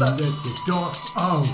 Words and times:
Let 0.00 0.18
the 0.18 0.52
dogs 0.66 1.12
out. 1.14 1.46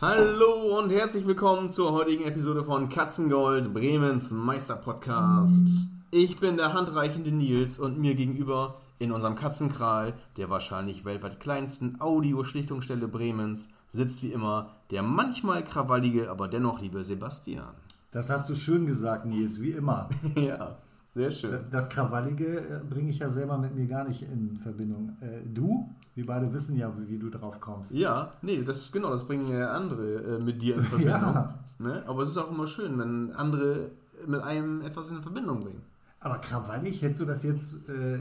Hallo 0.00 0.78
und 0.78 0.90
herzlich 0.90 1.26
willkommen 1.26 1.72
zur 1.72 1.90
heutigen 1.90 2.24
Episode 2.24 2.62
von 2.62 2.88
Katzengold, 2.88 3.74
Bremens 3.74 4.30
Meisterpodcast. 4.30 5.88
Ich 6.12 6.36
bin 6.36 6.56
der 6.56 6.72
handreichende 6.72 7.32
Nils 7.32 7.80
und 7.80 7.98
mir 7.98 8.14
gegenüber 8.14 8.76
in 9.00 9.10
unserem 9.10 9.34
Katzenkral, 9.34 10.14
der 10.36 10.48
wahrscheinlich 10.48 11.04
weltweit 11.04 11.40
kleinsten 11.40 12.00
Audioschlichtungsstelle 12.00 13.08
Bremens, 13.08 13.70
sitzt 13.90 14.22
wie 14.22 14.30
immer 14.30 14.70
der 14.92 15.02
manchmal 15.02 15.64
krawallige, 15.64 16.30
aber 16.30 16.46
dennoch 16.46 16.80
liebe 16.80 17.02
Sebastian. 17.02 17.74
Das 18.12 18.30
hast 18.30 18.48
du 18.48 18.54
schön 18.54 18.86
gesagt, 18.86 19.26
Nils, 19.26 19.60
wie 19.60 19.72
immer. 19.72 20.08
ja, 20.36 20.76
sehr 21.14 21.30
schön. 21.30 21.58
Das 21.70 21.88
Krawallige 21.88 22.60
äh, 22.60 22.80
bringe 22.88 23.10
ich 23.10 23.18
ja 23.18 23.30
selber 23.30 23.58
mit 23.58 23.74
mir 23.74 23.86
gar 23.86 24.04
nicht 24.06 24.22
in 24.22 24.58
Verbindung. 24.58 25.16
Äh, 25.20 25.40
du, 25.52 25.88
wir 26.14 26.26
beide 26.26 26.52
wissen 26.52 26.76
ja, 26.76 26.92
wie, 27.08 27.18
du 27.18 27.30
drauf 27.30 27.60
kommst. 27.60 27.92
Ja, 27.92 28.30
nee, 28.42 28.62
das 28.62 28.78
ist 28.78 28.92
genau, 28.92 29.10
das 29.10 29.26
bringen 29.26 29.50
andere 29.62 30.36
äh, 30.36 30.42
mit 30.42 30.62
dir 30.62 30.76
in 30.76 30.82
Verbindung. 30.84 31.14
Ja. 31.14 31.58
ne? 31.78 32.02
Aber 32.06 32.22
es 32.22 32.30
ist 32.30 32.36
auch 32.36 32.50
immer 32.50 32.66
schön, 32.66 32.98
wenn 32.98 33.32
andere 33.32 33.90
mit 34.26 34.40
einem 34.40 34.82
etwas 34.82 35.10
in 35.10 35.22
Verbindung 35.22 35.60
bringen. 35.60 35.82
Aber 36.20 36.38
krawallig, 36.38 37.02
hättest 37.02 37.20
du 37.20 37.24
das 37.24 37.42
jetzt, 37.44 37.88
äh, 37.88 38.18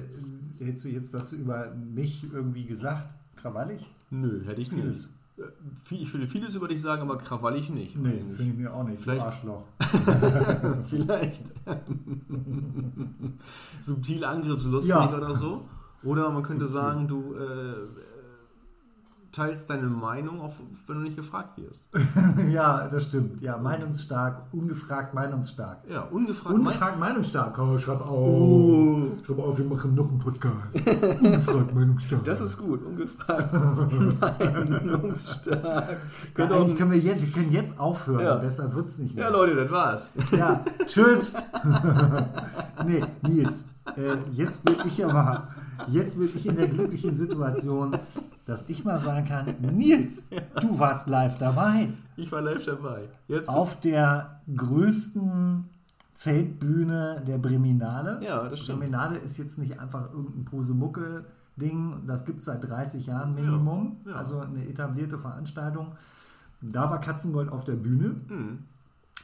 hättest 0.60 0.86
du 0.86 0.90
jetzt 0.90 1.14
das 1.14 1.34
über 1.34 1.72
mich 1.72 2.32
irgendwie 2.32 2.66
gesagt? 2.66 3.14
Krawallig? 3.36 3.90
Nö, 4.10 4.44
hätte 4.46 4.62
ich 4.62 4.72
nicht. 4.72 5.10
Äh, 5.38 5.96
Ich 5.96 6.14
würde 6.14 6.28
vieles 6.28 6.56
über 6.56 6.68
dich 6.68 6.82
sagen, 6.82 7.02
aber 7.04 7.18
krawallig 7.18 7.70
nicht. 7.70 7.96
Nee, 7.98 8.24
finde 8.30 8.52
ich 8.54 8.58
mir 8.58 8.74
auch 8.74 8.84
nicht. 8.84 9.02
Vielleicht- 9.02 9.24
Arschloch. 9.24 9.66
Vielleicht. 10.84 11.54
Subtil 13.82 14.26
angriffslustig 14.26 14.90
Ja. 14.90 15.16
oder 15.16 15.34
so. 15.34 15.66
Oder 16.04 16.30
man 16.32 16.44
könnte 16.44 16.68
Subtil. 16.68 16.84
sagen, 16.84 17.08
du 17.08 17.34
äh, 17.36 17.74
teilst 19.38 19.70
deine 19.70 19.88
Meinung, 19.88 20.42
auch 20.42 20.54
wenn 20.88 20.96
du 20.96 21.02
nicht 21.04 21.16
gefragt 21.16 21.58
wirst. 21.60 21.90
ja, 22.50 22.88
das 22.88 23.04
stimmt. 23.04 23.40
Ja, 23.42 23.58
meinungsstark, 23.58 24.52
ungefragt 24.52 25.14
meinungsstark. 25.14 25.84
Ja, 25.88 26.02
ungefragt. 26.06 26.56
Ungefragt 26.56 27.00
meinungsstark. 27.00 27.58
Oh, 27.60 27.78
schreib 27.78 28.02
auf. 28.02 28.10
Oh. 28.10 29.08
Schreib 29.26 29.40
auf, 29.40 29.58
wir 29.58 29.66
machen 29.66 29.94
noch 29.94 30.10
einen 30.10 30.18
Podcast. 30.18 30.56
Ungefragt 31.22 31.76
meinungsstark. 31.76 32.24
Das 32.26 32.42
ist 32.42 32.58
gut, 32.58 32.84
ungefragt. 32.84 33.54
Meinungsstark. 33.54 35.98
ja, 36.38 36.46
auch- 36.46 36.52
eigentlich 36.52 36.78
können 36.78 36.92
wir 36.92 37.00
jetzt, 37.00 37.22
wir 37.22 37.32
können 37.32 37.52
jetzt 37.52 37.80
aufhören. 37.80 38.22
Ja. 38.22 38.36
Besser 38.38 38.74
wird 38.74 38.88
es 38.88 38.98
nicht 38.98 39.16
mehr. 39.16 39.26
ja, 39.26 39.32
Leute, 39.32 39.56
das 39.56 39.72
war's. 39.72 40.10
Ja, 40.32 40.64
tschüss. 40.86 41.36
nee, 42.88 43.04
Nils, 43.28 43.64
äh, 43.96 44.16
jetzt 44.32 44.64
bin 44.64 44.76
ich 44.86 44.98
ja 44.98 45.12
mal, 45.14 45.48
jetzt 45.88 46.18
bin 46.18 46.30
ich 46.34 46.46
in 46.46 46.56
der 46.56 46.68
glücklichen 46.68 47.16
Situation, 47.16 47.96
dass 48.48 48.70
ich 48.70 48.86
mal 48.86 48.98
sagen 48.98 49.28
kann, 49.28 49.56
Nils, 49.60 50.26
du 50.62 50.80
warst 50.80 51.08
live 51.08 51.38
dabei. 51.38 51.90
Ich 52.16 52.32
war 52.32 52.42
live 52.42 52.64
dabei. 52.64 53.10
Jetzt. 53.28 53.50
Auf 53.50 53.80
der 53.82 54.40
größten 54.56 55.66
Zeltbühne 56.14 57.24
der 57.28 57.38
Breminale. 57.38 58.20
Ja, 58.24 58.48
das 58.48 58.62
stimmt. 58.62 58.80
Breminale 58.80 59.18
ist 59.18 59.38
jetzt 59.38 59.58
nicht 59.58 59.80
einfach 59.80 60.14
irgendein 60.14 60.46
Posemucke-Ding, 60.46 62.08
das 62.08 62.26
gibt 62.26 62.40
es 62.40 62.46
seit 62.46 62.64
30 62.64 63.08
Jahren 63.08 63.36
Minimum. 63.36 63.98
Ja, 64.06 64.12
ja. 64.12 64.18
Also 64.18 64.40
eine 64.40 64.66
etablierte 64.66 65.20
Veranstaltung. 65.20 65.92
Da 66.62 66.90
war 66.90 67.02
Katzengold 67.02 67.50
auf 67.50 67.66
der 67.66 67.76
Bühne. 67.76 68.16
Hm. 68.30 68.60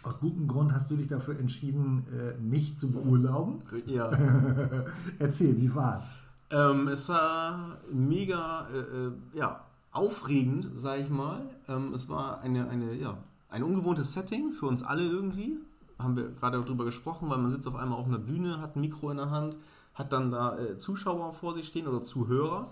Aus 0.03 0.19
gutem 0.19 0.50
Grund 0.50 0.73
hast 0.73 0.91
du 0.91 0.97
dich 0.97 1.07
dafür 1.07 1.40
entschieden, 1.40 2.05
äh, 2.11 2.38
mich 2.41 2.78
zu 2.78 2.91
beurlauben. 2.91 3.61
Ja. 3.85 4.11
Erzähl, 5.19 5.59
wie 5.61 5.73
war's? 5.73 6.11
Ähm, 6.51 6.87
es 6.87 7.09
war 7.09 7.77
mega 7.91 8.67
äh, 8.73 8.77
äh, 8.79 9.11
ja, 9.33 9.61
aufregend, 9.91 10.69
sag 10.73 10.99
ich 10.99 11.09
mal. 11.09 11.41
Ähm, 11.67 11.93
es 11.93 12.09
war 12.09 12.41
eine, 12.41 12.69
eine, 12.69 12.93
ja, 12.95 13.17
ein 13.49 13.63
ungewohntes 13.63 14.13
Setting 14.13 14.51
für 14.53 14.67
uns 14.67 14.83
alle 14.83 15.03
irgendwie. 15.03 15.57
Haben 15.99 16.15
wir 16.15 16.29
gerade 16.31 16.59
darüber 16.61 16.85
gesprochen, 16.85 17.29
weil 17.29 17.37
man 17.37 17.51
sitzt 17.51 17.67
auf 17.67 17.75
einmal 17.75 17.99
auf 17.99 18.07
einer 18.07 18.17
Bühne, 18.19 18.59
hat 18.59 18.75
ein 18.75 18.81
Mikro 18.81 19.11
in 19.11 19.17
der 19.17 19.29
Hand, 19.31 19.57
hat 19.93 20.11
dann 20.11 20.31
da 20.31 20.57
äh, 20.57 20.77
Zuschauer 20.77 21.31
vor 21.33 21.53
sich 21.53 21.67
stehen 21.67 21.87
oder 21.87 22.01
Zuhörer, 22.01 22.71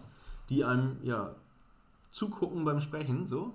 die 0.49 0.63
einem 0.65 0.97
ja 1.03 1.31
zugucken 2.09 2.65
beim 2.65 2.81
Sprechen, 2.81 3.25
so. 3.25 3.53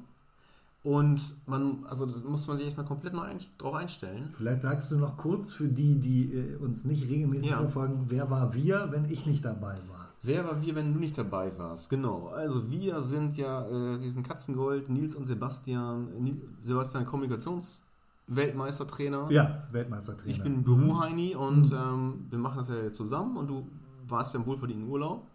Und 0.82 1.20
man, 1.46 1.84
also 1.90 2.06
das 2.06 2.22
muss 2.22 2.46
man 2.46 2.56
sich 2.56 2.66
erstmal 2.66 2.86
komplett 2.86 3.12
neu 3.12 3.22
ein, 3.22 3.40
drauf 3.58 3.74
einstellen. 3.74 4.32
Vielleicht 4.36 4.62
sagst 4.62 4.92
du 4.92 4.96
noch 4.96 5.16
kurz 5.16 5.52
für 5.52 5.66
die, 5.66 5.98
die 5.98 6.32
äh, 6.32 6.56
uns 6.58 6.84
nicht 6.84 7.08
regelmäßig 7.08 7.50
Ja. 7.50 7.56
verfolgen, 7.58 8.04
wer 8.06 8.30
war 8.30 8.54
wir, 8.54 8.86
wenn 8.92 9.04
ich 9.06 9.26
nicht 9.26 9.44
dabei 9.44 9.76
war? 9.88 10.05
Wer 10.26 10.44
war 10.44 10.60
wir, 10.62 10.74
wenn 10.74 10.92
du 10.92 10.98
nicht 11.00 11.16
dabei 11.16 11.50
warst? 11.56 11.88
Genau. 11.88 12.28
Also 12.28 12.70
wir 12.70 13.00
sind 13.00 13.36
ja, 13.36 13.66
äh, 13.66 14.00
wir 14.02 14.10
sind 14.10 14.26
Katzengold, 14.26 14.90
Nils 14.90 15.16
und 15.16 15.26
Sebastian. 15.26 16.08
Ni- 16.22 16.40
Sebastian 16.62 17.06
Kommunikationsweltmeistertrainer. 17.06 19.30
Ja, 19.30 19.64
Weltmeistertrainer. 19.70 20.32
Ich 20.36 20.42
bin 20.42 20.62
Büroheini 20.64 21.34
und 21.34 21.70
ähm, 21.72 22.26
wir 22.30 22.38
machen 22.38 22.58
das 22.58 22.68
ja 22.68 22.90
zusammen 22.92 23.36
und 23.36 23.48
du 23.48 23.66
warst 24.08 24.34
ja 24.34 24.40
im 24.40 24.46
wohlverdienten 24.46 24.88
Urlaub 24.88 25.26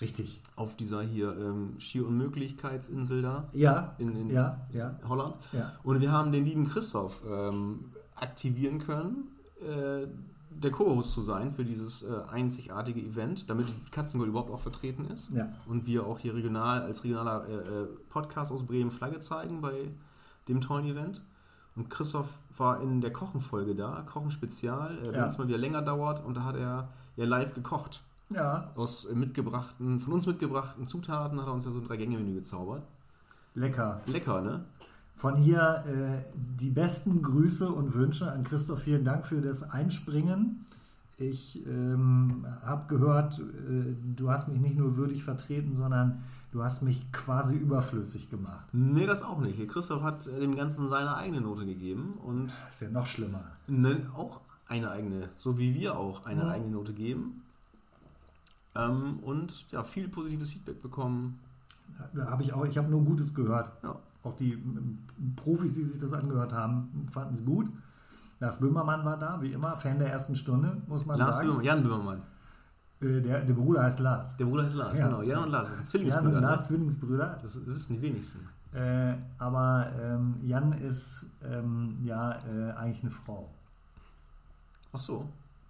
Richtig. 0.00 0.40
auf 0.56 0.76
dieser 0.76 1.02
hier 1.02 1.36
ähm, 1.36 1.74
Schier 1.78 2.06
Unmöglichkeitsinsel 2.06 3.22
da 3.22 3.48
Ja, 3.52 3.94
in, 3.98 4.14
in 4.16 4.30
ja, 4.30 4.60
ja, 4.72 4.96
Holland. 5.08 5.34
ja. 5.52 5.72
Und 5.82 6.00
wir 6.00 6.12
haben 6.12 6.32
den 6.32 6.44
lieben 6.44 6.64
Christoph 6.64 7.22
ähm, 7.28 7.86
aktivieren 8.16 8.78
können, 8.78 9.28
äh, 9.60 10.06
der 10.50 10.70
Co-Host 10.70 11.12
zu 11.12 11.20
sein 11.22 11.52
für 11.52 11.64
dieses 11.64 12.02
äh, 12.02 12.08
einzigartige 12.30 13.00
Event, 13.00 13.48
damit 13.48 13.66
Katzengold 13.92 14.28
überhaupt 14.30 14.50
auch 14.50 14.60
vertreten 14.60 15.06
ist. 15.06 15.30
Ja. 15.30 15.48
Und 15.68 15.86
wir 15.86 16.04
auch 16.06 16.18
hier 16.18 16.34
regional 16.34 16.82
als 16.82 17.04
regionaler 17.04 17.46
äh, 17.48 17.52
äh, 17.54 17.86
Podcast 18.10 18.50
aus 18.52 18.64
Bremen 18.66 18.90
Flagge 18.90 19.20
zeigen 19.20 19.60
bei 19.60 19.88
dem 20.48 20.60
tollen 20.60 20.86
Event. 20.86 21.24
Und 21.76 21.88
Christoph 21.88 22.40
war 22.56 22.82
in 22.82 23.00
der 23.00 23.12
Kochenfolge 23.12 23.74
da, 23.76 24.02
Kochen 24.02 24.30
Spezial, 24.32 24.98
äh, 24.98 25.06
wenn 25.06 25.14
Ja. 25.14 25.26
es 25.26 25.38
mal 25.38 25.46
wieder 25.48 25.56
länger 25.58 25.82
dauert. 25.82 26.24
Und 26.24 26.36
da 26.36 26.42
hat 26.44 26.56
er 26.56 26.88
ja 27.16 27.24
live 27.24 27.54
gekocht. 27.54 28.02
Ja, 28.32 28.70
Aus 28.76 29.06
äh, 29.06 29.14
mitgebrachten, 29.14 29.98
von 30.00 30.12
uns 30.12 30.26
mitgebrachten 30.26 30.86
Zutaten 30.86 31.40
hat 31.40 31.46
er 31.46 31.52
uns 31.54 31.64
ja 31.64 31.70
so 31.70 31.78
ein 31.78 31.84
Drei-Gänge-Menü 31.86 32.34
gezaubert. 32.34 32.82
lecker. 33.54 34.00
Lecker, 34.06 34.40
ne? 34.40 34.64
Von 35.20 35.36
hier 35.36 35.84
äh, 35.86 36.24
die 36.34 36.70
besten 36.70 37.20
Grüße 37.20 37.70
und 37.70 37.92
Wünsche 37.92 38.32
an 38.32 38.42
Christoph. 38.42 38.80
Vielen 38.84 39.04
Dank 39.04 39.26
für 39.26 39.42
das 39.42 39.62
Einspringen. 39.70 40.64
Ich 41.18 41.60
ähm, 41.66 42.46
habe 42.64 42.86
gehört, 42.88 43.38
äh, 43.38 43.94
du 44.16 44.30
hast 44.30 44.48
mich 44.48 44.60
nicht 44.60 44.78
nur 44.78 44.96
würdig 44.96 45.22
vertreten, 45.22 45.76
sondern 45.76 46.22
du 46.52 46.64
hast 46.64 46.80
mich 46.82 47.12
quasi 47.12 47.56
überflüssig 47.56 48.30
gemacht. 48.30 48.64
Nee, 48.72 49.04
das 49.04 49.22
auch 49.22 49.40
nicht. 49.40 49.68
Christoph 49.68 50.00
hat 50.02 50.26
äh, 50.26 50.40
dem 50.40 50.56
Ganzen 50.56 50.88
seine 50.88 51.14
eigene 51.14 51.42
Note 51.42 51.66
gegeben 51.66 52.14
und 52.24 52.54
ist 52.70 52.80
ja 52.80 52.88
noch 52.88 53.04
schlimmer. 53.04 53.42
ne, 53.66 53.98
auch 54.16 54.40
eine 54.68 54.90
eigene, 54.90 55.28
so 55.36 55.58
wie 55.58 55.74
wir 55.74 55.98
auch 55.98 56.24
eine 56.24 56.44
Ja. 56.44 56.48
eigene 56.48 56.70
Note 56.70 56.94
geben. 56.94 57.42
Ähm, 58.74 59.18
und 59.20 59.70
ja, 59.70 59.84
viel 59.84 60.08
positives 60.08 60.48
Feedback 60.48 60.80
bekommen. 60.80 61.38
Da 62.14 62.30
habe 62.30 62.42
ich 62.42 62.54
auch, 62.54 62.64
ich 62.64 62.78
habe 62.78 62.88
nur 62.88 63.04
Gutes 63.04 63.34
gehört. 63.34 63.70
Ja, 63.82 63.96
Auch 64.22 64.36
die 64.36 64.62
Profis, 65.36 65.74
die 65.74 65.84
sich 65.84 65.98
das 66.00 66.12
angehört 66.12 66.52
haben, 66.52 67.06
fanden 67.10 67.34
es 67.34 67.44
gut. 67.44 67.70
Lars 68.38 68.58
Böhmermann 68.58 69.04
war 69.04 69.18
da, 69.18 69.40
wie 69.42 69.52
immer, 69.52 69.76
Fan 69.76 69.98
der 69.98 70.10
ersten 70.10 70.34
Stunde, 70.34 70.80
muss 70.86 71.04
man 71.06 71.18
Lars 71.18 71.36
sagen. 71.36 71.48
Böhmermann, 71.48 71.64
Jan 71.66 71.82
Böhmermann. 71.82 72.22
Äh, 73.00 73.20
der, 73.22 73.40
der 73.44 73.54
Bruder 73.54 73.82
heißt 73.84 73.98
Lars. 74.00 74.36
Der 74.36 74.44
Bruder 74.44 74.64
heißt 74.64 74.74
Lars, 74.76 74.98
Ja. 74.98 75.06
genau. 75.08 75.22
Jan 75.22 75.44
und 75.44 75.50
Lars, 75.50 75.66
das 75.68 75.76
sind 75.76 75.84
Jan 75.84 75.86
Zwillingsbrüder. 75.88 76.26
und 76.28 76.34
ne? 76.34 76.40
Lars 76.48 76.66
Zwillingsbrüder. 76.66 77.38
Das, 77.40 77.52
das 77.54 77.66
wissen 77.66 77.96
die 77.96 78.02
wenigsten. 78.02 78.40
Äh, 78.72 79.14
aber 79.38 79.90
ähm, 80.00 80.36
Jan 80.42 80.72
ist 80.72 81.26
ähm, 81.44 81.96
ja 82.04 82.32
äh, 82.46 82.72
eigentlich 82.72 83.02
eine 83.02 83.10
Frau. 83.10 83.48
Ach 84.92 85.00
so. 85.00 85.28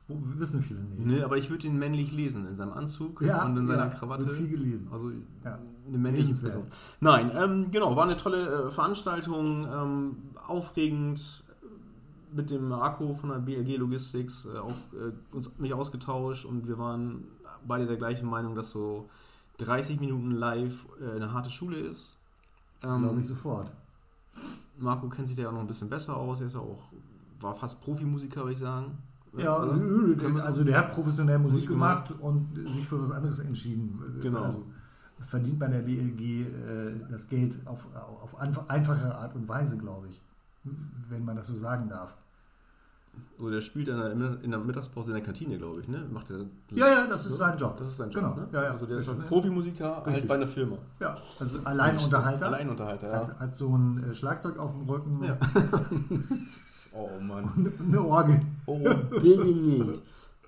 Oh, 0.08 0.17
wissen 0.37 0.61
viele 0.61 0.81
nicht. 0.81 1.06
Nee, 1.06 1.23
aber 1.23 1.38
ich 1.38 1.49
würde 1.50 1.67
ihn 1.69 1.79
männlich 1.79 2.11
lesen, 2.12 2.44
in 2.47 2.56
seinem 2.56 2.73
Anzug 2.73 3.23
Ja, 3.23 3.44
und 3.44 3.56
in 3.56 3.67
seiner 3.67 3.85
ja, 3.85 3.88
Krawatte. 3.91 4.26
wird 4.26 4.37
viel 4.38 4.49
gelesen. 4.49 4.88
Also 4.93 5.11
Ja. 5.44 5.58
Eine 5.90 5.98
männliche. 5.98 6.34
Person. 6.34 6.66
Nein, 7.00 7.31
ähm, 7.34 7.70
genau, 7.70 7.94
war 7.96 8.04
eine 8.04 8.16
tolle 8.16 8.66
äh, 8.66 8.70
Veranstaltung, 8.70 9.66
ähm, 9.70 10.16
aufregend 10.46 11.44
äh, 11.62 12.37
mit 12.37 12.50
dem 12.50 12.69
Marco 12.69 13.14
von 13.14 13.31
der 13.31 13.38
BLG 13.38 13.76
Logistics 13.76 14.46
äh, 14.46 14.58
auch, 14.58 14.70
äh, 14.70 15.12
uns, 15.34 15.50
mich 15.58 15.75
ausgetauscht 15.75 16.44
und 16.44 16.66
wir 16.66 16.78
waren 16.78 17.25
beide 17.66 17.87
der 17.87 17.96
gleichen 17.96 18.28
Meinung, 18.28 18.54
dass 18.54 18.70
so 18.70 19.08
30 19.58 20.00
Minuten 20.00 20.31
live 20.31 20.87
äh, 21.00 21.16
eine 21.16 21.32
harte 21.32 21.50
Schule 21.50 21.78
ist. 21.78 22.16
Ähm, 22.82 23.02
Glaube 23.02 23.20
ich 23.20 23.26
sofort. 23.26 23.70
Marco 24.78 25.08
kennt 25.08 25.28
sich 25.28 25.37
da 25.37 25.42
ja 25.42 25.52
noch 25.52 25.60
ein 25.60 25.66
bisschen 25.66 25.90
besser 25.90 26.16
aus, 26.16 26.40
er 26.40 26.46
ist 26.46 26.54
ja 26.54 26.60
auch, 26.60 26.84
war 27.40 27.54
fast 27.54 27.81
Profimusiker, 27.81 28.40
würde 28.40 28.52
ich 28.52 28.58
sagen. 28.58 28.96
Ja, 29.37 29.62
wir 29.64 30.44
also 30.44 30.64
der 30.64 30.78
hat 30.78 30.92
professionell 30.92 31.38
Musik 31.38 31.60
Musik 31.60 31.69
gemacht 31.69 32.12
und 32.19 32.48
sich 32.56 32.88
für 32.88 33.00
was 33.00 33.12
anderes 33.12 33.38
entschieden. 33.38 34.19
Genau. 34.20 34.42
Also 34.42 34.64
verdient 35.20 35.58
bei 35.58 35.67
der 35.69 35.81
BLG 35.82 36.20
äh, 36.20 36.94
das 37.11 37.28
Geld 37.28 37.58
auf, 37.67 37.87
auf 38.22 38.40
einf- 38.40 38.67
einfache 38.69 39.14
Art 39.14 39.34
und 39.34 39.49
Weise, 39.49 39.78
glaube 39.78 40.08
ich. 40.08 40.20
Wenn 41.08 41.25
man 41.25 41.37
das 41.37 41.46
so 41.46 41.56
sagen 41.56 41.88
darf. 41.88 42.17
So, 43.38 43.50
der 43.50 43.61
spielt 43.61 43.88
in 43.88 43.96
der, 43.99 44.12
in 44.43 44.50
der 44.50 44.61
Mittagspause 44.61 45.11
in 45.11 45.17
der 45.17 45.25
Kantine, 45.25 45.58
glaube 45.58 45.81
ich, 45.81 45.88
ne? 45.88 46.06
Macht 46.12 46.31
der, 46.31 46.44
Ja, 46.70 46.87
ja, 46.88 47.06
das 47.06 47.26
ist 47.26 47.37
sein 47.38 47.58
Job. 47.58 47.76
Das 47.76 47.88
ist 47.88 47.96
sein 47.96 48.08
Job, 48.11 48.22
Genau, 48.22 48.34
ne? 48.37 48.49
ja, 48.52 48.64
ja. 48.64 48.70
Also 48.70 48.87
der 48.87 48.99
ist 48.99 49.08
Richtig. 49.08 49.25
ein 49.25 49.28
Profimusiker, 49.28 49.96
halt 49.96 50.06
Richtig. 50.06 50.28
bei 50.28 50.34
einer 50.37 50.46
Firma. 50.46 50.76
Ja, 51.00 51.17
also 51.38 51.58
Alleinunterhalter. 51.64 52.46
Alleinunterhalter, 52.46 53.08
ja. 53.11 53.19
Hat, 53.26 53.38
hat 53.40 53.55
so 53.55 53.76
ein 53.76 54.05
äh, 54.11 54.14
Schlagzeug 54.14 54.58
auf 54.58 54.73
dem 54.73 54.82
Rücken 54.88 55.25
Ja. 55.25 55.37
Oh 56.93 57.08
Mann. 57.20 57.44
und 57.44 57.81
eine 57.81 58.00
Orgel. 58.02 58.40
Oh. 58.66 58.78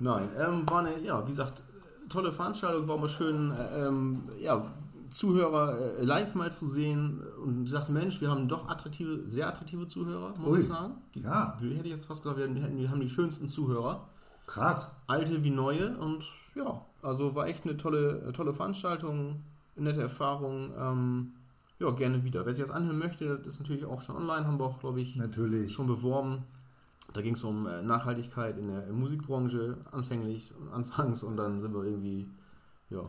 Nein, 0.00 0.28
ähm, 0.38 0.68
war 0.68 0.80
eine, 0.80 0.98
ja, 1.00 1.24
wie 1.24 1.30
gesagt, 1.30 1.62
tolle 2.12 2.32
Veranstaltung, 2.32 2.88
war 2.88 2.98
mal 2.98 3.08
schön, 3.08 3.50
äh, 3.50 3.86
ähm, 3.86 4.22
ja, 4.40 4.70
Zuhörer 5.10 5.98
äh, 5.98 6.04
live 6.04 6.34
mal 6.34 6.50
zu 6.50 6.66
sehen 6.66 7.20
und 7.44 7.68
sagt, 7.68 7.90
Mensch, 7.90 8.20
wir 8.20 8.30
haben 8.30 8.48
doch 8.48 8.68
attraktive, 8.68 9.28
sehr 9.28 9.46
attraktive 9.48 9.86
Zuhörer, 9.86 10.34
muss 10.38 10.52
Ui. 10.52 10.58
ich 10.60 10.66
sagen. 10.66 10.94
Ja. 11.14 11.56
die, 11.60 11.74
hätte 11.74 11.84
ich 11.84 11.94
jetzt 11.94 12.06
fast 12.06 12.22
gesagt, 12.22 12.38
wir, 12.38 12.46
hätten, 12.46 12.78
wir 12.78 12.90
haben 12.90 13.00
die 13.00 13.08
schönsten 13.08 13.48
Zuhörer, 13.48 14.08
Krass. 14.46 14.90
alte 15.06 15.44
wie 15.44 15.50
neue 15.50 15.96
und 15.98 16.24
ja, 16.54 16.84
also 17.02 17.34
war 17.34 17.46
echt 17.46 17.64
eine 17.64 17.76
tolle, 17.76 18.32
tolle 18.32 18.54
Veranstaltung, 18.54 19.42
nette 19.76 20.00
Erfahrung. 20.00 20.72
Ähm, 20.78 21.32
ja, 21.78 21.90
gerne 21.90 22.24
wieder. 22.24 22.46
Wer 22.46 22.54
sich 22.54 22.64
das 22.64 22.74
anhören 22.74 22.98
möchte, 22.98 23.38
das 23.38 23.54
ist 23.54 23.60
natürlich 23.60 23.84
auch 23.84 24.00
schon 24.00 24.16
online, 24.16 24.46
haben 24.46 24.58
wir 24.58 24.64
auch, 24.64 24.78
glaube 24.78 25.00
ich, 25.00 25.16
Natürlich. 25.16 25.72
schon 25.72 25.86
beworben. 25.86 26.44
Da 27.12 27.20
ging 27.20 27.34
es 27.34 27.44
um 27.44 27.66
äh, 27.66 27.82
Nachhaltigkeit 27.82 28.56
in 28.58 28.68
der 28.68 28.92
Musikbranche, 28.92 29.76
anfänglich, 29.90 30.52
anfangs 30.72 31.22
und 31.22 31.36
dann 31.36 31.60
sind 31.60 31.74
wir 31.74 31.84
irgendwie, 31.84 32.28
ja. 32.90 33.02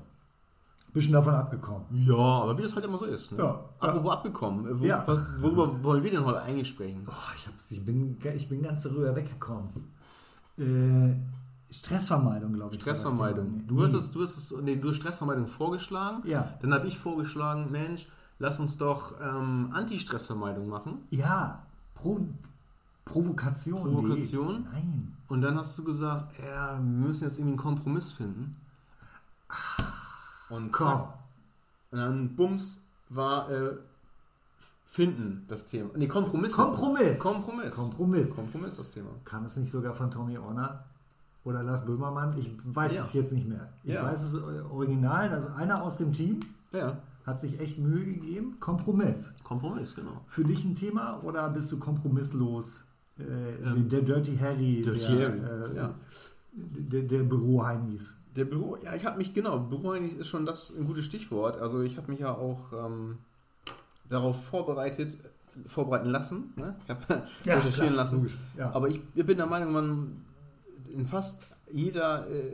Bisschen 0.94 1.14
davon 1.14 1.34
abgekommen. 1.34 1.86
Ja, 1.92 2.14
aber 2.16 2.56
wie 2.58 2.62
das 2.62 2.76
halt 2.76 2.86
immer 2.86 3.00
so 3.00 3.06
ist. 3.06 3.32
Ne? 3.32 3.40
Ja. 3.40 3.64
Apropos 3.80 4.12
abgekommen, 4.14 4.68
äh, 4.68 4.80
wo, 4.80 4.86
Ja. 4.86 5.04
was, 5.08 5.20
worüber 5.40 5.84
wollen 5.84 6.04
wir 6.04 6.12
denn 6.12 6.24
heute 6.24 6.42
eigentlich 6.44 6.68
sprechen? 6.70 7.08
Oh, 7.08 7.12
ich, 7.36 7.72
ich, 7.72 7.84
bin, 7.84 8.18
ich 8.36 8.48
bin 8.50 8.62
ganz 8.62 8.84
darüber 8.84 9.16
weggekommen. 9.16 9.70
Äh, 10.60 11.16
Stressvermeidung, 11.74 12.54
glaube 12.54 12.76
ich. 12.76 12.82
Stressvermeidung. 12.82 13.66
Du 13.68 13.76
Nee. 13.76 13.84
hast, 13.86 13.94
es, 13.94 14.12
du, 14.12 14.22
hast 14.22 14.38
es, 14.38 14.54
nee, 14.62 14.76
du 14.76 14.90
hast 14.90 14.98
Stressvermeidung 14.98 15.48
vorgeschlagen. 15.48 16.22
Ja. 16.28 16.54
Dann 16.62 16.74
habe 16.74 16.86
ich 16.86 17.00
vorgeschlagen, 17.00 17.72
Mensch, 17.72 18.06
lass 18.38 18.60
uns 18.60 18.78
doch 18.78 19.16
ähm, 19.20 19.70
Anti-Stressvermeidung 19.74 20.68
machen. 20.70 21.00
Ja, 21.10 21.66
Pro, 21.96 22.20
Provokation. 23.06 23.82
Provokation? 23.84 24.62
Nee. 24.74 24.80
Nein. 24.80 25.18
Und 25.28 25.42
dann 25.42 25.58
hast 25.58 25.78
du 25.78 25.84
gesagt, 25.84 26.34
ja, 26.40 26.74
wir 26.76 26.80
müssen 27.08 27.24
jetzt 27.26 27.34
irgendwie 27.38 27.52
einen 27.54 27.58
Kompromiss 27.58 28.12
finden. 28.12 28.56
Und 30.50 30.72
Komm. 30.72 30.88
zack. 30.88 31.14
Und 31.92 31.98
dann 32.00 32.36
Bums 32.36 32.80
war 33.10 33.50
äh, 33.52 33.78
finden 34.86 35.46
das 35.48 35.66
Thema. 35.66 35.90
Nee, 35.96 36.08
Kompromiss. 36.08 36.54
Kompromiss. 36.56 37.20
Kompromiss. 37.20 37.76
Kompromiss. 37.76 38.36
Kompromiss 38.36 38.76
das 38.78 38.92
Thema. 38.92 39.10
Kam 39.26 39.46
es 39.46 39.58
nicht 39.58 39.70
sogar 39.72 39.94
von 39.94 40.10
Tommy 40.12 40.38
Orner 40.38 40.86
oder 41.44 41.62
Lars 41.64 41.86
Böhmermann? 41.86 42.36
Ich 42.38 42.52
weiß 42.76 42.96
Ja. 42.96 43.02
es 43.04 43.14
jetzt 43.14 43.34
nicht 43.34 43.48
mehr. 43.48 43.70
Ich 43.84 43.94
Ja. 43.94 44.04
weiß 44.04 44.22
es 44.24 44.34
äh, 44.36 44.62
original, 44.72 45.30
dass 45.30 45.48
einer 45.54 45.84
aus 45.84 45.98
dem 45.98 46.14
Team 46.14 46.40
Ja, 46.72 46.98
hat 47.26 47.40
sich 47.40 47.60
echt 47.60 47.78
Mühe 47.80 48.06
gegeben. 48.06 48.58
Kompromiss. 48.60 49.34
Kompromiss, 49.44 49.96
genau. 49.96 50.22
Für 50.28 50.44
dich 50.44 50.64
ein 50.66 50.76
Thema 50.76 51.22
oder 51.24 51.50
bist 51.50 51.72
du 51.72 51.80
kompromisslos? 51.80 52.86
Äh, 53.20 53.24
Ähm, 53.64 53.90
der 53.90 54.02
Dirty 54.02 54.38
Harry, 54.38 54.82
Dirty 54.82 55.16
der, 55.18 55.30
Harry, 55.30 55.40
äh, 55.40 55.76
ja. 55.76 55.96
der, 56.52 57.02
der 57.04 57.24
Büro-Heinis. 57.24 58.18
Der 58.36 58.46
Büro, 58.46 58.78
ja, 58.84 58.96
ich 58.96 59.06
habe 59.06 59.18
mich, 59.18 59.34
genau, 59.34 59.60
Büro 59.60 59.92
eigentlich 59.92 60.18
ist 60.18 60.28
schon 60.28 60.46
das 60.46 60.72
ein 60.76 60.86
gutes 60.86 61.06
Stichwort. 61.06 61.60
Also 61.60 61.82
ich 61.82 61.98
habe 61.98 62.12
mich 62.12 62.20
ja 62.20 62.34
auch 62.34 62.74
ähm, 62.74 63.18
darauf 64.10 64.44
vorbereitet, 64.46 65.18
vorbereiten 65.68 66.10
lassen. 66.10 66.54
Ne? 66.56 66.76
Ich 66.84 66.90
habe 66.90 67.24
recherchieren 67.46 67.72
klar, 67.72 67.92
lassen. 67.92 68.16
logisch, 68.18 68.38
ja. 68.58 68.72
Aber 68.74 68.88
ich, 68.88 69.02
ich 69.14 69.26
bin 69.26 69.38
der 69.38 69.46
Meinung, 69.46 69.72
man 69.72 70.26
in 70.92 71.06
fast 71.06 71.46
jeder 71.72 72.28
äh, 72.30 72.52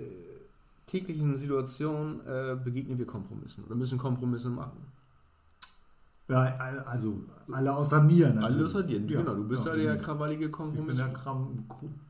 täglichen 0.86 1.38
Situation 1.38 2.20
äh, 2.26 2.58
begegnen 2.62 2.98
wir 2.98 3.06
Kompromissen 3.06 3.64
oder 3.66 3.76
müssen 3.76 3.98
Kompromisse 3.98 4.50
machen. 4.50 4.89
Ja, 6.30 6.44
also 6.86 7.24
alle 7.52 7.76
außer 7.76 8.04
mir 8.04 8.28
natürlich. 8.28 8.46
Alle 8.46 8.66
außer 8.66 8.84
dir, 8.84 9.00
Ja, 9.02 9.20
genau. 9.20 9.34
Du 9.34 9.48
bist 9.48 9.66
ja, 9.66 9.76
der 9.76 9.98
krawallige 9.98 10.46
Ich 10.46 10.52
bin 10.52 10.52
Kompromiss. 10.52 11.00
ja 11.00 11.10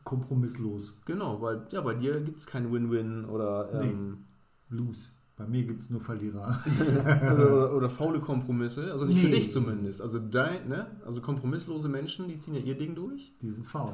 kompromisslos. 0.03 0.97
Genau, 1.05 1.41
weil 1.41 1.65
ja, 1.71 1.81
bei 1.81 1.93
dir 1.93 2.19
gibt 2.21 2.39
es 2.39 2.45
kein 2.45 2.71
Win-Win 2.71 3.25
oder, 3.25 3.69
Nee. 3.79 3.89
ähm, 3.91 4.25
Lose. 4.69 5.11
Bei 5.37 5.47
mir 5.47 5.63
gibt 5.63 5.79
es 5.79 5.89
nur 5.89 6.01
Verlierer. 6.01 6.59
oder, 7.33 7.51
oder, 7.53 7.73
oder 7.77 7.89
faule 7.89 8.19
Kompromisse. 8.19 8.91
Also 8.91 9.05
nicht 9.05 9.21
für 9.21 9.27
Nee. 9.27 9.35
dich 9.35 9.51
zumindest. 9.53 10.01
Also 10.01 10.19
dein, 10.19 10.67
ne? 10.67 10.87
Also 11.05 11.21
kompromisslose 11.21 11.87
Menschen, 11.87 12.27
die 12.27 12.37
ziehen 12.37 12.55
ja 12.55 12.59
ihr 12.61 12.77
Ding 12.77 12.93
durch. 12.93 13.33
Die 13.41 13.49
sind 13.49 13.65
faul. 13.65 13.93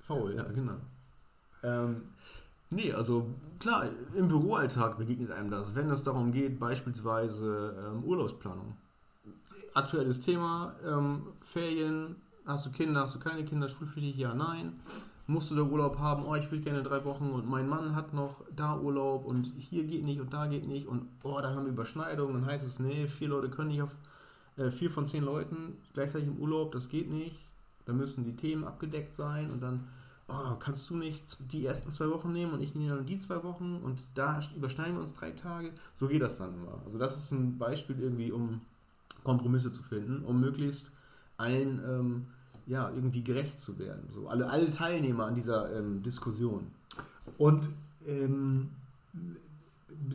Faul, 0.00 0.34
ja, 0.34 0.44
genau. 0.44 0.76
Ähm, 1.62 2.02
nee, 2.70 2.90
also 2.90 3.26
klar, 3.58 3.84
im 4.14 4.28
Büroalltag 4.28 4.96
begegnet 4.96 5.30
einem 5.30 5.50
das, 5.50 5.74
wenn 5.74 5.90
es 5.90 6.02
darum 6.04 6.32
geht, 6.32 6.58
beispielsweise 6.58 7.76
ähm, 7.92 8.02
Urlaubsplanung. 8.04 8.74
Aktuelles 9.74 10.20
Thema, 10.20 10.74
ähm, 10.84 11.22
Ferien, 11.42 12.16
hast 12.44 12.66
du 12.66 12.70
Kinder, 12.70 13.02
hast 13.02 13.14
du 13.14 13.18
keine 13.18 13.44
Kinder, 13.44 13.68
schulpflichtig, 13.68 14.16
ja, 14.16 14.34
nein. 14.34 14.72
Musst 15.26 15.52
du 15.52 15.54
da 15.54 15.62
Urlaub 15.62 15.98
haben, 15.98 16.24
oh, 16.26 16.34
ich 16.34 16.50
will 16.50 16.60
gerne 16.60 16.82
drei 16.82 17.04
Wochen 17.04 17.30
und 17.30 17.48
mein 17.48 17.68
Mann 17.68 17.94
hat 17.94 18.12
noch 18.12 18.42
da 18.54 18.76
Urlaub 18.76 19.24
und 19.26 19.52
hier 19.56 19.84
geht 19.84 20.02
nicht 20.02 20.20
und 20.20 20.32
da 20.32 20.46
geht 20.48 20.66
nicht 20.66 20.88
und 20.88 21.06
oh, 21.22 21.38
dann 21.40 21.54
haben 21.54 21.66
wir 21.66 21.72
Überschneidungen, 21.72 22.34
dann 22.34 22.46
heißt 22.46 22.66
es, 22.66 22.80
nee, 22.80 23.06
vier 23.06 23.28
Leute 23.28 23.48
können 23.48 23.68
nicht 23.68 23.82
auf, 23.82 23.94
äh, 24.56 24.72
vier 24.72 24.90
von 24.90 25.06
zehn 25.06 25.22
Leuten 25.22 25.76
gleichzeitig 25.94 26.26
im 26.26 26.38
Urlaub, 26.38 26.72
das 26.72 26.88
geht 26.88 27.10
nicht. 27.10 27.36
Da 27.84 27.92
müssen 27.92 28.24
die 28.24 28.36
Themen 28.36 28.64
abgedeckt 28.64 29.14
sein 29.14 29.50
und 29.50 29.62
dann 29.62 29.88
oh, 30.28 30.54
kannst 30.58 30.88
du 30.90 30.96
nicht 30.96 31.52
die 31.52 31.64
ersten 31.64 31.90
zwei 31.90 32.10
Wochen 32.10 32.32
nehmen 32.32 32.52
und 32.52 32.60
ich 32.60 32.74
nehme 32.74 32.96
dann 32.96 33.06
die 33.06 33.18
zwei 33.18 33.42
Wochen 33.42 33.80
und 33.82 34.02
da 34.14 34.40
überschneiden 34.56 34.94
wir 34.94 35.00
uns 35.00 35.14
drei 35.14 35.30
Tage. 35.30 35.72
So 35.94 36.08
geht 36.08 36.22
das 36.22 36.38
dann 36.38 36.54
immer. 36.54 36.80
Also 36.84 36.98
das 36.98 37.16
ist 37.16 37.30
ein 37.32 37.58
Beispiel 37.58 38.00
irgendwie, 38.00 38.32
um 38.32 38.60
Kompromisse 39.24 39.72
zu 39.72 39.82
finden, 39.82 40.24
um 40.24 40.40
möglichst 40.40 40.92
allen 41.36 41.80
ähm, 41.84 42.26
ja, 42.66 42.90
irgendwie 42.90 43.24
gerecht 43.24 43.60
zu 43.60 43.78
werden. 43.78 44.04
So 44.10 44.28
alle, 44.28 44.48
alle 44.48 44.70
Teilnehmer 44.70 45.26
an 45.26 45.34
dieser 45.34 45.76
ähm, 45.76 46.02
Diskussion. 46.02 46.66
Und 47.38 47.68
ähm, 48.06 48.70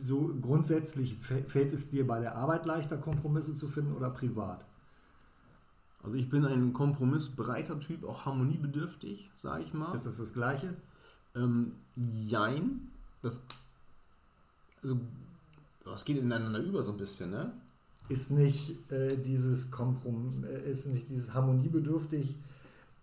so 0.00 0.34
grundsätzlich 0.40 1.14
fä- 1.14 1.46
fällt 1.46 1.72
es 1.72 1.88
dir 1.88 2.06
bei 2.06 2.20
der 2.20 2.36
Arbeit 2.36 2.66
leichter, 2.66 2.96
Kompromisse 2.96 3.54
zu 3.54 3.68
finden 3.68 3.94
oder 3.94 4.10
privat? 4.10 4.64
Also 6.02 6.16
ich 6.16 6.28
bin 6.30 6.44
ein 6.44 6.72
kompromissbereiter 6.72 7.80
Typ, 7.80 8.04
auch 8.04 8.26
harmoniebedürftig, 8.26 9.30
sage 9.34 9.64
ich 9.64 9.74
mal. 9.74 9.92
Ist 9.94 10.06
das 10.06 10.18
das 10.18 10.32
Gleiche? 10.32 10.74
Ähm, 11.34 11.72
jein. 11.96 12.88
Das, 13.22 13.40
also, 14.82 15.00
das 15.84 16.04
geht 16.04 16.18
ineinander 16.18 16.60
über 16.60 16.82
so 16.84 16.92
ein 16.92 16.96
bisschen, 16.96 17.30
ne? 17.30 17.52
Ist 18.08 18.30
nicht 18.30 18.90
äh, 18.92 19.16
dieses 19.16 19.70
Komprom 19.70 20.44
äh, 20.44 20.70
ist 20.70 20.86
nicht 20.86 21.10
dieses 21.10 21.34
harmoniebedürftig 21.34 22.36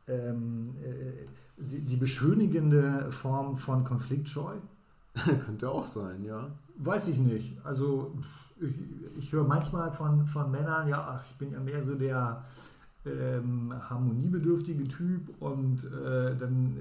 ähm, 0.07 0.75
äh, 0.81 1.25
die, 1.57 1.81
die 1.81 1.98
beschönigende 1.98 3.12
Form 3.12 3.57
von 3.57 3.83
Konfliktscheu? 3.83 4.55
Könnte 5.45 5.69
auch 5.69 5.86
sein, 5.86 6.24
ja. 6.24 6.50
Weiß 6.77 7.07
ich 7.07 7.17
nicht. 7.17 7.53
Also 7.63 8.13
ich, 8.60 8.74
ich 9.17 9.31
höre 9.31 9.43
manchmal 9.43 9.91
von, 9.91 10.25
von 10.25 10.50
Männern, 10.51 10.88
ja, 10.88 11.15
ach, 11.15 11.24
ich 11.29 11.38
bin 11.38 11.51
ja 11.51 11.60
mehr 11.60 11.83
so 11.83 11.95
der 11.95 12.43
ähm, 13.05 13.74
harmoniebedürftige 13.89 14.88
Typ 14.88 15.41
und 15.41 15.83
äh, 15.83 16.36
dann 16.36 16.77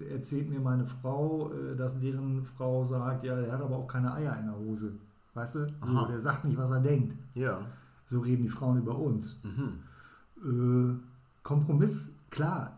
äh, 0.00 0.14
erzählt 0.14 0.48
mir 0.50 0.60
meine 0.60 0.84
Frau, 0.84 1.52
äh, 1.52 1.76
dass 1.76 2.00
deren 2.00 2.44
Frau 2.44 2.84
sagt, 2.84 3.24
ja, 3.24 3.36
der 3.36 3.52
hat 3.52 3.60
aber 3.60 3.76
auch 3.76 3.86
keine 3.86 4.12
Eier 4.14 4.36
in 4.38 4.46
der 4.46 4.56
Hose. 4.56 4.92
Weißt 5.38 5.54
du? 5.54 5.66
So, 5.86 6.06
der 6.06 6.18
sagt 6.18 6.44
nicht, 6.44 6.58
was 6.58 6.70
er 6.72 6.80
denkt. 6.80 7.14
Ja. 7.34 7.60
So 8.06 8.18
reden 8.20 8.42
die 8.42 8.48
Frauen 8.48 8.78
über 8.78 8.98
uns. 8.98 9.36
Mhm. 9.44 10.94
Äh, 10.96 10.98
Kompromiss, 11.44 12.12
klar. 12.30 12.76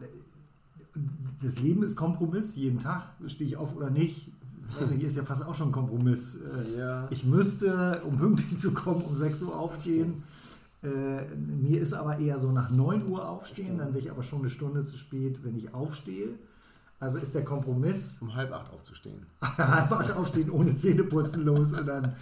Das 1.43 1.59
Leben 1.59 1.83
ist 1.83 1.97
Kompromiss, 1.97 2.57
jeden 2.57 2.79
Tag 2.79 3.05
stehe 3.27 3.49
ich 3.49 3.57
auf 3.57 3.75
oder 3.77 3.89
nicht. 3.91 4.31
Weiß 4.79 4.91
nicht, 4.91 5.03
ist 5.03 5.17
ja 5.17 5.23
fast 5.25 5.45
auch 5.47 5.55
schon 5.55 5.69
ein 5.71 5.73
Kompromiss. 5.73 6.37
Äh, 6.37 6.79
Ja. 6.79 7.07
Ich 7.11 7.25
müsste, 7.25 8.03
um 8.05 8.19
pünktlich 8.19 8.61
zu 8.61 8.73
kommen, 8.73 9.03
um 9.03 9.17
6 9.17 9.43
Uhr 9.43 9.59
aufstehen. 9.59 10.23
Äh, 10.83 11.35
mir 11.35 11.81
ist 11.81 11.93
aber 11.95 12.19
eher 12.19 12.39
so 12.41 12.53
nach 12.53 12.71
9 12.71 13.07
Uhr 13.07 13.27
aufstehen, 13.29 13.79
dann 13.79 13.89
wäre 13.89 13.99
ich 14.01 14.11
aber 14.11 14.23
schon 14.23 14.41
eine 14.41 14.51
Stunde 14.51 14.85
zu 14.85 14.97
spät, 14.99 15.41
wenn 15.45 15.57
ich 15.57 15.73
aufstehe. 15.75 16.29
Also 16.99 17.19
ist 17.19 17.35
der 17.35 17.45
Kompromiss, 17.45 18.19
Um 18.21 18.35
halb 18.35 18.53
acht 18.53 18.71
aufzustehen. 18.73 19.25
einfach 19.57 20.15
aufstehen 20.17 20.51
ohne 20.51 20.75
Zähneputzen 20.75 21.43
los 21.45 21.73
und 21.73 21.87
dann, 21.87 22.15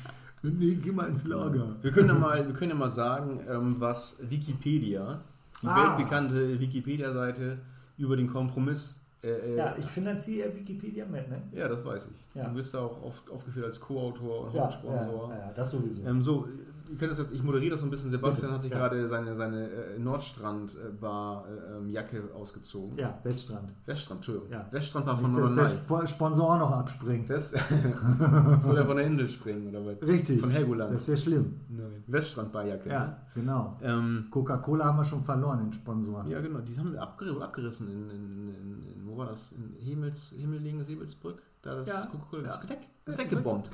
nee, 0.42 0.75
geh 0.75 0.92
mal 0.92 1.09
ins 1.09 1.26
Lager. 1.26 1.76
Wir 1.83 1.90
können 1.90 2.09
ja 2.09 2.14
mal, 2.14 2.47
wir 2.47 2.54
können 2.54 2.71
ja 2.71 2.76
mal 2.76 2.88
sagen, 2.88 3.40
ähm, 3.49 3.76
was 3.78 4.16
Wikipedia, 4.28 5.21
die 5.62 5.66
Ah. 5.66 5.76
weltbekannte 5.97 6.59
Wikipedia-Seite 6.61 7.59
über 7.97 8.16
den 8.16 8.28
Kompromiss. 8.30 8.99
Äh, 9.23 9.28
äh, 9.30 9.57
Ja, 9.57 9.75
ich 9.76 9.85
finanziere 9.87 10.54
Wikipedia 10.54 11.04
mit, 11.04 11.28
ne? 11.28 11.42
ja, 11.52 11.66
das 11.66 11.85
weiß 11.85 12.11
ich. 12.12 12.37
Ja. 12.40 12.47
Du 12.49 12.54
bist 12.54 12.73
da 12.73 12.78
auch 12.80 13.02
auf, 13.02 13.23
aufgeführt 13.33 13.66
als 13.66 13.80
Co-Autor 13.80 14.47
und 14.47 14.54
Ja, 14.54 14.62
Hauptsponsor. 14.62 15.30
ja, 15.30 15.38
ja, 15.47 15.52
das 15.52 15.71
sowieso. 15.73 16.02
Ähm, 16.07 16.23
so, 16.23 16.47
ihr 16.90 16.97
könnt 16.97 17.11
das 17.11 17.18
jetzt, 17.18 17.33
ich 17.33 17.42
moderiere 17.42 17.73
das 17.73 17.80
so 17.80 17.87
ein 17.87 17.90
bisschen. 17.90 18.11
Sebastian 18.11 18.52
hat 18.52 18.62
sich 18.62 18.71
ja. 18.71 18.78
gerade 18.78 19.09
seine, 19.09 19.35
seine 19.35 19.68
äh, 19.71 19.99
Nordstrand-Bar-Jacke 19.99 22.30
ausgezogen. 22.35 22.99
Ja, 22.99 23.18
Weststrand. 23.23 23.71
Weststrand, 23.87 24.18
Entschuldigung. 24.18 24.50
Ja. 24.50 24.66
Weststrand-Bar 24.71 25.16
von 25.16 25.33
dass 25.35 25.40
Norderney. 25.50 25.62
der 25.62 25.71
Sp- 25.75 26.07
Sponsor 26.07 26.59
noch 26.59 26.71
abspringt. 26.73 27.28
West 27.28 27.52
Soll 28.62 28.76
er 28.76 28.87
von 28.87 28.97
der 28.97 29.07
Insel 29.07 29.28
springen 29.28 29.68
oder 29.68 29.85
was? 29.85 30.00
Richtig. 30.07 30.40
Von 30.40 30.50
Helgoland. 30.50 30.92
Das 30.92 31.07
wäre 31.07 31.16
schlimm. 31.16 31.61
Nein. 31.68 32.04
Weststrand-Barjacke. 32.07 32.88
Ja, 32.90 33.07
ne? 33.07 33.16
genau. 33.35 33.76
Ähm, 33.83 34.26
Coca-Cola 34.30 34.85
haben 34.87 34.97
wir 34.99 35.04
schon 35.04 35.21
verloren, 35.21 35.59
den 35.61 35.73
Sponsor. 35.73 36.25
ja, 36.26 36.40
genau. 36.40 36.61
Die 36.61 36.76
haben 36.78 36.92
wir 36.92 37.02
abger 37.02 37.40
abgerissen. 37.42 37.88
In, 37.90 38.11
in, 38.11 38.49
in, 38.49 38.83
in, 39.00 39.07
wo 39.07 39.16
war 39.16 39.26
das? 39.26 39.52
In 39.52 39.75
Himmels, 39.78 40.35
Himmelingen, 40.37 40.85
Sebelsbrück? 40.85 41.42
Da 41.62 41.75
das 41.76 41.88
Ja. 41.88 42.07
Coca-Cola 42.11 42.42
Ja. 42.45 42.54
ist 42.54 42.68
weg. 42.68 42.78
Ist 43.07 43.18
weggebombt. 43.18 43.71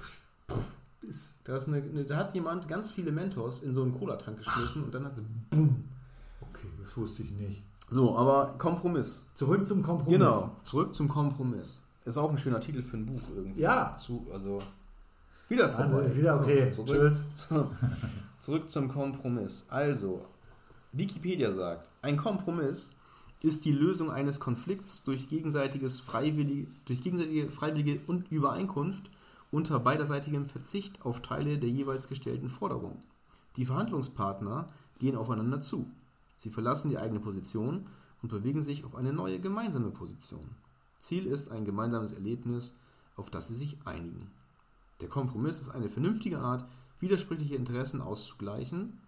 Ist, 1.08 1.34
Da, 1.44 1.56
ist 1.56 1.68
eine, 1.68 1.78
eine, 1.78 2.04
da 2.04 2.16
hat 2.16 2.34
jemand 2.34 2.68
ganz 2.68 2.92
viele 2.92 3.12
Mentos 3.12 3.62
in 3.62 3.73
so 3.73 3.82
einen 3.82 3.92
Cola-Tank 3.92 4.38
geschmissen 4.38 4.84
und 4.84 4.94
dann 4.94 5.04
hat 5.04 5.14
es. 5.14 5.23
okay, 5.52 6.68
das 6.82 6.96
wusste 6.96 7.23
ich 7.23 7.30
nicht. 7.32 7.62
So, 7.88 8.16
aber 8.16 8.54
Kompromiss. 8.58 9.26
Zurück 9.34 9.66
zum 9.66 9.82
Kompromiss. 9.82 10.18
Genau, 10.18 10.56
zurück 10.64 10.94
zum 10.94 11.08
Kompromiss. 11.08 11.82
Ist 12.04 12.18
auch 12.18 12.30
ein 12.30 12.38
schöner 12.38 12.61
Titel 12.61 12.82
für 12.82 12.96
ein 12.96 13.06
Buch 13.06 13.20
irgendwie. 13.34 13.61
Ja. 13.61 13.96
Zu, 13.96 14.26
also 14.32 14.61
wieder 15.49 15.70
vorbei. 15.70 15.94
Also 15.94 16.16
wieder 16.16 16.40
okay. 16.40 16.73
So, 16.73 16.84
Tschüss. 16.84 17.25
zurück, 17.49 17.66
zurück 18.40 18.70
zum 18.70 18.88
Kompromiss. 18.88 19.64
Also, 19.68 20.25
Wikipedia 20.92 21.52
sagt, 21.52 21.90
ein 22.02 22.16
Kompromiss 22.16 22.92
ist 23.42 23.64
die 23.64 23.73
Lösung 23.73 24.11
eines 24.11 24.40
Konflikts 24.40 25.02
durch 25.02 25.28
gegenseitiges 25.28 26.00
freiwillige, 26.00 26.66
durch 26.87 27.00
gegenseitige 27.02 27.50
freiwillige 27.50 28.00
und 28.06 28.30
Übereinkunft 28.30 29.11
unter 29.54 29.78
beiderseitigem 29.78 30.46
Verzicht 30.46 31.06
auf 31.06 31.23
Teile 31.23 31.58
der 31.58 31.70
jeweils 31.70 32.08
gestellten 32.08 32.49
Forderungen. 32.49 32.99
Die 33.54 33.64
Verhandlungspartner 33.64 34.68
gehen 34.99 35.14
aufeinander 35.14 35.61
zu. 35.61 35.88
Sie 36.37 36.50
verlassen 36.50 36.90
die 36.90 36.99
eigene 36.99 37.20
Position 37.20 37.87
und 38.20 38.30
bewegen 38.30 38.62
sich 38.62 38.84
auf 38.84 38.96
eine 38.96 39.12
neue 39.12 39.38
gemeinsame 39.38 39.90
Position. 39.90 40.50
Ziel 40.99 41.26
ist 41.26 41.52
ein 41.52 41.64
gemeinsames 41.64 42.12
Erlebnis, 42.12 42.75
auf 43.14 43.30
das 43.30 43.46
sie 43.46 43.54
sich 43.54 43.78
einigen. 43.84 44.32
Der 45.00 45.08
Kompromiss 45.08 45.61
ist 45.61 45.68
eine 45.68 45.88
vernünftige 45.88 46.40
Art, 46.40 46.64
widersprüchliche 46.99 47.54
Interessen 47.54 48.00
auszugleichen. 48.00 48.99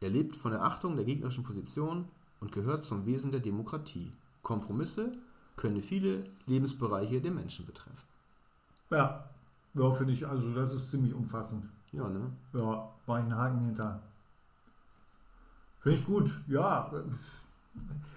Er 0.00 0.10
lebt 0.10 0.36
von 0.36 0.52
der 0.52 0.62
Achtung 0.62 0.94
der 0.94 1.04
gegnerischen 1.04 1.42
Position 1.42 2.06
und 2.38 2.52
gehört 2.52 2.84
zum 2.84 3.04
Wesen 3.04 3.32
der 3.32 3.40
Demokratie. 3.40 4.12
Kompromisse 4.42 5.10
können 5.56 5.80
viele 5.80 6.22
Lebensbereiche 6.46 7.20
der 7.20 7.32
Menschen 7.32 7.66
betreffen. 7.66 8.06
Ja. 8.90 9.31
Ja, 9.74 9.90
finde 9.92 10.12
ich, 10.12 10.26
also 10.26 10.52
das 10.54 10.72
ist 10.74 10.90
ziemlich 10.90 11.14
umfassend. 11.14 11.64
Ja, 11.92 12.08
ne? 12.08 12.30
Ja, 12.52 12.88
war 13.06 13.18
ich 13.18 13.24
einen 13.24 13.36
Haken 13.36 13.60
hinter. 13.60 14.00
Finde 15.80 15.98
ich 15.98 16.06
gut, 16.06 16.40
ja. 16.46 16.90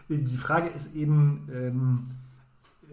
Die 0.10 0.38
Frage 0.38 0.68
ist 0.70 0.96
eben 0.96 1.48
ähm, 1.52 2.04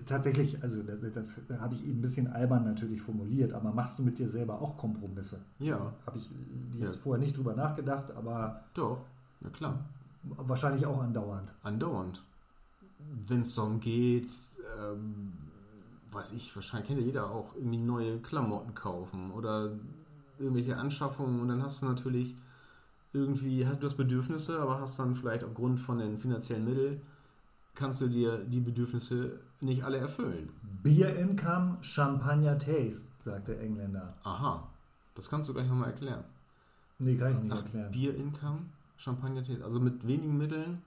tatsächlich, 0.06 0.62
also 0.62 0.82
das, 0.82 1.34
das 1.48 1.60
habe 1.60 1.74
ich 1.74 1.84
eben 1.84 1.98
ein 1.98 2.02
bisschen 2.02 2.28
albern 2.32 2.64
natürlich 2.64 3.02
formuliert, 3.02 3.52
aber 3.52 3.72
machst 3.72 3.98
du 3.98 4.02
mit 4.02 4.18
dir 4.18 4.28
selber 4.28 4.60
auch 4.62 4.76
Kompromisse? 4.76 5.40
Ja, 5.58 5.92
Habe 6.06 6.18
ich 6.18 6.30
jetzt 6.78 6.94
Ja. 6.94 7.00
vorher 7.00 7.22
nicht 7.22 7.36
drüber 7.36 7.54
nachgedacht, 7.54 8.10
aber 8.12 8.62
doch. 8.74 9.04
Na 9.40 9.50
klar. 9.50 9.84
wahrscheinlich 10.22 10.86
auch 10.86 11.02
andauernd. 11.02 11.52
Andauernd. 11.64 12.22
Wenn 13.26 13.40
es 13.40 13.54
darum 13.56 13.80
geht, 13.80 14.30
ähm, 14.78 15.32
weiß 16.12 16.32
ich, 16.32 16.54
wahrscheinlich 16.54 16.88
kennt 16.88 17.00
ja 17.00 17.06
jeder 17.06 17.30
auch 17.30 17.54
irgendwie 17.56 17.78
neue 17.78 18.18
Klamotten 18.18 18.74
kaufen 18.74 19.30
oder 19.32 19.72
irgendwelche 20.38 20.76
Anschaffungen 20.76 21.40
und 21.40 21.48
dann 21.48 21.62
hast 21.62 21.82
du 21.82 21.86
natürlich 21.86 22.36
irgendwie, 23.12 23.66
hast 23.66 23.82
du 23.82 23.86
hast 23.86 23.96
Bedürfnisse, 23.96 24.58
aber 24.58 24.80
hast 24.80 24.98
dann 24.98 25.14
vielleicht 25.14 25.44
aufgrund 25.44 25.80
von 25.80 25.98
den 25.98 26.18
finanziellen 26.18 26.64
Mitteln, 26.64 27.00
kannst 27.74 28.00
du 28.00 28.08
dir 28.08 28.38
die 28.38 28.60
Bedürfnisse 28.60 29.38
nicht 29.60 29.84
alle 29.84 29.98
erfüllen. 29.98 30.50
Beer 30.82 31.16
Income, 31.16 31.78
Champagner 31.80 32.58
Taste, 32.58 33.06
sagt 33.20 33.48
der 33.48 33.60
Engländer. 33.60 34.14
Aha, 34.24 34.68
das 35.14 35.28
kannst 35.28 35.48
du 35.48 35.54
gleich 35.54 35.68
nochmal 35.68 35.90
erklären. 35.90 36.24
Nee, 36.98 37.16
kann 37.16 37.36
ich 37.36 37.42
nicht 37.42 37.52
Ach, 37.52 37.58
erklären. 37.58 37.90
Bier 37.90 38.16
Income, 38.16 38.60
Champagner 38.96 39.42
Taste, 39.42 39.64
also 39.64 39.80
mit 39.80 40.06
wenigen 40.06 40.36
Mitteln, 40.36 40.82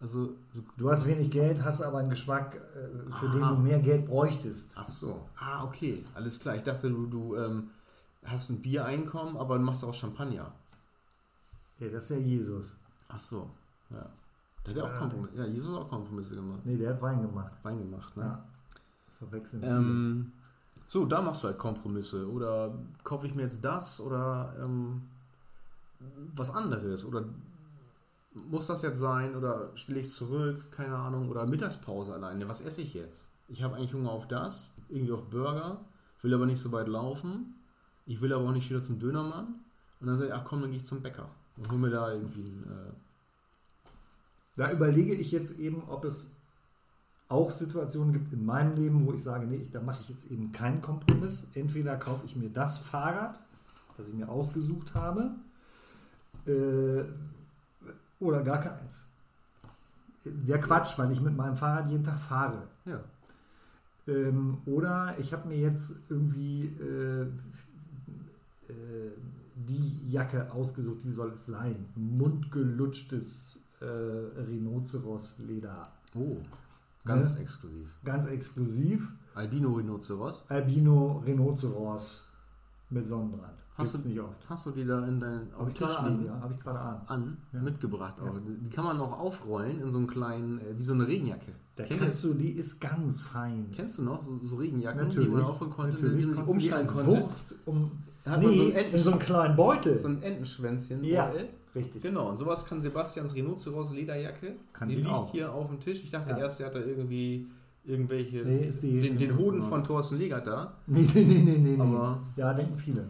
also 0.00 0.34
du 0.54 0.62
Du 0.76 0.90
hast 0.90 1.06
wenig 1.06 1.30
Geld, 1.30 1.62
hast 1.62 1.82
aber 1.82 1.98
einen 1.98 2.10
Geschmack, 2.10 2.54
äh, 2.56 3.10
für 3.12 3.28
den 3.28 3.42
Aha. 3.42 3.54
du 3.54 3.60
mehr 3.60 3.80
Geld 3.80 4.06
bräuchtest. 4.06 4.72
Ach 4.76 4.86
so. 4.86 5.28
Ah, 5.38 5.64
okay. 5.64 6.02
Alles 6.14 6.40
klar. 6.40 6.56
Ich 6.56 6.62
dachte, 6.62 6.88
du, 6.90 7.06
du 7.06 7.36
ähm, 7.36 7.70
hast 8.24 8.50
ein 8.50 8.62
Biereinkommen, 8.62 9.36
aber 9.36 9.58
du 9.58 9.64
machst 9.64 9.84
auch 9.84 9.94
Champagner. 9.94 10.52
Ja, 11.78 11.88
das 11.88 12.04
ist 12.04 12.10
ja 12.10 12.16
Jesus. 12.16 12.74
Ach 13.08 13.18
so. 13.18 13.50
Ja. 13.90 14.06
Der 14.66 14.74
hat 14.74 14.76
ja 14.76 14.84
auch. 14.84 14.98
Kompromisse. 14.98 15.36
Ja, 15.36 15.44
Jesus 15.46 15.74
hat 15.74 15.82
auch 15.82 15.88
Kompromisse 15.88 16.34
gemacht. 16.34 16.60
Nee, 16.64 16.76
der 16.76 16.90
hat 16.90 17.02
Wein 17.02 17.22
gemacht. 17.22 17.52
Wein 17.62 17.78
gemacht, 17.78 18.16
ne? 18.16 18.24
Ja. 18.24 18.44
Verwechseln. 19.18 19.62
Ähm, 19.64 20.32
so, 20.88 21.04
da 21.04 21.20
machst 21.20 21.42
du 21.42 21.48
halt 21.48 21.58
Kompromisse. 21.58 22.30
Oder 22.30 22.74
kaufe 23.04 23.26
ich 23.26 23.34
mir 23.34 23.42
jetzt 23.42 23.64
das 23.64 24.00
oder 24.00 24.54
ähm, 24.62 25.02
was 26.34 26.54
anderes? 26.54 27.04
Oder 27.04 27.24
muss 28.34 28.66
das 28.66 28.82
jetzt 28.82 28.98
sein? 28.98 29.34
Oder 29.34 29.70
stelle 29.74 30.00
ich 30.00 30.06
es 30.06 30.14
zurück? 30.14 30.70
Keine 30.70 30.96
Ahnung. 30.96 31.28
Oder 31.28 31.46
Mittagspause 31.46 32.14
alleine. 32.14 32.48
Was 32.48 32.60
esse 32.60 32.82
ich 32.82 32.94
jetzt? 32.94 33.28
Ich 33.48 33.62
habe 33.62 33.76
eigentlich 33.76 33.94
Hunger 33.94 34.10
auf 34.10 34.28
das, 34.28 34.72
irgendwie 34.88 35.12
auf 35.12 35.28
Burger, 35.28 35.84
will 36.22 36.32
aber 36.34 36.46
nicht 36.46 36.60
so 36.60 36.70
weit 36.70 36.86
laufen. 36.86 37.54
Ich 38.06 38.20
will 38.20 38.32
aber 38.32 38.48
auch 38.48 38.52
nicht 38.52 38.70
wieder 38.70 38.82
zum 38.82 38.98
Dönermann. 39.00 39.60
Und 40.00 40.06
dann 40.06 40.16
sage 40.16 40.30
ich, 40.30 40.34
ach 40.34 40.44
komm, 40.44 40.60
dann 40.60 40.70
gehe 40.70 40.78
ich 40.78 40.84
zum 40.84 41.02
Bäcker. 41.02 41.28
Und 41.56 41.70
hol 41.70 41.78
mir 41.78 41.90
da 41.90 42.12
irgendwie 42.12 42.42
ein, 42.42 42.62
äh, 42.64 42.92
Da 44.56 44.70
überlege 44.70 45.14
ich 45.14 45.32
jetzt 45.32 45.58
eben, 45.58 45.82
ob 45.88 46.04
es 46.04 46.30
auch 47.28 47.50
Situationen 47.50 48.12
gibt 48.12 48.32
in 48.32 48.44
meinem 48.44 48.74
Leben, 48.76 49.06
wo 49.06 49.12
ich 49.12 49.22
sage, 49.22 49.46
nee, 49.46 49.68
da 49.70 49.80
mache 49.80 50.00
ich 50.00 50.08
jetzt 50.08 50.30
eben 50.30 50.52
keinen 50.52 50.80
Kompromiss. 50.80 51.46
Entweder 51.54 51.96
kaufe 51.96 52.26
ich 52.26 52.34
mir 52.36 52.50
das 52.50 52.78
Fahrrad, 52.78 53.40
das 53.96 54.08
ich 54.08 54.14
mir 54.14 54.28
ausgesucht 54.28 54.94
habe, 54.94 55.32
äh, 56.46 57.02
oder 58.20 58.42
gar 58.42 58.60
keins. 58.60 59.06
Wäre 60.24 60.60
Quatsch, 60.60 60.98
weil 60.98 61.10
ich 61.12 61.20
mit 61.20 61.36
meinem 61.36 61.56
Fahrrad 61.56 61.88
jeden 61.90 62.04
Tag 62.04 62.18
fahre. 62.18 62.68
ja. 62.84 63.00
Ähm, 64.06 64.58
oder 64.66 65.14
ich 65.18 65.32
habe 65.32 65.48
mir 65.48 65.58
jetzt 65.58 65.94
irgendwie 66.08 66.64
äh, 66.80 67.22
äh, 68.68 69.12
die 69.54 70.10
Jacke 70.10 70.50
ausgesucht, 70.52 71.02
die 71.04 71.10
soll 71.10 71.32
es 71.32 71.46
sein. 71.46 71.86
Mundgelutschtes 71.94 73.60
äh, 73.80 73.84
Rhinoceros-Leder. 73.84 75.92
Oh, 76.14 76.36
ganz 77.04 77.34
Ne? 77.36 77.42
exklusiv. 77.42 77.88
Ganz 78.04 78.26
exklusiv. 78.26 79.12
Albino 79.34 79.72
Rhinoceros. 79.74 80.44
Albino 80.48 81.22
Rhinoceros 81.24 82.24
mit 82.88 83.06
Sonnenbrand. 83.06 83.58
Hast 83.80 83.92
Gibt's 83.92 84.02
du- 84.04 84.08
nicht 84.10 84.20
oft. 84.20 84.38
Hast 84.48 84.66
du 84.66 84.70
die 84.70 84.84
da 84.84 85.06
in 85.06 85.18
deinen 85.20 85.48
Habe 85.58 85.70
ich 85.70 85.76
gerade 85.76 85.98
an, 85.98 86.24
ja, 86.24 86.40
habe 86.40 86.54
ich 86.54 86.60
gerade 86.60 86.78
an. 86.78 87.00
an 87.06 87.36
Ja. 87.52 87.60
mitgebracht 87.60 88.20
auch. 88.20 88.26
Ja. 88.34 88.40
Die 88.64 88.70
kann 88.70 88.84
man 88.84 89.00
auch 89.00 89.18
aufrollen 89.18 89.80
in 89.80 89.90
so 89.90 89.98
einem 89.98 90.06
kleinen, 90.06 90.58
äh, 90.60 90.76
wie 90.76 90.82
so 90.82 90.92
eine 90.92 91.06
Regenjacke. 91.08 91.52
Da 91.76 91.84
Kennt 91.84 92.00
kannst 92.00 92.22
du, 92.24 92.34
die 92.34 92.50
ist 92.50 92.80
ganz 92.80 93.20
fein. 93.20 93.66
Kennst 93.74 93.98
du 93.98 94.02
noch 94.02 94.22
so, 94.22 94.38
so 94.42 94.56
Regenjacken, 94.56 95.02
Natürlich. 95.06 95.28
die 95.28 95.34
man 95.34 95.42
aufholen 95.42 95.72
konnte, 95.72 95.96
Natürlich 95.96 96.18
die 96.20 96.26
man 96.26 96.34
sich 96.36 96.44
umschneiden 96.46 96.86
konnte? 96.86 97.06
Wurst 97.22 97.54
um, 97.66 97.90
hat 98.26 98.32
man 98.32 98.42
so 98.42 98.48
nee, 98.50 98.70
ein 98.70 98.76
Enten- 98.76 98.94
in 98.96 99.02
so 99.02 99.10
einem 99.10 99.18
kleinen 99.20 99.56
Beutel. 99.56 99.98
So 99.98 100.08
ein 100.08 100.22
Entenschwänzchen. 100.22 101.02
Ja. 101.04 101.26
Beutel. 101.26 101.48
Richtig. 101.74 102.02
Genau, 102.02 102.28
und 102.30 102.36
sowas 102.36 102.66
kann 102.66 102.80
Sebastians 102.80 103.32
Rhinoceros 103.34 103.92
Lederjacke. 103.92 104.56
Kann 104.72 104.88
die 104.88 104.96
sie 104.96 105.00
liegt 105.02 105.12
auch. 105.14 105.30
hier 105.30 105.52
auf 105.52 105.68
dem 105.68 105.78
Tisch. 105.78 106.02
Ich 106.02 106.10
dachte 106.10 106.30
Ja. 106.30 106.38
erst, 106.38 106.58
er 106.60 106.66
hat 106.66 106.74
da 106.74 106.80
irgendwie 106.80 107.46
irgendwelche 107.84 108.38
Nee, 108.44 108.70
den, 108.82 109.16
den 109.16 109.38
Hoden 109.38 109.62
von 109.62 109.82
Thorsten 109.84 110.18
Legert 110.18 110.46
da. 110.48 110.74
Nee, 110.86 111.06
nee, 111.14 111.24
nee, 111.24 111.42
nee, 111.42 111.58
nee. 111.76 111.80
Aber- 111.80 112.18
ja, 112.36 112.52
denken 112.52 112.76
viele. 112.76 113.06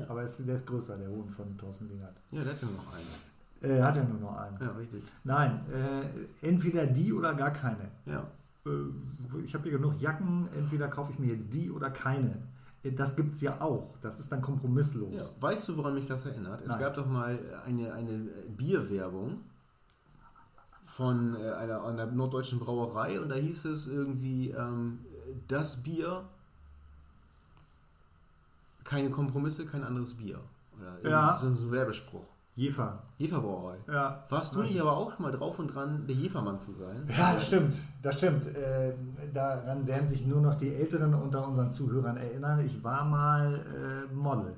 Ja. 0.00 0.10
Aber 0.10 0.22
es, 0.22 0.36
der 0.38 0.54
ist 0.54 0.66
größer, 0.66 0.96
der 0.96 1.08
Hohn 1.08 1.28
von 1.28 1.56
Thorsten 1.58 1.88
Lingert. 1.88 2.16
Ja, 2.30 2.42
der 2.42 2.52
hat 2.52 2.62
ja 2.62 2.68
noch 2.68 2.92
einen. 2.94 3.72
Äh, 3.78 3.82
hat 3.82 3.96
er 3.96 4.04
nur 4.04 4.20
noch 4.20 4.36
einen. 4.36 4.58
Ja, 4.60 4.70
richtig. 4.72 5.02
Nein, 5.24 5.60
äh, 5.72 6.46
entweder 6.46 6.86
die 6.86 7.12
oder 7.12 7.34
gar 7.34 7.50
keine. 7.50 7.90
Ja. 8.04 8.26
Äh, 8.66 9.40
ich 9.42 9.54
habe 9.54 9.64
hier 9.68 9.78
genug 9.78 10.00
Jacken, 10.00 10.48
entweder 10.56 10.88
kaufe 10.88 11.12
ich 11.12 11.18
mir 11.18 11.32
jetzt 11.34 11.52
die 11.54 11.70
oder 11.70 11.90
keine. 11.90 12.36
Äh, 12.82 12.92
Das 12.92 13.16
gibt 13.16 13.34
es 13.34 13.40
ja 13.40 13.60
auch. 13.60 13.94
Das 14.02 14.20
ist 14.20 14.30
dann 14.30 14.42
kompromisslos. 14.42 15.14
Ja, 15.14 15.22
weißt 15.40 15.68
du, 15.68 15.76
woran 15.78 15.94
mich 15.94 16.06
das 16.06 16.26
erinnert? 16.26 16.60
Es 16.60 16.68
Nein. 16.68 16.80
gab 16.80 16.94
doch 16.94 17.06
mal 17.06 17.38
eine, 17.64 17.92
eine 17.94 18.18
Bierwerbung 18.56 19.38
von 20.84 21.34
äh, 21.36 21.50
einer, 21.52 21.84
einer 21.84 22.06
norddeutschen 22.06 22.58
Brauerei 22.58 23.20
und 23.20 23.28
da 23.28 23.34
hieß 23.34 23.64
es 23.66 23.86
irgendwie, 23.86 24.50
ähm, 24.50 25.00
das 25.48 25.82
Bier, 25.82 26.24
keine 28.88 29.10
Kompromisse, 29.10 29.66
kein 29.66 29.84
anderes 29.84 30.14
Bier. 30.14 30.38
Oder 30.78 31.10
Ja. 31.10 31.36
so, 31.40 31.50
so 31.52 31.66
ein 31.68 31.72
Werbespruch. 31.72 32.24
Jefer. 32.54 33.02
Jeferbrauerei. 33.18 33.76
Ja. 33.86 34.24
Warst 34.30 34.54
du 34.54 34.62
nicht 34.62 34.80
aber 34.80 34.96
auch 34.96 35.18
mal 35.18 35.30
drauf 35.30 35.58
und 35.58 35.66
dran, 35.74 36.06
der 36.06 36.16
Jefermann 36.16 36.58
zu 36.58 36.72
sein? 36.72 37.04
Ja, 37.06 37.34
das 37.34 37.48
stimmt. 37.48 37.76
Das 38.00 38.16
stimmt. 38.16 38.46
Äh, 38.46 38.94
daran 39.34 39.86
werden 39.86 40.08
sich 40.08 40.26
nur 40.26 40.40
noch 40.40 40.54
die 40.54 40.74
Älteren 40.74 41.12
unter 41.12 41.46
unseren 41.46 41.70
Zuhörern 41.70 42.16
erinnern. 42.16 42.60
Ich 42.64 42.82
war 42.82 43.04
mal 43.04 43.52
äh, 43.54 44.14
Model. 44.14 44.54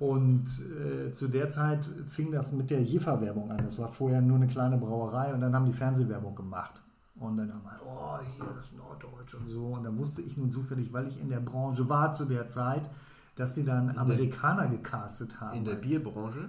Und 0.00 0.44
äh, 0.80 1.12
zu 1.12 1.26
der 1.28 1.50
Zeit 1.50 1.84
fing 2.08 2.30
das 2.30 2.52
mit 2.52 2.70
der 2.70 2.82
Jefa-Werbung 2.82 3.50
an. 3.50 3.58
Das 3.58 3.78
war 3.78 3.88
vorher 3.88 4.20
nur 4.20 4.36
eine 4.36 4.46
kleine 4.46 4.76
Brauerei 4.78 5.32
und 5.34 5.40
dann 5.40 5.54
haben 5.54 5.66
die 5.66 5.72
Fernsehwerbung 5.72 6.34
gemacht. 6.36 6.82
Und 7.20 7.36
dann 7.36 7.52
haben 7.52 7.64
wir, 7.64 7.80
oh, 7.84 8.18
hier 8.36 8.60
ist 8.60 8.76
Norddeutsch 8.76 9.34
und 9.34 9.48
so. 9.48 9.66
Und 9.66 9.84
dann 9.84 9.98
wusste 9.98 10.22
ich 10.22 10.36
nun 10.36 10.52
zufällig, 10.52 10.92
weil 10.92 11.08
ich 11.08 11.20
in 11.20 11.28
der 11.28 11.40
Branche 11.40 11.88
war 11.88 12.12
zu 12.12 12.24
der 12.24 12.46
Zeit, 12.48 12.88
dass 13.36 13.54
die 13.54 13.64
dann 13.64 13.90
In 13.90 13.98
Amerikaner 13.98 14.68
gecastet 14.68 15.40
haben. 15.40 15.56
In 15.56 15.64
der 15.64 15.76
Bierbranche 15.76 16.48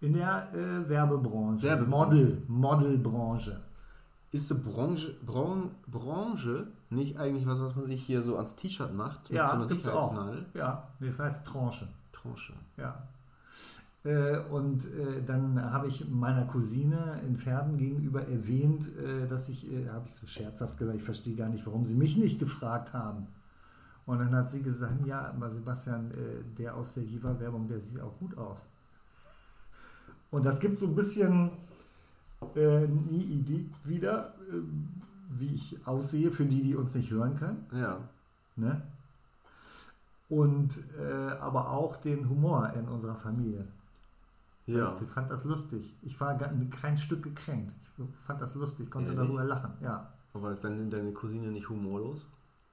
In 0.00 0.12
der 0.12 0.48
äh, 0.52 0.88
Werbebranche. 0.88 1.66
Werbebranche. 1.66 1.90
Model, 1.90 2.42
Modelbranche. 2.48 3.60
ist 4.32 4.50
die 4.50 4.54
Branche, 4.54 5.14
Bran, 5.24 5.70
Branche 5.86 6.68
nicht 6.90 7.18
eigentlich 7.18 7.46
was, 7.46 7.60
was 7.60 7.74
man 7.74 7.84
sich 7.84 8.02
hier 8.02 8.22
so 8.22 8.36
ans 8.36 8.54
T-Shirt 8.54 8.94
macht? 8.94 9.30
Ja, 9.30 9.46
so 9.48 9.54
einer 9.54 9.66
gibt's 9.66 9.88
auch. 9.88 10.10
Sicherheitsnadel? 10.10 10.46
Ja, 10.54 10.88
das 11.00 11.18
heißt 11.18 11.46
Tranche. 11.46 11.88
Tranche. 12.12 12.52
Ja. 12.76 13.02
Äh, 14.06 14.38
Und 14.50 14.86
äh, 14.86 15.22
dann 15.26 15.60
habe 15.60 15.88
ich 15.88 16.08
meiner 16.08 16.46
Cousine 16.46 17.20
in 17.26 17.36
Pferden 17.36 17.76
gegenüber 17.76 18.22
erwähnt, 18.28 18.88
äh, 18.96 19.26
dass 19.26 19.48
ich, 19.48 19.66
habe 19.92 20.06
ich 20.06 20.14
so 20.14 20.26
scherzhaft 20.26 20.78
gesagt, 20.78 20.96
ich 20.96 21.02
verstehe 21.02 21.34
gar 21.34 21.48
nicht, 21.48 21.66
warum 21.66 21.84
sie 21.84 21.96
mich 21.96 22.16
nicht 22.16 22.38
gefragt 22.38 22.92
haben. 22.92 23.26
Und 24.06 24.20
dann 24.20 24.34
hat 24.36 24.48
sie 24.48 24.62
gesagt, 24.62 25.04
ja, 25.04 25.26
aber 25.30 25.50
Sebastian, 25.50 26.12
der 26.56 26.76
aus 26.76 26.94
der 26.94 27.02
Jiva-Werbung, 27.02 27.66
der 27.66 27.80
sieht 27.80 28.00
auch 28.00 28.16
gut 28.20 28.38
aus. 28.38 28.64
Und 30.30 30.46
das 30.46 30.60
gibt 30.60 30.78
so 30.78 30.86
ein 30.86 30.94
bisschen 30.94 31.50
äh, 32.54 32.86
nie 32.86 33.22
Idee 33.22 33.66
wieder, 33.82 34.34
äh, 34.52 34.60
wie 35.30 35.54
ich 35.54 35.84
aussehe, 35.84 36.30
für 36.30 36.44
die, 36.44 36.62
die 36.62 36.76
uns 36.76 36.94
nicht 36.94 37.10
hören 37.10 37.34
können. 37.34 37.66
Ja. 37.72 37.98
Ne? 38.54 38.80
Und 40.28 40.78
äh, 41.00 41.32
aber 41.40 41.70
auch 41.70 41.96
den 41.96 42.28
Humor 42.28 42.72
in 42.74 42.86
unserer 42.86 43.16
Familie. 43.16 43.66
Ja. 44.66 44.84
Weißt 44.84 45.00
du, 45.00 45.04
Ich 45.04 45.10
fand 45.10 45.30
das 45.30 45.44
lustig. 45.44 45.96
Ich 46.02 46.20
war 46.20 46.36
gar, 46.36 46.50
kein 46.70 46.98
Stück 46.98 47.22
gekränkt. 47.22 47.74
Ich 47.98 48.16
fand 48.16 48.42
das 48.42 48.54
lustig, 48.54 48.90
konnte 48.90 49.12
Ehrlich? 49.12 49.28
darüber 49.28 49.44
lachen. 49.44 49.72
Ja. 49.80 50.12
Aber 50.34 50.52
ist 50.52 50.64
dann 50.64 50.90
deine 50.90 51.12
Cousine 51.12 51.48
nicht 51.50 51.68
humorlos? 51.68 52.28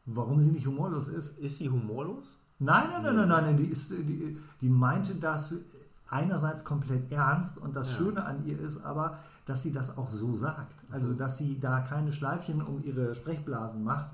Warum 0.05 0.39
sie 0.39 0.51
nicht 0.51 0.67
humorlos 0.67 1.07
ist? 1.07 1.37
Ist 1.39 1.57
sie 1.57 1.69
humorlos? 1.69 2.37
Nein, 2.59 2.89
nein, 2.89 3.03
nein, 3.03 3.15
nein, 3.15 3.27
nein, 3.29 3.43
nein. 3.45 3.57
Die, 3.57 3.65
ist, 3.65 3.91
die, 3.91 4.37
die 4.59 4.69
meinte 4.69 5.15
das 5.15 5.55
einerseits 6.09 6.63
komplett 6.63 7.11
ernst 7.11 7.57
und 7.57 7.75
das 7.75 7.91
Ja. 7.91 7.97
Schöne 7.97 8.25
an 8.25 8.45
ihr 8.45 8.59
ist 8.59 8.83
aber, 8.83 9.17
dass 9.45 9.63
sie 9.63 9.71
das 9.71 9.97
auch 9.97 10.09
so 10.09 10.35
sagt. 10.35 10.83
Also, 10.91 11.09
so. 11.09 11.13
dass 11.13 11.37
sie 11.37 11.59
da 11.59 11.79
keine 11.81 12.11
Schleifchen 12.11 12.61
um 12.61 12.83
ihre 12.83 13.15
Sprechblasen 13.15 13.83
macht. 13.83 14.11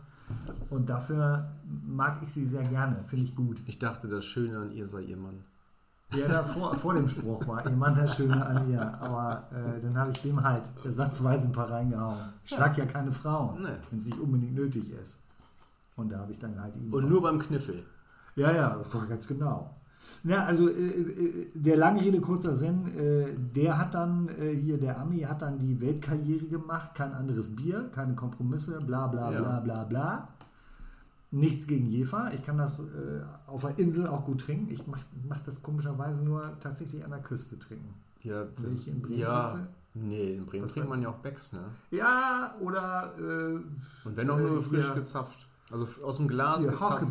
Und 0.69 0.89
dafür 0.89 1.49
mag 1.87 2.21
ich 2.21 2.29
sie 2.31 2.45
sehr 2.45 2.63
gerne. 2.63 3.03
Finde 3.05 3.25
ich 3.25 3.35
gut. 3.35 3.61
Ich 3.65 3.79
dachte, 3.79 4.07
das 4.07 4.25
Schöne 4.25 4.59
an 4.59 4.71
ihr 4.71 4.87
sei 4.87 5.01
ihr 5.01 5.17
Mann. 5.17 5.43
Ja, 6.15 6.27
da 6.27 6.43
vor, 6.43 6.73
vor 6.75 6.93
dem 6.95 7.07
Spruch 7.07 7.45
war 7.47 7.63
ihr 7.65 7.71
Mann 7.75 7.95
das 7.95 8.15
Schöne 8.17 8.43
an 8.43 8.67
ihr. 8.69 8.81
Aber 8.99 9.43
äh, 9.51 9.79
dann 9.81 9.95
habe 9.97 10.09
ich 10.11 10.21
dem 10.21 10.41
halt 10.43 10.63
ersatzweise 10.83 11.47
ein 11.47 11.51
paar 11.51 11.69
reingehauen. 11.69 12.17
Ich 12.43 12.51
schlag 12.55 12.75
ja 12.77 12.85
keine 12.85 13.11
Frauen, 13.11 13.61
Nee. 13.61 13.69
wenn 13.89 13.99
es 13.99 14.05
nicht 14.05 14.19
unbedingt 14.19 14.55
nötig 14.55 14.91
ist. 14.91 15.19
Und 15.95 16.11
da 16.11 16.19
habe 16.19 16.31
ich 16.31 16.39
dann 16.39 16.59
halt 16.59 16.75
ihm. 16.77 16.91
Und 16.91 17.09
nur 17.09 17.21
beim 17.21 17.37
Kniffel. 17.39 17.83
Ja, 18.35 18.51
ja, 18.51 18.77
ganz 19.07 19.27
genau. 19.27 19.75
Ja, 20.23 20.45
also 20.45 20.69
äh, 20.69 20.71
äh, 20.71 21.47
der 21.53 21.75
lange 21.77 22.01
Rede, 22.01 22.21
kurzer 22.21 22.55
Sinn, 22.55 22.87
äh, 22.97 23.27
der 23.53 23.77
hat 23.77 23.93
dann, 23.93 24.29
äh, 24.29 24.55
hier 24.55 24.79
der 24.79 24.97
Ami 24.99 25.19
hat 25.19 25.41
dann 25.41 25.59
die 25.59 25.79
Weltkarriere 25.81 26.45
gemacht, 26.45 26.95
kein 26.95 27.13
anderes 27.13 27.55
Bier, 27.55 27.89
keine 27.93 28.15
Kompromisse, 28.15 28.79
bla 28.79 29.07
bla 29.07 29.31
Ja. 29.31 29.39
bla 29.41 29.59
bla 29.59 29.83
bla. 29.83 30.27
Nichts 31.31 31.67
gegen 31.67 31.85
Jefer, 31.85 32.31
ich 32.33 32.41
kann 32.41 32.57
das 32.57 32.79
äh, 32.79 32.83
auf 33.45 33.61
der 33.61 33.77
Insel 33.77 34.07
auch 34.07 34.25
gut 34.25 34.41
trinken. 34.41 34.71
Ich 34.71 34.87
mache 34.87 35.05
mach 35.27 35.39
das 35.41 35.61
komischerweise 35.61 36.23
nur 36.23 36.41
tatsächlich 36.59 37.03
an 37.05 37.11
der 37.11 37.21
Küste 37.21 37.59
trinken. 37.59 37.93
Ja, 38.21 38.45
Wenn 38.57 38.71
ich 38.73 38.87
in 38.87 39.01
Bremen 39.01 39.19
ja. 39.19 39.49
sitze? 39.49 39.67
Nee, 39.93 40.35
in 40.37 40.45
Bremen 40.45 40.63
Was 40.65 40.73
trinkt 40.73 40.89
man 40.89 41.01
ja 41.01 41.09
auch 41.09 41.17
Becks, 41.19 41.53
ne? 41.53 41.59
Ja, 41.91 42.55
oder 42.59 43.13
äh, 43.19 43.53
Und 44.07 44.17
wenn 44.17 44.29
auch 44.29 44.37
Äh, 44.39 44.41
nur 44.41 44.61
frisch 44.63 44.87
ja. 44.87 44.93
gezapft. 44.95 45.47
Also 45.71 45.87
aus 46.03 46.17
dem 46.17 46.27
Glas 46.27 46.63
hier, 46.63 46.71
gezapft. 46.71 47.03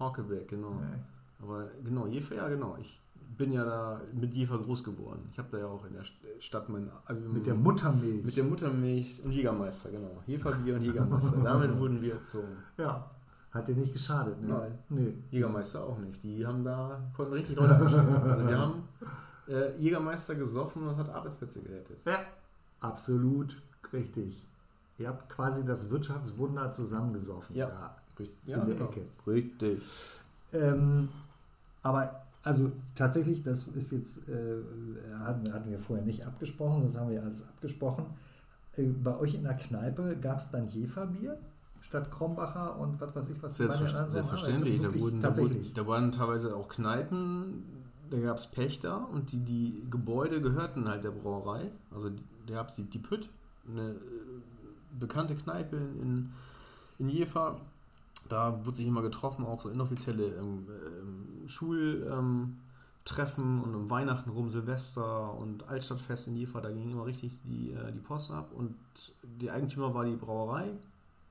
Hockebeck, 0.00 0.48
genau. 0.48 0.70
Nee. 0.74 0.98
Aber 1.42 1.66
genau, 1.84 2.06
Jefer, 2.06 2.34
ja 2.36 2.48
genau. 2.48 2.76
Ich 2.80 3.02
bin 3.36 3.52
ja 3.52 3.62
da 3.64 4.00
mit 4.14 4.32
Jefer 4.32 4.58
groß 4.58 4.82
geworden. 4.84 5.28
Ich 5.30 5.38
habe 5.38 5.48
da 5.52 5.58
ja 5.58 5.66
auch 5.66 5.84
in 5.84 5.92
der 5.92 6.02
St- 6.02 6.14
Stadt 6.40 6.68
mein... 6.70 6.88
ähm, 7.10 7.32
Mit 7.34 7.46
der 7.46 7.54
Muttermilch. 7.54 8.24
Mit 8.24 8.36
der 8.36 8.44
Muttermilch 8.44 9.20
und 9.22 9.32
Jägermeister, 9.32 9.90
genau. 9.90 10.22
Jeferbier 10.26 10.76
und 10.76 10.82
Jägermeister. 10.88 11.36
Damit 11.42 11.76
wurden 11.78 12.00
wir 12.00 12.14
erzogen. 12.14 12.56
ja, 12.78 13.10
hat 13.56 13.68
dir 13.68 13.74
nicht 13.74 13.92
geschadet, 13.92 14.40
ne? 14.42 14.48
Nein. 14.48 14.78
Nee. 14.88 15.14
Jägermeister 15.30 15.84
auch 15.84 15.98
nicht. 15.98 16.22
Die 16.22 16.46
haben 16.46 16.64
da, 16.64 17.00
konnten 17.16 17.32
richtig 17.34 17.56
Leute 17.56 17.76
anstecken. 17.76 18.16
Also 18.16 18.46
wir 18.46 18.58
haben 18.58 18.88
äh, 19.48 19.76
Jägermeister 19.78 20.34
gesoffen 20.34 20.82
und 20.82 20.88
das 20.88 20.98
hat 20.98 21.08
Arbeitsplätze 21.10 21.60
gerettet. 21.60 22.04
Ja, 22.04 22.18
absolut 22.80 23.60
richtig. 23.92 24.46
Ihr 24.98 25.08
habt 25.08 25.28
quasi 25.28 25.64
das 25.64 25.90
Wirtschaftswunder 25.90 26.72
zusammengesoffen 26.72 27.54
Ja. 27.54 27.66
da 27.68 27.96
Richtig. 28.18 28.34
in 28.46 28.66
der 28.66 28.80
Ecke. 28.80 29.02
Richtig. 29.26 29.82
Ähm, 30.52 31.08
aber 31.82 32.20
also 32.42 32.72
tatsächlich, 32.94 33.42
das 33.42 33.66
ist 33.68 33.92
jetzt, 33.92 34.28
äh, 34.28 34.56
hatten, 35.18 35.52
hatten 35.52 35.70
wir 35.70 35.78
vorher 35.78 36.04
nicht 36.04 36.24
abgesprochen, 36.26 36.84
das 36.86 36.96
haben 36.96 37.10
wir 37.10 37.22
alles 37.22 37.42
abgesprochen. 37.42 38.06
Äh, 38.76 38.84
bei 38.84 39.16
euch 39.18 39.34
in 39.34 39.42
der 39.42 39.54
Kneipe 39.54 40.16
gab 40.16 40.38
es 40.38 40.50
dann 40.50 40.66
Jeferbier 40.68 41.38
statt 41.86 42.10
Krombacher 42.10 42.76
und 42.78 43.00
was 43.00 43.14
weiß 43.14 43.28
ich 43.28 43.42
was. 43.42 43.56
Selbstver 43.56 44.00
haben? 44.00 44.08
selbstverständlich. 44.10 44.80
Da 44.80 44.94
wurden, 44.98 45.20
da, 45.20 45.36
wurden, 45.36 45.74
da 45.74 45.86
waren 45.86 46.12
teilweise 46.12 46.56
auch 46.56 46.68
Kneipen, 46.68 47.64
da 48.10 48.18
gab 48.18 48.36
es 48.36 48.46
Pächter 48.48 49.08
und 49.12 49.32
die, 49.32 49.38
die 49.38 49.86
Gebäude 49.88 50.40
gehörten 50.40 50.88
halt 50.88 51.04
der 51.04 51.12
Brauerei. 51.12 51.70
Also 51.94 52.10
da 52.46 52.54
gab 52.54 52.68
es 52.68 52.76
die, 52.76 52.84
die 52.84 52.98
Pütt, 52.98 53.28
eine 53.68 53.90
äh, 53.90 53.94
bekannte 54.98 55.36
Kneipe 55.36 55.76
in, 55.76 56.32
in, 56.98 57.08
Jever. 57.08 57.60
Da 58.28 58.64
wurde 58.64 58.78
sich 58.78 58.86
immer 58.88 59.02
getroffen, 59.02 59.44
auch 59.44 59.62
so 59.62 59.68
inoffizielle 59.68 60.24
ähm, 60.24 60.66
ähm, 60.68 61.48
Schultreffen 61.48 62.60
Treffen 63.04 63.62
und 63.62 63.72
um 63.76 63.88
Weihnachten 63.88 64.30
rum, 64.30 64.50
Silvester 64.50 65.32
und 65.38 65.68
Altstadtfest 65.68 66.26
in 66.26 66.34
Jever, 66.34 66.60
da 66.60 66.72
ging 66.72 66.90
immer 66.90 67.06
richtig 67.06 67.38
die, 67.44 67.70
äh, 67.70 67.92
die 67.92 68.00
Post 68.00 68.32
ab 68.32 68.50
und 68.52 68.74
die 69.22 69.48
Eigentümer 69.48 69.94
war 69.94 70.04
die 70.04 70.16
Brauerei 70.16 70.72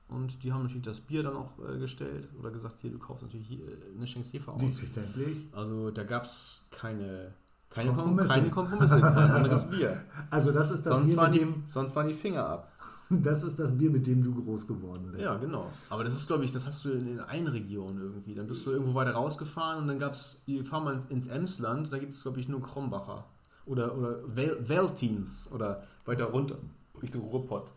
und 0.08 0.42
die 0.44 0.52
haben 0.52 0.62
natürlich 0.62 0.84
das 0.84 1.00
Bier 1.00 1.22
dann 1.24 1.34
auch 1.34 1.52
äh, 1.58 1.78
gestellt 1.78 2.28
oder 2.38 2.50
gesagt, 2.50 2.80
hier, 2.80 2.90
du 2.90 2.98
kaufst 2.98 3.24
natürlich 3.24 3.48
hier, 3.48 3.66
äh, 3.66 3.96
eine 3.96 4.06
Schenkst 4.06 4.32
Jefer 4.32 4.52
aus. 4.52 4.60
Selbstverständlich. 4.60 5.48
Also 5.52 5.90
da 5.90 6.04
gab 6.04 6.24
es 6.24 6.64
keine, 6.70 7.34
keine, 7.70 7.92
Kompromisse. 7.92 8.28
Keine 8.28 8.50
Kompromisse, 8.50 9.00
kein 9.00 9.16
anderes 9.16 9.64
Bier. 9.70 10.00
Also 10.30 10.52
das 10.52 10.70
ist 10.70 10.86
das 10.86 10.94
Sonst 10.94 11.08
Bier, 11.08 11.16
waren, 11.16 11.30
mit 11.32 11.40
die, 11.40 11.44
dem, 11.44 11.64
sonst 11.68 11.96
waren 11.96 12.06
die 12.06 12.14
Finger 12.14 12.48
ab. 12.48 12.72
das 13.10 13.42
ist 13.42 13.58
das 13.58 13.76
Bier, 13.76 13.90
mit 13.90 14.06
dem 14.06 14.22
du 14.22 14.34
groß 14.34 14.66
geworden 14.68 15.10
bist. 15.10 15.24
Ja, 15.24 15.34
genau. 15.34 15.70
Aber 15.90 16.04
das 16.04 16.14
ist, 16.14 16.28
glaube 16.28 16.44
ich, 16.44 16.52
das 16.52 16.66
hast 16.66 16.84
du 16.84 16.90
in, 16.90 17.06
in 17.08 17.20
einer 17.20 17.52
Region 17.52 17.98
irgendwie. 17.98 18.34
Dann 18.34 18.46
bist 18.46 18.64
du 18.66 18.70
irgendwo 18.70 18.94
weiter 18.94 19.12
rausgefahren 19.12 19.82
und 19.82 19.88
dann 19.88 19.98
gab 19.98 20.12
es, 20.12 20.40
wir 20.46 20.64
fahren 20.64 20.84
mal 20.84 21.00
ins 21.08 21.26
Emsland, 21.26 21.92
da 21.92 21.98
gibt 21.98 22.14
es, 22.14 22.22
glaube 22.22 22.38
ich, 22.38 22.48
nur 22.48 22.62
Krombacher. 22.62 23.24
Oder, 23.64 23.96
oder 23.96 24.18
Wel 24.36 24.56
Veltins 24.68 25.48
oder 25.52 25.82
weiter 26.04 26.26
runter, 26.26 26.56
Richtung 27.02 27.22
Ruhrpott. 27.22 27.72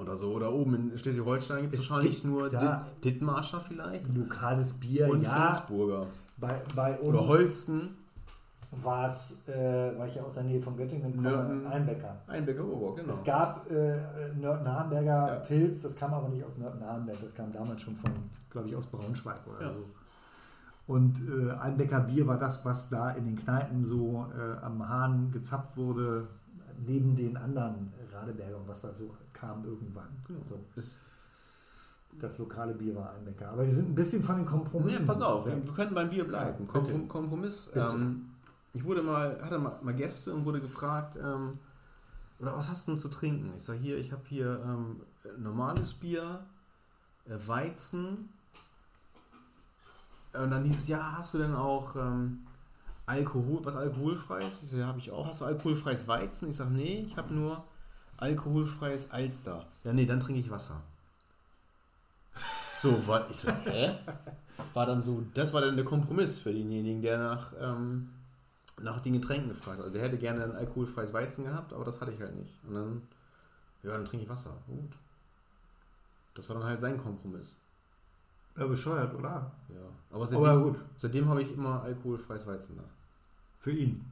Oder 0.00 0.16
so. 0.16 0.32
Oder 0.32 0.52
oben 0.52 0.74
in 0.92 0.98
Schleswig-Holstein 0.98 1.62
gibt 1.62 1.74
es 1.76 1.90
wahrscheinlich 1.90 2.24
nur 2.24 2.50
Dittmarscher 3.04 3.60
vielleicht. 3.60 4.06
Lokales 4.14 4.72
Bier, 4.74 5.08
Und 5.08 5.22
ja. 5.22 5.30
Flensburger. 5.30 6.06
Bei, 6.36 6.60
bei 6.74 6.98
uns 6.98 7.08
Oder 7.08 7.26
Holsten. 7.26 7.96
war 8.82 9.06
es, 9.08 9.42
äh, 9.48 9.92
weil 9.98 10.08
ich 10.08 10.14
ja 10.16 10.22
aus 10.22 10.34
der 10.34 10.44
Nähe 10.44 10.60
von 10.60 10.76
Göttingen 10.76 11.16
komme, 11.16 11.22
Nörten. 11.30 11.66
Einbecker. 11.66 12.16
Einbecker 12.26 12.64
Oberburg, 12.64 12.96
genau. 12.98 13.10
Es 13.10 13.24
gab 13.24 13.68
äh, 13.70 13.98
Nörten-Hardenberger 14.38 15.28
Ja. 15.28 15.34
Pilz, 15.40 15.82
das 15.82 15.96
kam 15.96 16.12
aber 16.14 16.28
nicht 16.28 16.44
aus 16.44 16.58
Nörten-Hardenberg, 16.58 17.16
das 17.22 17.34
kam 17.34 17.50
damals 17.52 17.82
schon 17.82 17.96
von, 17.96 18.10
glaube 18.50 18.68
ich, 18.68 18.76
aus 18.76 18.86
Braunschweig 18.86 19.40
oder 19.48 19.66
Ja. 19.66 19.72
so. 19.72 19.84
Und 20.86 21.20
äh, 21.28 21.50
Einbecker 21.52 22.00
Bier 22.00 22.26
war 22.26 22.38
das, 22.38 22.64
was 22.64 22.88
da 22.88 23.10
in 23.10 23.24
den 23.26 23.36
Kneipen 23.36 23.84
so 23.84 24.26
äh, 24.38 24.64
am 24.64 24.88
Hahn 24.88 25.30
gezapft 25.32 25.76
wurde, 25.76 26.28
neben 26.86 27.16
den 27.16 27.36
anderen 27.36 27.92
Radeberger 28.20 28.56
und 28.56 28.68
was 28.68 28.80
da 28.80 28.92
so 28.92 29.14
kam 29.32 29.64
irgendwann. 29.64 30.08
Genau. 30.26 30.40
So, 30.48 30.58
Ist, 30.76 30.96
das 32.20 32.38
lokale 32.38 32.74
Bier 32.74 32.94
war 32.96 33.12
Einbecker. 33.12 33.50
Aber 33.50 33.64
die 33.64 33.70
sind 33.70 33.90
ein 33.90 33.94
bisschen 33.94 34.22
von 34.22 34.36
den 34.36 34.46
Kompromissen. 34.46 35.06
pass 35.06 35.20
auf, 35.20 35.46
weg. 35.46 35.56
wir, 35.56 35.66
wir 35.66 35.74
können 35.74 35.94
beim 35.94 36.10
Bier 36.10 36.24
bleiben. 36.24 36.64
Ja, 36.64 36.72
Kom 36.72 36.84
bitte. 36.84 36.98
Kompromiss. 37.06 37.70
Ähm, 37.74 38.30
ich 38.72 38.84
wurde 38.84 39.02
mal, 39.02 39.40
hatte 39.42 39.58
mal, 39.58 39.78
mal 39.82 39.94
Gäste 39.94 40.32
und 40.34 40.44
wurde 40.44 40.60
gefragt, 40.60 41.16
ähm, 41.16 41.58
oder 42.38 42.56
was 42.56 42.68
hast 42.68 42.86
du 42.86 42.92
denn 42.92 43.00
zu 43.00 43.08
trinken? 43.08 43.52
Ich 43.56 43.62
sage 43.64 43.78
hier, 43.78 43.98
ich 43.98 44.12
habe 44.12 44.22
hier 44.28 44.60
ähm, 44.64 45.00
normales 45.38 45.94
Bier, 45.94 46.44
äh, 47.26 47.36
Weizen. 47.46 48.28
Und 50.32 50.50
dann 50.50 50.64
hieß 50.64 50.82
es, 50.82 50.88
ja, 50.88 51.16
hast 51.16 51.34
du 51.34 51.38
denn 51.38 51.54
auch 51.54 51.96
ähm, 51.96 52.46
Alkohol, 53.06 53.64
was 53.64 53.74
alkoholfreies? 53.76 54.62
Ich 54.62 54.70
sage, 54.70 54.82
ja, 54.82 54.88
habe 54.88 54.98
ich 54.98 55.10
auch. 55.10 55.26
Hast 55.26 55.40
du 55.40 55.46
alkoholfreies 55.46 56.06
Weizen? 56.06 56.50
Ich 56.50 56.56
sage, 56.56 56.70
nee, 56.70 57.04
ich 57.06 57.16
habe 57.16 57.32
nur 57.34 57.64
alkoholfreies 58.18 59.10
Alster. 59.10 59.66
Ja, 59.84 59.92
nee, 59.92 60.06
dann 60.06 60.20
trinke 60.20 60.40
ich 60.40 60.50
Wasser. 60.50 60.82
So, 62.80 63.06
war 63.06 63.28
ich 63.28 63.36
so, 63.36 63.50
hä? 63.50 63.98
War 64.74 64.86
dann 64.86 65.02
so, 65.02 65.22
das 65.34 65.52
war 65.54 65.60
dann 65.60 65.76
der 65.76 65.84
Kompromiss 65.84 66.40
für 66.40 66.52
denjenigen, 66.52 67.00
der 67.00 67.16
nach, 67.18 67.52
ähm, 67.60 68.10
nach 68.80 69.00
den 69.00 69.12
Getränken 69.14 69.48
gefragt. 69.48 69.78
Also 69.78 69.92
der 69.92 70.02
hätte 70.02 70.18
gerne 70.18 70.44
ein 70.44 70.52
alkoholfreies 70.52 71.12
Weizen 71.12 71.44
gehabt, 71.44 71.72
aber 71.72 71.84
das 71.84 72.00
hatte 72.00 72.10
ich 72.12 72.20
halt 72.20 72.34
nicht. 72.36 72.58
Und 72.66 72.74
dann, 72.74 73.02
ja, 73.84 73.92
dann 73.92 74.04
trinke 74.04 74.24
ich 74.24 74.28
Wasser. 74.28 74.56
Gut. 74.66 74.96
Das 76.34 76.48
war 76.48 76.56
dann 76.56 76.64
halt 76.66 76.80
sein 76.80 76.98
Kompromiss. 76.98 77.56
Ja, 78.56 78.66
bescheuert, 78.66 79.14
oder? 79.14 79.52
Ja. 79.68 79.80
Aber 80.10 80.26
seitdem, 80.26 80.48
Aber 80.48 80.62
gut, 80.62 80.78
seitdem 80.96 81.28
habe 81.28 81.42
ich 81.42 81.52
immer 81.52 81.82
alkoholfreies 81.82 82.46
Weizen 82.46 82.76
da. 82.76 82.84
für 83.60 83.72
ihn. 83.72 84.04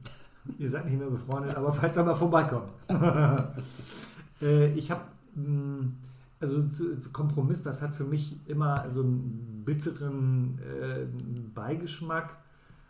Ihr 0.57 0.69
seid 0.69 0.85
nicht 0.85 0.97
mehr 0.97 1.09
befreundet, 1.09 1.55
aber 1.55 1.71
falls 1.71 1.97
er 1.97 2.03
mal 2.03 2.15
vorbeikommt. 2.15 2.73
äh, 4.41 4.71
ich 4.73 4.91
habe, 4.91 5.01
also 6.39 6.67
zu, 6.67 6.99
zu 6.99 7.11
Kompromiss, 7.11 7.63
das 7.63 7.81
hat 7.81 7.95
für 7.95 8.05
mich 8.05 8.47
immer 8.47 8.89
so 8.89 9.01
einen 9.01 9.63
bitteren 9.65 10.59
äh, 10.59 11.05
Beigeschmack, 11.53 12.37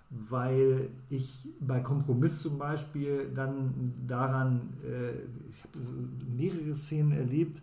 weil 0.09 0.89
ich 1.09 1.49
bei 1.59 1.79
Kompromiss 1.81 2.41
zum 2.41 2.57
Beispiel 2.57 3.29
dann 3.33 3.93
daran, 4.07 4.73
äh, 4.83 5.11
ich 5.51 5.63
habe 5.63 5.79
mehrere 6.35 6.75
Szenen 6.75 7.11
erlebt, 7.11 7.61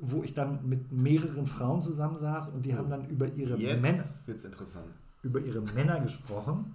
wo 0.00 0.22
ich 0.22 0.34
dann 0.34 0.68
mit 0.68 0.90
mehreren 0.90 1.46
Frauen 1.46 1.80
zusammensaß 1.80 2.48
und 2.50 2.66
die 2.66 2.74
haben 2.74 2.90
dann 2.90 3.08
über 3.08 3.28
ihre 3.34 3.56
Männer, 3.56 3.96
Jetzt 3.96 4.26
wird's 4.26 4.44
interessant. 4.44 4.86
über 5.22 5.40
ihre 5.40 5.60
Männer 5.60 6.00
gesprochen. 6.00 6.74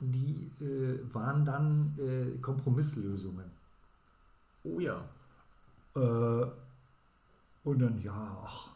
Die 0.00 0.50
äh, 0.60 0.98
waren 1.14 1.44
dann 1.44 1.94
äh, 1.98 2.38
Kompromisslösungen. 2.38 3.50
Oh 4.64 4.80
ja. 4.80 5.04
Äh, 5.94 6.46
und 7.64 7.78
dann, 7.78 8.02
ja, 8.02 8.42
ach, 8.44 8.70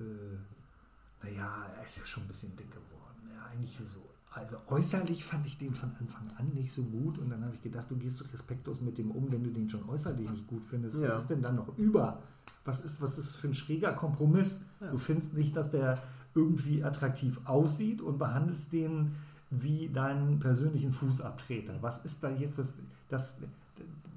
äh, 0.00 1.24
naja, 1.24 1.66
er 1.76 1.84
ist 1.84 1.98
ja 1.98 2.06
schon 2.06 2.24
ein 2.24 2.28
bisschen 2.28 2.56
dick 2.56 2.70
geworden. 2.70 3.30
Ja, 3.34 3.46
eigentlich 3.46 3.76
so. 3.76 4.00
Also 4.30 4.56
äußerlich 4.68 5.24
fand 5.24 5.46
ich 5.46 5.58
den 5.58 5.74
von 5.74 5.90
Anfang 6.00 6.26
an 6.38 6.48
nicht 6.54 6.72
so 6.72 6.82
gut. 6.82 7.18
Und 7.18 7.30
dann 7.30 7.44
habe 7.44 7.54
ich 7.54 7.62
gedacht, 7.62 7.90
du 7.90 7.96
gehst 7.96 8.22
respektlos 8.32 8.80
mit 8.80 8.98
dem 8.98 9.10
um, 9.10 9.30
wenn 9.30 9.44
du 9.44 9.50
den 9.50 9.68
schon 9.68 9.88
äußerlich 9.88 10.30
nicht 10.30 10.46
gut 10.46 10.64
findest. 10.64 11.00
Was 11.00 11.08
Ja. 11.08 11.16
ist 11.16 11.28
denn 11.30 11.42
dann 11.42 11.56
noch 11.56 11.76
über? 11.78 12.22
Was 12.64 12.80
ist, 12.80 13.00
was 13.00 13.18
ist 13.18 13.36
für 13.36 13.48
ein 13.48 13.54
schräger 13.54 13.92
Kompromiss? 13.92 14.64
Ja. 14.80 14.90
Du 14.90 14.98
findest 14.98 15.34
nicht, 15.34 15.54
dass 15.56 15.70
der 15.70 16.02
irgendwie 16.34 16.82
attraktiv 16.82 17.38
aussieht 17.44 18.00
und 18.00 18.18
behandelst 18.18 18.72
den 18.72 19.14
wie 19.50 19.88
deinen 19.88 20.40
persönlichen 20.40 20.92
Fußabtreter. 20.92 21.74
Was 21.80 22.04
ist 22.04 22.22
da 22.22 22.30
jetzt? 22.30 22.58
Was, 22.58 22.74
das, 23.08 23.36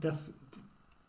das, 0.02 0.32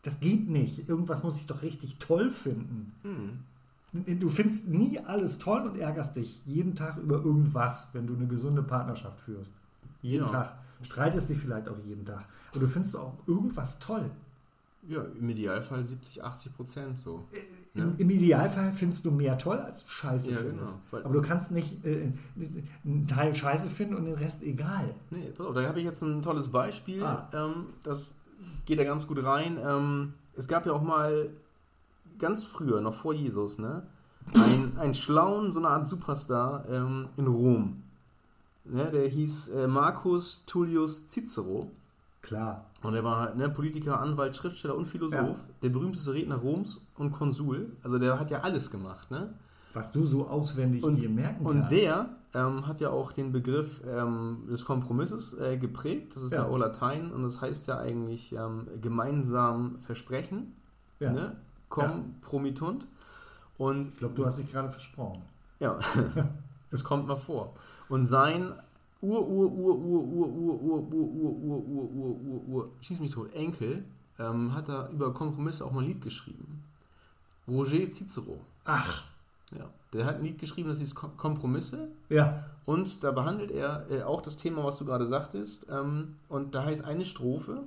das 0.03 0.19
geht 0.19 0.49
nicht. 0.49 0.87
Irgendwas 0.87 1.23
muss 1.23 1.39
ich 1.39 1.47
doch 1.47 1.61
richtig 1.61 1.97
toll 1.97 2.31
finden. 2.31 2.93
Hm. 3.03 4.19
Du 4.19 4.29
findest 4.29 4.67
nie 4.67 4.99
alles 4.99 5.39
toll 5.39 5.61
und 5.61 5.79
ärgerst 5.79 6.15
dich 6.15 6.41
jeden 6.45 6.75
Tag 6.75 6.97
über 6.97 7.15
irgendwas, 7.15 7.87
wenn 7.93 8.05
du 8.05 8.15
eine 8.15 8.27
gesunde 8.27 8.61
Partnerschaft 8.61 9.19
führst. 9.19 9.53
Jeden 10.01 10.25
Ja. 10.25 10.31
Tag. 10.31 10.55
Streitest 10.81 11.29
dich 11.29 11.39
vielleicht 11.39 11.67
auch 11.67 11.77
jeden 11.85 12.05
Tag. 12.05 12.25
Und 12.53 12.61
du 12.61 12.67
findest 12.67 12.95
auch 12.95 13.13
irgendwas 13.27 13.79
toll. 13.79 14.09
Ja, 14.89 15.03
im 15.19 15.29
Idealfall 15.29 15.83
70, 15.83 16.23
80 16.23 16.55
Prozent 16.55 16.97
so. 16.97 17.23
Im, 17.75 17.81
Ja. 17.81 17.93
Im 17.99 18.09
Idealfall 18.09 18.71
findest 18.71 19.05
du 19.05 19.11
mehr 19.11 19.37
toll, 19.37 19.59
als 19.59 19.83
du 19.85 19.89
Scheiße 19.91 20.31
Ja, 20.31 20.37
findest. 20.37 20.77
genau. 20.89 21.03
Aber 21.05 21.13
du 21.13 21.21
kannst 21.21 21.51
nicht 21.51 21.85
äh, 21.85 22.11
einen 22.83 23.05
Teil 23.07 23.35
Scheiße 23.35 23.69
finden 23.69 23.95
und 23.95 24.05
den 24.05 24.15
Rest 24.15 24.41
egal. 24.41 24.95
Nee, 25.11 25.31
pass 25.37 25.45
auf, 25.45 25.53
da 25.53 25.63
habe 25.67 25.79
ich 25.79 25.85
jetzt 25.85 26.01
ein 26.01 26.21
tolles 26.23 26.47
Beispiel. 26.47 27.03
Ah. 27.03 27.29
Ähm, 27.33 27.67
das 27.83 28.15
geht 28.65 28.79
da 28.79 28.83
ganz 28.83 29.05
gut 29.05 29.23
rein. 29.23 29.59
Ähm, 29.63 30.13
es 30.35 30.47
gab 30.47 30.65
ja 30.65 30.71
auch 30.73 30.81
mal 30.81 31.29
ganz 32.17 32.43
früher, 32.43 32.81
noch 32.81 32.95
vor 32.95 33.13
Jesus, 33.13 33.59
ne, 33.59 33.83
ein, 34.33 34.77
einen 34.79 34.93
schlauen, 34.95 35.51
so 35.51 35.59
eine 35.59 35.69
Art 35.69 35.85
Superstar 35.87 36.67
ähm, 36.69 37.09
in 37.17 37.27
Rom. 37.27 37.83
Ne, 38.65 38.89
der 38.91 39.07
hieß 39.07 39.49
äh, 39.49 39.67
Marcus 39.67 40.43
Tullius 40.47 41.07
Cicero. 41.07 41.69
Klar. 42.21 42.65
Und 42.83 42.95
er 42.95 43.03
war 43.03 43.33
ne, 43.35 43.49
Politiker, 43.49 43.99
Anwalt, 43.99 44.35
Schriftsteller 44.35 44.75
und 44.75 44.85
Philosoph. 44.85 45.37
Der 45.61 45.69
berühmteste 45.69 46.13
Redner 46.13 46.35
Roms 46.35 46.81
und 46.97 47.11
Konsul. 47.11 47.75
Also 47.83 47.97
der 47.97 48.19
hat 48.19 48.29
ja 48.31 48.39
alles 48.41 48.69
gemacht. 48.71 49.09
Ne? 49.09 49.33
Was 49.73 49.91
du 49.91 50.03
so 50.05 50.27
auswendig 50.27 50.83
Und, 50.83 50.95
dir 50.97 51.09
merken 51.09 51.45
und 51.45 51.59
kannst. 51.61 51.71
der 51.71 52.09
ähm, 52.33 52.67
hat 52.67 52.81
ja 52.81 52.89
auch 52.89 53.11
den 53.11 53.31
Begriff 53.31 53.81
ähm, 53.87 54.43
des 54.49 54.65
Kompromisses 54.65 55.33
äh, 55.39 55.57
geprägt. 55.57 56.15
Das 56.15 56.23
ist 56.23 56.33
ja. 56.33 56.39
Ja. 56.39 56.47
auch 56.49 56.57
Latein 56.57 57.11
und 57.11 57.23
das 57.23 57.41
heißt 57.41 57.67
ja 57.67 57.79
eigentlich 57.79 58.33
ähm, 58.33 58.67
gemeinsam 58.81 59.77
versprechen. 59.79 60.53
ja. 60.99 61.11
Ne? 61.11 61.35
Kompromitunt. 61.69 62.87
Und 63.57 63.87
Ich 63.89 63.97
glaube, 63.97 64.15
du 64.15 64.25
hast 64.25 64.39
dich 64.39 64.51
gerade 64.51 64.69
versprochen. 64.71 65.21
ja, 65.59 65.77
das 66.71 66.83
kommt 66.83 67.07
mal 67.07 67.15
vor. 67.15 67.53
Und 67.89 68.05
sein 68.05 68.53
Ur, 69.01 69.27
Ur, 69.27 69.51
Ur, 69.51 69.75
Ur, 69.77 70.03
Ur, 70.03 70.27
Ur, 70.27 70.61
Ur, 70.61 70.61
Ur, 70.61 70.93
Ur, 70.93 71.35
Ur, 71.39 71.63
Ur, 71.67 71.91
Ur, 71.95 72.21
Ur, 72.21 72.47
Ur, 72.49 72.69
schieß 72.81 72.99
mich 72.99 73.11
tot, 73.11 73.33
Enkel, 73.33 73.85
ähm, 74.17 74.53
hat 74.53 74.67
da 74.67 74.89
über 74.89 75.13
Kompromisse 75.13 75.65
auch 75.65 75.71
mal 75.71 75.81
ein 75.81 75.87
Lied 75.87 76.01
geschrieben. 76.01 76.63
Roger 77.47 77.89
Cicero. 77.89 78.39
Ach, 78.65 79.05
Ja, 79.57 79.69
der 79.93 80.05
hat 80.05 80.15
ein 80.17 80.23
Lied 80.25 80.37
geschrieben, 80.37 80.69
das 80.69 80.79
hieß 80.79 80.93
Kom- 80.95 81.15
Kompromisse. 81.17 81.87
ja. 82.09 82.45
Und 82.65 83.03
da 83.03 83.09
behandelt 83.11 83.49
er 83.49 83.89
äh, 83.89 84.03
auch 84.03 84.21
das 84.21 84.37
Thema, 84.37 84.63
was 84.63 84.77
du 84.77 84.85
gerade 84.85 85.07
sagtest. 85.07 85.65
Ähm, 85.71 86.17
und 86.27 86.53
da 86.53 86.65
heißt 86.65 86.83
eine 86.85 87.03
Strophe: 87.03 87.63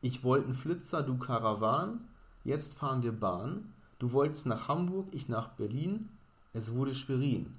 Ich 0.00 0.22
wollte 0.22 0.44
einen 0.44 0.54
Flitzer, 0.54 1.02
du 1.02 1.16
Karawan. 1.18 2.02
Jetzt 2.44 2.74
fahren 2.78 3.02
wir 3.02 3.10
Bahn. 3.10 3.72
Du 3.98 4.12
wolltest 4.12 4.46
nach 4.46 4.68
Hamburg, 4.68 5.08
ich 5.10 5.28
nach 5.28 5.48
Berlin. 5.48 6.08
Es 6.52 6.72
wurde 6.72 6.94
Schwerin. 6.94 7.52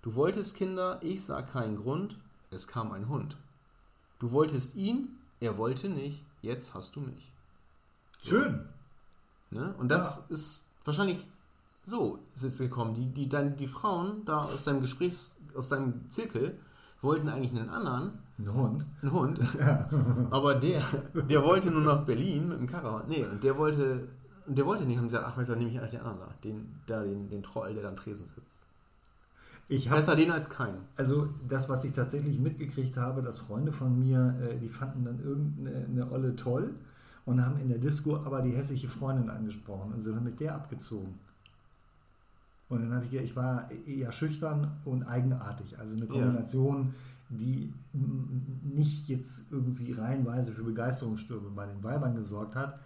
Du 0.00 0.14
wolltest 0.14 0.54
Kinder, 0.54 0.98
ich 1.02 1.22
sah 1.24 1.42
keinen 1.42 1.76
Grund. 1.76 2.16
Es 2.50 2.66
kam 2.66 2.92
ein 2.92 3.08
Hund. 3.08 3.36
Du 4.18 4.32
wolltest 4.32 4.74
ihn, 4.74 5.18
er 5.40 5.58
wollte 5.58 5.88
nicht. 5.88 6.24
Jetzt 6.42 6.74
hast 6.74 6.96
du 6.96 7.00
mich. 7.00 7.32
Schön. 8.22 8.68
Ne? 9.50 9.74
Und 9.78 9.88
das 9.88 10.24
ist 10.28 10.66
wahrscheinlich 10.84 11.26
so 11.88 12.18
ist 12.34 12.44
es 12.44 12.58
gekommen. 12.58 12.94
Die, 12.94 13.06
die, 13.06 13.28
dann, 13.28 13.56
die 13.56 13.66
Frauen 13.66 14.24
da 14.24 14.38
aus 14.38 14.64
deinem 14.64 14.80
Gesprächs, 14.80 15.34
aus 15.54 15.68
deinem 15.68 16.08
Zirkel 16.10 16.58
wollten 17.00 17.28
eigentlich 17.28 17.58
einen 17.58 17.70
anderen, 17.70 18.18
Ein 18.38 18.52
Hund. 18.52 18.86
einen 19.02 19.12
Hund, 19.12 19.40
aber 20.30 20.56
der, 20.56 20.82
der 21.14 21.42
wollte 21.44 21.70
nur 21.70 21.82
nach 21.82 22.04
Berlin 22.04 22.48
mit 22.48 22.58
dem 22.58 22.66
Karawan. 22.66 23.04
Nee, 23.08 23.24
und 23.24 23.42
der 23.42 23.56
wollte, 23.56 24.08
und 24.46 24.58
der 24.58 24.66
wollte 24.66 24.84
nicht. 24.84 24.98
Und 24.98 25.04
gesagt, 25.04 25.24
ach, 25.26 25.36
weißt 25.36 25.48
du, 25.48 25.52
dann 25.52 25.60
nehme 25.60 25.70
ich 25.70 25.78
eigentlich 25.78 25.92
den 25.92 26.00
anderen 26.00 26.20
da, 26.20 26.34
den, 26.44 26.80
da, 26.86 27.02
den, 27.02 27.30
den 27.30 27.42
Troll, 27.42 27.72
der 27.72 27.84
da 27.84 27.88
am 27.88 27.96
Tresen 27.96 28.26
sitzt. 28.26 28.60
Ich 29.68 29.88
habe 29.88 30.00
Besser 30.00 30.16
den 30.16 30.30
als 30.30 30.48
keinen. 30.48 30.78
Also 30.96 31.28
das, 31.46 31.68
was 31.68 31.84
ich 31.84 31.92
tatsächlich 31.92 32.38
mitgekriegt 32.38 32.96
habe, 32.96 33.22
dass 33.22 33.36
Freunde 33.38 33.70
von 33.70 33.98
mir, 33.98 34.34
äh, 34.40 34.58
die 34.58 34.68
fanden 34.68 35.04
dann 35.04 35.20
irgendeine 35.20 35.84
eine 35.84 36.10
Olle 36.10 36.34
toll 36.36 36.74
und 37.26 37.44
haben 37.44 37.58
in 37.60 37.68
der 37.68 37.78
Disco 37.78 38.16
aber 38.16 38.40
die 38.40 38.52
hässliche 38.52 38.88
Freundin 38.88 39.28
angesprochen 39.28 39.92
und 39.92 40.00
sind 40.00 40.14
dann 40.16 40.24
mit 40.24 40.40
der 40.40 40.54
abgezogen. 40.54 41.18
Und 42.70 42.82
dann 42.82 42.92
habe 42.92 43.06
ich, 43.06 43.14
ich 43.14 43.36
war 43.36 43.70
eher 43.86 44.12
schüchtern 44.12 44.78
und 44.84 45.02
eigenartig, 45.04 45.78
also 45.78 45.96
eine 45.96 46.06
Ja. 46.06 46.12
Kombination, 46.12 46.94
die 47.30 47.72
mm, 47.92 48.74
nicht 48.74 49.08
jetzt 49.08 49.52
irgendwie 49.52 49.92
reihenweise 49.92 50.52
für 50.52 50.62
Begeisterungsstürme 50.64 51.50
bei 51.50 51.66
den 51.66 51.82
Weibern 51.82 52.14
gesorgt 52.14 52.56
hat, 52.56 52.78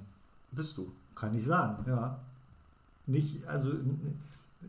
Bist 0.53 0.79
du. 0.79 0.91
Kann 1.15 1.37
ich 1.37 1.45
sagen, 1.45 1.85
ja. 1.87 2.19
Nicht, 3.07 3.47
also 3.47 3.73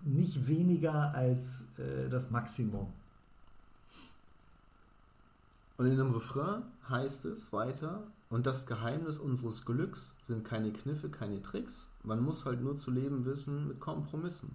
nicht 0.04 0.48
weniger 0.48 1.14
als 1.14 1.66
äh, 1.78 2.10
das 2.10 2.32
Maximum. 2.32 2.88
Und 5.78 5.86
in 5.86 5.98
dem 5.98 6.12
Refrain 6.12 6.64
heißt 6.90 7.26
es 7.26 7.54
weiter, 7.54 8.04
und 8.30 8.46
das 8.46 8.68
Geheimnis 8.68 9.18
unseres 9.18 9.66
Glücks 9.66 10.14
sind 10.22 10.46
keine 10.46 10.72
Kniffe, 10.72 11.10
keine 11.10 11.42
Tricks. 11.42 11.90
Man 12.04 12.22
muss 12.22 12.46
halt 12.46 12.62
nur 12.62 12.76
zu 12.76 12.92
leben 12.92 13.26
wissen 13.26 13.68
mit 13.68 13.80
Kompromissen. 13.80 14.54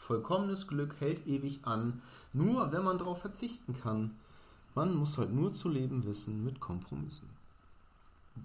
Vollkommenes 0.00 0.66
Glück 0.66 0.96
hält 0.98 1.26
ewig 1.26 1.60
an, 1.64 2.00
nur 2.32 2.72
wenn 2.72 2.82
man 2.82 2.96
darauf 2.96 3.20
verzichten 3.20 3.74
kann. 3.74 4.12
Man 4.74 4.94
muss 4.94 5.18
halt 5.18 5.30
nur 5.32 5.52
zu 5.52 5.68
leben 5.68 6.04
wissen 6.06 6.42
mit 6.42 6.58
Kompromissen. 6.58 7.28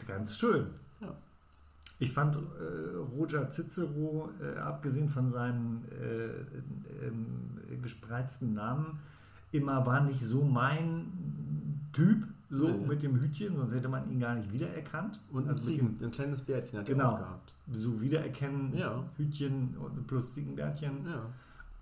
Ganz 0.06 0.38
schön. 0.38 0.68
Ja. 1.00 1.15
Ich 2.00 2.12
fand 2.12 2.36
äh, 2.36 2.39
Roger 3.18 3.50
Cicero, 3.50 4.30
äh, 4.41 4.58
abgesehen 4.60 5.08
von 5.08 5.30
seinen 5.30 5.86
äh, 5.91 7.06
ähm, 7.06 7.82
gespreizten 7.82 8.54
Namen, 8.54 9.00
immer 9.54 9.86
war 9.86 10.02
nicht 10.02 10.20
so 10.22 10.44
mein 10.44 11.08
Typ, 11.94 12.28
so 12.50 12.68
Nee. 12.68 12.86
mit 12.86 13.02
dem 13.02 13.15
Hütchen, 13.22 13.56
sonst 13.56 13.74
hätte 13.74 13.88
man 13.88 14.10
ihn 14.12 14.20
gar 14.20 14.36
nicht 14.36 14.52
wiedererkannt. 14.52 15.22
Und 15.32 15.44
ein, 15.46 15.50
Also 15.56 15.62
Ziegen, 15.72 15.98
ein 16.02 16.12
kleines 16.12 16.41
Bärtchen 16.41 16.80
hat 16.80 16.89
er 16.89 16.96
Genau. 16.96 17.12
auch 17.13 17.18
gehabt. 17.20 17.54
dem, 17.68 17.76
so 17.78 18.02
wiedererkennen, 18.02 18.76
Ja. 18.76 19.04
Hütchen 19.18 19.76
und 19.78 20.06
plus 20.06 20.34
Ziegenbärtchen. 20.34 21.06
Ja. 21.08 21.26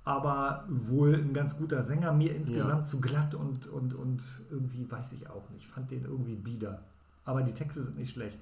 Aber 0.05 0.65
wohl 0.67 1.15
ein 1.15 1.33
ganz 1.33 1.57
guter 1.57 1.81
Sänger, 1.81 2.11
mir 2.11 2.35
insgesamt 2.35 2.87
zu 2.87 2.99
glatt 2.99 3.35
und, 3.35 3.67
und, 3.67 3.93
und 3.93 4.21
irgendwie 4.51 4.89
weiß 4.91 5.13
ich 5.13 5.29
auch 5.29 5.49
nicht. 5.51 5.65
Ich 5.65 5.67
fand 5.71 5.89
den 5.91 6.03
irgendwie 6.03 6.35
bieder. 6.35 6.81
Aber 7.25 7.41
die 7.41 7.53
Texte 7.53 7.81
sind 7.83 7.97
nicht 7.97 8.11
schlecht. 8.11 8.39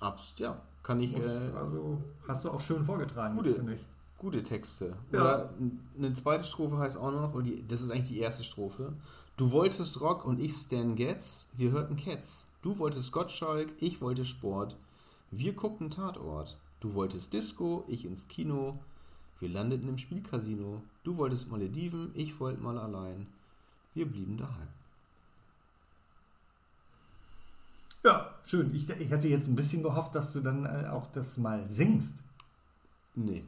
Abs 0.00 0.34
ja, 0.36 0.60
kann 0.82 1.00
ich. 1.00 1.16
Muss- 1.16 1.26
Äh, 1.26 1.50
also 1.56 1.98
hast 2.28 2.44
du 2.44 2.50
auch 2.50 2.60
schön 2.60 2.82
vorgetragen, 2.82 3.36
Gute. 3.36 3.54
finde 3.54 3.74
ich. 3.74 3.84
gute 4.18 4.42
Texte. 4.42 4.94
Ja. 5.12 5.20
Oder 5.20 5.50
eine 5.96 6.12
zweite 6.12 6.44
Strophe 6.44 6.78
heißt 6.78 6.96
auch 6.98 7.10
noch, 7.10 7.34
und 7.34 7.44
die, 7.44 7.64
das 7.66 7.80
ist 7.82 7.90
eigentlich 7.90 8.08
die 8.08 8.20
erste 8.20 8.44
Strophe. 8.44 8.92
Du 9.36 9.50
wolltest 9.52 10.00
Rock 10.00 10.24
und 10.24 10.40
ich 10.40 10.52
Stan 10.54 10.94
Getz, 10.96 11.46
wir 11.56 11.70
hörten 11.72 11.96
Cats. 11.96 12.46
Du 12.62 12.78
wolltest 12.78 13.10
Gottschalk, 13.12 13.72
ich 13.80 14.00
wollte 14.00 14.24
Sport. 14.24 14.76
Wir 15.30 15.52
guckten 15.52 15.90
Tatort. 15.90 16.56
Du 16.80 16.94
wolltest 16.94 17.32
Disco, 17.32 17.84
ich 17.88 18.04
ins 18.04 18.28
Kino. 18.28 18.78
Wir 19.40 19.48
landeten 19.48 19.88
im 19.88 19.98
Spielcasino. 19.98 20.82
Du 21.04 21.16
wolltest 21.16 21.50
Malediven, 21.50 22.10
ich 22.14 22.38
wollte 22.40 22.60
mal 22.60 22.78
allein. 22.78 23.26
Wir 23.94 24.06
blieben 24.06 24.36
daheim. 24.36 24.68
Ja, 28.04 28.34
schön. 28.44 28.74
Ich, 28.74 28.88
ich 28.88 29.10
hätte 29.10 29.28
jetzt 29.28 29.48
ein 29.48 29.56
bisschen 29.56 29.82
gehofft, 29.82 30.14
dass 30.14 30.32
du 30.32 30.40
dann 30.40 30.64
äh, 30.64 30.88
auch 30.88 31.06
das 31.12 31.36
mal 31.38 31.68
singst. 31.68 32.22
Nee. 33.14 33.44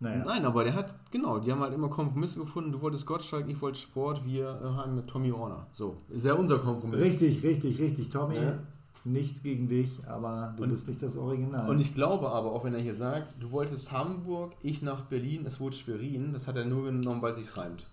Naja. 0.00 0.24
Nein, 0.24 0.44
aber 0.44 0.62
der 0.62 0.74
hat, 0.74 0.94
genau, 1.10 1.40
die 1.40 1.50
haben 1.50 1.60
halt 1.60 1.74
immer 1.74 1.88
Kompromisse 1.88 2.38
gefunden. 2.38 2.70
Du 2.70 2.80
wolltest 2.80 3.04
Gottschalk, 3.06 3.48
ich 3.48 3.60
wollte 3.60 3.80
Sport, 3.80 4.24
wir 4.24 4.60
äh, 4.60 4.64
haben 4.64 4.94
mit 4.94 5.08
Tommy 5.08 5.32
Warner. 5.32 5.66
So, 5.72 5.96
ist 6.08 6.24
ja 6.24 6.34
unser 6.34 6.58
Kompromiss. 6.58 7.00
Richtig, 7.00 7.42
richtig, 7.42 7.80
richtig. 7.80 8.08
Tommy, 8.08 8.36
Ja. 8.36 8.58
Nichts 9.04 9.42
gegen 9.42 9.68
dich, 9.68 9.90
aber 10.06 10.54
du 10.56 10.62
Und- 10.64 10.70
bist 10.70 10.88
nicht 10.88 11.02
das 11.02 11.16
Original. 11.16 11.68
Und 11.68 11.80
ich 11.80 11.94
glaube 11.94 12.30
aber, 12.30 12.52
auch 12.52 12.64
wenn 12.64 12.74
er 12.74 12.80
hier 12.80 12.94
sagt, 12.94 13.34
du 13.40 13.50
wolltest 13.50 13.92
Hamburg, 13.92 14.52
ich 14.62 14.82
nach 14.82 15.02
Berlin, 15.02 15.46
es 15.46 15.60
wurde 15.60 15.76
Schwerin, 15.76 16.32
das 16.32 16.46
hat 16.48 16.56
er 16.56 16.64
nur 16.64 16.84
genommen, 16.84 17.22
weil 17.22 17.34
sich's 17.34 17.56
reimt. 17.56 17.86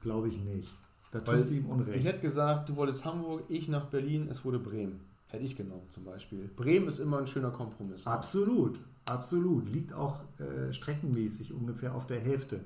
Glaube 0.00 0.28
ich 0.28 0.38
nicht. 0.40 0.68
Da 1.12 1.26
Weil 1.26 1.38
tust 1.38 1.50
du 1.50 1.54
ihm 1.56 1.66
Unrecht. 1.66 1.98
Ich 1.98 2.04
hätte 2.04 2.20
gesagt, 2.20 2.68
du 2.68 2.76
wolltest 2.76 3.04
Hamburg, 3.04 3.42
ich 3.48 3.68
nach 3.68 3.86
Berlin, 3.86 4.28
es 4.30 4.44
wurde 4.44 4.58
Bremen. 4.58 5.00
Hätte 5.26 5.44
ich 5.44 5.56
genommen 5.56 5.86
zum 5.90 6.04
Beispiel. 6.04 6.48
Bremen 6.56 6.88
ist 6.88 6.98
immer 7.00 7.18
ein 7.18 7.26
schöner 7.26 7.50
Kompromiss. 7.50 8.06
absolut, 8.06 8.78
absolut. 9.06 9.68
Liegt 9.72 9.92
auch 9.92 10.20
äh, 10.38 10.72
streckenmäßig 10.72 11.52
ungefähr 11.52 11.94
auf 11.94 12.06
der 12.06 12.20
Hälfte. 12.20 12.60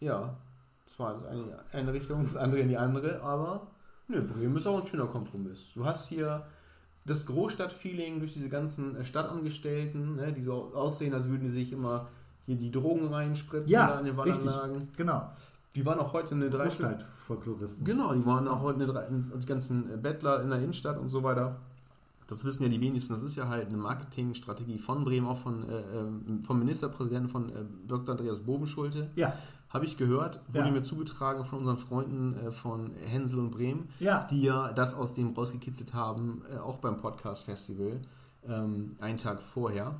Ja, 0.00 0.36
zwar 0.86 1.12
das 1.14 1.24
eine 1.24 1.40
in 1.40 1.46
die 1.46 1.52
eine 1.76 1.92
Richtung, 1.92 2.22
das 2.22 2.36
andere 2.36 2.60
in 2.60 2.68
die 2.68 2.76
andere, 2.76 3.22
aber 3.22 3.66
nö, 4.08 4.20
Bremen 4.22 4.56
ist 4.56 4.66
auch 4.66 4.80
ein 4.80 4.86
schöner 4.86 5.06
Kompromiss. 5.06 5.68
Du 5.74 5.84
hast 5.84 6.08
hier 6.08 6.44
das 7.04 7.26
Großstadtfeeling 7.26 8.20
durch 8.20 8.34
diese 8.34 8.48
ganzen 8.48 8.96
äh, 8.96 9.04
Stadtangestellten, 9.04 10.16
ne, 10.16 10.32
die 10.32 10.42
so 10.42 10.72
aussehen, 10.74 11.14
als 11.14 11.28
würden 11.28 11.42
die 11.42 11.50
sich 11.50 11.72
immer 11.72 12.06
hier 12.46 12.56
die 12.56 12.70
Drogen 12.70 13.06
reinspritzen 13.08 13.70
Ja, 13.70 13.98
in 13.98 14.06
den 14.06 14.18
richtig. 14.18 14.44
Wandanlagen. 14.46 14.88
Genau. 14.96 15.30
Die 15.74 15.86
waren 15.86 15.98
auch 15.98 16.12
heute 16.12 16.34
eine 16.34 16.50
drei 16.50 16.64
Großstadtfolkloristen. 16.64 17.84
Genau, 17.84 18.12
die 18.14 18.26
waren 18.26 18.46
auch 18.46 18.60
heute 18.60 18.82
eine 18.82 18.92
drei 18.92 19.06
und 19.06 19.40
die 19.40 19.46
ganzen 19.46 19.92
äh, 19.92 19.96
Bettler 19.96 20.42
in 20.42 20.50
der 20.50 20.58
Innenstadt 20.58 20.98
und 20.98 21.08
so 21.08 21.22
weiter. 21.22 21.56
Das 22.28 22.44
wissen 22.44 22.62
ja 22.62 22.68
die 22.68 22.80
wenigsten. 22.80 23.12
Das 23.12 23.22
ist 23.22 23.36
ja 23.36 23.48
halt 23.48 23.68
eine 23.68 23.76
Marketingstrategie 23.76 24.78
von 24.78 25.04
Bremen, 25.04 25.26
auch 25.26 25.38
von, 25.38 25.68
äh, 25.68 25.80
ähm, 25.98 26.42
vom 26.44 26.58
Ministerpräsidenten 26.58 27.28
von 27.28 27.50
äh, 27.50 27.64
Dr. 27.86 28.16
Andreas 28.16 28.40
Bovenschulte. 28.40 29.10
Ja, 29.16 29.34
Habe 29.72 29.86
ich 29.86 29.96
gehört, 29.96 30.40
wurde 30.48 30.66
Ja. 30.66 30.70
mir 30.70 30.82
zugetragen 30.82 31.44
von 31.44 31.60
unseren 31.60 31.78
Freunden 31.78 32.34
äh, 32.36 32.50
von 32.52 32.90
Hänsel 32.96 33.38
und 33.38 33.50
Bremen, 33.52 33.88
ja. 34.00 34.24
die 34.24 34.42
ja 34.42 34.72
das 34.72 34.94
aus 34.94 35.14
dem 35.14 35.32
rausgekitzelt 35.34 35.94
haben, 35.94 36.42
äh, 36.52 36.58
auch 36.58 36.76
beim 36.78 36.96
Podcast-Festival, 36.98 38.00
ähm, 38.46 38.96
einen 39.00 39.16
Tag 39.16 39.40
vorher. 39.40 39.94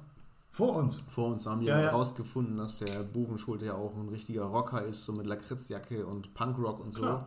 Vor 0.51 0.77
uns. 0.77 1.03
Vor 1.09 1.29
uns 1.29 1.47
haben 1.47 1.61
die 1.61 1.67
Ja, 1.69 1.79
ja, 1.79 1.85
ja. 1.87 1.91
rausgefunden, 1.93 2.59
dass 2.59 2.81
der 2.81 3.03
Bovenschulte 3.05 3.65
ja 3.65 3.75
auch 3.75 3.95
ein 3.97 4.11
richtiger 4.11 4.43
Rocker 4.45 4.83
ist, 4.85 5.05
so 5.07 5.13
mit 5.15 5.27
Lakritzjacke 5.27 6.05
und 6.05 6.35
Punkrock 6.35 6.79
und 6.81 6.93
so. 6.93 7.21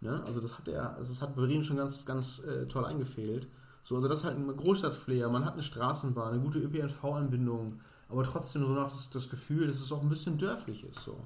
Ne? 0.00 0.22
Also 0.24 0.40
das 0.40 0.56
hat 0.56 0.68
er, 0.68 0.94
also 0.94 1.12
das 1.12 1.20
hat 1.20 1.34
Bremen 1.34 1.64
schon 1.64 1.76
ganz, 1.78 2.06
ganz 2.06 2.38
äh, 2.44 2.66
toll 2.66 2.84
eingefehlt. 2.84 3.48
So, 3.82 3.96
also 3.96 4.06
das 4.06 4.18
ist 4.18 4.24
halt 4.24 4.36
ein 4.36 4.56
Großstadtflair, 4.56 5.28
man 5.30 5.44
hat 5.44 5.54
eine 5.54 5.62
Straßenbahn, 5.64 6.34
eine 6.34 6.40
gute 6.40 6.60
ÖPNV-Anbindung, 6.60 7.80
aber 8.08 8.22
trotzdem 8.22 8.62
so 8.62 8.68
noch 8.68 8.88
das, 8.88 9.10
das 9.10 9.28
Gefühl, 9.28 9.66
dass 9.66 9.80
es 9.80 9.90
auch 9.90 10.02
ein 10.02 10.08
bisschen 10.08 10.38
dörflich 10.38 10.84
ist. 10.84 11.00
So. 11.00 11.16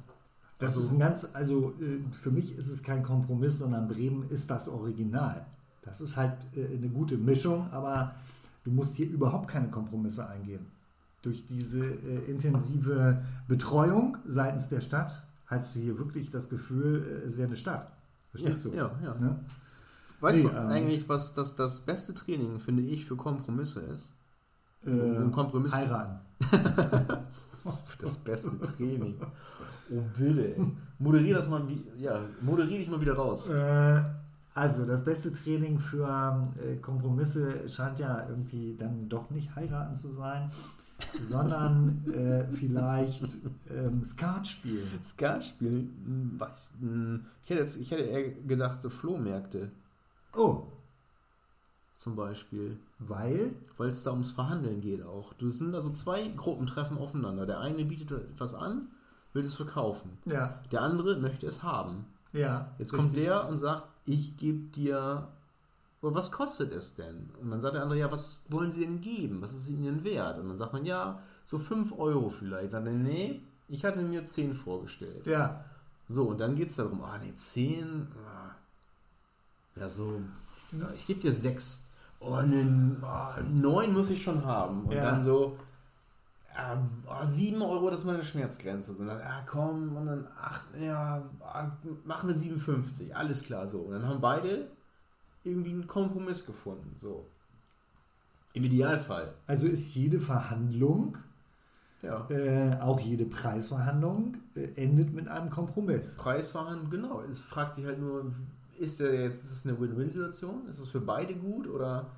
Das 0.62 0.74
Also- 0.76 0.86
ist 0.86 0.92
ein 0.92 0.98
ganz, 0.98 1.26
also 1.32 1.70
äh, 1.80 1.98
für 2.12 2.30
mich 2.30 2.56
ist 2.56 2.68
es 2.68 2.82
kein 2.82 3.02
Kompromiss, 3.02 3.58
sondern 3.58 3.88
Bremen 3.88 4.28
ist 4.30 4.48
das 4.50 4.68
Original. 4.68 5.44
Das 5.82 6.00
ist 6.00 6.16
halt 6.16 6.34
äh, 6.56 6.76
eine 6.76 6.88
gute 6.88 7.16
Mischung, 7.16 7.68
aber 7.72 8.14
du 8.64 8.70
musst 8.70 8.94
hier 8.96 9.08
überhaupt 9.08 9.48
keine 9.48 9.68
Kompromisse 9.68 10.26
eingehen. 10.28 10.66
Durch 11.22 11.46
diese 11.46 11.84
äh, 11.84 12.30
intensive 12.30 13.22
Betreuung 13.48 14.16
seitens 14.26 14.68
der 14.68 14.80
Stadt 14.80 15.22
hast 15.46 15.74
du 15.74 15.80
hier 15.80 15.98
wirklich 15.98 16.30
das 16.30 16.48
Gefühl, 16.48 17.22
es 17.26 17.36
wäre 17.36 17.48
eine 17.48 17.56
Stadt. 17.56 17.90
Verstehst 18.30 18.64
du? 18.64 18.70
Ja, 18.72 18.90
ja. 19.04 19.14
Ne? 19.14 19.38
Weißt 20.20 20.44
Nee, 20.44 20.50
du 20.50 20.56
ähm, 20.56 20.66
eigentlich, 20.68 21.08
was 21.08 21.34
das, 21.34 21.54
das 21.56 21.80
beste 21.80 22.14
Training, 22.14 22.58
finde 22.60 22.82
ich, 22.84 23.04
für 23.04 23.16
Kompromisse 23.16 23.80
ist? 23.80 24.12
Äh, 24.86 24.90
Um 24.90 25.30
Kompromiss- 25.32 25.72
heiraten. 25.74 26.20
Das 28.00 28.16
beste 28.16 28.58
Training. 28.60 29.14
Oh, 29.92 30.02
bitte. 30.18 30.56
Moderier 30.98 31.34
das 31.36 31.48
mal, 31.48 31.62
ja, 31.98 32.20
moderier 32.40 32.78
dich 32.78 32.88
mal 32.88 33.00
wieder 33.00 33.14
raus. 33.14 33.48
Äh, 33.48 34.02
also 34.54 34.84
das 34.86 35.04
beste 35.04 35.32
Training 35.32 35.78
für 35.78 36.42
äh, 36.62 36.76
Kompromisse 36.76 37.66
scheint 37.68 37.98
ja 37.98 38.26
irgendwie 38.28 38.76
dann 38.78 39.08
doch 39.08 39.30
nicht 39.30 39.54
heiraten 39.56 39.96
zu 39.96 40.08
sein, 40.10 40.50
sondern 41.20 42.04
äh, 42.12 42.44
vielleicht 42.54 43.24
ähm, 43.70 44.04
Skat 44.04 44.46
spielen. 44.46 44.86
Skat 45.02 45.44
spielen, 45.44 45.90
hm, 46.04 46.32
was? 46.38 46.70
hm, 46.80 47.24
Ich 47.42 47.50
hätte, 47.50 47.60
jetzt, 47.60 47.76
ich 47.76 47.90
hätte 47.90 48.02
eher 48.04 48.30
gedacht, 48.30 48.80
so 48.80 48.88
Flohmärkte 48.90 49.70
Oh, 50.34 50.62
zum 51.96 52.16
Beispiel. 52.16 52.78
weil? 52.98 53.54
Weil 53.76 53.90
es 53.90 54.02
da 54.02 54.10
ums 54.12 54.32
Verhandeln 54.32 54.80
geht 54.80 55.02
auch. 55.04 55.34
Du 55.34 55.50
sind 55.50 55.74
also 55.74 55.90
zwei 55.90 56.28
Gruppen 56.28 56.66
treffen 56.66 56.98
aufeinander. 56.98 57.46
Der 57.46 57.60
eine 57.60 57.84
bietet 57.84 58.10
etwas 58.12 58.54
an, 58.54 58.88
will 59.32 59.44
es 59.44 59.54
verkaufen. 59.54 60.18
Ja, 60.26 60.60
Der 60.70 60.82
andere 60.82 61.16
möchte 61.16 61.46
es 61.46 61.62
haben. 61.62 62.06
ja. 62.32 62.70
Jetzt 62.78 62.92
kommt 62.92 63.06
richtig. 63.08 63.24
der 63.24 63.48
und 63.48 63.56
sagt, 63.56 63.84
ich 64.04 64.36
gebe 64.36 64.68
dir, 64.70 65.28
oder 66.02 66.14
was 66.14 66.30
kostet 66.32 66.72
es 66.72 66.94
denn? 66.94 67.30
Und 67.40 67.50
dann 67.50 67.60
sagt 67.60 67.74
der 67.74 67.82
andere, 67.82 67.98
ja, 67.98 68.10
was 68.10 68.42
wollen 68.48 68.70
Sie 68.70 68.80
denn 68.80 69.00
geben? 69.00 69.40
Was 69.40 69.52
ist 69.52 69.68
Ihnen 69.68 70.02
wert? 70.04 70.38
Und 70.38 70.48
dann 70.48 70.56
sagt 70.56 70.72
man, 70.72 70.84
ja, 70.84 71.20
so 71.44 71.58
5 71.58 71.92
Euro 71.98 72.28
vielleicht. 72.30 72.72
Sagt 72.72 72.86
er, 72.86 72.92
nee, 72.92 73.42
ich 73.68 73.84
hatte 73.84 74.02
mir 74.02 74.26
10 74.26 74.54
vorgestellt. 74.54 75.26
Ja, 75.26 75.64
So, 76.08 76.24
und 76.24 76.40
dann 76.40 76.56
geht 76.56 76.68
es 76.68 76.76
darum, 76.76 77.02
ah, 77.02 77.18
nee, 77.22 77.34
10, 77.34 78.08
ah, 78.26 78.50
ja, 79.80 79.88
so, 79.88 80.20
ich 80.96 81.06
gebe 81.06 81.20
dir 81.20 81.32
6. 81.32 81.86
Oh, 82.20 82.40
ne, 82.42 82.96
9 83.50 83.92
muss 83.92 84.10
ich 84.10 84.22
schon 84.22 84.44
haben. 84.44 84.84
Und 84.86 84.92
Ja. 84.94 85.02
dann 85.04 85.22
so, 85.22 85.56
ah, 86.54 86.78
ah, 87.08 87.26
7 87.26 87.60
Euro, 87.62 87.90
das 87.90 88.00
ist 88.00 88.06
meine 88.06 88.22
Schmerzgrenze. 88.22 88.92
Und 88.92 89.06
dann, 89.06 89.20
ah, 89.20 89.42
komm, 89.46 89.96
und 89.96 90.06
dann, 90.06 90.28
ach, 90.40 90.64
ja, 90.80 91.22
ah, 91.40 91.70
machen 92.04 92.28
wir 92.28 92.34
57, 92.34 93.14
alles 93.14 93.42
klar, 93.42 93.66
so. 93.66 93.80
Und 93.80 93.92
dann 93.92 94.06
haben 94.06 94.20
beide 94.20 94.68
irgendwie 95.44 95.70
einen 95.70 95.86
Kompromiss 95.86 96.46
gefunden, 96.46 96.92
so. 96.96 97.26
Im 98.54 98.64
Idealfall, 98.64 99.32
also 99.46 99.66
ist 99.66 99.94
jede 99.94 100.20
Verhandlung, 100.20 101.16
ja. 102.02 102.28
äh, 102.28 102.78
auch 102.80 103.00
jede 103.00 103.24
Preisverhandlung, 103.24 104.36
äh, 104.54 104.68
endet 104.76 105.14
mit 105.14 105.28
einem 105.28 105.48
Kompromiss. 105.48 106.16
Preisverhandlung, 106.16 106.90
genau. 106.90 107.22
Es 107.22 107.40
fragt 107.40 107.76
sich 107.76 107.86
halt 107.86 107.98
nur, 107.98 108.30
ist 108.78 109.00
der 109.00 109.14
jetzt, 109.22 109.44
ist 109.44 109.52
es 109.52 109.66
eine 109.66 109.80
Win-Win-Situation? 109.80 110.66
Ist 110.68 110.80
es 110.80 110.90
für 110.90 111.00
beide 111.00 111.34
gut 111.34 111.66
oder 111.66 112.10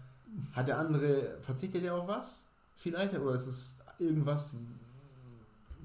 hat 0.54 0.66
der 0.66 0.78
andere, 0.78 1.38
verzichtet 1.40 1.84
er 1.84 1.94
auf 1.94 2.08
was? 2.08 2.48
Vielleicht? 2.74 3.14
Oder 3.14 3.34
ist 3.34 3.46
es 3.46 3.78
irgendwas, 3.98 4.54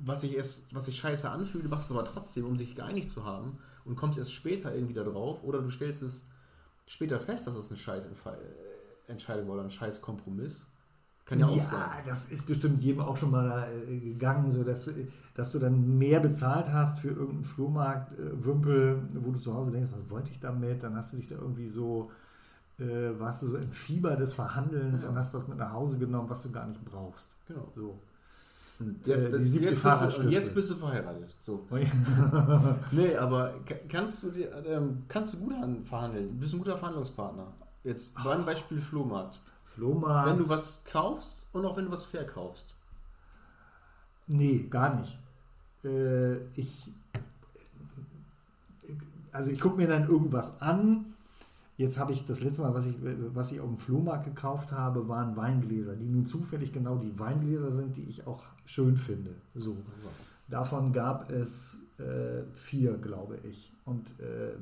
was 0.04 0.22
sich 0.22 0.36
erst, 0.36 0.74
was 0.74 0.86
sich 0.86 0.98
scheiße 0.98 1.30
anfühlt, 1.30 1.70
machst 1.70 1.86
es 1.86 1.92
aber 1.92 2.06
trotzdem, 2.06 2.46
um 2.46 2.58
sich 2.58 2.76
geeinigt 2.76 3.10
zu 3.10 3.26
haben 3.26 3.58
und 3.86 3.96
kommst 3.96 4.18
erst 4.18 4.34
später 4.34 4.74
irgendwie 4.74 4.94
da 4.94 5.04
drauf 5.04 5.44
oder 5.44 5.62
du 5.62 5.70
stellst 5.70 6.02
es 6.04 6.26
später 6.86 7.20
fest, 7.20 7.48
dass 7.48 7.56
das 7.56 7.70
eine 7.70 7.78
scheiß 7.78 8.06
äh, 8.06 8.10
Entscheidung 9.08 9.48
war 9.48 9.56
oder 9.56 9.64
ein 9.64 9.70
scheiß 9.70 10.02
Kompromiss. 10.02 10.72
Kann 11.26 11.40
ja 11.40 11.46
auch 11.46 11.56
ja, 11.56 11.62
sein. 11.62 12.04
das 12.08 12.26
ist 12.30 12.48
bestimmt 12.48 12.82
jedem 12.82 13.02
auch 13.02 13.16
schon 13.16 13.30
mal 13.30 13.72
äh, 13.88 14.00
gegangen, 14.00 14.52
so 14.52 14.64
dass, 14.64 14.90
dass 15.36 15.52
du 15.52 15.60
dann 15.60 16.00
mehr 16.00 16.20
bezahlt 16.20 16.72
hast 16.72 17.00
für 17.00 17.10
irgendeinen 17.10 17.44
Flohmarkt-Wümpel, 17.44 19.10
wo 19.14 19.32
du 19.32 19.40
zu 19.40 19.54
Hause 19.54 19.72
denkst, 19.72 19.92
was 19.94 20.10
wollte 20.10 20.32
ich 20.32 20.40
damit? 20.40 20.82
Dann 20.82 20.96
hast 20.96 21.14
du 21.14 21.18
dich 21.18 21.28
da 21.28 21.36
irgendwie 21.36 21.68
so, 21.68 22.10
äh, 22.80 23.20
warst 23.20 23.44
du 23.44 23.48
so 23.48 23.58
im 23.58 23.70
Fieber 23.72 24.16
des 24.16 24.34
Verhandelns 24.34 25.04
Ja. 25.04 25.10
und 25.10 25.16
hast 25.18 25.34
was 25.34 25.48
mit 25.48 25.58
nach 25.58 25.72
Hause 25.74 25.98
genommen, 26.00 26.30
was 26.30 26.44
du 26.44 26.52
gar 26.52 26.66
nicht 26.68 26.84
brauchst. 26.86 27.36
Genau. 27.48 27.72
So. 27.76 28.00
Ja, 29.06 29.16
Äh, 29.16 29.30
das- 29.32 29.42
die 29.42 29.48
siebte 29.48 29.70
jetzt, 29.72 29.84
bist 29.84 30.18
du, 30.18 30.22
und 30.22 30.30
jetzt 30.32 30.56
bist 30.56 30.70
du 30.72 30.76
verheiratet. 30.76 31.36
So. 31.38 31.66
Nee, 32.92 33.16
aber 33.18 33.54
ka- 33.66 33.76
kannst 33.90 34.24
du 34.24 34.32
dir, 34.32 34.52
ähm, 34.66 35.04
kannst 35.10 35.34
du 35.34 35.40
gut 35.40 35.54
an- 35.54 35.84
verhandeln? 35.84 36.28
Bist 36.40 36.54
du 36.54 36.58
ein 36.58 36.60
guter 36.60 36.78
Verhandlungspartner? 36.78 37.48
Jetzt 37.84 38.14
beim 38.24 38.46
Beispiel 38.46 38.80
Flohmarkt. 38.80 39.40
Flohmarkt. 39.66 40.30
Wenn 40.30 40.38
du 40.38 40.48
was 40.50 40.82
kaufst 40.86 41.46
und 41.54 41.66
auch 41.66 41.76
wenn 41.78 41.86
du 41.86 41.92
was 41.92 42.06
verkaufst. 42.06 42.68
Nee, 44.28 44.68
gar 44.70 44.96
nicht. 44.96 45.18
Äh, 45.84 46.38
ich, 46.56 46.92
also 49.32 49.52
ich 49.52 49.60
gucke 49.60 49.78
mir 49.78 49.88
dann 49.88 50.08
irgendwas 50.08 50.62
an. 50.62 51.06
Jetzt 51.80 51.98
habe 51.98 52.12
ich 52.12 52.26
das 52.26 52.44
letzte 52.44 52.62
Mal, 52.62 52.74
was 52.74 52.88
ich, 52.88 52.96
was 53.34 53.54
ich 53.54 53.62
auf 53.62 53.68
dem 53.68 53.78
Flohmarkt 53.78 54.26
gekauft 54.26 54.74
habe, 54.74 55.08
waren 55.08 55.38
Weingläser, 55.38 55.96
die 55.96 56.10
nun 56.10 56.26
zufällig 56.26 56.74
genau 56.74 56.98
die 56.98 57.18
Weingläser 57.18 57.72
sind, 57.72 57.96
die 57.96 58.04
ich 58.04 58.28
auch 58.28 58.44
schön 58.66 58.98
finde. 58.98 59.32
So. 59.56 59.78
Davon 60.50 60.92
gab 60.92 61.30
es 61.30 61.78
äh, 61.98 62.44
vier, 62.54 62.98
glaube 62.98 63.38
ich. 63.44 63.72
Und 63.86 64.10
äh, 64.20 64.58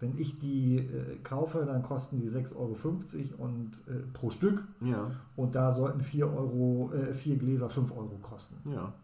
wenn 0.00 0.16
ich 0.16 0.38
die 0.38 0.78
äh, 0.78 1.18
kaufe, 1.22 1.66
dann 1.66 1.82
kosten 1.82 2.18
die 2.18 2.30
6,50 2.30 2.56
Euro 2.56 3.44
und, 3.44 3.72
äh, 3.86 3.98
pro 4.14 4.30
Stück. 4.30 4.64
Ja, 4.80 5.10
Und 5.36 5.54
da 5.54 5.70
sollten 5.70 6.00
vier, 6.00 6.32
Euro, 6.32 6.92
äh, 6.94 7.12
vier 7.12 7.36
Gläser 7.36 7.68
5 7.68 7.92
Euro 7.92 8.18
kosten. 8.22 8.56
ja, 8.70 8.94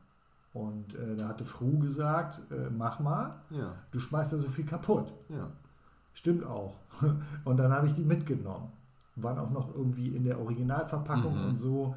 Und 0.54 0.94
äh, 0.94 1.14
da 1.14 1.28
hatte 1.28 1.44
Fru 1.44 1.78
gesagt, 1.78 2.40
mach 2.74 3.00
mal, 3.00 3.36
ja, 3.50 3.74
du 3.90 4.00
schmeißt 4.00 4.32
ja 4.32 4.38
so 4.38 4.48
viel 4.48 4.64
kaputt. 4.64 5.12
ja. 5.28 5.50
Stimmt 6.18 6.44
auch. 6.44 6.74
Und 7.44 7.58
dann 7.58 7.70
habe 7.72 7.86
ich 7.86 7.92
die 7.94 8.02
mitgenommen. 8.02 8.72
Waren 9.14 9.38
auch 9.38 9.50
noch 9.50 9.72
irgendwie 9.72 10.08
in 10.08 10.24
der 10.24 10.40
Originalverpackung 10.40 11.34
Mhm. 11.42 11.48
und 11.50 11.56
so. 11.56 11.94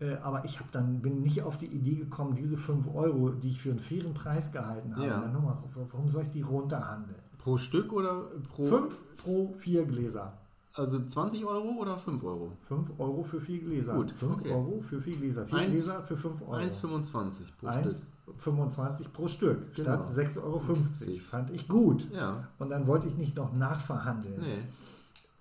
Äh, 0.00 0.14
aber 0.22 0.44
ich 0.44 0.58
habe 0.60 0.68
dann 0.72 1.00
bin 1.00 1.22
nicht 1.22 1.42
auf 1.42 1.58
die 1.58 1.66
Idee 1.66 1.96
gekommen, 1.96 2.34
diese 2.36 2.56
5 2.56 2.88
Euro, 2.94 3.30
die 3.30 3.48
ich 3.48 3.60
für 3.60 3.70
einen 3.70 3.80
fairen 3.80 4.14
Preis 4.14 4.50
gehalten 4.52 4.94
habe, 4.94 5.06
Ja. 5.06 5.26
nochmal, 5.26 5.56
warum 5.92 6.08
soll 6.08 6.22
ich 6.22 6.30
die 6.30 6.42
runterhandeln? 6.42 7.16
Pro 7.38 7.56
Stück 7.56 7.92
oder 7.92 8.22
pro. 8.54 8.66
5 8.66 8.94
pro 9.16 9.52
vier 9.54 9.84
Gläser. 9.84 10.32
Also 10.74 11.00
20 11.04 11.44
Euro 11.44 11.70
oder 11.80 11.98
5 11.98 12.22
Euro? 12.22 12.52
5 12.62 12.92
Euro 12.98 13.22
für 13.24 13.40
vier 13.40 13.58
Gläser. 13.60 13.94
Gut, 13.94 14.12
5 14.12 14.36
okay. 14.40 14.52
Euro 14.52 14.80
für 14.80 15.00
vier 15.00 15.16
Gläser. 15.16 15.44
Vier 15.44 15.58
Eins- 15.58 15.70
Gläser 15.72 16.02
für 16.04 16.16
5 16.16 16.40
Euro. 16.42 16.54
1,25 16.54 17.42
pro 17.58 17.72
Stück. 17.72 17.96
1,25 18.38 19.12
pro 19.12 19.28
Stück 19.28 19.74
Genau. 19.74 20.04
statt 20.04 20.06
6,50 20.06 20.42
Euro. 20.44 20.58
50. 20.58 21.22
Fand 21.22 21.50
ich 21.50 21.68
gut. 21.68 22.10
Ja, 22.12 22.48
Und 22.58 22.70
dann 22.70 22.86
wollte 22.86 23.06
ich 23.06 23.16
nicht 23.16 23.36
noch 23.36 23.52
nachverhandeln. 23.52 24.40
nee. 24.40 24.58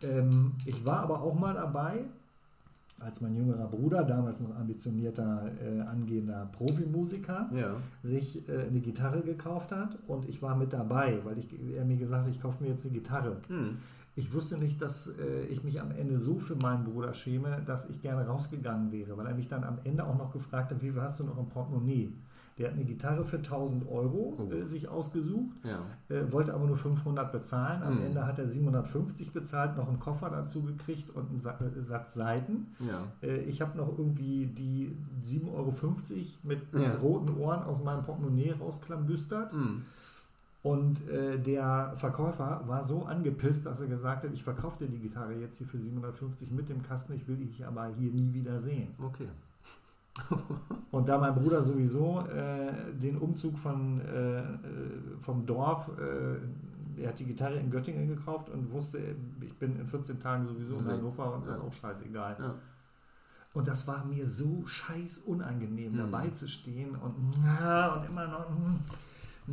Ähm, 0.02 0.54
ich 0.66 0.86
war 0.86 1.00
aber 1.02 1.22
auch 1.22 1.38
mal 1.38 1.54
dabei, 1.56 2.06
als 3.02 3.20
mein 3.22 3.36
jüngerer 3.36 3.68
Bruder, 3.68 4.04
damals 4.04 4.40
noch 4.40 4.56
ambitionierter, 4.56 5.52
äh, 5.62 5.82
angehender 5.82 6.50
Profimusiker, 6.54 7.50
Ja, 7.54 7.76
sich 8.04 8.48
äh, 8.50 8.68
eine 8.68 8.80
Gitarre 8.80 9.22
gekauft 9.22 9.72
hat. 9.72 9.98
Und 10.08 10.28
ich 10.28 10.42
war 10.42 10.56
mit 10.56 10.72
dabei, 10.74 11.20
weil 11.24 11.38
ich, 11.38 11.48
er 11.76 11.84
mir 11.86 11.98
gesagt 11.98 12.26
hat, 12.28 12.32
ich 12.34 12.42
kaufe 12.42 12.64
mir 12.64 12.70
jetzt 12.72 12.86
eine 12.86 12.94
Gitarre. 12.94 13.38
hm. 13.48 13.78
Ich 14.16 14.34
wusste 14.34 14.58
nicht, 14.58 14.82
dass 14.82 15.08
äh, 15.18 15.44
ich 15.50 15.64
mich 15.64 15.80
am 15.80 15.92
Ende 15.92 16.20
so 16.20 16.40
für 16.40 16.56
meinen 16.56 16.84
Bruder 16.84 17.14
schäme, 17.14 17.62
dass 17.66 17.90
ich 17.90 18.02
gerne 18.02 18.28
rausgegangen 18.28 18.92
wäre, 18.92 19.16
weil 19.18 19.28
er 19.28 19.34
mich 19.36 19.48
dann 19.48 19.64
am 19.64 19.78
Ende 19.86 20.06
auch 20.06 20.18
noch 20.18 20.34
gefragt 20.34 20.72
hat, 20.72 20.82
wie 20.82 20.90
viel 20.92 21.02
hast 21.02 21.22
du 21.22 21.24
noch 21.24 21.38
im 21.38 21.48
Portemonnaie? 21.48 22.10
Der 22.60 22.68
hat 22.68 22.76
eine 22.76 22.84
Gitarre 22.86 23.24
für 23.24 23.38
1000 23.38 23.88
Euro 23.90 24.38
Oh. 24.38 24.52
äh, 24.54 24.68
sich 24.68 24.88
ausgesucht, 24.90 25.56
ja, 25.64 25.80
äh, 26.16 26.32
wollte 26.32 26.54
aber 26.54 26.66
nur 26.68 26.76
500 26.78 27.32
bezahlen. 27.32 27.82
Am 27.82 27.96
Mhm. 28.00 28.06
Ende 28.08 28.28
hat 28.28 28.38
er 28.38 28.48
750 28.48 29.32
bezahlt, 29.34 29.78
noch 29.78 29.88
einen 29.88 30.00
Koffer 30.00 30.30
dazu 30.30 30.62
gekriegt 30.64 31.10
und 31.16 31.30
einen 31.30 31.40
Sa 31.40 31.58
äh, 31.60 31.82
Satz 31.82 32.14
Seiten. 32.14 32.68
ja. 32.80 33.02
Äh, 33.28 33.38
ich 33.44 33.62
habe 33.62 33.78
noch 33.78 33.98
irgendwie 33.98 34.46
die 34.46 34.96
7,50 35.24 35.48
Euro 35.54 35.74
mit 36.44 36.60
Ja. 36.74 36.96
roten 36.98 37.38
Ohren 37.38 37.64
aus 37.64 37.82
meinem 37.84 38.04
Portemonnaie 38.04 38.52
rausklambüstert. 38.60 39.52
Hm. 39.54 39.84
Und 40.62 41.08
äh, 41.08 41.40
der 41.40 41.94
Verkäufer 41.96 42.64
war 42.66 42.84
so 42.84 43.06
angepisst, 43.06 43.66
dass 43.66 43.80
er 43.80 43.88
gesagt 43.88 44.26
hat, 44.26 44.34
ich 44.34 44.44
verkaufe 44.44 44.80
dir 44.86 44.92
die 44.92 45.00
Gitarre 45.00 45.34
jetzt 45.36 45.58
hier 45.58 45.68
für 45.68 45.80
750 45.80 46.52
mit 46.52 46.68
dem 46.68 46.84
Kasten, 46.84 47.14
ich 47.14 47.26
will 47.30 47.38
dich 47.38 47.66
aber 47.66 47.88
hier 47.98 48.12
nie 48.12 48.34
wieder 48.34 48.60
sehen. 48.60 48.90
Okay. 49.02 49.28
Und 50.92 51.08
da 51.08 51.18
mein 51.20 51.36
Bruder 51.36 51.64
sowieso 51.64 52.22
äh, 52.28 52.72
den 52.94 53.18
Umzug 53.18 53.58
von, 53.58 54.02
äh, 54.02 54.44
vom 55.20 55.46
Dorf, 55.46 55.92
äh, 56.00 57.02
er 57.02 57.10
hat 57.10 57.20
die 57.20 57.26
Gitarre 57.26 57.56
in 57.60 57.70
Göttingen 57.70 58.08
gekauft 58.08 58.50
und 58.50 58.72
wusste, 58.72 59.00
ich 59.42 59.56
bin 59.58 59.80
in 59.80 59.88
14 59.88 60.20
Tagen 60.20 60.48
sowieso 60.48 60.78
in. 60.80 60.86
Hannover 60.88 61.36
und 61.36 61.46
das 61.48 61.58
ist 61.58 61.62
Ja. 61.64 61.68
auch 61.70 61.74
scheißegal. 61.74 62.36
Ja. 62.40 62.56
Und 63.54 63.68
das 63.68 63.88
war 63.88 64.04
mir 64.06 64.26
so 64.28 64.66
scheiß 64.66 65.20
unangenehm, 65.20 65.94
Mhm. 65.94 65.98
dabei 65.98 66.30
zu 66.30 66.48
stehen 66.48 66.96
und, 66.96 67.16
na, 67.44 67.94
und 67.96 68.06
immer 68.06 68.28
noch, 68.28 68.50
mm, 68.50 68.76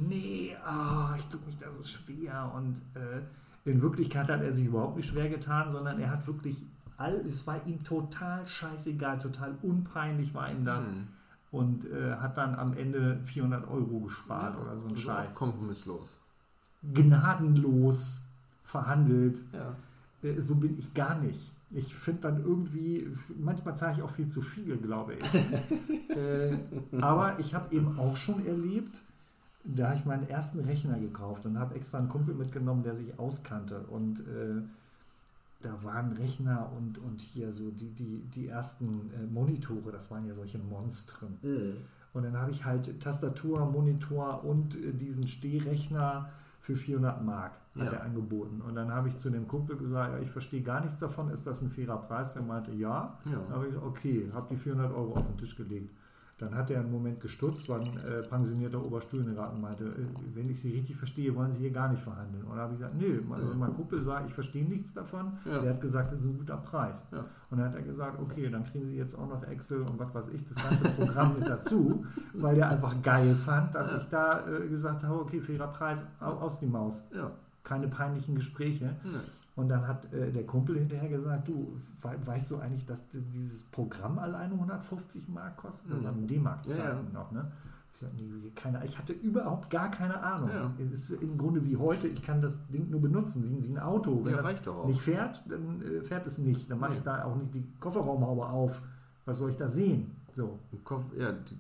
nee, 0.09 0.57
ah, 0.65 1.15
ich 1.17 1.25
tue 1.27 1.41
mich 1.47 1.57
da 1.59 1.71
so 1.71 1.83
schwer. 1.85 2.53
Und 2.57 2.79
äh, 3.01 3.23
in 3.71 3.81
Wirklichkeit 3.81 4.29
hat 4.29 4.43
er 4.43 4.53
sich 4.53 4.67
überhaupt 4.67 4.97
nicht 4.97 5.09
schwer 5.09 5.29
getan, 5.29 5.71
sondern 5.71 5.99
er 6.01 6.11
hat 6.11 6.27
wirklich, 6.27 6.67
all, 6.97 7.25
es 7.31 7.47
war 7.47 7.65
ihm 7.67 7.83
total 7.85 8.47
scheißegal, 8.47 9.19
total 9.19 9.57
unpeinlich 9.63 10.35
war 10.35 10.51
ihm 10.51 10.65
das. 10.65 10.89
Hm. 10.89 11.09
Und 11.51 11.85
äh, 11.91 12.17
hat 12.17 12.37
dann 12.37 12.55
am 12.55 12.77
Ende 12.77 13.21
400 13.23 13.69
Euro 13.69 14.01
gespart 14.01 14.57
oder 14.57 14.77
so 14.77 14.87
ein 14.87 14.91
Also 14.91 15.03
Scheiß. 15.03 15.35
Kompromisslos. 15.37 16.19
Gnadenlos 16.93 18.23
verhandelt. 18.63 19.43
Ja. 19.53 19.77
Äh, 20.29 20.41
so 20.41 20.57
bin 20.57 20.77
ich 20.79 20.93
gar 20.93 21.19
nicht. 21.19 21.53
Ich 21.71 21.95
finde 21.95 22.23
dann 22.23 22.45
irgendwie, 22.45 23.09
manchmal 23.39 23.77
zahle 23.77 23.95
ich 23.95 24.03
auch 24.03 24.11
viel 24.11 24.29
zu 24.29 24.43
viel, 24.43 24.77
glaube 24.77 25.15
ich. 25.15 25.35
äh, 26.17 26.59
aber 27.01 27.39
ich 27.39 27.55
habe 27.55 27.75
eben 27.75 27.99
auch 27.99 28.17
schon 28.17 28.45
erlebt, 28.47 29.03
da 29.65 29.89
habe 29.89 29.97
ich 29.97 30.05
meinen 30.05 30.29
ersten 30.29 30.61
Rechner 30.61 30.99
gekauft 30.99 31.45
und 31.45 31.59
habe 31.59 31.75
extra 31.75 31.99
einen 31.99 32.09
Kumpel 32.09 32.35
mitgenommen, 32.35 32.83
der 32.83 32.95
sich 32.95 33.19
auskannte. 33.19 33.81
Und 33.89 34.21
äh, 34.21 34.63
da 35.67 35.83
waren 35.85 36.13
Rechner 36.13 36.71
und, 36.77 36.99
und 36.99 37.21
hier 37.21 37.53
so 37.53 37.71
die, 37.71 37.91
die, 37.95 38.23
die 38.35 38.49
ersten 38.49 39.11
äh, 39.13 39.27
Monitore, 39.27 39.91
das 39.93 40.11
waren 40.11 40.27
ja 40.27 40.33
solche 40.35 40.59
Monstren. 40.59 41.39
Und 42.15 42.23
dann 42.23 42.39
habe 42.39 42.51
ich 42.51 42.65
halt 42.65 43.01
Tastatur, 43.01 43.67
Monitor 43.71 44.45
und 44.45 44.75
äh, 44.77 44.93
diesen 44.93 45.27
Stehrechner 45.27 46.31
für 46.61 46.75
400 46.77 47.23
Mark 47.25 47.53
hat 47.79 47.93
Ja. 47.93 47.99
er 47.99 48.03
angeboten. 48.05 48.61
Und 48.61 48.75
dann 48.75 48.91
habe 48.91 49.09
ich 49.09 49.19
zu 49.19 49.31
dem 49.31 49.47
Kumpel 49.47 49.77
gesagt, 49.77 50.15
ja, 50.15 50.19
ich 50.21 50.31
verstehe 50.31 50.63
gar 50.63 50.81
nichts 50.83 50.99
davon, 50.99 51.31
ist 51.31 51.47
das 51.47 51.63
ein 51.63 51.69
fairer 51.69 51.99
Preis? 51.99 52.33
Der 52.33 52.43
meinte, 52.43 52.73
ja. 52.73 53.19
Ja. 53.25 53.33
Dann 53.33 53.51
habe 53.51 53.65
ich 53.67 53.71
gesagt, 53.71 53.87
okay, 53.87 54.31
habe 54.35 54.47
die 54.51 54.57
400 54.57 54.93
Euro 54.93 55.13
auf 55.15 55.27
den 55.29 55.37
Tisch 55.37 55.55
gelegt. 55.57 55.95
Dann 56.39 56.55
hat 56.55 56.71
er 56.71 56.81
einen 56.81 56.91
Moment 56.93 57.19
gestutzt, 57.21 57.67
war 57.71 57.81
ein 57.81 57.97
äh, 57.97 58.21
pensionierter 58.29 58.85
Oberstudienrat 58.85 59.55
und 59.55 59.63
meinte, 59.63 59.85
äh, 59.87 60.07
wenn 60.35 60.51
ich 60.51 60.61
Sie 60.61 60.71
richtig 60.71 60.95
verstehe, 60.95 61.35
wollen 61.35 61.51
Sie 61.51 61.63
hier 61.63 61.71
gar 61.71 61.89
nicht 61.89 62.03
verhandeln. 62.03 62.45
Und 62.45 62.57
da 62.57 62.63
habe 62.65 62.75
ich 62.75 62.79
gesagt, 62.81 62.95
nö, 63.01 63.23
also 63.33 63.55
mein 63.55 63.73
Kumpel 63.75 64.03
sagt, 64.05 64.27
ich 64.29 64.35
verstehe 64.35 64.69
nichts 64.69 64.93
davon. 64.93 65.33
Ja. 65.47 65.61
Der 65.63 65.71
hat 65.73 65.81
gesagt, 65.81 66.13
das 66.13 66.21
ist 66.21 66.27
ein 66.27 66.37
guter 66.37 66.59
Preis. 66.59 67.07
Ja. 67.11 67.25
Und 67.51 67.59
dann 67.59 67.69
hat 67.69 67.75
er 67.75 67.83
gesagt, 67.83 68.21
okay, 68.21 68.51
dann 68.51 68.65
kriegen 68.65 68.85
Sie 68.85 68.97
jetzt 68.97 69.17
auch 69.17 69.27
noch 69.27 69.43
Excel 69.45 69.81
und 69.81 69.99
was 69.99 70.15
weiß 70.15 70.29
ich, 70.29 70.45
das 70.45 70.63
ganze 70.63 70.85
Programm 70.91 71.39
mit 71.39 71.49
dazu, 71.49 72.05
weil 72.35 72.55
der 72.55 72.69
einfach 72.69 73.01
geil 73.03 73.35
fand, 73.35 73.75
dass 73.75 73.97
ich 73.97 74.07
da 74.09 74.47
äh, 74.47 74.69
gesagt 74.69 75.05
habe, 75.05 75.19
okay, 75.21 75.41
fairer 75.41 75.69
Preis, 75.69 76.05
au- 76.21 76.27
aus 76.41 76.59
die 76.61 76.67
Maus. 76.67 77.03
Ja. 77.15 77.31
Keine 77.67 77.89
peinlichen 77.89 78.37
Gespräche. 78.37 78.95
Nee. 79.03 79.19
Und 79.57 79.69
dann 79.69 79.89
hat 79.89 80.13
äh, 80.13 80.31
der 80.31 80.47
Kumpel 80.47 80.79
hinterher 80.79 81.09
gesagt, 81.09 81.49
du, 81.49 81.77
we 82.01 82.11
weißt 82.25 82.53
du 82.53 82.59
eigentlich, 82.59 82.87
dass 82.87 83.09
di- 83.09 83.21
dieses 83.23 83.65
Programm 83.65 84.21
alleine 84.21 84.55
150 84.55 85.29
Mark 85.29 85.57
kostet? 85.57 85.91
Mhm. 85.99 86.05
waren 86.05 86.27
D-Mark-Zeiten 86.29 86.79
Ja, 86.81 86.95
ja. 86.95 87.03
noch, 87.13 87.33
ne? 87.33 87.51
Ich, 87.93 88.01
sag, 88.01 88.11
nee, 88.15 88.51
keine, 88.55 88.85
ich 88.85 88.97
hatte 88.97 89.15
überhaupt 89.15 89.69
gar 89.71 89.91
keine 89.91 90.23
Ahnung. 90.23 90.51
Ja. 90.51 90.71
Es 90.79 90.93
ist 90.93 91.11
im 91.23 91.37
Grunde 91.37 91.65
wie 91.67 91.77
heute, 91.77 92.07
ich 92.07 92.23
kann 92.23 92.41
das 92.41 92.65
Ding 92.69 92.89
nur 92.89 93.01
benutzen, 93.01 93.43
wie, 93.43 93.65
wie 93.65 93.73
ein 93.73 93.79
Auto. 93.81 94.25
Wenn 94.25 94.37
Ja, 94.37 94.43
das 94.43 94.87
nicht 94.87 95.01
fährt, 95.01 95.43
dann 95.49 95.83
äh, 95.83 96.03
fährt 96.03 96.25
es 96.27 96.39
nicht. 96.39 96.71
Dann 96.71 96.79
mache 96.79 96.95
ich 96.95 97.01
da 97.03 97.25
auch 97.25 97.35
nicht 97.35 97.53
die 97.53 97.65
Kofferraumhaube 97.81 98.47
auf. 98.47 98.81
Was 99.25 99.39
soll 99.39 99.51
ich 99.51 99.57
da 99.57 99.69
sehen? 99.69 100.13
So, 100.35 100.59
ja, 101.19 101.33
die, 101.33 101.59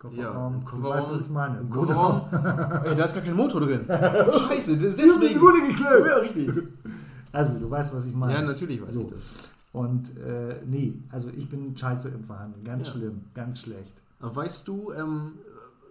Kofferraum, 0.00 0.54
im 0.54 0.60
du 0.60 0.66
Kofferraum- 0.66 0.82
weißt, 0.96 1.10
was 1.12 1.22
ich 1.26 1.30
meine. 1.30 1.58
im 1.60 1.70
Kofferraum. 1.70 2.22
Ey, 2.84 2.96
da 2.96 3.04
ist 3.04 3.14
gar 3.14 3.22
kein 3.22 3.36
Motor 3.36 3.60
drin. 3.60 3.84
Scheiße, 3.86 4.76
das- 4.78 4.96
deswegen. 4.96 5.40
Wurde 5.40 5.60
geklebt. 5.60 6.06
Ja, 6.06 6.16
richtig. 6.16 6.50
Also, 7.32 7.58
du 7.58 7.70
weißt, 7.70 7.94
was 7.94 8.06
ich 8.06 8.14
meine. 8.14 8.32
Ja, 8.34 8.42
natürlich 8.42 8.82
weiß 8.82 8.92
So. 8.92 9.02
ich 9.02 9.06
das. 9.08 9.50
Und 9.72 10.16
äh, 10.18 10.60
nee, 10.66 10.94
also 11.12 11.28
ich 11.28 11.48
bin 11.48 11.76
scheiße 11.76 12.08
im 12.08 12.24
Verhandeln. 12.24 12.64
Ganz 12.64 12.88
Ja. 12.88 12.92
schlimm, 12.94 13.20
ganz 13.34 13.60
schlecht. 13.60 13.92
Aber 14.18 14.34
weißt 14.36 14.66
du, 14.66 14.90
ähm, 14.92 15.32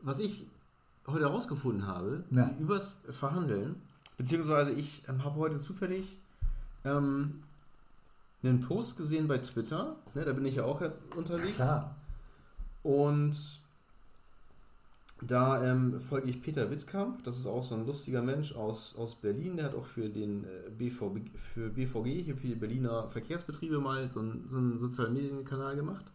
was 0.01 0.20
ich 0.20 0.45
heute 1.07 1.22
herausgefunden 1.22 1.88
habe, 1.88 2.24
Na. 2.30 2.51
übers 2.60 2.97
Verhandeln, 3.10 3.76
beziehungsweise 4.18 4.72
ich 4.72 5.03
ähm, 5.07 5.24
habe 5.24 5.36
heute 5.39 5.60
zufällig 5.60 6.18
ähm, 6.84 7.36
einen 8.43 8.60
Post 8.60 8.97
gesehen 8.97 9.28
bei 9.30 9.38
Twitter, 9.38 9.95
ne, 10.14 10.26
da 10.26 10.34
bin 10.34 10.45
ich 10.45 10.55
ja 10.55 10.66
auch 10.66 10.82
unterwegs. 11.16 11.55
Klar. 11.55 11.95
Und 12.84 13.59
da 15.22 15.64
ähm, 15.64 16.00
folge 16.00 16.30
ich 16.30 16.42
Peter 16.42 16.70
Wittkamp, 16.72 17.24
das 17.24 17.38
ist 17.38 17.46
auch 17.46 17.64
so 17.64 17.76
ein 17.76 17.86
lustiger 17.86 18.22
Mensch 18.22 18.56
aus, 18.56 18.96
aus 18.98 19.16
Berlin, 19.16 19.58
der 19.58 19.66
hat 19.66 19.76
auch 19.76 19.86
für 19.86 20.10
den 20.10 20.46
äh, 20.46 20.70
BVB, 20.78 21.38
für 21.38 21.70
BVG, 21.70 22.24
hier 22.24 22.38
für 22.38 22.48
die 22.48 22.56
Berliner 22.56 23.08
Verkehrsbetriebe 23.10 23.80
mal 23.80 24.10
so, 24.10 24.22
ein, 24.22 24.46
so 24.48 24.58
einen 24.58 24.80
sozialen 24.80 25.14
Medienkanal 25.14 25.76
gemacht. 25.76 26.06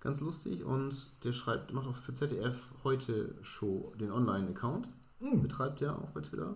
Ganz 0.00 0.20
lustig 0.20 0.64
und 0.64 1.10
der 1.24 1.32
schreibt, 1.32 1.72
macht 1.72 1.88
auch 1.88 1.96
für 1.96 2.12
ZDF 2.12 2.72
heute 2.84 3.34
Show 3.42 3.92
den 3.98 4.12
Online-Account, 4.12 4.88
Mhm. 5.20 5.42
betreibt 5.42 5.82
er 5.82 5.98
auch 5.98 6.10
bei 6.10 6.20
Twitter. 6.20 6.54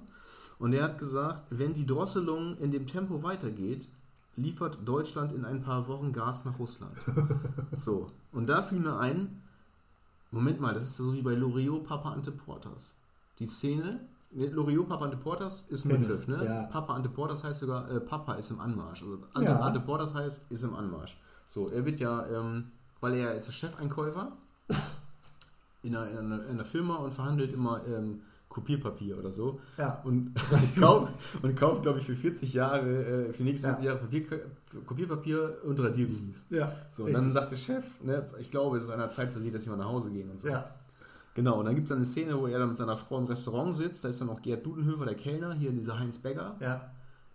Und 0.59 0.73
er 0.73 0.85
hat 0.85 0.99
gesagt, 0.99 1.49
wenn 1.51 1.75
die 1.75 1.87
Drosselung 1.87 2.57
in 2.59 2.71
dem 2.71 2.87
Tempo 2.87 3.23
weitergeht, 3.23 3.89
liefert 4.37 4.79
Deutschland 4.85 5.33
in 5.33 5.45
ein 5.45 5.63
paar 5.63 5.89
Wochen 5.89 6.13
Gas 6.13 6.45
nach 6.45 6.59
Russland. 6.59 6.97
so, 7.77 8.11
und 8.31 8.49
da 8.49 8.63
fiel 8.63 8.79
mir 8.79 8.99
ein, 8.99 9.41
Moment 10.33 10.61
mal, 10.61 10.75
das 10.75 10.85
ist 10.87 10.99
ja 10.99 11.05
so 11.05 11.13
wie 11.15 11.23
bei 11.23 11.35
Loriot, 11.35 11.85
Papa 11.85 12.11
Ante 12.11 12.33
Portas. 12.33 12.97
Die 13.39 13.47
Szene, 13.47 14.01
ne, 14.31 14.47
Loriot, 14.47 14.89
Papa 14.89 15.05
Ante 15.05 15.17
Portas 15.19 15.67
ist 15.69 15.85
ich, 15.85 15.91
Begriff, 15.93 16.27
ne? 16.27 16.45
ja. 16.45 16.63
Papa 16.65 16.95
Ante 16.95 17.09
Portas 17.11 17.45
heißt 17.45 17.61
sogar, 17.61 17.91
äh, 17.91 18.01
Papa 18.01 18.35
ist 18.35 18.51
im 18.51 18.59
Anmarsch. 18.61 19.03
Also 19.03 19.19
Ante, 19.35 19.53
Ja. 19.53 19.61
Ante 19.61 19.81
Portas 19.81 20.15
heißt, 20.15 20.51
ist 20.51 20.63
im 20.65 20.75
Anmarsch. 20.75 21.19
So, 21.47 21.69
er 21.69 21.85
wird 21.85 22.01
ja, 22.01 22.27
ähm, 22.29 22.73
weil 23.01 23.15
er 23.15 23.35
ist 23.35 23.47
der 23.49 23.53
Chefeinkäufer 23.53 24.33
in 25.83 25.95
einer, 25.95 26.11
in 26.11 26.19
einer, 26.19 26.45
in 26.45 26.51
einer 26.51 26.65
Firma 26.65 26.97
und 26.97 27.13
verhandelt 27.13 27.53
immer 27.53 27.85
ähm, 27.87 28.23
Kopierpapier 28.53 29.19
oder 29.19 29.33
so. 29.33 29.61
Ja. 29.79 30.01
Und, 30.05 30.35
kauft, 30.79 31.39
und 31.43 31.57
kauft, 31.57 31.83
glaube 31.83 31.99
ich, 31.99 32.05
für 32.05 32.15
40 32.15 32.53
Jahre, 32.53 32.89
äh, 32.89 33.33
für 33.33 33.39
die 33.39 33.45
nächsten 33.45 33.67
Ja. 33.67 33.73
40 33.75 33.87
Jahre 33.87 33.99
Papier, 33.99 34.25
Kopierpapier 34.87 35.59
und 35.65 35.81
Radiergummis. 35.81 36.47
Ja. 36.51 36.73
So, 36.91 37.05
und 37.05 37.13
dann 37.13 37.31
sagt 37.33 37.51
der 37.53 37.57
Chef, 37.57 37.85
ne, 38.03 38.29
ich 38.39 38.51
glaube, 38.51 38.77
es 38.79 38.85
ist 38.85 38.91
an 38.91 38.99
der 38.99 39.09
Zeit 39.09 39.29
für 39.31 39.39
sie, 39.39 39.51
dass 39.51 39.65
sie 39.65 39.71
mal 39.71 39.77
nach 39.77 39.89
Hause 39.89 40.11
gehen 40.11 40.31
und 40.31 40.41
so. 40.41 40.49
Ja. 40.49 40.71
Genau, 41.35 41.59
und 41.61 41.65
dann 41.65 41.75
gibt 41.75 41.89
es 41.91 41.97
eine 41.97 42.05
Szene, 42.05 42.39
wo 42.39 42.47
er 42.47 42.59
dann 42.59 42.69
mit 42.69 42.77
seiner 42.77 42.97
Frau 42.97 43.19
im 43.19 43.25
Restaurant 43.25 43.75
sitzt, 43.75 44.05
da 44.05 44.09
ist 44.11 44.21
dann 44.21 44.29
auch 44.29 44.43
Gerd 44.43 44.67
Dudenhöfer, 44.67 45.07
der 45.07 45.15
Kellner, 45.15 45.55
hier 45.55 45.73
dieser 45.73 45.99
Heinz 45.99 46.19
Becker, 46.19 46.57
Ja. 46.61 46.91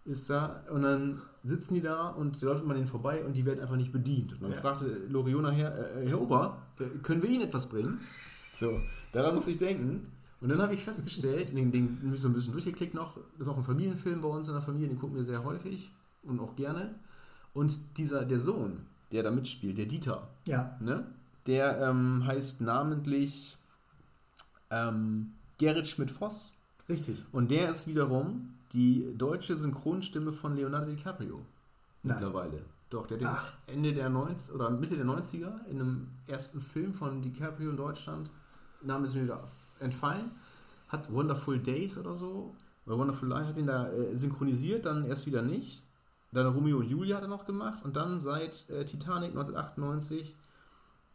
ist 0.05 0.29
da, 0.29 0.63
und 0.69 0.83
dann 0.83 1.21
sitzen 1.43 1.73
die 1.73 1.81
da 1.81 2.09
und 2.09 2.39
läuft 2.43 2.63
man 2.63 2.75
denen 2.75 2.87
vorbei 2.87 3.25
und 3.25 3.33
die 3.33 3.43
werden 3.45 3.59
einfach 3.59 3.75
nicht 3.75 3.91
bedient. 3.91 4.33
Und 4.33 4.43
dann 4.43 4.51
Ja. 4.51 4.57
fragte 4.57 4.85
Loriot 5.09 5.41
nachher, 5.41 5.73
äh, 5.97 6.07
Herr 6.07 6.21
Ober, 6.21 6.57
äh, 6.79 6.83
können 7.01 7.23
wir 7.23 7.29
Ihnen 7.29 7.43
etwas 7.43 7.67
bringen? 7.67 7.97
So, 8.53 8.79
daran 9.13 9.35
muss 9.35 9.47
ich 9.47 9.57
denken. 9.57 10.11
Und 10.39 10.49
dann 10.49 10.61
habe 10.61 10.73
ich 10.75 10.83
festgestellt, 10.83 11.49
den, 11.49 11.71
den 11.71 11.99
den 11.99 12.07
hab 12.09 12.13
ich 12.15 12.21
so 12.21 12.27
ein 12.29 12.33
bisschen 12.33 12.53
durchgeklickt 12.53 12.93
noch, 12.93 13.17
das 13.37 13.47
ist 13.47 13.47
auch 13.47 13.57
ein 13.57 13.63
Familienfilm 13.63 14.21
bei 14.21 14.27
uns 14.29 14.47
in 14.47 14.53
der 14.53 14.61
Familie, 14.61 14.87
den 14.87 14.99
gucken 14.99 15.15
wir 15.15 15.23
sehr 15.23 15.43
häufig 15.43 15.91
und 16.23 16.39
auch 16.39 16.55
gerne. 16.55 16.95
Und 17.53 17.79
dieser, 17.97 18.23
der 18.25 18.39
Sohn, 18.39 18.85
der 19.11 19.23
da 19.23 19.31
mitspielt, 19.31 19.77
der 19.77 19.87
Dieter, 19.87 20.27
Ja. 20.45 20.77
ne? 20.79 21.07
Der 21.47 21.79
ähm, 21.81 22.25
heißt 22.25 22.61
namentlich 22.61 23.57
ähm, 24.69 25.31
Gerrit 25.57 25.87
Schmidt-Voss. 25.87 26.51
Richtig. 26.89 27.23
Und 27.31 27.51
der 27.51 27.71
ist 27.71 27.87
wiederum 27.87 28.53
die 28.73 29.13
deutsche 29.17 29.55
Synchronstimme 29.55 30.31
von 30.33 30.55
Leonardo 30.55 30.87
DiCaprio. 30.91 31.37
Nein. 32.03 32.17
Mittlerweile. 32.17 32.63
Doch, 32.89 33.07
der 33.07 33.19
hat 33.29 33.53
Ende 33.67 33.93
der 33.93 34.09
90 34.09 34.53
oder 34.53 34.69
Mitte 34.69 34.95
der 34.95 35.05
90er 35.05 35.65
in 35.69 35.81
einem 35.81 36.07
ersten 36.27 36.61
Film 36.61 36.93
von 36.93 37.21
DiCaprio 37.21 37.69
in 37.69 37.77
Deutschland, 37.77 38.29
Name 38.81 39.07
ist 39.07 39.15
mir 39.15 39.23
wieder 39.23 39.43
entfallen, 39.79 40.31
hat 40.87 41.11
Wonderful 41.11 41.59
Days 41.59 41.97
oder 41.97 42.15
so, 42.15 42.55
oder 42.85 42.97
Wonderful 42.97 43.27
Life 43.27 43.47
hat 43.47 43.57
ihn 43.57 43.67
da 43.67 43.91
äh, 43.91 44.15
synchronisiert, 44.15 44.85
dann 44.85 45.03
erst 45.03 45.25
wieder 45.25 45.41
nicht. 45.41 45.83
Dann 46.31 46.47
Romeo 46.47 46.77
und 46.77 46.89
Julia 46.89 47.17
hat 47.17 47.23
er 47.23 47.29
noch 47.29 47.45
gemacht 47.45 47.83
und 47.83 47.95
dann 47.95 48.19
seit 48.19 48.69
äh, 48.69 48.85
Titanic 48.85 49.31
1998 49.31 50.35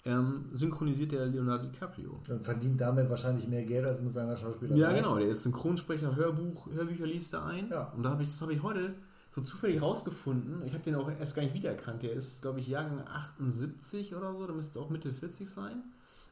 ähm, 0.04 0.46
synchronisiert 0.52 1.12
der 1.12 1.26
Leonardo 1.26 1.66
DiCaprio. 1.66 2.20
Und 2.28 2.42
verdient 2.42 2.80
damit 2.80 3.08
wahrscheinlich 3.08 3.46
mehr 3.46 3.64
Geld 3.64 3.86
als 3.86 4.02
mit 4.02 4.12
seiner 4.12 4.36
Schauspielerei. 4.36 4.78
Ja, 4.78 4.92
genau, 4.92 5.16
der 5.16 5.28
ist 5.28 5.44
Synchronsprecher, 5.44 6.16
Hörbuch, 6.16 6.66
Hörbücher 6.72 7.06
liest 7.06 7.34
er 7.34 7.44
ein. 7.44 7.68
Ja. 7.70 7.92
Und 7.96 8.02
da 8.02 8.10
habe 8.10 8.22
ich, 8.22 8.30
das 8.30 8.40
habe 8.42 8.52
ich 8.52 8.62
heute 8.62 8.94
so 9.30 9.42
zufällig 9.42 9.80
rausgefunden. 9.80 10.62
Ich 10.66 10.74
habe 10.74 10.82
den 10.82 10.94
auch 10.94 11.10
erst 11.10 11.36
gar 11.36 11.42
nicht 11.42 11.54
wiedererkannt. 11.54 12.02
Der 12.02 12.12
ist, 12.12 12.42
glaube 12.42 12.60
ich, 12.60 12.68
Jahrgang 12.68 13.06
78 13.06 14.14
oder 14.14 14.34
so, 14.34 14.46
der 14.46 14.54
müsste 14.54 14.78
jetzt 14.78 14.84
auch 14.84 14.90
Mitte 14.90 15.12
40 15.12 15.48
sein. 15.48 15.84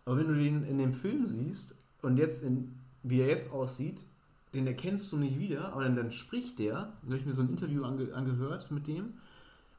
Aber 0.04 0.18
wenn 0.18 0.28
du 0.28 0.34
den 0.34 0.64
in 0.64 0.78
dem 0.78 0.92
Film 0.92 1.24
siehst 1.24 1.76
und 2.02 2.16
jetzt 2.16 2.42
in, 2.42 2.74
wie 3.02 3.20
er 3.20 3.28
jetzt 3.28 3.52
aussieht, 3.52 4.04
den 4.54 4.66
erkennst 4.66 5.12
du 5.12 5.16
nicht 5.16 5.38
wieder, 5.38 5.72
aber 5.72 5.84
dann, 5.84 5.96
dann 5.96 6.10
spricht 6.10 6.58
der, 6.58 6.74
da 6.74 7.06
habe 7.06 7.16
ich 7.16 7.26
mir 7.26 7.34
so 7.34 7.42
ein 7.42 7.50
Interview 7.50 7.84
ange, 7.84 8.12
angehört 8.14 8.70
mit 8.70 8.86
dem 8.86 9.14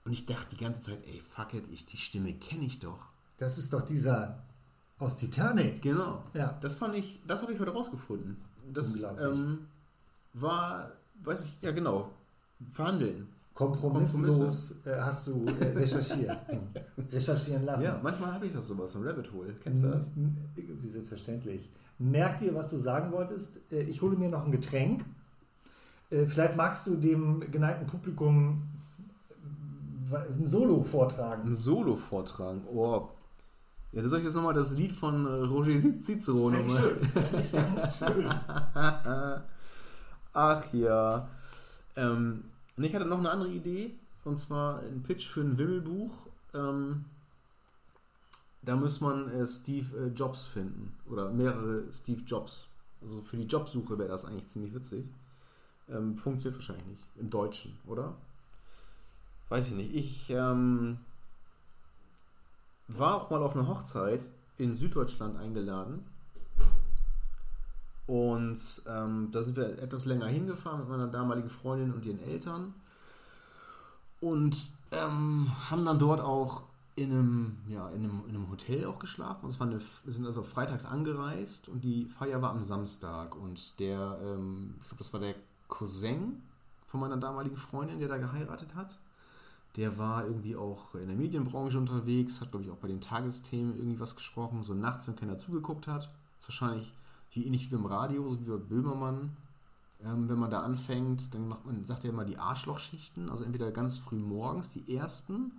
und 0.06 0.14
ich 0.14 0.26
dachte 0.26 0.56
die 0.56 0.64
ganze 0.64 0.82
Zeit, 0.82 1.00
ey, 1.06 1.22
fuck 1.22 1.54
it, 1.54 1.66
ich, 1.72 1.86
die 1.86 1.98
Stimme 1.98 2.34
kenne 2.34 2.66
ich 2.66 2.80
doch. 2.80 3.08
Das 3.38 3.58
ist 3.58 3.74
doch 3.74 3.82
dieser 3.82 4.40
aus 5.00 5.18
Titanic. 5.18 5.82
Genau. 5.82 6.24
Ja. 6.34 6.58
Das 6.62 6.76
fand 6.76 6.96
ich, 6.96 7.20
das 7.28 7.42
habe 7.42 7.54
ich 7.54 7.60
heute 7.60 7.72
rausgefunden. 7.72 8.38
Das 8.72 9.04
ähm, 9.20 9.68
war, 10.34 10.92
weiß 11.24 11.46
ich, 11.46 11.58
ja 11.62 11.72
genau, 11.72 12.12
verhandeln. 12.72 13.28
Kompromisslos 13.54 14.76
äh, 14.86 14.96
hast 15.00 15.28
du 15.28 15.44
äh, 15.46 15.66
recherchiert. 15.78 16.38
Recherchieren 17.12 17.66
lassen. 17.66 17.84
Ja, 17.84 18.00
manchmal 18.02 18.34
habe 18.34 18.46
ich 18.46 18.54
das 18.54 18.66
sowas, 18.66 18.94
so 18.94 19.00
ein 19.00 19.08
Rabbit 19.08 19.32
Hole. 19.34 19.54
Kennst 19.62 19.84
du 19.84 19.90
das? 19.90 20.10
Selbstverständlich. 20.90 21.70
Merk 22.02 22.40
dir, 22.40 22.56
was 22.56 22.70
du 22.70 22.78
sagen 22.78 23.12
wolltest. 23.12 23.60
Äh, 23.72 23.84
Ich 23.84 24.02
hole 24.02 24.18
mir 24.18 24.30
noch 24.30 24.44
ein 24.46 24.52
Getränk. 24.52 25.06
Äh, 26.10 26.26
Vielleicht 26.26 26.56
magst 26.56 26.88
du 26.88 26.96
dem 26.96 27.40
geneigten 27.52 27.86
Publikum 27.88 28.64
äh, 30.12 30.16
ein 30.18 30.48
Solo 30.48 30.82
vortragen. 30.84 31.50
Ein 31.50 31.54
Solo-Vortrag. 31.54 32.58
Oh. 32.74 33.10
Ja, 33.92 34.08
soll 34.08 34.20
ich 34.20 34.26
jetzt 34.26 34.36
nochmal 34.36 34.54
das 34.54 34.72
Lied 34.74 34.94
von 34.94 35.26
Roger 35.28 35.74
Cicero 36.02 36.50
nochmal. 36.50 36.98
schön. 38.00 38.26
Ach 40.34 40.74
ja. 40.74 41.28
Ähm, 41.98 42.46
und 42.78 42.84
ich 42.84 42.96
hatte 42.96 43.06
noch 43.06 43.20
eine 43.20 43.30
andere 43.30 43.50
Idee, 43.50 43.94
und 44.24 44.40
zwar 44.40 44.80
ein 44.80 45.04
Pitch 45.04 45.28
für 45.28 45.42
ein 45.42 45.58
Wimmelbuch. 45.58 46.12
Ähm, 46.54 47.04
da 48.62 48.76
muss 48.76 49.02
man 49.02 49.30
äh, 49.30 49.48
Steve 49.48 49.98
äh, 49.98 50.08
Jobs 50.10 50.46
finden. 50.46 50.96
Oder 51.10 51.32
mehrere 51.32 51.92
Steve 51.92 52.22
Jobs. 52.22 52.68
Also 53.02 53.22
für 53.22 53.38
die 53.38 53.46
Jobsuche 53.46 53.98
wäre 53.98 54.10
das 54.10 54.26
eigentlich 54.26 54.48
ziemlich 54.48 54.74
witzig. 54.74 55.06
Ähm, 55.90 56.16
funktioniert 56.16 56.60
wahrscheinlich 56.60 56.86
nicht. 56.86 57.06
Im 57.18 57.30
Deutschen, 57.30 57.78
oder? 57.88 58.16
Weiß 59.50 59.68
ich 59.68 59.74
nicht. 59.74 59.96
Ich 59.96 60.30
ähm, 60.30 61.00
war 62.88 63.16
auch 63.16 63.30
mal 63.30 63.42
auf 63.42 63.56
eine 63.56 63.68
Hochzeit 63.68 64.30
in 64.58 64.76
Süddeutschland 64.76 65.38
eingeladen. 65.38 66.06
Und 68.06 68.60
ähm, 68.88 69.30
da 69.32 69.42
sind 69.42 69.58
wir 69.58 69.80
etwas 69.80 70.06
länger 70.06 70.28
hingefahren 70.28 70.82
mit 70.82 70.90
meiner 70.90 71.08
damaligen 71.08 71.50
Freundin 71.50 71.94
und 71.94 72.06
ihren 72.06 72.20
Eltern. 72.20 72.74
Und 74.20 74.72
ähm, 74.92 75.52
haben 75.70 75.86
dann 75.86 75.98
dort 75.98 76.22
auch 76.22 76.66
in 77.04 77.12
einem, 77.12 77.58
ja, 77.68 77.90
in 77.90 78.04
einem, 78.04 78.24
in 78.28 78.36
einem 78.36 78.50
Hotel 78.50 78.86
auch 78.86 79.00
geschlafen. 79.00 79.46
Also 79.46 79.64
eine, 79.64 79.80
sind 79.80 80.26
also 80.26 80.44
freitags 80.44 80.86
angereist 80.86 81.70
und 81.70 81.84
die 81.84 82.06
Feier 82.06 82.42
war 82.42 82.52
am 82.52 82.64
Samstag. 82.64 83.36
Und 83.36 83.80
der, 83.80 84.20
ähm, 84.24 84.76
ich 84.82 84.88
glaube, 84.88 85.04
das 85.04 85.14
war 85.14 85.20
der 85.20 85.36
Cousin 85.68 86.42
von 86.86 87.00
meiner 87.00 87.18
damaligen 87.18 87.58
Freundin, 87.58 88.00
der 88.00 88.10
da 88.10 88.18
geheiratet 88.18 88.76
hat. 88.76 88.98
Der 89.78 89.98
war 89.98 90.26
irgendwie 90.26 90.56
auch 90.56 90.96
in 90.96 91.08
der 91.08 91.16
Medienbranche 91.16 91.78
unterwegs, 91.78 92.42
hat, 92.42 92.52
glaube 92.52 92.66
ich, 92.66 92.72
auch 92.72 92.78
bei 92.78 92.90
den 92.90 93.00
Tagesthemen 93.00 93.76
irgendwie 93.76 94.00
was 94.00 94.16
gesprochen. 94.16 94.64
So 94.64 94.74
nachts, 94.74 95.08
wenn 95.08 95.16
keiner 95.16 95.38
zugeguckt 95.38 95.88
hat. 95.88 96.10
Ist 96.40 96.50
wahrscheinlich 96.50 96.94
wie 97.32 97.46
ähnlich 97.46 97.72
wie 97.72 97.76
im 97.76 97.86
Radio, 97.86 98.30
so 98.30 98.40
wie 98.42 98.50
bei 98.50 98.58
Böhmermann. 98.58 99.36
Ähm, 100.04 100.28
wenn 100.28 100.40
man 100.40 100.52
da 100.52 100.62
anfängt, 100.62 101.34
dann 101.34 101.48
macht 101.48 101.66
man, 101.66 101.86
sagt 101.86 102.04
er 102.04 102.10
immer 102.10 102.26
die 102.26 102.38
Arschlochschichten, 102.38 103.30
also 103.30 103.44
entweder 103.44 103.72
ganz 103.72 103.98
früh 103.98 104.18
morgens 104.18 104.72
die 104.72 104.96
ersten 104.96 105.52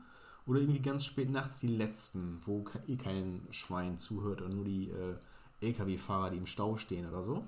oder 0.47 0.61
irgendwie 0.61 0.81
ganz 0.81 1.05
spät 1.05 1.31
nachts 1.31 1.61
die 1.61 1.69
letzten, 1.69 2.41
wo 2.45 2.65
eh 2.87 2.97
kein 2.97 3.47
Schwein 3.51 3.99
zuhört 3.99 4.41
oder 4.41 4.55
nur 4.55 4.65
die 4.65 4.91
äh, 4.91 5.17
LKW-Fahrer, 5.61 6.31
die 6.31 6.39
im 6.39 6.47
Stau 6.47 6.77
stehen 6.77 7.09
oder 7.09 7.23
so. 7.23 7.45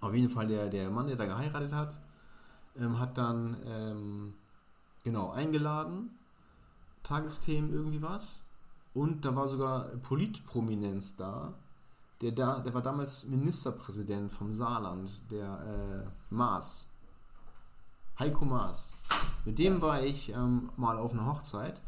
Auf 0.00 0.14
jeden 0.14 0.28
Fall 0.28 0.46
der, 0.46 0.68
der 0.68 0.90
Mann, 0.90 1.06
der 1.06 1.16
da 1.16 1.24
geheiratet 1.26 1.72
hat, 1.72 1.98
ähm, 2.78 2.98
hat 2.98 3.16
dann 3.16 3.56
ähm, 3.64 4.34
genau 5.04 5.30
eingeladen, 5.30 6.10
Tagesthemen 7.02 7.72
irgendwie 7.72 8.02
was. 8.02 8.42
Und 8.92 9.24
da 9.24 9.36
war 9.36 9.46
sogar 9.46 9.84
Politprominenz 10.02 11.16
da. 11.16 11.54
Der, 12.20 12.32
da, 12.32 12.60
der 12.60 12.72
war 12.74 12.82
damals 12.82 13.26
Ministerpräsident 13.26 14.32
vom 14.32 14.52
Saarland, 14.52 15.30
der 15.30 16.06
äh, 16.08 16.34
Maas. 16.34 16.86
Heiko 18.18 18.46
Maas. 18.46 18.94
Mit 19.44 19.58
dem 19.58 19.82
war 19.82 20.02
ich 20.02 20.30
ähm, 20.30 20.70
mal 20.76 20.98
auf 20.98 21.12
einer 21.12 21.26
Hochzeit, 21.26 21.82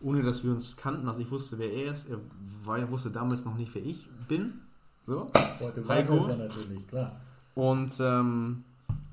ohne 0.00 0.22
dass 0.22 0.44
wir 0.44 0.52
uns 0.52 0.76
kannten, 0.76 1.06
dass 1.06 1.18
ich 1.18 1.30
wusste, 1.30 1.58
wer 1.58 1.72
er 1.72 1.90
ist. 1.90 2.08
Er 2.08 2.18
war, 2.64 2.78
er 2.78 2.90
wusste 2.90 3.10
damals 3.10 3.44
noch 3.44 3.56
nicht, 3.56 3.74
wer 3.74 3.84
ich 3.84 4.08
bin. 4.28 4.60
So. 5.06 5.26
Heute 5.60 5.86
Heiko. 5.88 5.88
weiß 5.88 6.10
es 6.10 6.28
ja 6.28 6.36
natürlich, 6.36 6.86
klar. 6.86 7.16
Und 7.54 7.96
ähm, 8.00 8.64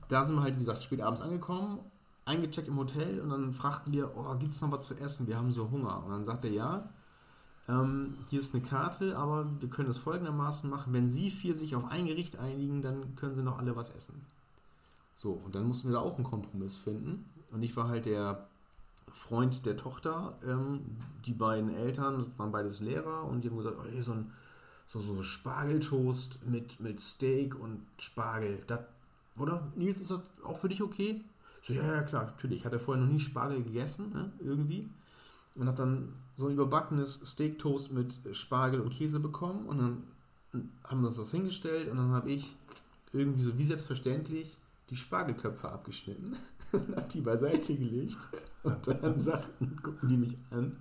da 0.07 0.23
sind 0.23 0.35
wir 0.35 0.43
halt, 0.43 0.55
wie 0.55 0.59
gesagt, 0.59 0.83
spät 0.83 1.01
abends 1.01 1.21
angekommen. 1.21 1.79
eingecheckt 2.25 2.67
im 2.67 2.77
Hotel 2.77 3.19
und 3.21 3.29
dann 3.29 3.53
fragten 3.53 3.93
wir, 3.93 4.15
oh, 4.15 4.35
gibt 4.35 4.53
es 4.53 4.61
noch 4.61 4.71
was 4.71 4.85
zu 4.85 4.95
essen? 4.95 5.27
Wir 5.27 5.37
haben 5.37 5.51
so 5.51 5.69
Hunger. 5.71 6.03
Und 6.03 6.11
dann 6.11 6.23
sagte 6.23 6.47
er, 6.47 6.53
ja, 6.53 6.89
ähm, 7.67 8.13
hier 8.29 8.39
ist 8.39 8.53
eine 8.53 8.63
Karte, 8.63 9.17
aber 9.17 9.47
wir 9.59 9.69
können 9.69 9.89
es 9.89 9.97
folgendermaßen 9.97 10.69
machen. 10.69 10.93
Wenn 10.93 11.09
Sie 11.09 11.31
vier 11.31 11.55
sich 11.55 11.75
auf 11.75 11.85
ein 11.85 12.05
Gericht 12.05 12.37
einigen, 12.37 12.81
dann 12.81 13.15
können 13.15 13.33
Sie 13.33 13.41
noch 13.41 13.57
alle 13.57 13.75
was 13.75 13.89
essen. 13.89 14.21
So, 15.15 15.31
und 15.31 15.55
dann 15.55 15.67
mussten 15.67 15.87
wir 15.87 15.93
da 15.93 16.01
auch 16.01 16.15
einen 16.15 16.25
Kompromiss 16.25 16.77
finden. 16.77 17.25
Und 17.51 17.63
ich 17.63 17.75
war 17.75 17.87
halt 17.87 18.05
der 18.05 18.47
Freund 19.15 19.65
der 19.65 19.77
Tochter. 19.77 20.37
Ähm, 20.45 20.81
die 21.25 21.33
beiden 21.33 21.73
Eltern 21.73 22.31
waren 22.37 22.51
beides 22.51 22.81
Lehrer 22.81 23.23
und 23.23 23.41
die 23.41 23.49
haben 23.49 23.57
gesagt, 23.57 23.77
oh, 23.79 24.03
so 24.03 24.11
ein 24.11 24.31
so, 24.87 25.01
so 25.01 25.21
Spargeltoast 25.21 26.45
mit, 26.45 26.79
mit 26.79 26.99
Steak 26.99 27.59
und 27.59 27.81
Spargel. 27.97 28.61
Das, 28.67 28.81
oder? 29.37 29.71
Nils, 29.75 29.99
ist 29.99 30.11
das 30.11 30.19
auch 30.43 30.57
für 30.57 30.69
dich 30.69 30.81
okay? 30.81 31.23
So, 31.63 31.73
ja, 31.73 31.83
ja, 31.83 32.03
klar, 32.03 32.25
natürlich. 32.25 32.59
Ich 32.59 32.65
hatte 32.65 32.77
vorher 32.77 33.03
noch 33.03 33.11
nie 33.11 33.19
Spargel 33.19 33.63
gegessen, 33.63 34.11
ne? 34.13 34.31
irgendwie. 34.39 34.87
Und 35.55 35.67
habe 35.67 35.77
dann 35.77 36.13
so 36.35 36.47
ein 36.47 36.53
überbackenes 36.53 37.21
Steaktoast 37.25 37.91
mit 37.91 38.19
Spargel 38.33 38.81
und 38.81 38.91
Käse 38.91 39.19
bekommen. 39.19 39.65
Und 39.65 39.77
dann 39.79 40.03
haben 40.83 41.01
wir 41.01 41.07
uns 41.07 41.17
das 41.17 41.31
hingestellt 41.31 41.89
und 41.89 41.97
dann 41.97 42.11
habe 42.11 42.29
ich 42.31 42.55
irgendwie 43.11 43.41
so 43.41 43.57
wie 43.57 43.65
selbstverständlich 43.65 44.57
die 44.89 44.95
Spargelköpfe 44.95 45.69
abgeschnitten 45.71 46.37
und 46.71 46.95
habe 46.95 47.07
die 47.09 47.21
beiseite 47.21 47.75
gelegt. 47.75 48.17
Und 48.63 48.87
dann 48.87 49.19
sagten, 49.19 49.81
gucken 49.81 50.09
die 50.09 50.17
mich 50.17 50.37
an. 50.51 50.77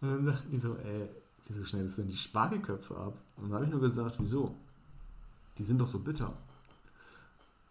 Und 0.00 0.08
dann 0.08 0.24
sagten 0.24 0.50
die 0.50 0.58
so, 0.58 0.76
ey, 0.76 1.08
wieso 1.46 1.64
schneidest 1.64 1.98
du 1.98 2.02
denn 2.02 2.10
die 2.10 2.16
Spargelköpfe 2.16 2.96
ab? 2.96 3.18
Und 3.36 3.44
dann 3.44 3.54
habe 3.54 3.64
ich 3.64 3.70
nur 3.70 3.80
gesagt, 3.80 4.16
wieso? 4.18 4.54
Die 5.58 5.64
sind 5.64 5.78
doch 5.78 5.88
so 5.88 6.00
bitter. 6.00 6.32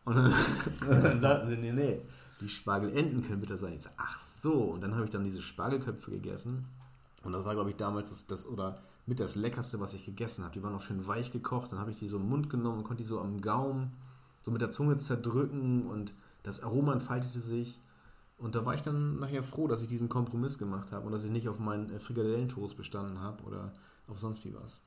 Und 0.05 0.15
dann, 0.15 0.25
und 0.89 1.03
dann 1.03 1.21
sagten 1.21 1.49
sie, 1.49 1.57
nee, 1.57 1.71
nee, 1.71 2.01
die 2.41 2.49
Spargelenten 2.49 3.21
können 3.23 3.39
bitter 3.39 3.57
sein. 3.57 3.73
Ich 3.73 3.83
so, 3.83 3.89
ach 3.97 4.19
so. 4.19 4.53
Und 4.71 4.81
dann 4.81 4.93
habe 4.95 5.05
ich 5.05 5.11
dann 5.11 5.23
diese 5.23 5.41
Spargelköpfe 5.41 6.11
gegessen. 6.11 6.65
Und 7.23 7.31
das 7.31 7.45
war, 7.45 7.55
glaube 7.55 7.71
ich, 7.71 7.75
damals 7.75 8.09
das, 8.09 8.27
das 8.27 8.45
oder 8.45 8.81
mit 9.07 9.19
das 9.19 9.35
Leckerste, 9.35 9.79
was 9.79 9.93
ich 9.93 10.05
gegessen 10.05 10.43
habe. 10.43 10.53
Die 10.53 10.63
waren 10.63 10.73
noch 10.73 10.81
schön 10.81 11.05
weich 11.07 11.31
gekocht. 11.31 11.71
Dann 11.71 11.79
habe 11.79 11.91
ich 11.91 11.99
die 11.99 12.07
so 12.07 12.17
im 12.17 12.27
Mund 12.27 12.49
genommen 12.49 12.79
und 12.79 12.83
konnte 12.83 13.03
die 13.03 13.07
so 13.07 13.19
am 13.19 13.41
Gaumen 13.41 13.91
so 14.43 14.51
mit 14.51 14.61
der 14.61 14.69
Zunge 14.69 14.97
zerdrücken 14.97 15.87
und 15.87 16.13
das 16.45 16.63
Aroma 16.63 16.93
entfaltete 16.93 17.41
sich. 17.41 17.79
Und 18.37 18.55
da 18.55 18.65
war 18.65 18.75
ich 18.75 18.81
dann 18.81 19.19
nachher 19.19 19.43
froh, 19.43 19.67
dass 19.67 19.81
ich 19.81 19.87
diesen 19.87 20.09
Kompromiss 20.09 20.57
gemacht 20.57 20.91
habe 20.91 21.05
und 21.05 21.11
dass 21.13 21.23
ich 21.23 21.31
nicht 21.31 21.47
auf 21.47 21.59
meinen 21.59 21.89
äh, 21.89 21.99
Frikadellentoast 21.99 22.75
bestanden 22.75 23.21
habe 23.21 23.43
oder 23.43 23.71
auf 24.07 24.19
sonst 24.19 24.43
wie 24.45 24.53
was. 24.53 24.81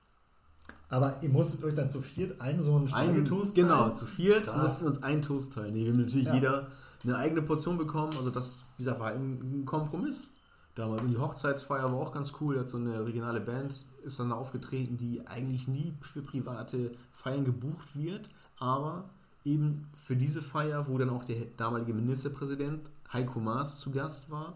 Aber 0.91 1.23
ihr 1.23 1.31
musstet 1.31 1.65
euch 1.65 1.75
dann 1.75 1.91
zu 1.91 2.01
viert 2.03 2.41
einen 2.41 2.63
so 2.63 2.77
einen 2.77 2.89
Spargeltoast 2.89 3.55
Genau, 3.55 3.83
teilen? 3.85 3.95
zu 3.95 4.07
viert 4.07 4.45
Krass. 4.45 4.57
mussten 4.57 4.87
uns 4.87 5.03
einen 5.03 5.23
Toast 5.23 5.53
teilen. 5.55 5.73
Nee, 5.75 5.85
wir 5.85 5.93
haben 5.93 6.01
natürlich 6.01 6.27
ja. 6.29 6.35
jeder 6.35 6.69
eine 7.05 7.17
eigene 7.17 7.43
Portion 7.43 7.79
bekommen. 7.79 8.13
Also 8.17 8.31
das, 8.31 8.63
wie 8.77 8.85
gesagt, 8.85 9.01
war 9.01 9.13
ein 9.13 9.65
Kompromiss 9.65 10.31
damals. 10.75 11.03
Und 11.03 11.11
die 11.11 11.19
Hochzeitsfeier 11.19 11.85
war 11.85 11.95
auch 11.99 12.13
ganz 12.13 12.35
cool. 12.41 12.55
Da 12.55 12.61
hat 12.61 12.69
so 12.69 12.77
eine 12.77 13.05
regionale 13.05 13.41
Band 13.41 13.85
ist 14.03 14.21
dann 14.21 14.33
aufgetreten, 14.33 14.97
die 14.97 15.27
eigentlich 15.27 15.69
nie 15.69 15.95
für 16.03 16.23
private 16.23 16.93
Feiern 17.13 17.45
gebucht 17.45 17.97
wird, 17.97 18.31
aber 18.59 19.09
eben 19.45 19.89
für 19.95 20.17
diese 20.17 20.43
Feier, 20.43 20.89
wo 20.89 20.99
dann 20.99 21.11
auch 21.11 21.25
der 21.25 21.37
damalige 21.57 21.93
Ministerpräsident 21.95 22.91
Heiko 23.13 23.41
Maas 23.41 23.79
zu 23.79 23.91
Gast 23.91 24.31
war. 24.31 24.55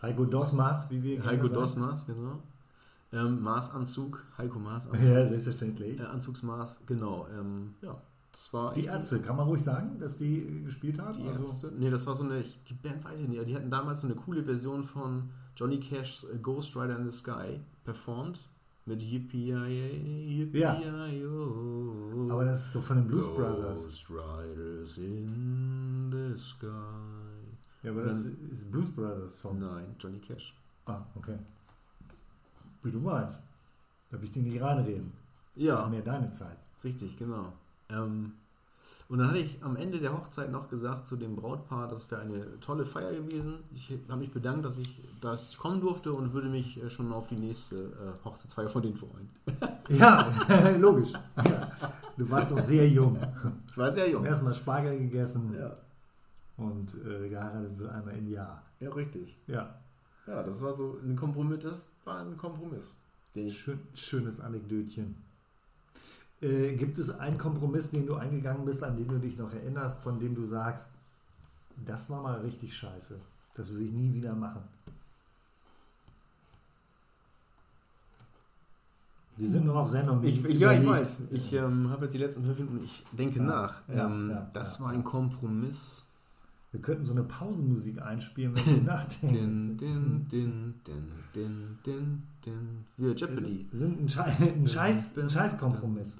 Heiko 0.00 0.24
Dosmas, 0.24 0.90
wie 0.90 1.02
wir 1.02 1.24
Heiko 1.24 1.48
Dosmas, 1.48 2.06
genau. 2.06 2.40
Ähm, 3.12 3.42
Maßanzug, 3.42 4.24
Heiko 4.38 4.58
Maßanzug. 4.58 5.02
Ja, 5.02 5.26
selbstverständlich. 5.26 6.00
Äh, 6.00 6.04
Anzugsmaß, 6.04 6.80
genau. 6.86 7.26
Ähm, 7.38 7.74
ja, 7.82 8.00
das 8.32 8.52
war. 8.54 8.72
Die 8.72 8.86
Ärzte, 8.86 9.20
kann 9.20 9.36
man 9.36 9.46
ruhig 9.46 9.62
sagen, 9.62 9.98
dass 9.98 10.16
die 10.16 10.62
gespielt 10.64 10.98
haben? 10.98 11.18
Die 11.18 11.28
also 11.28 11.42
Ärzte? 11.42 11.72
Nee, 11.78 11.90
das 11.90 12.06
war 12.06 12.14
so 12.14 12.24
eine, 12.24 12.42
die 12.42 12.74
Band 12.74 13.04
weiß 13.04 13.20
ich 13.20 13.28
nicht, 13.28 13.46
die 13.46 13.54
hatten 13.54 13.70
damals 13.70 14.00
so 14.00 14.06
eine 14.06 14.16
coole 14.16 14.42
Version 14.42 14.82
von 14.82 15.28
Johnny 15.56 15.78
Cash's 15.78 16.26
Ghost 16.40 16.74
Rider 16.74 16.98
in 16.98 17.08
the 17.08 17.16
Sky 17.16 17.60
performt. 17.84 18.48
Mit 18.84 19.00
Yippie, 19.00 19.52
Yippie, 19.52 20.58
ja. 20.58 20.80
Aber 22.28 22.44
das 22.44 22.66
ist 22.66 22.74
doch 22.74 22.82
von 22.82 22.96
den 22.96 23.06
Blues 23.06 23.26
Ghost 23.26 23.36
Brothers. 23.36 23.84
Ghost 23.84 24.10
Riders 24.10 24.98
in 24.98 26.10
the 26.10 26.36
Sky. 26.36 26.66
Ja, 27.84 27.92
aber 27.92 28.02
das 28.04 28.24
ist 28.24 28.70
Blues 28.70 28.90
Brothers 28.90 29.40
Song. 29.40 29.60
Nein, 29.60 29.94
Johnny 30.00 30.18
Cash. 30.18 30.56
Ah, 30.86 31.04
okay. 31.14 31.38
Wie 32.82 32.90
du 32.90 32.98
meinst. 32.98 33.42
Da 34.10 34.18
will 34.18 34.24
ich 34.24 34.32
dir 34.32 34.42
nicht 34.42 34.60
reinreden. 34.60 35.12
Ja. 35.54 35.86
Mehr 35.88 36.02
deine 36.02 36.32
Zeit. 36.32 36.58
Richtig, 36.82 37.16
genau. 37.16 37.52
Ähm, 37.88 38.32
und 39.08 39.18
dann 39.18 39.28
hatte 39.28 39.38
ich 39.38 39.62
am 39.62 39.76
Ende 39.76 39.98
der 39.98 40.12
Hochzeit 40.12 40.50
noch 40.50 40.68
gesagt 40.68 41.06
zu 41.06 41.16
dem 41.16 41.36
Brautpaar, 41.36 41.88
das 41.88 42.10
wäre 42.10 42.22
eine 42.22 42.60
tolle 42.60 42.84
Feier 42.84 43.12
gewesen. 43.12 43.58
Ich 43.74 43.92
habe 44.08 44.20
mich 44.20 44.32
bedankt, 44.32 44.64
dass 44.64 44.78
ich, 44.78 45.02
dass 45.20 45.50
ich 45.50 45.58
kommen 45.58 45.80
durfte 45.80 46.12
und 46.12 46.32
würde 46.32 46.48
mich 46.48 46.82
äh, 46.82 46.90
schon 46.90 47.12
auf 47.12 47.28
die 47.28 47.36
nächste 47.36 47.76
äh, 47.76 48.24
Hochzeitsfeier 48.24 48.68
von 48.68 48.82
denen 48.82 48.96
freuen. 48.96 49.28
Ja, 49.88 50.32
logisch. 50.78 51.12
Du 52.16 52.30
warst 52.30 52.50
noch 52.50 52.60
sehr 52.60 52.88
jung. 52.88 53.18
Ich 53.68 53.76
war 53.76 53.92
sehr 53.92 54.08
jung. 54.08 54.24
Erstmal 54.24 54.54
Spargel 54.54 54.96
gegessen. 54.96 55.54
Ja. 55.58 55.76
Und 56.56 56.94
äh, 56.94 57.28
geheiratet 57.28 57.78
wird 57.78 57.90
einmal 57.90 58.16
im 58.16 58.28
Jahr. 58.30 58.62
Ja, 58.80 58.90
richtig. 58.90 59.36
Ja. 59.48 59.74
Ja, 60.26 60.42
das 60.42 60.62
war 60.62 60.72
so 60.72 60.98
ein 61.02 61.16
Kompromiss. 61.16 61.60
Das 61.60 61.74
war 62.04 62.20
ein 62.20 62.36
Kompromiss. 62.36 62.94
Schön, 63.34 63.80
schönes 63.94 64.40
Anekdötchen. 64.40 65.16
Äh, 66.42 66.74
gibt 66.74 66.98
es 66.98 67.08
einen 67.08 67.38
Kompromiss, 67.38 67.90
den 67.90 68.06
du 68.06 68.16
eingegangen 68.16 68.64
bist, 68.64 68.82
an 68.82 68.96
den 68.96 69.06
du 69.06 69.18
dich 69.18 69.38
noch 69.38 69.52
erinnerst, 69.52 70.00
von 70.00 70.18
dem 70.18 70.34
du 70.34 70.42
sagst, 70.42 70.88
das 71.86 72.10
war 72.10 72.20
mal 72.20 72.40
richtig 72.40 72.76
scheiße. 72.76 73.18
Das 73.54 73.70
würde 73.70 73.84
ich 73.84 73.92
nie 73.92 74.12
wieder 74.12 74.34
machen. 74.34 74.62
Wir 79.36 79.48
sind 79.48 79.64
nur 79.64 79.76
auf 79.76 79.88
Sendung. 79.88 80.22
Ich, 80.24 80.42
ja, 80.42 80.72
ich 80.72 80.86
weiß. 80.86 81.22
Ich 81.30 81.52
ähm, 81.52 81.88
habe 81.90 82.04
jetzt 82.04 82.14
die 82.14 82.18
letzten 82.18 82.44
fünf 82.44 82.58
Minuten, 82.58 82.84
ich 82.84 83.04
denke 83.12 83.38
ja, 83.38 83.44
nach. 83.44 83.88
Ja, 83.88 84.06
ähm, 84.06 84.30
ja, 84.30 84.50
das 84.52 84.80
war 84.80 84.90
ein 84.90 85.04
Kompromiss. 85.04 86.04
Wir 86.70 86.80
könnten 86.80 87.04
so 87.04 87.12
eine 87.12 87.22
Pausenmusik 87.22 88.00
einspielen, 88.02 88.54
wenn 88.56 88.80
du 88.80 88.84
nachdenkst. 88.84 89.34
din, 89.34 89.78
din, 89.78 90.28
din, 90.28 90.74
din, 90.86 91.12
din, 91.34 91.78
din, 91.84 92.22
din. 92.44 92.84
Wie 92.96 93.12
Jeopardy. 93.12 93.66
Wir 93.70 93.78
sind 93.78 94.00
ein, 94.00 94.08
Schei 94.08 94.24
ein, 94.40 94.66
Scheiß, 94.66 95.18
ein 95.18 95.30
Scheißkompromiss. 95.30 96.16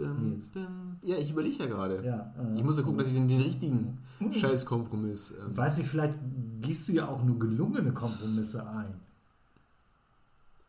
Ja, 1.03 1.17
ich 1.17 1.31
überlege 1.31 1.57
ja 1.57 1.67
gerade. 1.67 2.05
Ja, 2.05 2.33
äh, 2.39 2.57
ich 2.57 2.65
muss 2.65 2.77
ja 2.77 2.83
gucken, 2.83 2.99
dass 2.99 3.09
ich 3.09 3.15
den, 3.15 3.29
den 3.29 3.41
richtigen 3.41 3.99
mhm. 4.21 4.33
Scheißkompromiss. 4.33 5.33
Ähm. 5.33 5.57
Weiß 5.57 5.79
ich, 5.79 5.87
vielleicht 5.87 6.15
gehst 6.61 6.89
du 6.89 6.93
ja 6.93 7.09
auch 7.09 7.23
nur 7.25 7.39
gelungene 7.39 7.93
Kompromisse 7.93 8.67
ein. 8.67 8.95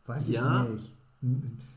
Weiß 0.06 0.28
ich 0.28 0.34
ja. 0.34 0.64
nicht. 0.64 0.92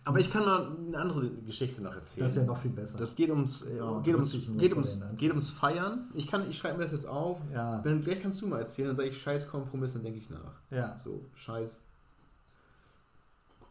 Aber 0.03 0.19
ich 0.19 0.29
kann 0.29 0.43
noch 0.43 0.77
eine 0.77 0.97
andere 0.97 1.29
Geschichte 1.29 1.81
noch 1.81 1.93
erzählen. 1.93 2.25
Das 2.25 2.33
ist 2.33 2.41
ja 2.41 2.45
noch 2.45 2.57
viel 2.57 2.71
besser. 2.71 2.97
Das 2.97 3.15
geht 3.15 3.29
ums, 3.29 3.61
äh, 3.61 3.79
oh, 3.79 4.01
geht 4.01 4.15
ums, 4.15 4.33
geht 4.57 4.73
ums, 4.73 4.99
geht 5.15 5.29
ums 5.29 5.49
Feiern. 5.51 6.09
Ich, 6.13 6.31
ich 6.33 6.57
schreibe 6.57 6.77
mir 6.77 6.83
das 6.83 6.91
jetzt 6.91 7.07
auf. 7.07 7.39
Ja. 7.53 7.81
Wenn, 7.85 8.03
gleich 8.03 8.21
kannst 8.21 8.41
du 8.41 8.47
mal 8.47 8.59
erzählen, 8.59 8.89
dann 8.89 8.97
sage 8.97 9.07
ich 9.07 9.21
Scheiß 9.21 9.47
Kompromiss, 9.47 9.93
dann 9.93 10.03
denke 10.03 10.17
ich 10.17 10.29
nach. 10.29 10.59
Ja. 10.69 10.97
So, 10.97 11.23
Scheiß 11.33 11.79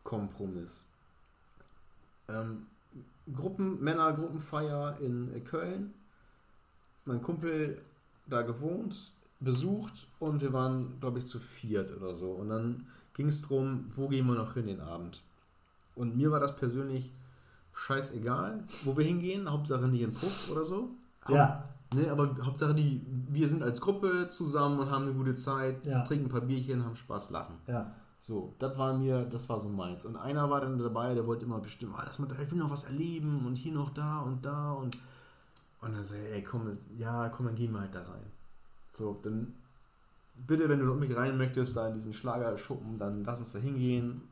Kompromiss. 0.06 0.84
Ähm, 2.28 2.66
Gruppen, 3.34 3.82
Männergruppenfeier 3.82 4.98
in 5.00 5.44
Köln. 5.44 5.92
Mein 7.04 7.20
Kumpel 7.20 7.82
da 8.26 8.42
gewohnt, 8.42 9.12
besucht 9.40 10.08
und 10.18 10.40
wir 10.40 10.52
waren, 10.52 10.98
glaube 11.00 11.18
ich, 11.18 11.26
zu 11.26 11.38
viert 11.38 11.94
oder 11.96 12.14
so. 12.14 12.30
Und 12.30 12.48
dann 12.48 12.86
ging 13.14 13.26
es 13.26 13.42
darum, 13.42 13.86
wo 13.90 14.08
gehen 14.08 14.26
wir 14.26 14.34
noch 14.34 14.54
hin 14.54 14.66
den 14.66 14.80
Abend. 14.80 15.22
Und 15.96 16.16
mir 16.16 16.30
war 16.30 16.40
das 16.40 16.56
persönlich 16.56 17.12
scheißegal, 17.74 18.64
wo 18.84 18.96
wir 18.96 19.04
hingehen. 19.04 19.50
Hauptsache 19.50 19.88
nicht 19.88 20.02
in 20.02 20.14
Puff 20.14 20.50
oder 20.52 20.64
so. 20.64 20.90
Ja. 21.28 21.64
Ne, 21.94 22.10
aber 22.10 22.36
Hauptsache, 22.44 22.74
die, 22.74 23.00
wir 23.28 23.48
sind 23.48 23.62
als 23.62 23.80
Gruppe 23.80 24.28
zusammen 24.28 24.80
und 24.80 24.90
haben 24.90 25.04
eine 25.04 25.14
gute 25.14 25.34
Zeit, 25.34 25.86
ja. 25.86 26.02
trinken 26.02 26.26
ein 26.26 26.30
paar 26.30 26.40
Bierchen, 26.40 26.84
haben 26.84 26.96
Spaß, 26.96 27.30
lachen. 27.30 27.56
Ja. 27.66 27.92
So, 28.18 28.54
das 28.58 28.78
war 28.78 28.96
mir, 28.96 29.24
das 29.24 29.48
war 29.48 29.60
so 29.60 29.68
meins. 29.68 30.04
Und 30.04 30.16
einer 30.16 30.48
war 30.50 30.60
dann 30.60 30.78
dabei, 30.78 31.14
der 31.14 31.26
wollte 31.26 31.44
immer 31.44 31.60
bestimmen, 31.60 31.94
ah, 31.96 32.04
das 32.04 32.18
mit, 32.18 32.30
ich 32.32 32.50
will 32.50 32.58
noch 32.58 32.70
was 32.70 32.84
erleben 32.84 33.46
und 33.46 33.56
hier 33.56 33.72
noch 33.72 33.90
da 33.90 34.20
und 34.20 34.44
da 34.44 34.72
und 34.72 34.96
und 35.82 35.94
dann 35.94 36.02
sag 36.02 36.16
ich, 36.16 36.32
ey, 36.32 36.42
komm, 36.42 36.78
ja, 36.96 37.28
komm, 37.28 37.46
dann 37.46 37.54
gehen 37.54 37.72
wir 37.72 37.80
halt 37.80 37.94
da 37.94 38.00
rein. 38.00 38.32
So, 38.92 39.20
dann 39.22 39.54
bitte, 40.46 40.68
wenn 40.68 40.80
du 40.80 40.94
mit 40.94 41.14
rein 41.14 41.36
möchtest, 41.36 41.76
da 41.76 41.88
in 41.88 41.94
diesen 41.94 42.14
Schlagerschuppen, 42.14 42.98
dann 42.98 43.22
lass 43.24 43.38
uns 43.38 43.52
da 43.52 43.58
hingehen 43.58 44.22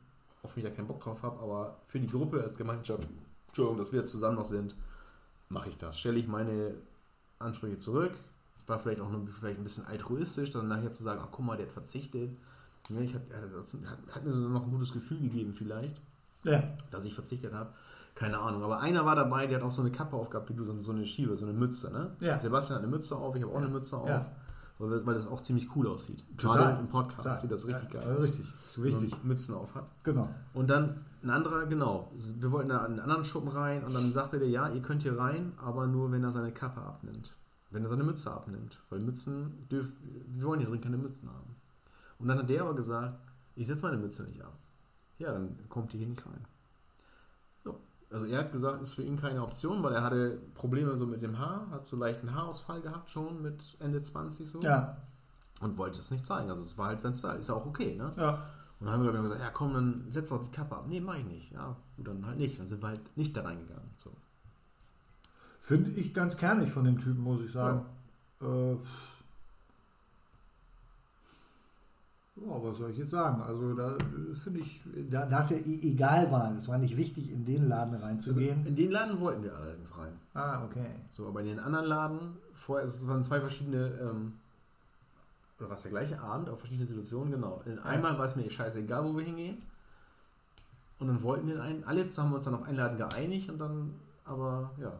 auf 0.45 0.55
mich 0.55 0.63
da 0.63 0.71
keinen 0.71 0.87
Bock 0.87 1.01
drauf 1.01 1.23
habe, 1.23 1.39
aber 1.41 1.77
für 1.87 1.99
die 1.99 2.07
Gruppe 2.07 2.41
als 2.41 2.57
Gemeinschaft, 2.57 3.07
Entschuldigung, 3.47 3.77
dass 3.79 3.91
wir 3.91 3.99
jetzt 3.99 4.11
zusammen 4.11 4.37
noch 4.37 4.45
sind, 4.45 4.75
mache 5.49 5.69
ich 5.69 5.77
das. 5.77 5.99
Stelle 5.99 6.19
ich 6.19 6.27
meine 6.27 6.75
Ansprüche 7.39 7.79
zurück, 7.79 8.13
war 8.67 8.79
vielleicht 8.79 9.01
auch 9.01 9.09
nur 9.09 9.27
vielleicht 9.27 9.59
ein 9.59 9.63
bisschen 9.63 9.85
altruistisch, 9.85 10.51
dann 10.51 10.67
nachher 10.67 10.91
zu 10.91 11.03
sagen, 11.03 11.19
ach 11.23 11.29
guck 11.31 11.45
mal, 11.45 11.57
der 11.57 11.67
hat 11.67 11.73
verzichtet. 11.73 12.35
Ja, 12.89 12.99
ich 13.01 13.13
hat, 13.15 13.21
hat, 13.33 14.15
hat 14.15 14.25
mir 14.25 14.33
so 14.33 14.39
noch 14.47 14.63
ein 14.63 14.71
gutes 14.71 14.93
Gefühl 14.93 15.19
gegeben 15.19 15.53
vielleicht, 15.53 16.01
ja. 16.43 16.63
dass 16.91 17.05
ich 17.05 17.15
verzichtet 17.15 17.53
habe. 17.53 17.71
Keine 18.13 18.39
Ahnung, 18.39 18.63
aber 18.63 18.79
einer 18.79 19.05
war 19.05 19.15
dabei, 19.15 19.45
der 19.45 19.57
hat 19.57 19.65
auch 19.65 19.71
so 19.71 19.81
eine 19.81 19.91
Kappe 19.91 20.15
aufgehabt, 20.15 20.49
wie 20.49 20.53
du, 20.53 20.81
so 20.81 20.91
eine 20.91 21.05
Schiebe, 21.05 21.35
so 21.35 21.45
eine 21.45 21.53
Mütze. 21.53 21.91
Ne? 21.91 22.15
Ja. 22.21 22.39
Sebastian 22.39 22.77
hat 22.77 22.83
eine 22.83 22.91
Mütze 22.95 23.15
auf, 23.15 23.35
ich 23.35 23.43
habe 23.43 23.51
auch 23.51 23.57
eine 23.57 23.67
Mütze 23.67 23.97
auf. 23.97 24.07
Ja. 24.07 24.25
weil, 24.77 25.05
weil 25.05 25.13
das 25.15 25.27
auch 25.27 25.41
ziemlich 25.41 25.75
cool 25.75 25.87
aussieht. 25.87 26.23
Total. 26.37 26.57
Gerade 26.57 26.79
im 26.79 26.87
Podcast 26.87 27.21
Klar. 27.21 27.35
sieht 27.35 27.51
das 27.51 27.67
richtig 27.67 27.93
Ja, 27.93 27.99
geil 27.99 28.09
ja, 28.09 28.15
aus. 28.15 28.23
richtig. 28.23 28.45
So 28.71 28.83
wichtig. 28.83 29.11
Man 29.11 29.27
Mützen 29.27 29.55
auf 29.55 29.75
hat. 29.75 29.85
Genau. 30.03 30.29
Und 30.53 30.69
dann 30.69 31.01
ein 31.23 31.29
anderer, 31.29 31.65
genau. 31.65 32.11
Wir 32.39 32.51
wollten 32.51 32.69
da 32.69 32.85
in 32.85 32.93
einen 32.93 32.99
anderen 33.01 33.25
Schuppen 33.25 33.49
rein 33.49 33.83
und 33.83 33.93
dann 33.93 34.11
sagte 34.11 34.39
der, 34.39 34.47
ja, 34.47 34.69
ihr 34.69 34.81
könnt 34.81 35.03
hier 35.03 35.17
rein, 35.17 35.51
aber 35.57 35.87
nur, 35.87 36.11
wenn 36.11 36.23
er 36.23 36.31
seine 36.31 36.51
Kappe 36.51 36.79
abnimmt. 36.81 37.33
Wenn 37.71 37.83
er 37.83 37.89
seine 37.89 38.03
Mütze 38.03 38.31
abnimmt. 38.31 38.79
Weil 38.89 38.99
Mützen 38.99 39.67
dürfen, 39.69 39.97
wir 40.29 40.47
wollen 40.47 40.59
hier 40.61 40.69
drin 40.69 40.79
keine 40.79 40.97
Mützen 40.97 41.27
haben. 41.27 41.55
Und 42.19 42.27
dann 42.27 42.39
hat 42.39 42.49
der 42.49 42.61
aber 42.61 42.75
gesagt, 42.75 43.17
ich 43.55 43.67
setze 43.67 43.85
meine 43.85 43.97
Mütze 43.97 44.23
nicht 44.23 44.41
ab. 44.41 44.53
Ja, 45.17 45.31
dann 45.31 45.57
kommt 45.69 45.93
die 45.93 45.97
hier 45.97 46.07
nicht 46.07 46.25
rein. 46.25 46.45
So. 47.63 47.79
Also 48.11 48.25
er 48.25 48.39
hat 48.39 48.51
gesagt, 48.51 48.81
ist 48.81 48.93
für 48.93 49.03
ihn 49.03 49.17
keine 49.17 49.41
Option, 49.43 49.81
weil 49.83 49.93
er 49.93 50.03
hatte 50.03 50.39
Probleme 50.53 50.97
so 50.97 51.05
mit 51.05 51.21
dem 51.21 51.39
Haar, 51.39 51.69
hat 51.71 51.85
so 51.85 51.95
leichten 51.95 52.33
Haarausfall 52.33 52.81
gehabt 52.81 53.09
schon 53.09 53.41
mit 53.41 53.77
Ende 53.79 54.01
20 54.01 54.49
so. 54.49 54.61
Ja. 54.61 54.97
Und 55.61 55.77
wollte 55.77 55.99
es 55.99 56.11
nicht 56.11 56.25
zeigen. 56.25 56.49
Also 56.49 56.61
es 56.61 56.77
war 56.77 56.87
halt 56.87 56.99
sein 56.99 57.13
Style. 57.13 57.37
Ist 57.37 57.47
ja 57.47 57.55
auch 57.55 57.65
okay, 57.65 57.95
ne? 57.95 58.11
Ja. 58.17 58.45
Und 58.79 58.87
dann 58.87 58.95
haben 58.95 59.05
wir 59.05 59.21
gesagt, 59.21 59.41
ja 59.41 59.49
komm, 59.51 59.73
dann 59.73 60.05
setz 60.09 60.29
doch 60.29 60.41
die 60.43 60.51
Kappe 60.51 60.75
ab. 60.75 60.85
Nee, 60.87 60.99
mach 60.99 61.15
ich 61.15 61.25
nicht. 61.25 61.51
Ja, 61.51 61.77
gut, 61.95 62.07
dann 62.07 62.25
halt 62.25 62.37
nicht. 62.37 62.59
Dann 62.59 62.67
sind 62.67 62.81
wir 62.81 62.89
halt 62.89 63.17
nicht 63.17 63.35
da 63.35 63.43
reingegangen. 63.43 63.89
So. 63.97 64.11
Finde 65.61 65.91
ich 65.91 66.13
ganz 66.13 66.35
kernig 66.35 66.69
von 66.69 66.83
dem 66.83 66.99
Typen, 66.99 67.23
muss 67.23 67.43
ich 67.43 67.51
sagen. 67.51 67.85
Äh, 68.41 68.75
ja, 72.35 72.63
was 72.63 72.77
soll 72.77 72.91
ich 72.91 72.97
jetzt 72.97 73.11
sagen? 73.11 73.41
Also 73.41 73.73
da 73.73 73.95
äh, 73.95 74.35
finde 74.35 74.59
ich, 74.59 74.81
da, 75.09 75.39
es 75.39 75.49
ja 75.51 75.57
e- 75.57 75.91
egal 75.91 76.29
war, 76.31 76.53
es 76.55 76.67
war 76.67 76.77
nicht 76.77 76.97
wichtig, 76.97 77.31
in 77.31 77.45
den 77.45 77.69
Laden 77.69 77.95
reinzugehen. 77.95 78.65
In 78.65 78.75
den 78.75 78.91
Laden 78.91 79.19
wollten 79.19 79.43
wir 79.43 79.55
allerdings 79.55 79.97
rein. 79.97 80.13
ah, 80.33 80.63
okay. 80.65 80.87
So, 81.07 81.27
aber 81.27 81.41
in 81.41 81.47
den 81.47 81.59
anderen 81.59 81.85
Laden, 81.85 82.37
vorher, 82.53 82.87
es 82.87 83.07
waren 83.07 83.23
zwei 83.23 83.39
verschiedene, 83.39 83.87
ähm, 84.01 84.33
oder 85.59 85.69
was 85.69 85.83
der 85.83 85.91
gleiche 85.91 86.19
Abend, 86.19 86.49
auf 86.49 86.59
verschiedene 86.59 86.85
Situationen, 86.85 87.31
genau. 87.31 87.61
In 87.65 87.79
einmal 87.79 88.17
war 88.17 88.25
es 88.25 88.35
mir 88.35 88.49
scheißegal, 88.49 89.05
wo 89.05 89.15
wir 89.15 89.23
hingehen. 89.23 89.57
Und 90.99 91.07
dann 91.07 91.21
wollten 91.21 91.47
wir 91.47 91.61
einen, 91.61 91.83
alle 91.85 92.03
haben 92.03 92.29
wir 92.29 92.35
uns 92.35 92.45
dann 92.45 92.55
auf 92.55 92.63
einen 92.63 92.77
Laden 92.77 92.97
geeinigt 92.97 93.49
und 93.49 93.59
dann, 93.59 93.93
aber 94.25 94.71
ja, 94.79 94.93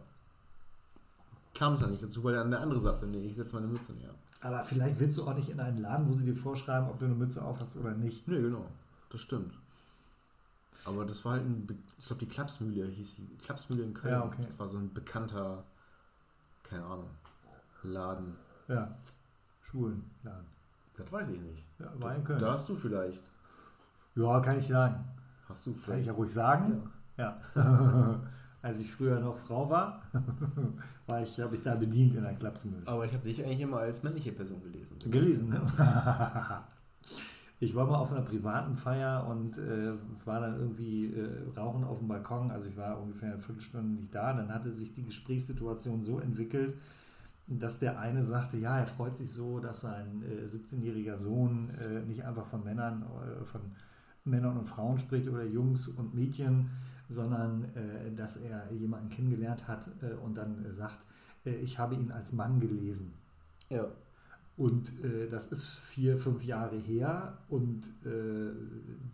kam 1.54 1.74
es 1.74 1.82
ja 1.82 1.88
nicht 1.88 2.04
dazu, 2.04 2.24
weil 2.24 2.34
dann 2.34 2.52
der 2.52 2.62
andere 2.62 2.80
sagte, 2.80 3.08
nee, 3.08 3.26
ich 3.26 3.36
setze 3.36 3.56
meine 3.56 3.68
Mütze 3.68 3.94
ab. 4.08 4.16
Aber 4.46 4.64
vielleicht 4.64 5.00
willst 5.00 5.18
du 5.18 5.28
auch 5.28 5.34
nicht 5.34 5.50
in 5.50 5.60
einen 5.60 5.80
Laden, 5.80 6.08
wo 6.08 6.14
sie 6.14 6.24
dir 6.24 6.36
vorschreiben, 6.36 6.88
ob 6.88 7.00
du 7.00 7.06
eine 7.06 7.16
Mütze 7.16 7.44
auf 7.44 7.60
hast 7.60 7.78
oder 7.78 7.96
nicht. 7.96 8.28
Nee, 8.28 8.40
genau. 8.40 8.68
Das 9.10 9.20
stimmt. 9.22 9.58
Aber 10.86 11.04
das 11.04 11.26
war 11.26 11.32
halt 11.34 11.46
ein, 11.46 11.68
ich 11.98 12.06
glaube, 12.06 12.20
die 12.20 12.28
Klapsmühle 12.28 12.86
hieß 12.86 13.16
die. 13.16 13.38
Klapsmühle 13.38 13.82
in 13.84 13.96
Köln. 13.96 14.14
Ja, 14.14 14.24
okay. 14.24 14.44
Das 14.46 14.60
war 14.60 14.68
so 14.68 14.78
ein 14.78 14.94
bekannter, 14.94 15.64
keine 16.62 16.84
Ahnung, 16.84 17.10
Laden. 17.82 18.36
Ja. 18.68 18.96
Schulenladen. 19.64 20.46
Das 20.96 21.12
weiß 21.12 21.30
ich 21.30 21.42
nicht. 21.42 21.68
Ja, 21.80 21.92
war 22.00 22.14
in 22.14 22.24
Köln. 22.24 22.40
Da 22.40 22.54
hast 22.54 22.70
du 22.70 22.76
vielleicht. 22.76 23.24
Ja, 24.14 24.40
kann 24.42 24.60
ich 24.60 24.68
sagen. 24.68 25.04
Hast 25.50 25.66
du 25.66 25.72
Kann 25.72 25.80
ich 25.80 25.86
vielleicht. 25.86 26.06
ja 26.06 26.14
ruhig 26.14 26.32
sagen. 26.32 26.92
Ja. 27.18 27.42
Als 28.66 28.80
ich 28.80 28.92
früher 28.92 29.20
noch 29.20 29.38
Frau 29.38 29.70
war, 29.70 30.02
war 31.06 31.22
ich, 31.22 31.40
habe 31.40 31.56
ich 31.56 31.62
da 31.62 31.76
bedient 31.76 32.16
in 32.16 32.24
der 32.24 32.34
Klapsmühle. 32.34 32.82
Aber 32.88 33.06
ich 33.06 33.14
habe 33.14 33.24
dich 33.24 33.46
eigentlich 33.46 33.62
immer 33.62 33.78
als 33.78 34.02
männliche 34.02 34.32
Person 34.32 34.60
gelesen. 34.64 34.98
Gelesen, 35.12 35.50
ne? 35.50 35.62
Ich 37.60 37.76
war 37.76 37.86
mal 37.86 38.00
auf 38.00 38.12
einer 38.12 38.24
privaten 38.24 38.74
Feier 38.74 39.28
und 39.28 39.60
äh, 39.60 39.94
war 40.26 40.42
dann 40.42 40.60
irgendwie 40.60 41.14
äh, 41.14 41.48
rauchen 41.56 41.84
auf 41.84 42.00
dem 42.00 42.08
Balkon. 42.08 42.50
Also 42.50 42.70
ich 42.70 42.76
war 42.76 43.00
ungefähr 43.00 43.34
eine 43.34 43.40
Viertelstunde 43.40 44.02
nicht 44.02 44.16
da. 44.16 44.34
Dann 44.34 44.52
hatte 44.52 44.74
sich 44.74 44.94
die 44.94 45.06
Gesprächssituation 45.06 46.04
so 46.04 46.20
entwickelt, 46.20 46.74
dass 47.48 47.78
der 47.78 48.00
eine 48.00 48.26
sagte, 48.26 48.58
ja, 48.58 48.80
er 48.80 48.88
freut 48.88 49.16
sich 49.16 49.32
so, 49.32 49.60
dass 49.60 49.82
sein 49.82 50.24
äh, 50.24 50.48
17-jähriger 50.48 51.18
Sohn 51.18 51.70
äh, 51.80 52.02
nicht 52.02 52.26
einfach 52.26 52.48
von 52.48 52.64
Männern, 52.64 53.04
äh, 53.04 53.46
von 53.46 53.62
Männern 54.26 54.58
und 54.58 54.66
Frauen 54.66 54.98
spricht 54.98 55.30
oder 55.30 55.46
Jungs 55.46 55.88
und 55.88 56.16
Mädchen, 56.16 56.72
sondern 57.10 57.66
äh, 57.76 58.14
dass 58.16 58.38
er 58.38 58.72
jemanden 58.72 59.10
kennengelernt 59.10 59.68
hat 59.68 59.90
äh, 60.02 60.14
und 60.24 60.36
dann 60.38 60.66
äh, 60.66 60.74
sagt, 60.74 61.00
ich 61.44 61.78
habe 61.78 61.94
ihn 61.94 62.12
als 62.12 62.34
Mann 62.34 62.60
gelesen. 62.60 63.14
Ja. 63.70 63.86
Und 64.58 64.94
das 65.30 65.52
ist 65.52 65.68
vier, 65.68 66.18
fünf 66.18 66.44
Jahre 66.44 66.76
her 66.76 67.38
und 67.50 67.84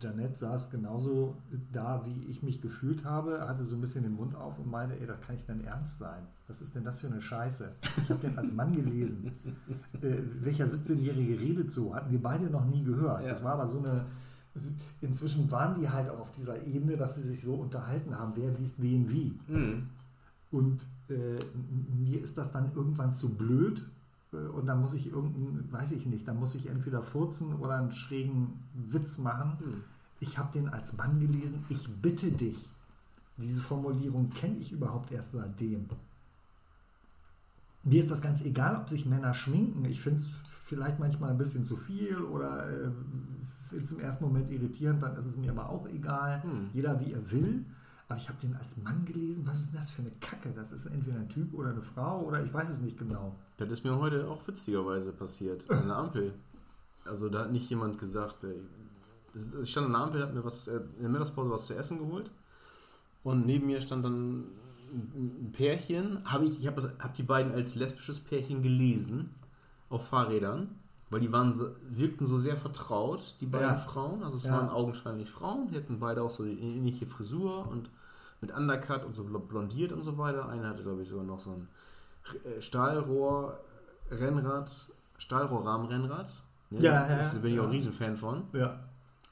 Janette 0.00 0.38
saß 0.38 0.70
genauso 0.70 1.36
da, 1.72 2.06
wie 2.06 2.30
ich 2.30 2.42
mich 2.42 2.62
gefühlt 2.62 3.04
habe, 3.04 3.46
hatte 3.46 3.64
so 3.64 3.76
ein 3.76 3.82
bisschen 3.82 4.04
den 4.04 4.14
Mund 4.14 4.34
auf 4.34 4.58
und 4.58 4.70
meinte, 4.70 4.98
ey, 4.98 5.06
das 5.06 5.20
kann 5.20 5.34
nicht 5.34 5.46
dein 5.46 5.62
Ernst 5.62 5.98
sein. 5.98 6.22
Was 6.46 6.62
ist 6.62 6.74
denn 6.74 6.84
das 6.84 7.00
für 7.00 7.08
eine 7.08 7.20
Scheiße? 7.20 7.70
Ich 8.00 8.08
habe 8.08 8.20
den 8.20 8.38
als 8.38 8.52
Mann 8.52 8.72
gelesen. 8.72 9.32
welcher 10.40 10.64
17-Jährige 10.64 11.38
redet 11.38 11.70
so? 11.70 11.94
Hatten 11.94 12.12
wir 12.12 12.22
beide 12.22 12.46
noch 12.46 12.64
nie 12.64 12.82
gehört. 12.82 13.22
Ja. 13.24 13.28
Das 13.28 13.44
war 13.44 13.52
aber 13.54 13.66
so 13.66 13.80
eine... 13.80 14.06
Inzwischen 15.00 15.50
waren 15.50 15.80
die 15.80 15.88
halt 15.88 16.10
auch 16.10 16.20
auf 16.20 16.30
dieser 16.32 16.66
Ebene, 16.66 16.96
dass 16.96 17.16
sie 17.16 17.22
sich 17.22 17.42
so 17.42 17.54
unterhalten 17.54 18.16
haben, 18.18 18.32
wer 18.36 18.50
liest 18.50 18.82
wen 18.82 19.10
wie. 19.10 19.38
Mhm. 19.48 19.88
Und 20.50 20.84
äh, 21.08 21.38
mir 21.96 22.22
ist 22.22 22.36
das 22.36 22.52
dann 22.52 22.74
irgendwann 22.74 23.14
zu 23.14 23.34
blöd. 23.34 23.82
äh, 24.32 24.36
Und 24.36 24.66
dann 24.66 24.80
muss 24.80 24.94
ich 24.94 25.10
irgendeinen, 25.10 25.72
weiß 25.72 25.92
ich 25.92 26.06
nicht, 26.06 26.28
dann 26.28 26.38
muss 26.38 26.54
ich 26.54 26.68
entweder 26.68 27.02
furzen 27.02 27.54
oder 27.54 27.76
einen 27.76 27.92
schrägen 27.92 28.60
Witz 28.74 29.18
machen. 29.18 29.56
Mhm. 29.60 29.84
Ich 30.20 30.38
habe 30.38 30.52
den 30.52 30.68
als 30.68 30.96
Mann 30.96 31.18
gelesen. 31.18 31.64
Ich 31.68 31.88
bitte 32.00 32.30
dich. 32.30 32.68
Diese 33.38 33.62
Formulierung 33.62 34.30
kenne 34.30 34.58
ich 34.58 34.72
überhaupt 34.72 35.10
erst 35.10 35.32
seitdem. 35.32 35.86
Mir 37.82 37.98
ist 37.98 38.10
das 38.10 38.20
ganz 38.20 38.42
egal, 38.42 38.76
ob 38.76 38.88
sich 38.88 39.06
Männer 39.06 39.34
schminken. 39.34 39.84
Ich 39.86 40.00
finde 40.00 40.20
es 40.20 40.28
vielleicht 40.28 41.00
manchmal 41.00 41.30
ein 41.30 41.38
bisschen 41.38 41.64
zu 41.64 41.76
viel 41.76 42.18
oder 42.18 42.70
äh, 42.70 42.90
es 43.74 43.92
im 43.92 44.00
ersten 44.00 44.24
Moment 44.24 44.50
irritierend, 44.50 45.02
dann 45.02 45.16
ist 45.16 45.26
es 45.26 45.36
mir 45.36 45.50
aber 45.50 45.68
auch 45.68 45.88
egal. 45.88 46.42
Hm. 46.42 46.70
Jeder 46.74 47.00
wie 47.00 47.12
er 47.12 47.30
will. 47.30 47.64
Aber 48.08 48.18
ich 48.18 48.28
habe 48.28 48.38
den 48.42 48.54
als 48.56 48.76
Mann 48.76 49.04
gelesen. 49.04 49.46
Was 49.46 49.60
ist 49.60 49.72
denn 49.72 49.80
das 49.80 49.90
für 49.90 50.02
eine 50.02 50.10
Kacke? 50.20 50.52
Das 50.54 50.72
ist 50.72 50.86
entweder 50.86 51.18
ein 51.18 51.28
Typ 51.28 51.54
oder 51.54 51.70
eine 51.70 51.82
Frau 51.82 52.22
oder 52.22 52.42
ich 52.42 52.52
weiß 52.52 52.68
es 52.68 52.80
nicht 52.80 52.98
genau. 52.98 53.34
Das 53.56 53.70
ist 53.70 53.84
mir 53.84 53.98
heute 53.98 54.28
auch 54.28 54.46
witzigerweise 54.46 55.12
passiert. 55.12 55.70
An 55.70 55.88
der 55.88 55.96
Ampel. 55.96 56.34
Also 57.04 57.28
da 57.28 57.40
hat 57.40 57.52
nicht 57.52 57.68
jemand 57.70 57.98
gesagt, 57.98 58.44
ey, 58.44 58.62
ich 59.62 59.70
stand 59.70 59.86
an 59.86 59.92
der 59.92 60.00
Ampel, 60.02 60.22
hat 60.22 60.34
mir 60.34 60.44
was 60.44 60.68
äh, 60.68 60.80
in 60.96 61.02
der 61.02 61.10
Mittagspause 61.10 61.50
was 61.50 61.66
zu 61.66 61.74
essen 61.74 61.98
geholt. 61.98 62.30
Und 63.22 63.46
neben 63.46 63.66
mir 63.66 63.80
stand 63.80 64.04
dann 64.04 64.40
ein 64.40 64.44
ein 64.92 65.52
Pärchen. 65.52 66.20
Habe 66.24 66.44
ich, 66.44 66.60
ich 66.60 66.66
habe 66.66 66.94
hab 66.98 67.14
die 67.14 67.22
beiden 67.22 67.52
als 67.52 67.74
lesbisches 67.74 68.20
Pärchen 68.20 68.62
gelesen 68.62 69.30
auf 69.88 70.08
Fahrrädern, 70.08 70.78
weil 71.12 71.20
die 71.20 71.30
waren 71.32 71.52
so, 71.54 71.68
wirkten 71.90 72.24
so 72.24 72.38
sehr 72.38 72.56
vertraut, 72.56 73.34
die 73.40 73.46
beiden 73.46 73.68
Ja. 73.68 73.74
Frauen. 73.76 74.22
Also 74.24 74.36
es 74.38 74.44
Ja. 74.44 74.52
waren 74.56 74.68
augenscheinlich 74.70 75.30
Frauen, 75.30 75.68
die 75.68 75.76
hatten 75.76 76.00
beide 76.00 76.22
auch 76.22 76.30
so 76.30 76.42
die 76.44 76.58
ähnliche 76.58 77.06
Frisur 77.06 77.68
und 77.68 77.90
mit 78.40 78.50
Undercut 78.50 79.04
und 79.04 79.14
so 79.14 79.22
blondiert 79.24 79.92
und 79.92 80.02
so 80.02 80.16
weiter. 80.18 80.48
Eine 80.48 80.66
hatte, 80.68 80.82
glaube 80.82 81.02
ich, 81.02 81.08
sogar 81.08 81.24
noch 81.24 81.38
so 81.38 81.52
ein 81.52 81.68
äh, 82.44 82.60
Stahlrohr-Rennrad, 82.60 84.70
Stahlrohrrahmenrennrad. 85.18 86.42
Ne? 86.70 86.80
Ja, 86.80 87.08
ja, 87.08 87.30
Da 87.32 87.38
bin 87.38 87.52
ich 87.52 87.60
auch 87.60 87.64
ein 87.64 87.70
Riesenfan 87.70 88.16
von. 88.16 88.42
Ja. 88.52 88.80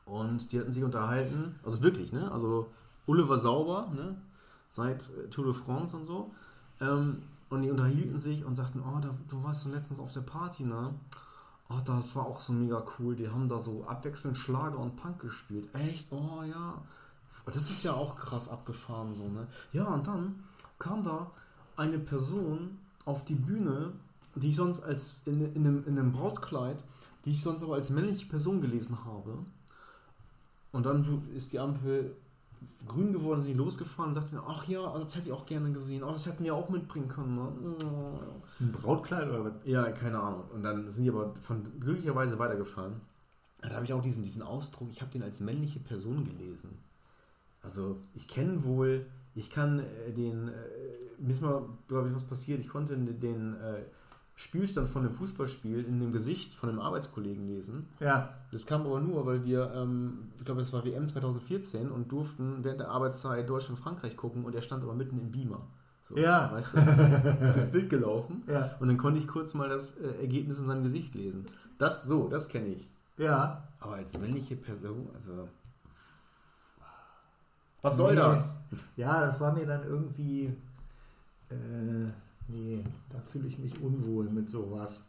Und 0.04 0.52
die 0.52 0.60
hatten 0.60 0.72
sich 0.72 0.82
unterhalten, 0.84 1.58
also 1.64 1.82
wirklich, 1.82 2.12
ne? 2.12 2.30
Also 2.32 2.70
Ulle 3.06 3.28
war 3.28 3.38
sauber, 3.38 3.88
ne? 3.94 4.16
Seit 4.68 5.08
äh, 5.10 5.28
Tour 5.28 5.44
de 5.46 5.54
France 5.54 5.96
und 5.96 6.04
so. 6.04 6.32
Ähm, 6.80 7.22
und 7.48 7.62
die 7.62 7.70
unterhielten 7.70 8.18
sich 8.18 8.44
und 8.44 8.54
sagten, 8.54 8.80
oh, 8.80 9.00
da, 9.00 9.10
du 9.28 9.42
warst 9.42 9.66
doch 9.66 9.72
letztens 9.72 9.98
auf 9.98 10.12
der 10.12 10.20
Party, 10.20 10.64
ne? 10.64 10.94
Oh, 11.70 11.80
das 11.84 12.16
war 12.16 12.26
auch 12.26 12.40
so 12.40 12.52
mega 12.52 12.84
cool. 12.98 13.14
Die 13.14 13.28
haben 13.28 13.48
da 13.48 13.60
so 13.60 13.84
abwechselnd 13.86 14.36
Schlager 14.36 14.78
und 14.78 14.96
Punk 14.96 15.20
gespielt. 15.20 15.68
Echt? 15.74 16.10
Oh 16.10 16.42
ja. 16.42 16.82
Das 17.46 17.70
ist 17.70 17.84
ja 17.84 17.94
auch 17.94 18.16
krass 18.16 18.48
abgefahren 18.48 19.14
so, 19.14 19.28
ne? 19.28 19.46
Ja, 19.72 19.86
und 19.86 20.06
dann 20.06 20.42
kam 20.78 21.04
da 21.04 21.30
eine 21.76 21.98
Person 21.98 22.78
auf 23.04 23.24
die 23.24 23.36
Bühne, 23.36 23.92
die 24.34 24.48
ich 24.48 24.56
sonst 24.56 24.82
als 24.82 25.22
in, 25.26 25.54
in, 25.54 25.66
einem, 25.66 25.84
in 25.86 25.98
einem 25.98 26.12
Brautkleid, 26.12 26.82
die 27.24 27.30
ich 27.30 27.40
sonst 27.40 27.62
aber 27.62 27.74
als 27.74 27.90
männliche 27.90 28.26
Person 28.26 28.60
gelesen 28.60 29.04
habe. 29.04 29.38
Und 30.72 30.86
dann 30.86 31.30
ist 31.34 31.52
die 31.52 31.60
Ampel 31.60 32.16
grün 32.86 33.12
geworden, 33.12 33.40
sind 33.40 33.52
die 33.52 33.58
losgefahren 33.58 34.10
und 34.10 34.14
sagten, 34.14 34.38
ach 34.46 34.66
ja, 34.68 34.84
also 34.84 35.04
das 35.04 35.16
hätte 35.16 35.28
ich 35.28 35.32
auch 35.32 35.46
gerne 35.46 35.72
gesehen. 35.72 36.02
Oh, 36.02 36.12
das 36.12 36.26
hätten 36.26 36.44
wir 36.44 36.54
auch 36.54 36.68
mitbringen 36.68 37.08
können. 37.08 37.34
Ne? 37.34 37.76
Ein 38.60 38.72
Brautkleid 38.72 39.28
oder 39.28 39.44
was? 39.44 39.52
Ja, 39.64 39.90
keine 39.92 40.18
Ahnung. 40.18 40.44
Und 40.54 40.62
dann 40.62 40.90
sind 40.90 41.04
die 41.04 41.10
aber 41.10 41.34
von 41.40 41.62
glücklicherweise 41.80 42.38
weitergefahren. 42.38 43.00
Da 43.62 43.70
habe 43.70 43.84
ich 43.84 43.92
auch 43.92 44.02
diesen, 44.02 44.22
diesen 44.22 44.42
Ausdruck, 44.42 44.88
ich 44.90 45.00
habe 45.00 45.10
den 45.10 45.22
als 45.22 45.40
männliche 45.40 45.80
Person 45.80 46.24
gelesen. 46.24 46.78
Also 47.62 47.98
ich 48.14 48.26
kenne 48.26 48.64
wohl, 48.64 49.06
ich 49.34 49.50
kann 49.50 49.80
äh, 49.80 50.12
den, 50.12 50.48
äh, 50.48 51.30
ist 51.30 51.42
mal, 51.42 51.62
glaube 51.88 52.08
ich, 52.08 52.14
was 52.14 52.24
passiert, 52.24 52.60
ich 52.60 52.68
konnte 52.68 52.96
den, 52.96 53.20
den 53.20 53.54
äh, 53.54 53.82
Spielstand 54.40 54.88
von 54.88 55.02
dem 55.02 55.12
Fußballspiel 55.12 55.84
in 55.84 56.00
dem 56.00 56.12
Gesicht 56.12 56.54
von 56.54 56.70
einem 56.70 56.80
Arbeitskollegen 56.80 57.46
lesen. 57.46 57.88
Ja. 58.00 58.30
Das 58.52 58.64
kam 58.64 58.86
aber 58.86 58.98
nur, 59.00 59.26
weil 59.26 59.44
wir, 59.44 59.70
ähm, 59.74 60.30
ich 60.38 60.44
glaube, 60.46 60.62
es 60.62 60.72
war 60.72 60.82
WM 60.84 61.06
2014 61.06 61.90
und 61.90 62.10
durften 62.10 62.64
während 62.64 62.80
der 62.80 62.88
Arbeitszeit 62.88 63.48
Deutschland-Frankreich 63.50 64.16
gucken 64.16 64.44
und 64.46 64.54
er 64.54 64.62
stand 64.62 64.82
aber 64.82 64.94
mitten 64.94 65.18
im 65.20 65.30
Beamer. 65.30 65.66
So, 66.02 66.16
Ja. 66.16 66.50
Weißt 66.52 66.74
du, 66.74 66.78
ist 67.44 67.56
das 67.58 67.70
Bild 67.70 67.90
gelaufen 67.90 68.42
Ja. 68.48 68.76
und 68.80 68.88
dann 68.88 68.96
konnte 68.96 69.20
ich 69.20 69.28
kurz 69.28 69.52
mal 69.52 69.68
das 69.68 69.96
äh, 69.98 70.08
Ergebnis 70.20 70.58
in 70.58 70.64
seinem 70.66 70.84
Gesicht 70.84 71.14
lesen. 71.14 71.44
Das 71.78 72.04
so, 72.04 72.28
das 72.28 72.48
kenne 72.48 72.68
ich. 72.68 72.88
Ja. 73.18 73.68
Aber 73.78 73.96
als 73.96 74.18
männliche 74.18 74.56
Person, 74.56 75.08
also. 75.14 75.48
Was 77.82 77.96
soll 77.98 78.10
Nee. 78.14 78.20
das? 78.20 78.58
Ja, 78.96 79.20
das 79.20 79.38
war 79.38 79.52
mir 79.52 79.66
dann 79.66 79.82
irgendwie. 79.84 80.54
Äh, 81.50 82.10
nee, 82.50 82.82
da 83.10 83.18
fühle 83.30 83.48
ich 83.48 83.58
mich 83.58 83.80
unwohl 83.80 84.28
mit 84.30 84.50
sowas. 84.50 85.02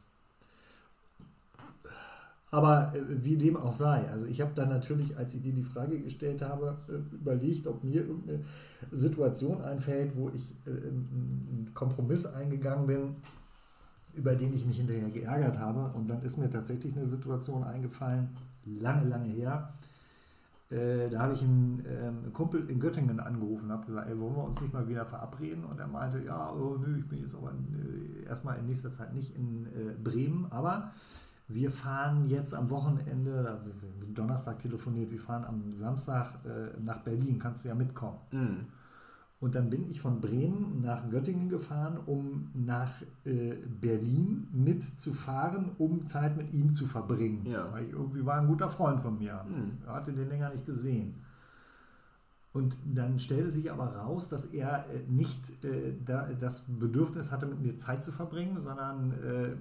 Aber 2.51 2.93
äh, 2.93 3.01
wie 3.23 3.37
dem 3.37 3.55
auch 3.55 3.73
sei, 3.73 4.07
also 4.09 4.25
ich 4.25 4.41
habe 4.41 4.51
dann 4.53 4.69
natürlich, 4.69 5.17
als 5.17 5.33
ich 5.33 5.41
dir 5.41 5.53
die 5.53 5.63
Frage 5.63 5.99
gestellt 5.99 6.41
habe, 6.41 6.77
äh, 6.89 7.15
überlegt, 7.15 7.65
ob 7.65 7.83
mir 7.83 8.01
irgendeine 8.01 8.41
Situation 8.91 9.61
einfällt, 9.61 10.15
wo 10.17 10.29
ich 10.29 10.53
äh, 10.65 10.69
einen 10.69 11.47
einen 11.51 11.71
Kompromiss 11.73 12.25
eingegangen 12.25 12.87
bin, 12.87 13.15
über 14.13 14.35
den 14.35 14.53
ich 14.53 14.65
mich 14.65 14.77
hinterher 14.77 15.09
geärgert 15.09 15.57
habe. 15.59 15.97
Und 15.97 16.09
dann 16.09 16.21
ist 16.23 16.37
mir 16.37 16.49
tatsächlich 16.49 16.95
eine 16.95 17.07
Situation 17.07 17.63
eingefallen, 17.63 18.29
lange, 18.65 19.07
lange 19.07 19.29
her. 19.29 19.73
Äh, 20.71 21.09
da 21.09 21.19
habe 21.19 21.33
ich 21.33 21.43
einen 21.43 21.83
ähm, 21.85 22.33
Kumpel 22.33 22.69
in 22.69 22.79
Göttingen 22.79 23.19
angerufen 23.19 23.65
und 23.65 23.71
habe 23.73 23.85
gesagt, 23.85 24.09
ey, 24.09 24.17
wollen 24.17 24.35
wir 24.35 24.43
uns 24.45 24.61
nicht 24.61 24.73
mal 24.73 24.87
wieder 24.87 25.05
verabreden? 25.05 25.65
Und 25.65 25.79
er 25.79 25.87
meinte, 25.87 26.23
ja, 26.23 26.49
oh, 26.49 26.77
nö, 26.77 26.97
ich 26.97 27.07
bin 27.09 27.19
jetzt 27.19 27.35
aber 27.35 27.51
äh, 27.51 28.23
erstmal 28.25 28.57
in 28.57 28.67
nächster 28.67 28.91
Zeit 28.91 29.13
nicht 29.13 29.35
in 29.35 29.65
äh, 29.65 29.93
Bremen, 30.01 30.47
aber 30.49 30.91
wir 31.49 31.71
fahren 31.71 32.29
jetzt 32.29 32.53
am 32.53 32.69
Wochenende, 32.69 33.59
Donnerstag 34.13 34.59
telefoniert, 34.59 35.11
wir 35.11 35.19
fahren 35.19 35.43
am 35.43 35.73
Samstag 35.73 36.35
äh, 36.45 36.79
nach 36.81 36.99
Berlin, 36.99 37.37
kannst 37.37 37.65
du 37.65 37.69
ja 37.69 37.75
mitkommen. 37.75 38.19
Hm. 38.29 38.65
Und 39.41 39.55
dann 39.55 39.71
bin 39.71 39.89
ich 39.89 39.99
von 39.99 40.21
Bremen 40.21 40.83
nach 40.83 41.09
Göttingen 41.09 41.49
gefahren, 41.49 41.97
um 42.05 42.51
nach 42.53 42.91
äh, 43.25 43.55
Berlin 43.81 44.47
mitzufahren, 44.53 45.71
um 45.79 46.07
Zeit 46.07 46.37
mit 46.37 46.53
ihm 46.53 46.73
zu 46.73 46.85
verbringen. 46.85 47.47
Ja. 47.47 47.73
Weil 47.73 47.85
ich 47.85 47.91
irgendwie 47.91 48.23
war 48.23 48.39
ein 48.39 48.47
guter 48.47 48.69
Freund 48.69 48.99
von 48.99 49.17
mir. 49.17 49.43
Hm. 49.43 49.79
Er 49.83 49.93
hatte 49.95 50.13
den 50.13 50.29
länger 50.29 50.51
nicht 50.51 50.67
gesehen. 50.67 51.15
Und 52.53 52.75
dann 52.85 53.17
stellte 53.17 53.49
sich 53.49 53.71
aber 53.71 53.95
raus, 53.95 54.29
dass 54.29 54.45
er 54.45 54.85
äh, 54.93 55.09
nicht 55.09 55.65
äh, 55.65 55.93
da, 56.05 56.29
das 56.39 56.65
Bedürfnis 56.67 57.31
hatte, 57.31 57.47
mit 57.47 57.61
mir 57.61 57.75
Zeit 57.77 58.03
zu 58.03 58.11
verbringen, 58.11 58.61
sondern 58.61 59.11
äh, 59.23 59.55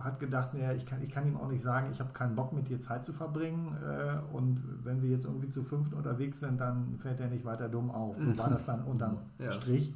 hat 0.00 0.18
gedacht, 0.20 0.54
naja, 0.54 0.72
ich, 0.72 0.86
kann, 0.86 1.02
ich 1.02 1.10
kann 1.10 1.26
ihm 1.26 1.36
auch 1.36 1.48
nicht 1.48 1.62
sagen, 1.62 1.88
ich 1.90 2.00
habe 2.00 2.12
keinen 2.12 2.34
Bock, 2.34 2.52
mit 2.52 2.68
dir 2.68 2.80
Zeit 2.80 3.04
zu 3.04 3.12
verbringen. 3.12 3.76
Äh, 3.82 4.34
und 4.34 4.62
wenn 4.84 5.02
wir 5.02 5.10
jetzt 5.10 5.24
irgendwie 5.24 5.50
zu 5.50 5.62
fünften 5.62 5.94
unterwegs 5.94 6.40
sind, 6.40 6.60
dann 6.60 6.96
fällt 6.98 7.20
er 7.20 7.28
nicht 7.28 7.44
weiter 7.44 7.68
dumm 7.68 7.90
auf. 7.90 8.16
So 8.16 8.36
war 8.38 8.50
das 8.56 8.64
dann 8.64 8.82
unterm 8.84 9.18
Ja. 9.38 9.50
Strich. 9.52 9.94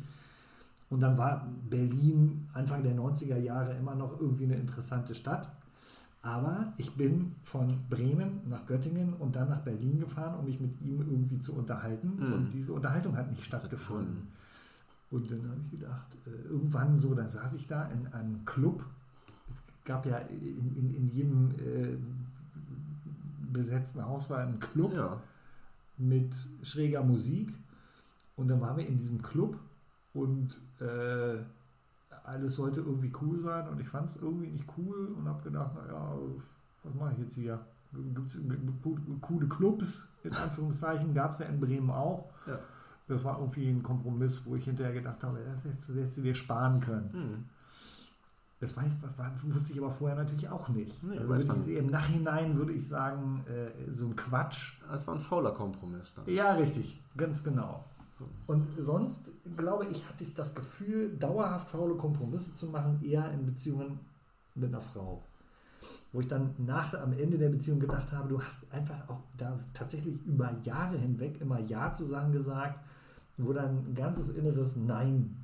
Und 0.90 1.00
dann 1.00 1.16
war 1.16 1.46
Berlin 1.70 2.48
Anfang 2.52 2.82
der 2.82 2.94
90er 2.94 3.38
Jahre 3.38 3.72
immer 3.74 3.94
noch 3.94 4.20
irgendwie 4.20 4.44
eine 4.44 4.56
interessante 4.56 5.14
Stadt. 5.14 5.48
Aber 6.20 6.72
ich 6.76 6.94
bin 6.94 7.34
von 7.42 7.66
Bremen 7.90 8.42
nach 8.48 8.64
Göttingen 8.66 9.14
und 9.14 9.34
dann 9.34 9.48
nach 9.48 9.60
Berlin 9.60 9.98
gefahren, 9.98 10.38
um 10.38 10.44
mich 10.44 10.60
mit 10.60 10.80
ihm 10.80 11.00
irgendwie 11.00 11.40
zu 11.40 11.54
unterhalten. 11.54 12.12
Mhm. 12.16 12.32
Und 12.32 12.52
diese 12.52 12.72
Unterhaltung 12.72 13.16
hat 13.16 13.28
nicht 13.28 13.44
stattgefunden. 13.44 14.28
Und 15.10 15.30
dann 15.30 15.42
habe 15.42 15.60
ich 15.64 15.70
gedacht, 15.78 16.06
äh, 16.26 16.48
irgendwann 16.48 16.98
so, 16.98 17.12
dann 17.14 17.28
saß 17.28 17.54
ich 17.54 17.66
da 17.66 17.84
in 17.86 18.06
einem 18.12 18.44
Club. 18.44 18.84
Es 19.82 19.86
gab 19.86 20.06
ja 20.06 20.18
in, 20.18 20.76
in, 20.76 20.94
in 20.94 21.10
jedem 21.10 21.50
äh, 21.58 21.96
besetzten 23.52 24.04
Haus 24.04 24.30
war 24.30 24.38
ein 24.38 24.60
Club 24.60 24.92
Ja. 24.94 25.20
mit 25.98 26.32
schräger 26.62 27.02
Musik. 27.02 27.52
Und 28.36 28.48
dann 28.48 28.60
waren 28.60 28.76
wir 28.76 28.86
in 28.86 28.96
diesem 28.98 29.20
Club 29.20 29.58
und 30.14 30.56
äh, 30.80 31.38
alles 32.24 32.54
sollte 32.54 32.80
irgendwie 32.80 33.12
cool 33.20 33.40
sein 33.40 33.68
und 33.68 33.80
ich 33.80 33.88
fand 33.88 34.08
es 34.08 34.16
irgendwie 34.16 34.48
nicht 34.48 34.66
cool 34.78 35.08
und 35.18 35.28
habe 35.28 35.42
gedacht, 35.42 35.74
naja, 35.74 36.14
was 36.84 36.94
mache 36.94 37.12
ich 37.14 37.18
jetzt 37.18 37.34
hier? 37.34 37.58
Gibt 37.92 38.32
es 38.34 38.40
coole 39.20 39.46
Clubs, 39.48 40.08
in 40.24 40.32
Anführungszeichen, 40.32 41.12
gab 41.12 41.32
es 41.32 41.40
ja 41.40 41.46
in 41.46 41.60
Bremen 41.60 41.90
auch. 41.90 42.30
Ja. 42.46 42.58
Das 43.06 43.22
war 43.24 43.38
irgendwie 43.38 43.68
ein 43.68 43.82
Kompromiss, 43.82 44.46
wo 44.46 44.54
ich 44.54 44.64
hinterher 44.64 44.94
gedacht 44.94 45.22
habe, 45.24 45.40
das 45.44 45.64
hättest 45.64 46.16
du 46.18 46.22
dir 46.22 46.34
sparen 46.34 46.80
können. 46.80 47.12
Hm. 47.12 47.44
Das 48.62 48.76
weiß, 48.76 48.92
wusste 49.42 49.72
ich 49.72 49.78
aber 49.80 49.90
vorher 49.90 50.16
natürlich 50.16 50.48
auch 50.48 50.68
nicht. 50.68 51.02
Nee, 51.02 51.18
Also 51.18 51.68
ich, 51.68 51.76
Im 51.76 51.88
Nachhinein 51.88 52.54
würde 52.54 52.70
ich 52.72 52.86
sagen, 52.86 53.44
äh, 53.48 53.90
so 53.90 54.06
ein 54.06 54.14
Quatsch. 54.14 54.74
Es 54.94 55.04
war 55.04 55.16
ein 55.16 55.20
fauler 55.20 55.50
Kompromiss 55.50 56.14
dann. 56.14 56.32
Ja, 56.32 56.52
richtig, 56.52 57.02
ganz 57.16 57.42
genau. 57.42 57.84
Und 58.46 58.70
sonst, 58.78 59.32
glaube 59.56 59.86
ich, 59.86 60.08
hatte 60.08 60.22
ich 60.22 60.32
das 60.34 60.54
Gefühl, 60.54 61.10
dauerhaft 61.18 61.70
faule 61.70 61.96
Kompromisse 61.96 62.54
zu 62.54 62.66
machen, 62.66 63.02
eher 63.02 63.32
in 63.32 63.44
Beziehungen 63.44 63.98
mit 64.54 64.68
einer 64.68 64.80
Frau. 64.80 65.24
Wo 66.12 66.20
ich 66.20 66.28
dann 66.28 66.54
nach, 66.58 66.94
am 66.94 67.12
Ende 67.14 67.38
der 67.38 67.48
Beziehung 67.48 67.80
gedacht 67.80 68.12
habe, 68.12 68.28
du 68.28 68.40
hast 68.40 68.72
einfach 68.72 69.08
auch 69.08 69.24
da 69.36 69.58
tatsächlich 69.72 70.24
über 70.24 70.54
Jahre 70.62 70.98
hinweg 70.98 71.40
immer 71.40 71.58
Ja 71.58 71.92
zu 71.92 72.04
Sachen 72.04 72.30
gesagt, 72.30 72.78
wo 73.38 73.52
dein 73.52 73.92
ganzes 73.92 74.30
inneres 74.30 74.76
Nein 74.76 75.36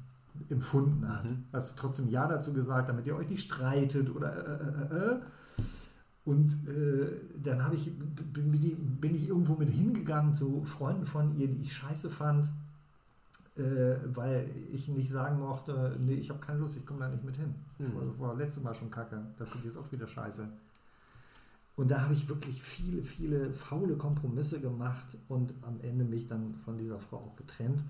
empfunden 0.50 1.08
hat. 1.08 1.24
Mhm. 1.24 1.44
Hast 1.52 1.72
du 1.76 1.80
trotzdem 1.80 2.08
Ja 2.08 2.26
dazu 2.28 2.52
gesagt, 2.52 2.88
damit 2.88 3.06
ihr 3.06 3.16
euch 3.16 3.28
nicht 3.28 3.44
streitet 3.44 4.14
oder 4.14 4.32
äh, 4.90 4.94
äh, 4.94 4.98
äh. 5.14 5.20
Und 6.24 6.52
äh, 6.68 7.06
dann 7.42 7.64
habe 7.64 7.74
ich, 7.74 7.90
bin, 7.98 8.50
bin 9.00 9.14
ich- 9.14 9.22
ich 9.22 9.28
irgendwo 9.28 9.54
mit 9.54 9.70
hingegangen 9.70 10.34
zu 10.34 10.62
Freunden 10.64 11.06
von 11.06 11.38
ihr, 11.38 11.48
die 11.48 11.62
ich 11.62 11.72
scheiße 11.72 12.10
fand, 12.10 12.50
äh, 13.56 13.96
weil 14.14 14.50
ich 14.72 14.88
nicht 14.88 15.10
sagen 15.10 15.38
mochte, 15.40 15.96
nee, 15.98 16.14
ich 16.14 16.28
habe 16.28 16.38
keine 16.40 16.58
Lust, 16.60 16.76
ich 16.76 16.84
komme 16.84 17.00
da 17.00 17.08
nicht 17.08 17.24
mit 17.24 17.36
hin. 17.36 17.54
Mhm. 17.78 17.92
Das 18.10 18.20
war 18.20 18.36
letztes 18.36 18.62
Mal 18.62 18.74
schon 18.74 18.90
kacke, 18.90 19.22
das 19.38 19.48
wird 19.54 19.64
jetzt 19.64 19.78
auch 19.78 19.90
wieder 19.90 20.06
scheiße. 20.06 20.46
Und 21.76 21.90
da 21.90 22.02
habe 22.02 22.12
ich 22.12 22.28
wirklich 22.28 22.60
viele, 22.62 23.02
viele 23.02 23.52
faule 23.54 23.96
Kompromisse 23.96 24.60
gemacht 24.60 25.06
und 25.28 25.54
am 25.62 25.80
Ende 25.80 26.04
mich 26.04 26.26
dann 26.26 26.56
von 26.64 26.76
dieser 26.76 26.98
Frau 26.98 27.18
auch 27.18 27.36
getrennt, 27.36 27.82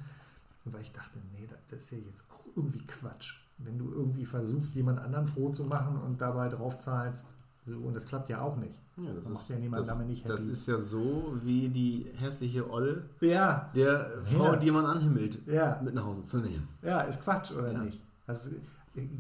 weil 0.73 0.83
ich 0.83 0.93
dachte, 0.93 1.19
nee, 1.33 1.47
das- 1.49 1.59
das 1.71 1.83
ist 1.85 1.91
ja 1.93 1.99
jetzt 1.99 2.25
auch 2.31 2.45
irgendwie 2.57 2.85
Quatsch. 2.87 3.35
Wenn 3.59 3.79
du 3.79 3.91
irgendwie 3.93 4.25
versuchst, 4.25 4.75
jemand 4.77 5.01
anderen 5.01 5.27
froh 5.27 5.51
zu 5.51 5.65
machen 5.65 5.97
und 6.01 6.21
dabei 6.21 6.49
drauf 6.49 6.79
zahlst, 6.79 7.35
so, 7.67 7.77
und 7.77 7.95
das 7.95 8.07
klappt 8.07 8.29
ja 8.31 8.41
auch 8.41 8.57
nicht. 8.57 8.79
Ja, 8.97 9.13
das 9.13 9.27
ist, 9.29 9.49
ja 9.51 9.57
niemand 9.59 9.81
das, 9.83 9.89
damit 9.89 10.09
nicht 10.09 10.29
das 10.29 10.41
happy. 10.43 10.53
ist 10.53 10.67
ja 10.69 10.79
so 10.79 11.37
wie 11.43 11.69
die 11.69 12.07
hässliche 12.17 12.69
Olle 12.71 13.05
Ja, 13.21 13.71
der 13.75 14.11
Frau, 14.25 14.53
Ja. 14.53 14.57
die 14.57 14.71
man 14.71 14.87
anhimmelt, 14.87 15.47
ja, 15.47 15.81
mit 15.85 15.95
nach 15.95 16.05
Hause 16.05 16.23
zu 16.25 16.39
nehmen. 16.39 16.67
ja, 16.83 17.01
ist 17.03 17.23
Quatsch, 17.23 17.53
oder 17.53 17.73
Ja. 17.73 17.79
nicht? 17.83 18.03
Also, 18.27 18.53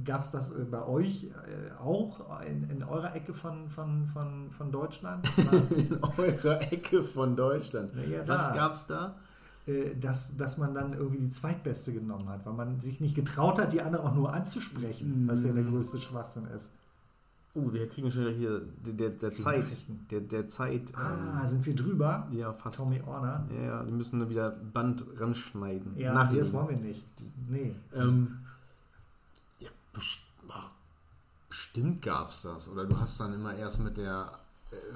Gab 0.05 0.23
es 0.23 0.33
das 0.33 0.51
äh, 0.51 0.65
bei 0.65 0.85
euch 0.85 1.25
äh, 1.27 1.71
auch 1.81 2.41
in, 2.43 2.69
in 2.69 2.83
eurer 2.83 3.15
Ecke 3.15 3.33
von, 3.33 3.69
von, 3.69 4.07
von, 4.07 4.51
von 4.51 4.73
Deutschland? 4.73 5.25
Das 5.37 5.71
In 5.71 6.01
eurer 6.03 6.61
Ecke 6.73 7.01
von 7.05 7.37
Deutschland. 7.37 7.93
Was 8.27 8.49
da. 8.49 8.55
gab's 8.57 8.87
da? 8.89 9.15
Äh, 9.69 9.95
dass, 9.97 10.37
dass 10.37 10.57
man 10.59 10.75
dann 10.75 10.95
irgendwie 10.95 11.19
die 11.21 11.31
zweitbeste 11.31 11.93
genommen 11.93 12.29
hat, 12.29 12.45
weil 12.47 12.55
man 12.55 12.81
sich 12.81 13.01
nicht 13.01 13.15
getraut 13.15 13.59
hat, 13.59 13.73
die 13.73 13.83
andere 13.83 14.03
auch 14.05 14.15
nur 14.15 14.33
anzusprechen, 14.33 15.29
was 15.29 15.45
ja 15.45 15.53
der 15.53 15.65
Mm. 15.65 15.71
größte 15.71 15.99
Schwachsinn 15.99 16.47
ist. 16.47 16.71
Oh, 17.55 17.73
wir 17.73 17.89
kriegen 17.89 18.11
schon 18.11 18.33
hier 18.35 18.63
der, 18.87 19.11
der, 19.11 19.35
Zeit. 19.35 19.65
Der, 20.11 20.21
der 20.21 20.49
Zeit. 20.49 20.93
Ah, 20.95 21.41
ähm, 21.43 21.49
sind 21.49 21.67
wir 21.67 21.75
drüber? 21.75 22.29
ja, 22.31 22.53
fast. 22.53 22.77
Tommy 22.79 23.03
Orner. 23.07 23.47
Ja, 23.55 23.63
ja, 23.63 23.83
die 23.85 23.93
müssen 23.93 24.19
nur 24.19 24.29
wieder 24.31 24.51
Band 24.51 25.05
ranschneiden. 25.19 25.97
Ja, 25.97 26.13
Nachlegen. 26.13 26.45
das 26.45 26.53
wollen 26.53 26.69
wir 26.69 26.77
nicht. 26.77 27.05
Nee. 27.49 27.75
Ähm, 27.95 28.39
ja, 29.59 29.69
ah, 30.51 30.71
bestimmt 31.49 32.03
gab 32.03 32.31
es 32.31 32.43
das. 32.43 32.69
Oder 32.69 32.87
du 32.87 32.99
hast 32.99 33.19
dann 33.21 33.35
immer 33.35 33.55
erst 33.55 33.81
mit 33.81 33.97
der 33.97 34.31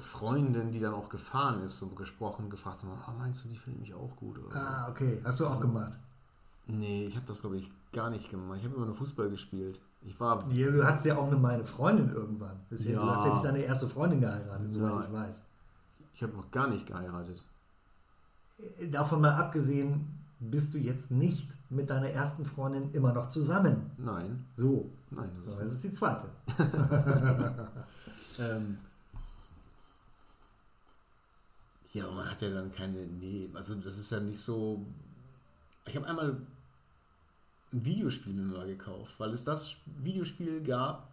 Freundin, 0.01 0.71
die 0.71 0.79
dann 0.79 0.93
auch 0.93 1.09
gefahren 1.09 1.63
ist, 1.63 1.79
so 1.79 1.87
gesprochen, 1.87 2.49
gefragt, 2.49 2.77
so, 2.79 2.87
ah, 2.87 3.13
meinst 3.17 3.43
du, 3.43 3.49
die 3.49 3.55
findet 3.57 3.81
mich 3.81 3.93
auch 3.93 4.15
gut? 4.15 4.37
Oder 4.37 4.55
Ah, 4.55 4.87
okay. 4.89 5.19
Hast 5.23 5.39
du 5.39 5.47
auch 5.47 5.59
gemacht. 5.59 5.93
so. 6.67 6.73
Nee, 6.73 7.05
ich 7.07 7.15
habe 7.15 7.25
das, 7.25 7.41
glaube 7.41 7.57
ich, 7.57 7.69
gar 7.91 8.09
nicht 8.09 8.29
gemacht. 8.29 8.57
Ich 8.59 8.65
habe 8.65 8.75
immer 8.75 8.85
nur 8.85 8.95
Fußball 8.95 9.29
gespielt. 9.29 9.81
Ich 10.05 10.19
war. 10.19 10.47
Ja, 10.51 10.69
du 10.71 10.83
hattest 10.85 11.05
ja 11.05 11.17
auch 11.17 11.27
eine 11.27 11.35
meine 11.37 11.65
Freundin 11.65 12.09
irgendwann. 12.13 12.59
Du 12.69 12.75
Ja. 12.75 13.05
hast 13.15 13.25
ja 13.25 13.31
nicht 13.33 13.43
deine 13.45 13.59
erste 13.59 13.87
Freundin 13.87 14.21
geheiratet, 14.21 14.71
soweit 14.73 14.95
Ja. 14.95 15.03
ich 15.05 15.11
weiß. 15.13 15.43
Ich 16.13 16.23
habe 16.23 16.33
noch 16.33 16.51
gar 16.51 16.67
nicht 16.67 16.85
geheiratet. 16.85 17.45
Äh, 18.79 18.89
Davon 18.89 19.21
mal 19.21 19.33
abgesehen, 19.33 20.19
bist 20.39 20.73
du 20.73 20.77
jetzt 20.77 21.09
nicht 21.11 21.49
mit 21.69 21.89
deiner 21.89 22.09
ersten 22.09 22.45
Freundin 22.45 22.91
immer 22.93 23.11
noch 23.13 23.29
zusammen. 23.29 23.91
Nein, 23.97 24.45
So, 24.55 24.89
nein, 25.09 25.29
das 25.37 25.45
so 25.55 25.61
ist. 25.61 25.65
das 25.67 25.73
ist 25.73 25.83
die 25.85 25.91
zweite. 25.91 26.27
Ähm, 28.39 28.77
ja, 31.93 32.05
aber 32.05 32.13
man 32.15 32.29
hat 32.31 32.41
ja 32.41 32.49
dann 32.49 32.71
keine. 32.71 33.05
Nee, 33.05 33.49
also 33.53 33.75
das 33.75 33.97
ist 33.97 34.11
ja 34.11 34.19
nicht 34.19 34.39
so. 34.39 34.85
Ich 35.85 35.95
habe 35.95 36.07
einmal 36.07 36.31
ein 36.31 36.47
Videospiel 37.71 38.33
mir 38.33 38.57
mal 38.57 38.67
gekauft, 38.67 39.13
weil 39.19 39.31
es 39.33 39.43
das 39.43 39.77
Videospiel 39.97 40.63
gab, 40.63 41.09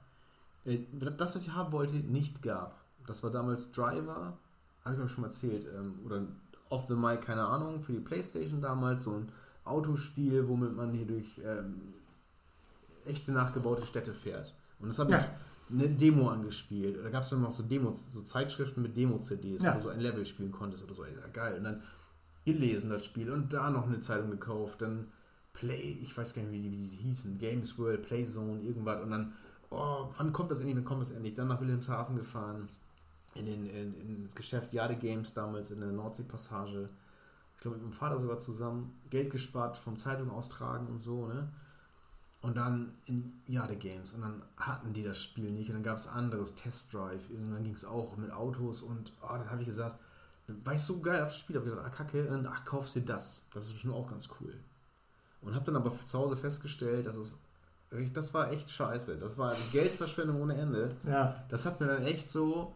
äh, 0.64 0.78
das, 1.16 1.35
was 1.35 1.43
ich 1.43 1.53
haben 1.53 1.72
wollte, 1.72 1.95
nicht 1.95 2.43
gab. 2.43 2.78
Das 3.07 3.22
war 3.22 3.31
damals 3.31 3.72
Driver, 3.72 4.37
habe 4.85 4.95
ich 4.95 5.01
euch 5.01 5.11
schon 5.11 5.22
mal 5.22 5.28
erzählt, 5.28 5.66
ähm, 5.74 5.99
oder 6.05 6.22
Off 6.68 6.87
the 6.89 6.95
Mic, 6.95 7.22
keine 7.22 7.45
Ahnung, 7.45 7.83
für 7.83 7.93
die 7.93 8.01
Playstation 8.01 8.61
damals, 8.61 9.03
so 9.03 9.12
ein 9.12 9.33
Autospiel, 9.64 10.47
womit 10.47 10.76
man 10.76 10.93
hier 10.93 11.07
durch 11.07 11.41
ähm, 11.45 11.81
echte 13.07 13.33
nachgebaute 13.33 13.85
Städte 13.87 14.12
fährt. 14.12 14.53
Und 14.78 14.89
das 14.89 14.99
habe 14.99 15.12
Ja. 15.12 15.18
ich 15.18 15.24
eine 15.73 15.89
Demo 15.89 16.29
angespielt. 16.31 16.99
Da 17.05 17.11
gab 17.11 17.23
es 17.23 17.31
dann 17.31 17.43
noch 17.43 17.53
so 17.53 17.62
Demos, 17.62 18.12
so 18.12 18.23
Zeitschriften 18.23 18.83
mit 18.83 18.97
Demo-CDs, 18.97 19.62
Ja. 19.62 19.73
wo 19.75 19.79
du 19.79 19.83
so 19.85 19.89
ein 19.91 20.01
Level 20.01 20.25
spielen 20.27 20.51
konntest 20.53 20.85
oder 20.85 20.95
so. 20.95 21.05
Ja, 21.05 21.11
geil. 21.33 21.59
Und 21.59 21.64
dann 21.64 21.83
gelesen 22.45 22.91
das 22.91 23.05
Spiel 23.05 23.31
und 23.31 23.53
da 23.53 23.71
noch 23.71 23.87
eine 23.87 24.01
Zeitung 24.01 24.31
gekauft. 24.31 24.83
Dann 24.83 25.09
Play, 25.53 25.99
ich 26.01 26.16
weiß 26.16 26.35
gar 26.35 26.43
nicht, 26.43 26.53
wie 26.53 26.61
die, 26.61 26.71
wie 26.71 26.87
die 26.87 26.97
hießen, 26.97 27.39
Games 27.39 27.79
World, 27.79 28.03
Playzone, 28.03 28.61
irgendwas. 28.62 29.03
Und 29.03 29.11
dann, 29.11 29.33
oh, 29.71 30.09
wann 30.16 30.33
kommt 30.33 30.51
das 30.51 30.61
endlich, 30.61 30.77
wann 30.77 30.85
kommt 30.85 31.03
das 31.03 31.11
endlich? 31.11 31.35
Dann 31.35 31.49
nach 31.49 31.61
Wilhelmshaven 31.61 32.16
gefahren, 32.16 32.68
in 33.35 33.47
den, 33.47 33.66
in, 33.66 33.95
ins 34.23 34.35
Geschäft 34.35 34.73
Jade 34.73 34.97
Games 34.97 35.35
damals 35.35 35.71
in 35.71 35.81
der 35.81 35.93
Nordsee-Passage. 35.93 36.89
Ich 37.55 37.61
glaube, 37.61 37.77
mit 37.77 37.85
meinem 37.85 37.93
Vater 37.93 38.18
sogar 38.21 38.39
zusammen 38.39 38.93
Geld 39.11 39.31
gespart 39.31 39.77
vom 39.77 39.97
Zeitung 39.99 40.31
austragen 40.31 40.87
und 40.89 40.99
so, 41.01 41.27
ne? 41.27 41.49
Und 42.43 42.57
dann 42.57 42.93
in 43.05 43.32
Jade 43.47 43.76
Games. 43.76 44.14
Und 44.14 44.22
dann 44.22 44.43
hatten 44.57 44.95
die 44.95 45.03
das 45.03 45.20
Spiel 45.20 45.51
nicht. 45.51 45.68
Und 45.68 45.74
dann 45.74 45.82
gab 45.82 45.99
es 45.99 46.07
anderes, 46.07 46.55
Test 46.55 46.93
Drive. 46.93 47.28
Irgendwann 47.28 47.64
ging 47.64 47.74
es 47.74 47.84
auch 47.84 48.16
mit 48.16 48.32
Autos. 48.32 48.80
Und 48.80 49.12
oh, 49.22 49.28
dann 49.28 49.51
habe 49.51 49.61
ich 49.61 49.68
gesagt, 49.68 49.99
weißt 50.49 50.88
du, 50.88 51.03
geil 51.03 51.22
auf 51.22 51.28
das 51.28 51.38
Spiel. 51.38 51.57
Hab 51.57 51.64
ich 51.64 51.70
gesagt, 51.70 51.86
ah, 51.86 51.91
kacke, 51.91 52.22
und 52.22 52.30
dann, 52.30 52.47
ach, 52.47 52.64
kaufst 52.64 52.95
dir 52.95 53.03
das. 53.03 53.45
Das 53.53 53.66
ist 53.66 53.72
bestimmt 53.74 53.95
auch 53.95 54.09
ganz 54.09 54.28
cool. 54.41 54.55
Und 55.43 55.55
habe 55.55 55.64
dann 55.64 55.76
aber 55.76 55.93
zu 55.99 56.18
Hause 56.18 56.36
festgestellt, 56.36 57.07
dass 57.07 57.16
es, 57.16 57.36
das 58.12 58.32
war 58.32 58.51
echt 58.51 58.70
scheiße. 58.70 59.18
Das 59.18 59.36
war 59.36 59.55
Geldverschwendung 59.72 60.41
ohne 60.41 60.55
Ende. 60.55 60.97
Ja, 61.07 61.45
Das 61.49 61.66
hat 61.66 61.80
mir 61.80 61.86
dann 61.88 62.03
echt 62.05 62.30
so. 62.30 62.74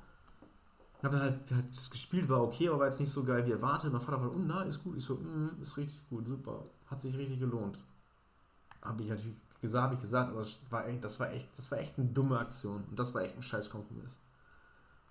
Ich 0.98 1.04
habe 1.04 1.16
dann 1.16 1.24
halt, 1.26 1.52
halt 1.52 1.68
das 1.68 1.90
gespielt, 1.90 2.28
war 2.28 2.42
okay, 2.42 2.68
aber 2.68 2.80
war 2.80 2.86
jetzt 2.86 3.00
nicht 3.00 3.10
so 3.10 3.24
geil 3.24 3.46
wie 3.46 3.52
erwartet. 3.52 3.92
Mein 3.92 4.00
Vater 4.00 4.20
war, 4.22 4.30
oh, 4.30 4.38
na, 4.38 4.62
ist 4.62 4.82
gut. 4.82 4.96
Ich 4.96 5.04
so, 5.04 5.16
mm, 5.16 5.60
ist 5.62 5.76
richtig 5.76 6.00
gut, 6.08 6.26
super. 6.26 6.64
Hat 6.86 7.00
sich 7.00 7.16
richtig 7.16 7.40
gelohnt. 7.40 7.78
Habe 8.80 9.02
ich 9.02 9.10
natürlich 9.10 9.36
gesagt, 9.64 9.84
habe 9.84 9.94
ich 9.94 10.00
gesagt, 10.00 10.30
aber 10.30 10.40
das 10.40 10.58
war, 10.70 10.86
echt, 10.86 11.04
das, 11.04 11.18
war 11.18 11.32
echt, 11.32 11.48
das 11.56 11.70
war 11.70 11.78
echt 11.78 11.98
eine 11.98 12.06
dumme 12.06 12.38
Aktion. 12.38 12.84
Und 12.88 12.98
das 12.98 13.12
war 13.14 13.22
echt 13.22 13.36
ein 13.36 13.42
scheiß 13.42 13.70
Kompromiss. 13.70 14.18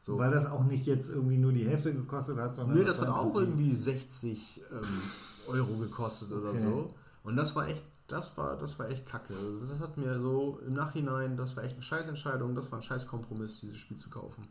So. 0.02 0.18
weil 0.18 0.32
das 0.32 0.46
auch 0.46 0.66
nicht 0.66 0.86
jetzt 0.86 1.10
irgendwie 1.10 1.38
nur 1.38 1.54
die 1.54 1.66
Hälfte 1.66 1.94
gekostet 1.94 2.38
hat, 2.38 2.54
sondern 2.54 2.76
Nö, 2.78 2.84
das 2.84 3.00
hat 3.00 3.08
war 3.08 3.22
im 3.22 3.30
auch 3.30 3.36
irgendwie 3.38 3.74
60 3.74 4.62
ähm, 4.70 4.82
Euro 5.48 5.78
gekostet 5.78 6.30
oder 6.32 6.50
Okay. 6.50 6.62
so. 6.62 6.94
Und 7.24 7.38
das 7.38 7.56
war 7.56 7.68
echt, 7.68 7.84
das 8.08 8.38
war, 8.38 8.58
das 8.58 8.78
war 8.80 8.90
echt 8.90 9.06
kacke. 9.06 9.34
Also 9.34 9.60
Das 9.62 9.80
hat 9.80 9.98
mir 9.98 10.20
so 10.20 10.60
im 10.68 10.74
Nachhinein, 10.74 11.38
das 11.38 11.56
war 11.56 11.64
echt 11.64 11.76
eine 11.76 11.84
Scheißentscheidung, 11.84 12.54
das 12.54 12.70
war 12.70 12.80
ein 12.80 12.82
Scheißkompromiss, 12.82 13.62
dieses 13.62 13.78
Spiel 13.78 13.96
zu 13.96 14.10
kaufen. 14.10 14.46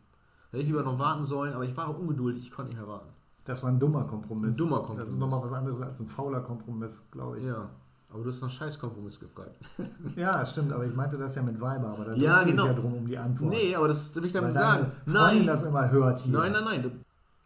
Hätte 0.49 0.63
ich 0.63 0.67
lieber 0.69 0.81
noch 0.83 0.97
warten 0.97 1.23
sollen, 1.23 1.53
aber 1.53 1.65
ich 1.65 1.77
war 1.77 1.87
ungeduldig, 1.99 2.41
ich 2.41 2.51
konnte 2.51 2.71
nicht 2.71 2.79
mehr 2.79 2.89
warten. 2.89 3.09
Das 3.45 3.61
war 3.61 3.69
ein 3.69 3.79
dummer 3.79 4.05
Kompromiss. 4.05 4.55
Ein 4.55 4.57
dummer 4.57 4.77
Kompromiss. 4.77 5.03
Das 5.03 5.09
ist 5.11 5.19
nochmal 5.19 5.43
was 5.43 5.53
anderes 5.53 5.81
als 5.81 5.99
ein 5.99 6.07
fauler 6.07 6.41
Kompromiss, 6.41 7.03
glaube 7.11 7.37
ich. 7.39 7.45
Ja, 7.45 7.69
aber 8.13 8.23
du 8.23 8.29
hast 8.29 8.41
nach 8.41 8.49
Scheißkompromiss 8.49 9.19
gefragt. 9.19 9.55
Ja, 10.15 10.45
stimmt, 10.45 10.71
aber 10.71 10.85
ich 10.85 10.93
meinte 10.93 11.17
das 11.17 11.35
ja 11.35 11.41
mit 11.41 11.59
Weiber, 11.59 11.87
aber 11.89 12.05
da 12.05 12.13
Ja, 12.15 12.43
genau. 12.43 12.67
ja 12.67 12.73
drum 12.73 12.93
um 12.93 13.07
die 13.07 13.17
Antwort. 13.17 13.49
Nee, 13.51 13.75
aber 13.75 13.87
das 13.87 14.15
will 14.15 14.25
ich 14.25 14.33
Weil 14.33 14.41
damit 14.41 14.55
deine 14.55 14.79
sagen. 14.83 14.91
Nein, 15.05 15.47
das 15.47 15.63
immer 15.63 15.89
hört 15.91 16.19
hier. 16.21 16.31
nein, 16.37 16.51
nein, 16.51 16.63
nein. 16.63 17.03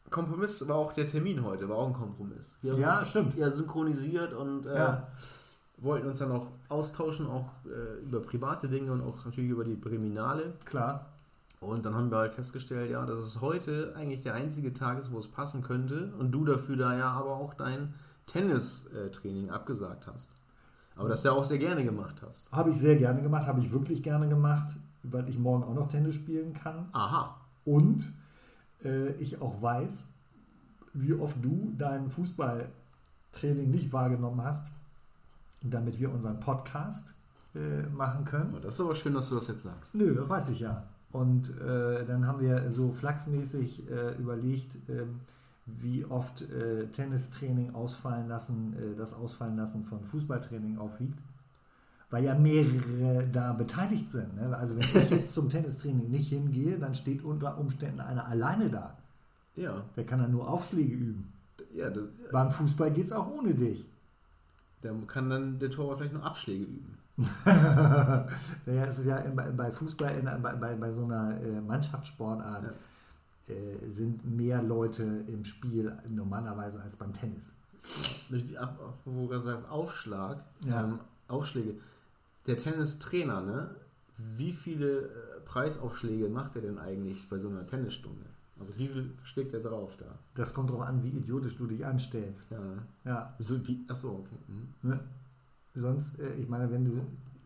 Kompromiss 0.09 0.65
war 0.67 0.75
auch 0.77 0.93
der 0.93 1.05
Termin 1.07 1.43
heute, 1.43 1.67
war 1.67 1.77
auch 1.77 1.87
ein 1.87 1.93
Kompromiss. 1.93 2.55
Wir 2.61 2.73
haben 2.73 2.81
Ja, 2.81 3.03
stimmt. 3.03 3.35
Ja, 3.37 3.49
synchronisiert 3.51 4.33
und 4.33 4.65
äh, 4.65 4.75
Ja. 4.75 5.07
wollten 5.79 6.07
uns 6.07 6.19
dann 6.19 6.31
auch 6.31 6.47
austauschen, 6.69 7.27
auch 7.27 7.49
äh, 7.65 8.03
über 8.05 8.19
private 8.21 8.67
Dinge 8.69 8.91
und 8.91 9.01
auch 9.01 9.25
natürlich 9.25 9.49
über 9.49 9.63
die 9.65 9.75
Briminale. 9.75 10.53
Klar. 10.65 11.07
Und 11.59 11.85
dann 11.85 11.95
haben 11.95 12.11
wir 12.11 12.17
halt 12.19 12.33
festgestellt, 12.33 12.91
ja, 12.91 13.05
dass 13.05 13.17
es 13.17 13.41
heute 13.41 13.93
eigentlich 13.97 14.21
der 14.21 14.35
einzige 14.35 14.73
Tag 14.73 14.99
ist, 14.99 15.11
wo 15.11 15.17
es 15.19 15.27
passen 15.27 15.61
könnte 15.63 16.13
und 16.19 16.31
du 16.31 16.45
dafür 16.45 16.77
da 16.77 16.95
ja 16.95 17.09
aber 17.11 17.31
auch 17.31 17.53
dein 17.55 17.93
Tennistraining 18.27 19.49
abgesagt 19.49 20.07
hast. 20.07 20.29
Aber 20.97 21.09
das 21.09 21.23
ja 21.23 21.31
auch 21.31 21.43
sehr 21.43 21.57
gerne 21.57 21.83
gemacht 21.83 22.21
hast. 22.25 22.51
Habe 22.51 22.71
ich 22.71 22.77
sehr 22.77 22.97
gerne 22.97 23.21
gemacht, 23.21 23.47
habe 23.47 23.59
ich 23.59 23.71
wirklich 23.71 24.03
gerne 24.03 24.27
gemacht, 24.27 24.75
weil 25.03 25.29
ich 25.29 25.37
morgen 25.37 25.63
auch 25.63 25.73
noch 25.73 25.87
Tennis 25.87 26.15
spielen 26.15 26.53
kann. 26.53 26.87
Aha. 26.91 27.39
Und 27.65 28.11
äh, 28.83 29.11
ich 29.13 29.41
auch 29.41 29.61
weiß, 29.61 30.05
wie 30.93 31.13
oft 31.13 31.37
du 31.43 31.73
dein 31.77 32.09
Fußballtraining 32.09 33.69
nicht 33.69 33.93
wahrgenommen 33.93 34.41
hast, 34.43 34.71
damit 35.61 35.99
wir 35.99 36.11
unseren 36.11 36.39
Podcast 36.39 37.15
äh, 37.55 37.83
machen 37.95 38.25
können. 38.25 38.55
Das 38.61 38.75
ist 38.75 38.81
aber 38.81 38.95
schön, 38.95 39.13
dass 39.13 39.29
du 39.29 39.35
das 39.35 39.47
jetzt 39.47 39.63
sagst. 39.63 39.95
Nö, 39.95 40.15
das 40.15 40.29
weiß 40.29 40.49
ich 40.49 40.61
ja. 40.61 40.83
Und 41.11 41.49
äh, 41.61 42.05
dann 42.05 42.27
haben 42.27 42.41
wir 42.41 42.71
so 42.71 42.91
flachsmäßig 42.91 43.89
äh, 43.89 44.15
überlegt, 44.15 44.75
ähm, 44.89 45.21
wie 45.67 46.05
oft 46.05 46.49
äh, 46.49 46.87
Tennistraining 46.87 47.75
ausfallen 47.75 48.27
lassen, 48.27 48.73
äh, 48.73 48.95
das 48.95 49.13
Ausfallen 49.13 49.57
lassen 49.57 49.83
von 49.83 50.03
Fußballtraining 50.03 50.77
aufwiegt. 50.77 51.19
Weil 52.09 52.23
ja 52.23 52.35
mehrere 52.35 53.27
da 53.27 53.51
beteiligt 53.51 54.09
sind. 54.11 54.35
Ne? 54.35 54.55
Also 54.57 54.77
wenn 54.77 55.01
ich 55.03 55.09
jetzt 55.09 55.33
zum 55.33 55.49
Tennistraining 55.49 56.09
nicht 56.09 56.29
hingehe, 56.29 56.79
dann 56.79 56.95
steht 56.95 57.21
unter 57.21 57.57
Umständen 57.57 57.99
einer 57.99 58.25
alleine 58.27 58.69
da. 58.69 58.97
Ja. 59.57 59.83
Der 59.97 60.05
kann 60.05 60.19
dann 60.19 60.31
nur 60.31 60.47
Aufschläge 60.47 60.95
üben. 60.95 61.33
Ja, 61.73 61.89
du, 61.89 62.07
Beim 62.31 62.49
Fußball 62.49 62.91
geht 62.91 63.07
es 63.07 63.11
auch 63.11 63.29
ohne 63.29 63.53
dich. 63.53 63.89
der 64.83 64.93
kann 65.07 65.29
dann 65.29 65.59
der 65.59 65.69
Torwart 65.69 65.97
vielleicht 65.97 66.13
noch 66.13 66.23
Abschläge 66.23 66.63
üben. 66.63 66.97
naja, 67.45 68.85
es 68.85 68.99
ist 68.99 69.07
ja 69.07 69.19
bei, 69.35 69.71
Fußball, 69.71 70.17
in, 70.19 70.25
bei, 70.25 70.53
bei, 70.53 70.75
bei 70.75 70.91
so 70.91 71.05
einer 71.05 71.41
äh, 71.41 71.61
Mannschaftssportart, 71.61 72.73
äh, 73.49 73.89
sind 73.89 74.25
mehr 74.25 74.61
Leute 74.61 75.03
im 75.27 75.43
Spiel 75.45 75.95
normalerweise 76.09 76.81
als 76.81 76.95
beim 76.95 77.13
Tennis. 77.13 77.53
Wo 79.05 79.21
du 79.21 79.27
gerade 79.27 79.41
sagst, 79.41 79.69
Aufschlag, 79.69 80.43
Ja. 80.65 80.83
ähm, 80.83 80.99
Aufschläge. 81.27 81.75
Der 82.45 82.57
Tennistrainer, 82.57 83.41
ne? 83.41 83.69
Wie 84.17 84.51
viele 84.53 85.01
äh, 85.01 85.09
Preisaufschläge 85.45 86.27
macht 86.29 86.55
er 86.55 86.61
denn 86.63 86.77
eigentlich 86.79 87.29
bei 87.29 87.37
so 87.37 87.49
einer 87.49 87.65
Tennisstunde? 87.67 88.25
Also 88.59 88.73
wie 88.77 88.87
viel 88.87 89.11
schlägt 89.23 89.53
er 89.53 89.59
drauf 89.59 89.95
da? 89.97 90.05
Das 90.33 90.53
kommt 90.53 90.69
darauf 90.71 90.81
an, 90.83 91.03
wie 91.03 91.09
idiotisch 91.09 91.55
du 91.55 91.67
dich 91.67 91.85
anstellst. 91.85 92.47
Ja. 92.49 92.59
Ja, 93.05 93.35
So 93.39 93.65
wie, 93.67 93.85
achso, 93.87 94.09
okay. 94.25 94.37
Mhm. 94.47 94.89
ne? 94.89 94.99
Sonst, 95.75 96.19
äh, 96.19 96.33
ich 96.35 96.47
meine, 96.49 96.71
wenn 96.71 96.85
du, 96.85 97.05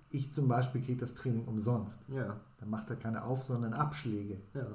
ich 0.10 0.32
zum 0.32 0.48
Beispiel 0.48 0.82
kriege 0.82 1.02
das 1.02 1.14
Training 1.14 1.46
umsonst. 1.46 2.08
Ja, 2.10 2.40
Dann 2.60 2.70
macht 2.70 2.90
er 2.90 2.96
keine 2.96 3.24
Auf-, 3.26 3.44
sondern 3.46 3.74
Abschläge. 3.74 4.38
ja. 4.54 4.68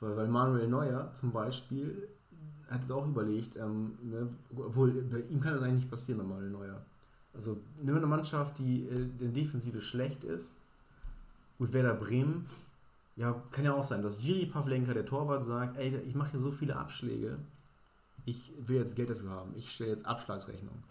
Weil, 0.00 0.16
weil 0.16 0.28
Manuel 0.28 0.68
Neuer 0.68 1.12
zum 1.14 1.32
Beispiel 1.32 2.08
hat 2.68 2.84
es 2.84 2.90
auch 2.90 3.06
überlegt, 3.06 3.56
ähm, 3.56 3.98
ne, 4.02 4.28
obwohl 4.56 4.90
bei 5.02 5.20
ihm 5.20 5.40
kann 5.40 5.54
das 5.54 5.62
eigentlich 5.62 5.82
nicht 5.82 5.90
passieren, 5.90 6.18
bei 6.18 6.24
Manuel 6.24 6.50
Neuer. 6.50 6.80
Also 7.34 7.58
nimm 7.82 7.96
eine 7.96 8.06
Mannschaft, 8.06 8.58
die 8.58 8.86
äh, 8.86 9.08
in 9.24 9.34
Defensive 9.34 9.80
schlecht 9.80 10.24
ist, 10.24 10.56
gut, 11.58 11.72
Werder 11.72 11.94
Bremen, 11.94 12.46
ja, 13.16 13.40
kann 13.50 13.64
ja 13.64 13.74
auch 13.74 13.84
sein, 13.84 14.02
dass 14.02 14.22
Jiri 14.22 14.46
Pavlenka, 14.46 14.94
der 14.94 15.04
Torwart, 15.04 15.44
sagt, 15.44 15.76
ey, 15.76 15.96
ich 16.06 16.14
mache 16.14 16.32
hier 16.32 16.40
so 16.40 16.50
viele 16.50 16.76
Abschläge, 16.76 17.38
ich 18.24 18.52
will 18.66 18.76
jetzt 18.76 18.96
Geld 18.96 19.10
dafür 19.10 19.30
haben, 19.30 19.52
ich 19.56 19.70
stelle 19.72 19.90
jetzt 19.90 20.06
Abschlagsrechnung. 20.06 20.82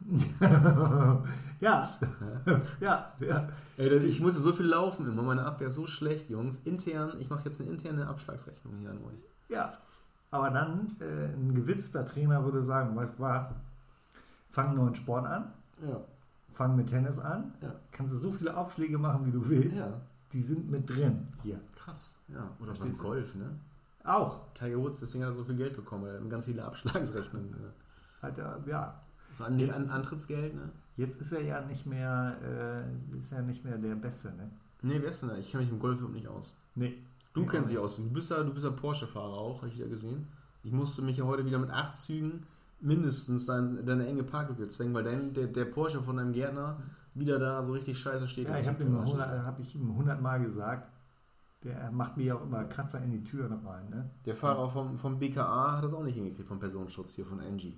ja, 1.60 1.88
ja, 2.80 3.12
ja. 3.20 3.48
Ey, 3.76 3.90
das, 3.90 4.02
ich 4.02 4.20
musste 4.20 4.40
so 4.40 4.52
viel 4.52 4.66
laufen 4.66 5.06
immer, 5.06 5.22
meine 5.22 5.44
Abwehr 5.44 5.68
ist 5.68 5.74
so 5.74 5.86
schlecht, 5.86 6.30
Jungs. 6.30 6.60
Intern, 6.64 7.14
ich 7.18 7.30
mache 7.30 7.44
jetzt 7.44 7.60
eine 7.60 7.70
interne 7.70 8.06
Abschlagsrechnung 8.06 8.78
hier 8.78 8.90
an 8.90 8.98
euch. 8.98 9.24
Ja, 9.48 9.72
aber 10.30 10.50
dann 10.50 10.96
äh, 11.00 11.34
ein 11.34 11.54
gewitzter 11.54 12.04
Trainer 12.04 12.44
würde 12.44 12.62
sagen, 12.62 12.94
weißt 12.94 13.18
du 13.18 13.22
was, 13.22 13.52
fang 14.50 14.68
einen 14.68 14.76
neuen 14.76 14.94
Sport 14.94 15.26
an, 15.26 15.52
Ja, 15.86 16.00
fang 16.50 16.76
mit 16.76 16.88
Tennis 16.88 17.18
an, 17.18 17.54
ja, 17.62 17.74
kannst 17.92 18.14
du 18.14 18.18
so 18.18 18.30
viele 18.30 18.56
Aufschläge 18.56 18.98
machen, 18.98 19.26
wie 19.26 19.32
du 19.32 19.48
willst, 19.48 19.78
ja. 19.78 20.00
die 20.32 20.42
sind 20.42 20.70
mit 20.70 20.88
drin 20.88 21.28
hier. 21.42 21.60
Krass, 21.74 22.16
ja. 22.28 22.50
Oder 22.60 22.74
beim? 22.74 22.96
Golf, 22.96 23.34
ne? 23.34 23.58
Auch, 24.04 24.52
Tiger 24.54 24.78
Woods, 24.78 25.00
deswegen 25.00 25.24
hat 25.24 25.32
er 25.32 25.36
so 25.36 25.44
viel 25.44 25.56
Geld 25.56 25.74
bekommen, 25.74 26.04
weil 26.04 26.14
er 26.14 26.20
hat 26.20 26.30
ganz 26.30 26.44
viele 26.44 26.64
Abschlagsrechnungen. 26.64 27.54
Hat 28.22 28.38
er, 28.38 28.62
ja, 28.66 29.00
An, 29.40 29.58
Jetzt 29.58 29.76
Antrittsgeld, 29.90 30.54
ne? 30.54 30.70
jetzt 30.96 31.20
ist 31.20 31.32
er 31.32 31.42
ja 31.42 31.60
nicht 31.62 31.86
mehr, 31.86 32.36
äh, 33.12 33.18
ist 33.18 33.32
er 33.32 33.42
nicht 33.42 33.64
mehr 33.64 33.78
der 33.78 33.94
Beste, 33.94 34.28
ne? 34.28 34.50
Nee, 34.82 34.98
wer 35.00 35.10
ist 35.10 35.22
denn 35.22 35.30
da? 35.30 35.36
Ich 35.36 35.50
kenne 35.50 35.64
mich 35.64 35.72
im 35.72 35.78
Golf 35.78 35.98
überhaupt 35.98 36.14
nicht 36.14 36.28
aus. 36.28 36.54
Nee. 36.74 36.98
Du 37.32 37.40
Nee, 37.42 37.46
kennst 37.46 37.70
dich 37.70 37.78
aus. 37.78 37.96
Du 37.96 38.08
bist 38.08 38.30
ja, 38.30 38.42
du 38.42 38.52
bist 38.52 38.64
ja 38.64 38.70
Porsche-Fahrer 38.70 39.34
auch, 39.34 39.62
habe 39.62 39.68
ich 39.68 39.78
ja 39.78 39.86
gesehen. 39.86 40.26
Ich 40.62 40.72
musste 40.72 41.02
mich 41.02 41.16
ja 41.16 41.24
heute 41.24 41.44
wieder 41.44 41.58
mit 41.58 41.70
acht 41.70 41.96
Zügen 41.96 42.44
mindestens 42.80 43.46
dein, 43.46 43.84
deine 43.84 44.06
enge 44.06 44.22
Parklücke 44.22 44.68
zwängen, 44.68 44.94
weil 44.94 45.04
dein, 45.04 45.32
der, 45.32 45.46
der 45.46 45.64
Porsche 45.66 46.02
von 46.02 46.16
deinem 46.16 46.32
Gärtner 46.32 46.78
wieder 47.14 47.38
da 47.38 47.62
so 47.62 47.72
richtig 47.72 47.98
scheiße 47.98 48.26
steht. 48.26 48.48
Ja, 48.48 48.58
ich 48.58 48.68
habe 48.68 48.82
ihm, 48.82 48.98
100 48.98 49.44
hab 49.44 49.58
ich 49.58 49.74
ihm 49.74 49.90
100 49.90 50.20
Mal 50.20 50.42
gesagt, 50.42 50.90
der 51.64 51.90
macht 51.90 52.16
mir 52.16 52.24
ja 52.24 52.34
auch 52.36 52.42
immer 52.42 52.64
Kratzer 52.64 53.02
in 53.02 53.10
die 53.10 53.24
Türen 53.24 53.52
rein, 53.66 53.88
ne? 53.88 54.10
Der 54.24 54.34
Fahrer 54.34 54.68
vom, 54.68 54.96
vom 54.96 55.18
BKA 55.18 55.76
hat 55.76 55.84
das 55.84 55.94
auch 55.94 56.02
nicht 56.04 56.14
hingekriegt, 56.14 56.46
vom 56.46 56.58
Personenschutz 56.58 57.14
hier, 57.14 57.24
von 57.24 57.40
NG. 57.40 57.74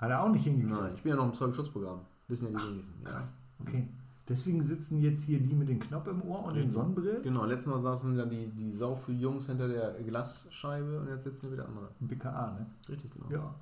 Hat 0.00 0.10
er 0.10 0.22
auch 0.22 0.30
nicht 0.30 0.44
hingekriegt. 0.44 0.80
Nein, 0.80 0.92
ich 0.94 1.02
bin 1.02 1.10
ja 1.10 1.16
noch 1.16 1.26
im 1.26 1.34
Zeugenschutzprogramm. 1.34 2.00
Wissen 2.28 2.52
ja 2.52 2.58
die 2.58 2.66
wenigsten. 2.66 3.02
Ja. 3.04 3.10
Krass. 3.10 3.34
Okay. 3.60 3.86
Deswegen 4.28 4.62
sitzen 4.62 5.00
jetzt 5.00 5.24
hier 5.24 5.40
die 5.40 5.52
mit 5.52 5.68
dem 5.68 5.80
Knopf 5.80 6.06
im 6.06 6.22
Ohr 6.22 6.44
und 6.44 6.54
den 6.54 6.62
Richtig. 6.62 6.72
Sonnenbrillen. 6.72 7.22
Genau, 7.22 7.44
letztes 7.44 7.66
Mal 7.66 7.80
saßen 7.80 8.16
dann 8.16 8.30
die, 8.30 8.46
die 8.46 8.72
Sau 8.72 8.94
für 8.94 9.12
Jungs 9.12 9.46
hinter 9.46 9.68
der 9.68 9.92
Glasscheibe 10.02 11.00
und 11.00 11.08
jetzt 11.08 11.24
sitzen 11.24 11.52
wieder 11.52 11.66
andere. 11.66 11.88
BKA, 11.98 12.52
ne? 12.52 12.66
Richtig, 12.88 13.10
genau. 13.10 13.26
Ja. 13.28 13.54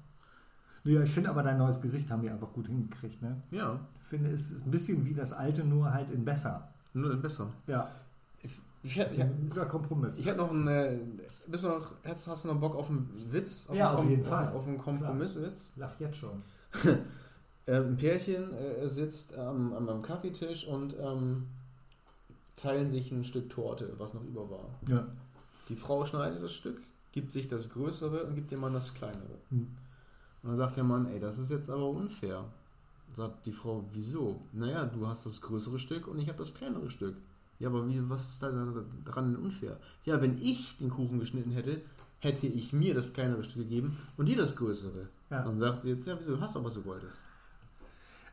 Ja, 0.84 1.02
ich 1.02 1.10
finde 1.10 1.30
aber 1.30 1.42
dein 1.42 1.58
neues 1.58 1.80
Gesicht 1.80 2.10
haben 2.10 2.22
wir 2.22 2.32
einfach 2.32 2.52
gut 2.52 2.68
hingekriegt. 2.68 3.20
Ne? 3.20 3.42
Ja. 3.50 3.80
Ich 3.98 4.06
finde, 4.06 4.30
es 4.30 4.50
ist 4.50 4.66
ein 4.66 4.70
bisschen 4.70 5.04
wie 5.06 5.14
das 5.14 5.32
alte, 5.32 5.64
nur 5.64 5.92
halt 5.92 6.10
in 6.10 6.24
besser. 6.24 6.68
Nur 6.92 7.08
dann 7.08 7.20
besser. 7.20 7.52
Ja. 7.66 7.88
Ich, 8.82 9.00
ein 9.00 9.48
guter 9.48 9.66
Kompromiss. 9.66 10.18
ich 10.18 10.26
hätte 10.26 10.38
noch 10.38 10.50
einen. 10.50 10.68
Äh, 10.68 10.98
bist 11.48 11.64
du 11.64 11.68
noch, 11.68 11.94
hast, 12.04 12.28
hast 12.28 12.44
du 12.44 12.48
noch 12.48 12.60
Bock 12.60 12.76
auf 12.76 12.88
einen 12.88 13.10
Witz? 13.30 13.66
Auf 13.68 13.76
Ja, 13.76 13.90
einen 13.90 13.98
auf 13.98 14.08
jeden 14.08 14.22
auf, 14.22 14.28
Fall. 14.28 14.52
Auf 14.52 14.66
einen 14.66 14.78
Kompromisswitz? 14.78 15.72
Lach 15.76 15.98
jetzt 16.00 16.18
schon. 16.18 16.42
Äh, 17.66 17.82
ein 17.82 17.98
Pärchen 17.98 18.54
äh, 18.54 18.88
sitzt 18.88 19.36
am, 19.36 19.74
am, 19.74 19.90
am 19.90 20.00
Kaffeetisch 20.00 20.66
und 20.66 20.96
ähm, 20.98 21.48
teilen 22.56 22.88
sich 22.88 23.12
ein 23.12 23.24
Stück 23.24 23.50
Torte, 23.50 23.92
was 23.98 24.14
noch 24.14 24.24
über 24.24 24.48
war. 24.48 24.70
Ja. 24.88 25.06
Die 25.68 25.76
Frau 25.76 26.06
schneidet 26.06 26.42
das 26.42 26.54
Stück, 26.54 26.80
gibt 27.12 27.30
sich 27.30 27.46
das 27.46 27.68
größere 27.68 28.24
und 28.24 28.36
gibt 28.36 28.50
dem 28.50 28.60
Mann 28.60 28.72
das 28.72 28.94
kleinere. 28.94 29.38
Hm. 29.50 29.68
Und 30.42 30.48
dann 30.48 30.56
sagt 30.56 30.78
der 30.78 30.84
Mann, 30.84 31.06
ey, 31.08 31.20
das 31.20 31.38
ist 31.38 31.50
jetzt 31.50 31.68
aber 31.68 31.88
unfair. 31.90 32.44
Sagt 33.12 33.44
die 33.44 33.52
Frau, 33.52 33.84
wieso? 33.92 34.40
Naja, 34.52 34.86
du 34.86 35.06
hast 35.06 35.26
das 35.26 35.40
größere 35.42 35.78
Stück 35.78 36.08
und 36.08 36.18
ich 36.18 36.28
habe 36.28 36.38
das 36.38 36.54
kleinere 36.54 36.88
Stück. 36.88 37.16
Ja, 37.58 37.68
aber 37.68 37.88
wie, 37.88 38.00
was 38.08 38.30
ist 38.30 38.42
da 38.42 38.50
daran 39.04 39.36
unfair? 39.36 39.78
Ja, 40.04 40.20
wenn 40.22 40.38
ich 40.40 40.76
den 40.78 40.90
Kuchen 40.90 41.18
geschnitten 41.18 41.50
hätte, 41.50 41.80
hätte 42.20 42.46
ich 42.46 42.72
mir 42.72 42.94
das 42.94 43.12
kleinere 43.12 43.44
Stück 43.44 43.62
gegeben 43.62 43.96
und 44.16 44.26
dir 44.26 44.36
das 44.36 44.56
größere. 44.56 45.08
Ja. 45.30 45.44
Und 45.44 45.58
sagt 45.58 45.80
sie 45.80 45.90
jetzt, 45.90 46.06
ja, 46.06 46.16
wieso, 46.18 46.36
du 46.36 46.40
hast 46.40 46.56
doch, 46.56 46.64
was 46.64 46.74
du 46.74 46.84
wolltest. 46.84 47.18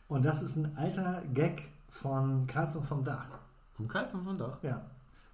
Und 0.08 0.26
das 0.26 0.44
ist 0.44 0.56
ein 0.56 0.76
alter 0.78 1.24
Gag 1.34 1.64
von 1.90 2.46
Karlsson 2.48 2.84
vom 2.84 3.04
Dach. 3.04 3.26
Vom 3.74 3.88
Karlsson 3.88 4.24
von 4.24 4.38
da. 4.38 4.58
Ja. 4.62 4.86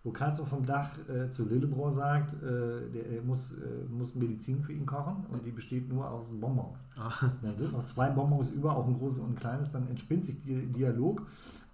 Wo 0.04 0.12
Karlsson 0.12 0.48
vom 0.48 0.66
Dach 0.66 0.89
äh, 1.08 1.30
zu 1.30 1.48
Lillebrohr 1.48 1.92
sagt, 1.92 2.34
äh, 2.34 2.89
der 2.89 3.06
er 3.12 3.22
muss, 3.22 3.54
äh, 3.54 3.84
muss 3.89 4.16
Medizin 4.16 4.64
für 4.64 4.74
ihn 4.74 4.86
kochen 4.86 5.26
und 5.30 5.46
die 5.46 5.52
besteht 5.52 5.89
nur 5.89 6.10
aus 6.10 6.30
Bonbons. 6.30 6.88
Ah, 6.98 7.12
Dann 7.44 7.56
sind 7.56 7.72
noch 7.72 7.86
zwei 7.86 8.10
Bonbons 8.10 8.50
über, 8.50 8.76
auch 8.76 8.88
ein 8.88 8.98
großes 8.98 9.20
und 9.20 9.32
ein 9.32 9.36
kleines, 9.36 9.72
dann 9.72 9.88
entspinnt 9.88 10.26
sich 10.26 10.42
der 10.44 10.62
Dialog 10.62 11.22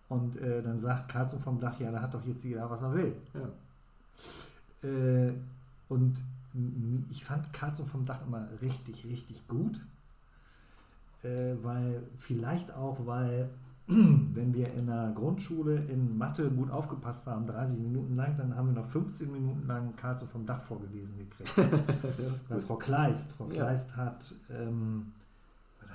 und 0.10 0.38
äh, 0.38 0.62
dann 0.62 0.80
sagt 0.80 1.10
Karlsson 1.10 1.40
vom 1.40 1.60
Dach, 1.60 1.80
ja, 1.80 1.92
da 1.92 2.02
hat 2.02 2.14
doch 2.14 2.24
jetzt 2.26 2.44
jeder, 2.44 2.70
was 2.70 2.82
er 2.82 2.94
will. 2.94 3.16
ja. 3.34 4.90
Äh, 4.90 5.34
und 5.90 6.22
ich 7.10 7.24
fand 7.24 7.52
Karlsson 7.54 7.86
vom 7.86 8.06
Dach 8.06 8.26
immer 8.26 8.48
richtig, 8.62 9.06
richtig 9.06 9.48
gut. 9.48 9.80
Äh, 11.24 11.56
weil, 11.62 12.04
vielleicht 12.16 12.74
auch, 12.74 13.06
weil, 13.06 13.50
wenn 13.88 14.54
wir 14.54 14.74
in 14.74 14.88
der 14.88 15.12
Grundschule 15.16 15.76
in 15.86 16.18
Mathe 16.18 16.50
gut 16.50 16.72
aufgepasst 16.72 17.28
haben, 17.28 17.46
30 17.46 17.80
Minuten 17.80 18.16
lang, 18.16 18.36
dann 18.38 18.56
haben 18.56 18.68
wir 18.68 18.82
noch 18.82 18.88
15 18.88 19.32
Minuten 19.32 19.68
lang 19.68 19.96
Karlsson 19.96 20.28
vom 20.28 20.46
Dach 20.46 20.62
vorgelesen 20.62 21.18
gekriegt. 21.18 21.50
Frau 22.68 22.76
Kleist, 22.76 23.32
Frau 23.34 23.46
Ja. 23.50 23.66
Kleist 23.66 23.96
hat, 23.96 24.34
ähm, 24.50 25.12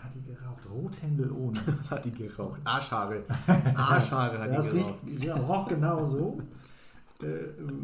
hat 0.05 0.15
die 0.15 0.23
geraucht? 0.23 0.69
Rothändel 0.71 1.31
ohne. 1.33 1.59
Was 1.79 1.91
hat 1.91 2.05
die 2.05 2.13
geraucht? 2.13 2.61
Arschhaare. 2.65 3.23
Arschhaare 3.77 4.39
hat 4.39 4.51
Das 4.57 4.71
die 4.71 4.79
geraucht. 4.79 4.99
riecht, 5.07 5.25
ja, 5.25 5.35
roch 5.37 5.69
genau 5.69 6.05
so. 6.07 6.41
Äh, 7.23 7.27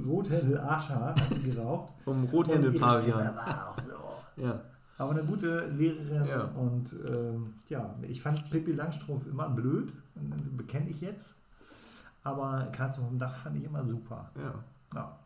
Rothändel 0.07 0.59
Arschhaar 0.59 1.15
hat 1.15 1.31
die 1.31 1.51
geraucht. 1.51 1.93
Vom 2.05 2.25
ihre 2.25 2.73
Stimme 2.73 3.35
war 3.37 3.69
auch 3.71 3.79
so. 3.79 3.91
Ja. 4.37 4.61
Aber 4.99 5.13
eine 5.13 5.23
gute 5.23 5.67
Lehrerin 5.69 6.27
Ja. 6.27 6.43
und 6.57 6.93
ähm, 7.09 7.55
ja, 7.69 7.95
ich 8.03 8.21
fand 8.21 8.51
Pippi 8.51 8.73
Langstrumpf 8.73 9.27
immer 9.27 9.49
blöd, 9.49 9.93
bekenne 10.57 10.91
ich 10.91 11.01
jetzt. 11.03 11.37
Aber 12.25 12.67
Karlsson 12.73 13.05
vom 13.07 13.19
Dach 13.19 13.33
fand 13.35 13.57
ich 13.57 13.65
immer 13.65 13.85
super. 13.85 14.31
ja. 14.37 14.55
Ja. 14.95 15.17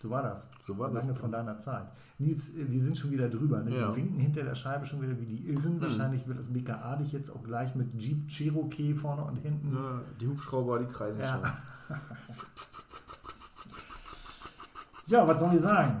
So 0.00 0.10
war 0.10 0.22
das. 0.22 0.48
So 0.60 0.78
war 0.78 0.90
das 0.90 1.06
Lange 1.06 1.18
von 1.18 1.32
deiner 1.32 1.58
Zeit. 1.58 1.86
Nils, 2.18 2.54
äh, 2.54 2.70
wir 2.70 2.80
sind 2.80 2.96
schon 2.96 3.10
wieder 3.10 3.28
drüber. 3.28 3.60
Ne? 3.62 3.76
Ja. 3.76 3.88
Die 3.90 3.96
winken 3.96 4.20
hinter 4.20 4.44
der 4.44 4.54
Scheibe 4.54 4.86
schon 4.86 5.02
wieder 5.02 5.18
wie 5.18 5.26
die 5.26 5.48
Irren. 5.48 5.80
Wahrscheinlich 5.80 6.26
wird 6.28 6.38
das 6.38 6.52
BKA 6.52 6.96
dich 6.96 7.10
jetzt 7.12 7.30
auch 7.30 7.42
gleich 7.42 7.74
mit 7.74 8.00
Jeep 8.00 8.28
Cherokee 8.28 8.94
vorne 8.94 9.24
und 9.24 9.36
hinten. 9.36 9.74
Ja, 9.74 10.00
Die 10.20 10.28
Hubschrauber, 10.28 10.78
die 10.78 10.86
kreisen 10.86 11.20
Ja. 11.20 11.34
schon. 11.88 11.96
Ja, 15.06 15.26
was 15.26 15.38
soll 15.40 15.54
ich 15.54 15.62
sagen? 15.62 15.98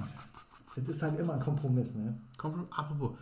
Das 0.76 0.86
ist 0.86 1.00
halt 1.02 1.18
immer 1.18 1.32
ein 1.34 1.40
Kompromiss. 1.40 1.94
Ne? 1.94 2.20
Comprom 2.36 2.66
Apropos, 2.70 3.16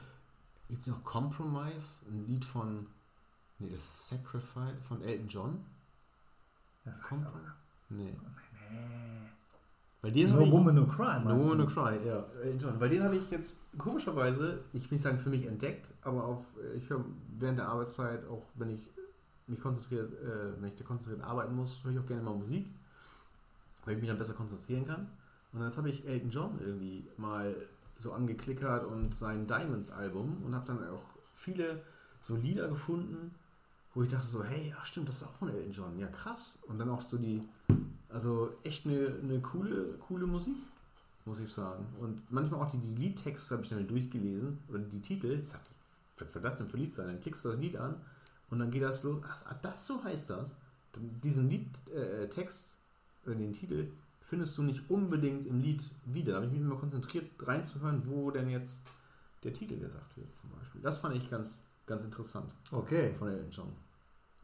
gibt 0.68 0.80
es 0.80 0.86
noch 0.88 1.02
Compromise? 1.04 2.00
Ein 2.10 2.26
Lied 2.26 2.44
von. 2.44 2.86
Nee, 3.60 3.70
das 3.70 3.82
ist 3.82 4.08
Sacrifice 4.08 4.84
von 4.86 5.00
Elton 5.02 5.28
John? 5.28 5.64
Das 6.84 6.94
heißt 6.94 7.02
Komprom 7.04 7.26
aber. 7.28 7.54
Nee. 7.90 8.04
Nee. 8.70 9.30
Weil 10.06 10.12
den 10.12 10.30
No. 10.30 10.52
Woman 10.52 10.76
No 10.76 10.86
Cry. 10.86 11.18
No 11.24 11.42
Woman? 11.42 11.58
No 11.58 11.66
Cry, 11.66 11.98
ja. 12.06 12.24
John. 12.60 12.78
Weil 12.78 12.90
den 12.90 13.02
habe 13.02 13.16
ich 13.16 13.28
jetzt 13.28 13.58
komischerweise, 13.76 14.60
ich 14.72 14.84
will 14.84 14.94
nicht 14.94 15.02
sagen 15.02 15.18
für 15.18 15.30
mich 15.30 15.46
entdeckt, 15.46 15.90
aber 16.02 16.22
auf, 16.22 16.44
ich 16.76 16.88
höre 16.88 17.04
während 17.36 17.58
der 17.58 17.66
Arbeitszeit, 17.66 18.24
auch 18.28 18.44
wenn 18.54 18.70
ich 18.70 18.88
mich 19.48 19.60
konzentriert, 19.60 20.12
äh, 20.22 20.60
wenn 20.60 20.68
ich 20.68 20.76
da 20.76 20.84
konzentriert 20.84 21.26
arbeiten 21.26 21.56
muss, 21.56 21.82
höre 21.82 21.90
ich 21.90 21.98
auch 21.98 22.06
gerne 22.06 22.22
mal 22.22 22.34
Musik, 22.34 22.66
weil 23.84 23.94
ich 23.94 24.00
mich 24.00 24.08
dann 24.08 24.18
besser 24.18 24.34
konzentrieren 24.34 24.86
kann. 24.86 25.08
Und 25.52 25.62
jetzt 25.64 25.76
habe 25.76 25.90
ich 25.90 26.06
Elton 26.06 26.30
John 26.30 26.60
irgendwie 26.60 27.08
mal 27.16 27.56
so 27.96 28.12
angeklickert 28.12 28.84
und 28.84 29.12
sein 29.12 29.48
Diamonds 29.48 29.90
Album 29.90 30.40
und 30.44 30.54
habe 30.54 30.66
dann 30.66 30.88
auch 30.88 31.02
viele 31.34 31.82
so 32.20 32.36
Lieder 32.36 32.68
gefunden, 32.68 33.34
wo 33.96 34.02
ich 34.02 34.10
dachte 34.10 34.26
so, 34.26 34.44
hey, 34.44 34.74
ach 34.78 34.84
stimmt, 34.84 35.08
das 35.08 35.16
ist 35.16 35.22
auch 35.22 35.32
von 35.32 35.48
Elton 35.48 35.72
John. 35.72 35.98
Ja, 35.98 36.06
krass. 36.08 36.58
Und 36.68 36.78
dann 36.78 36.90
auch 36.90 37.00
so 37.00 37.16
die, 37.16 37.40
also 38.10 38.50
echt 38.62 38.84
eine, 38.84 39.16
eine 39.22 39.40
coole, 39.40 39.96
coole 40.06 40.26
Musik, 40.26 40.54
muss 41.24 41.38
ich 41.38 41.48
sagen. 41.48 41.86
Und 41.98 42.30
manchmal 42.30 42.60
auch 42.60 42.70
die, 42.70 42.76
die 42.76 42.94
Liedtexte 42.94 43.54
habe 43.54 43.64
ich 43.64 43.70
dann 43.70 43.88
durchgelesen 43.88 44.58
oder 44.68 44.80
die 44.80 45.00
Titel. 45.00 45.40
Ich 45.40 45.48
was 46.18 46.30
soll 46.30 46.42
das 46.42 46.58
denn 46.58 46.68
für 46.68 46.76
Lied 46.76 46.92
sein? 46.92 47.06
Dann 47.06 47.20
klickst 47.20 47.42
du 47.42 47.48
das 47.48 47.58
Lied 47.58 47.78
an 47.78 47.98
und 48.50 48.58
dann 48.58 48.70
geht 48.70 48.82
das 48.82 49.02
los. 49.02 49.22
Ach, 49.26 49.42
ah, 49.46 49.58
das 49.62 49.86
so 49.86 50.04
heißt 50.04 50.28
das. 50.28 50.56
Diesen 51.24 51.48
Liedtext 51.48 52.76
äh, 53.24 53.34
den 53.34 53.54
Titel 53.54 53.90
findest 54.20 54.58
du 54.58 54.62
nicht 54.62 54.90
unbedingt 54.90 55.46
im 55.46 55.62
Lied 55.62 55.88
wieder. 56.04 56.32
Da 56.32 56.36
habe 56.36 56.46
ich 56.48 56.52
mich 56.52 56.60
immer 56.60 56.76
konzentriert 56.76 57.30
reinzuhören, 57.40 58.06
wo 58.06 58.30
denn 58.30 58.50
jetzt 58.50 58.82
der 59.42 59.54
Titel 59.54 59.78
gesagt 59.78 60.18
wird 60.18 60.36
zum 60.36 60.50
Beispiel. 60.50 60.82
Das 60.82 60.98
fand 60.98 61.16
ich 61.16 61.30
ganz, 61.30 61.64
ganz 61.86 62.02
interessant 62.02 62.52
Okay. 62.70 63.14
von 63.14 63.28
Elton 63.28 63.50
John. 63.50 63.85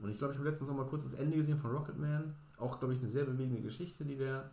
Und 0.02 0.10
ich 0.10 0.18
glaube, 0.18 0.32
ich 0.32 0.38
habe 0.38 0.48
letztens 0.48 0.68
auch 0.68 0.76
mal 0.76 0.86
kurz 0.86 1.04
das 1.04 1.14
Ende 1.14 1.36
gesehen 1.36 1.56
von 1.56 1.70
Rocketman. 1.70 2.34
Auch, 2.58 2.78
glaube 2.78 2.94
ich, 2.94 3.00
eine 3.00 3.08
sehr 3.08 3.24
bewegende 3.24 3.62
Geschichte, 3.62 4.04
die 4.04 4.16
der 4.16 4.50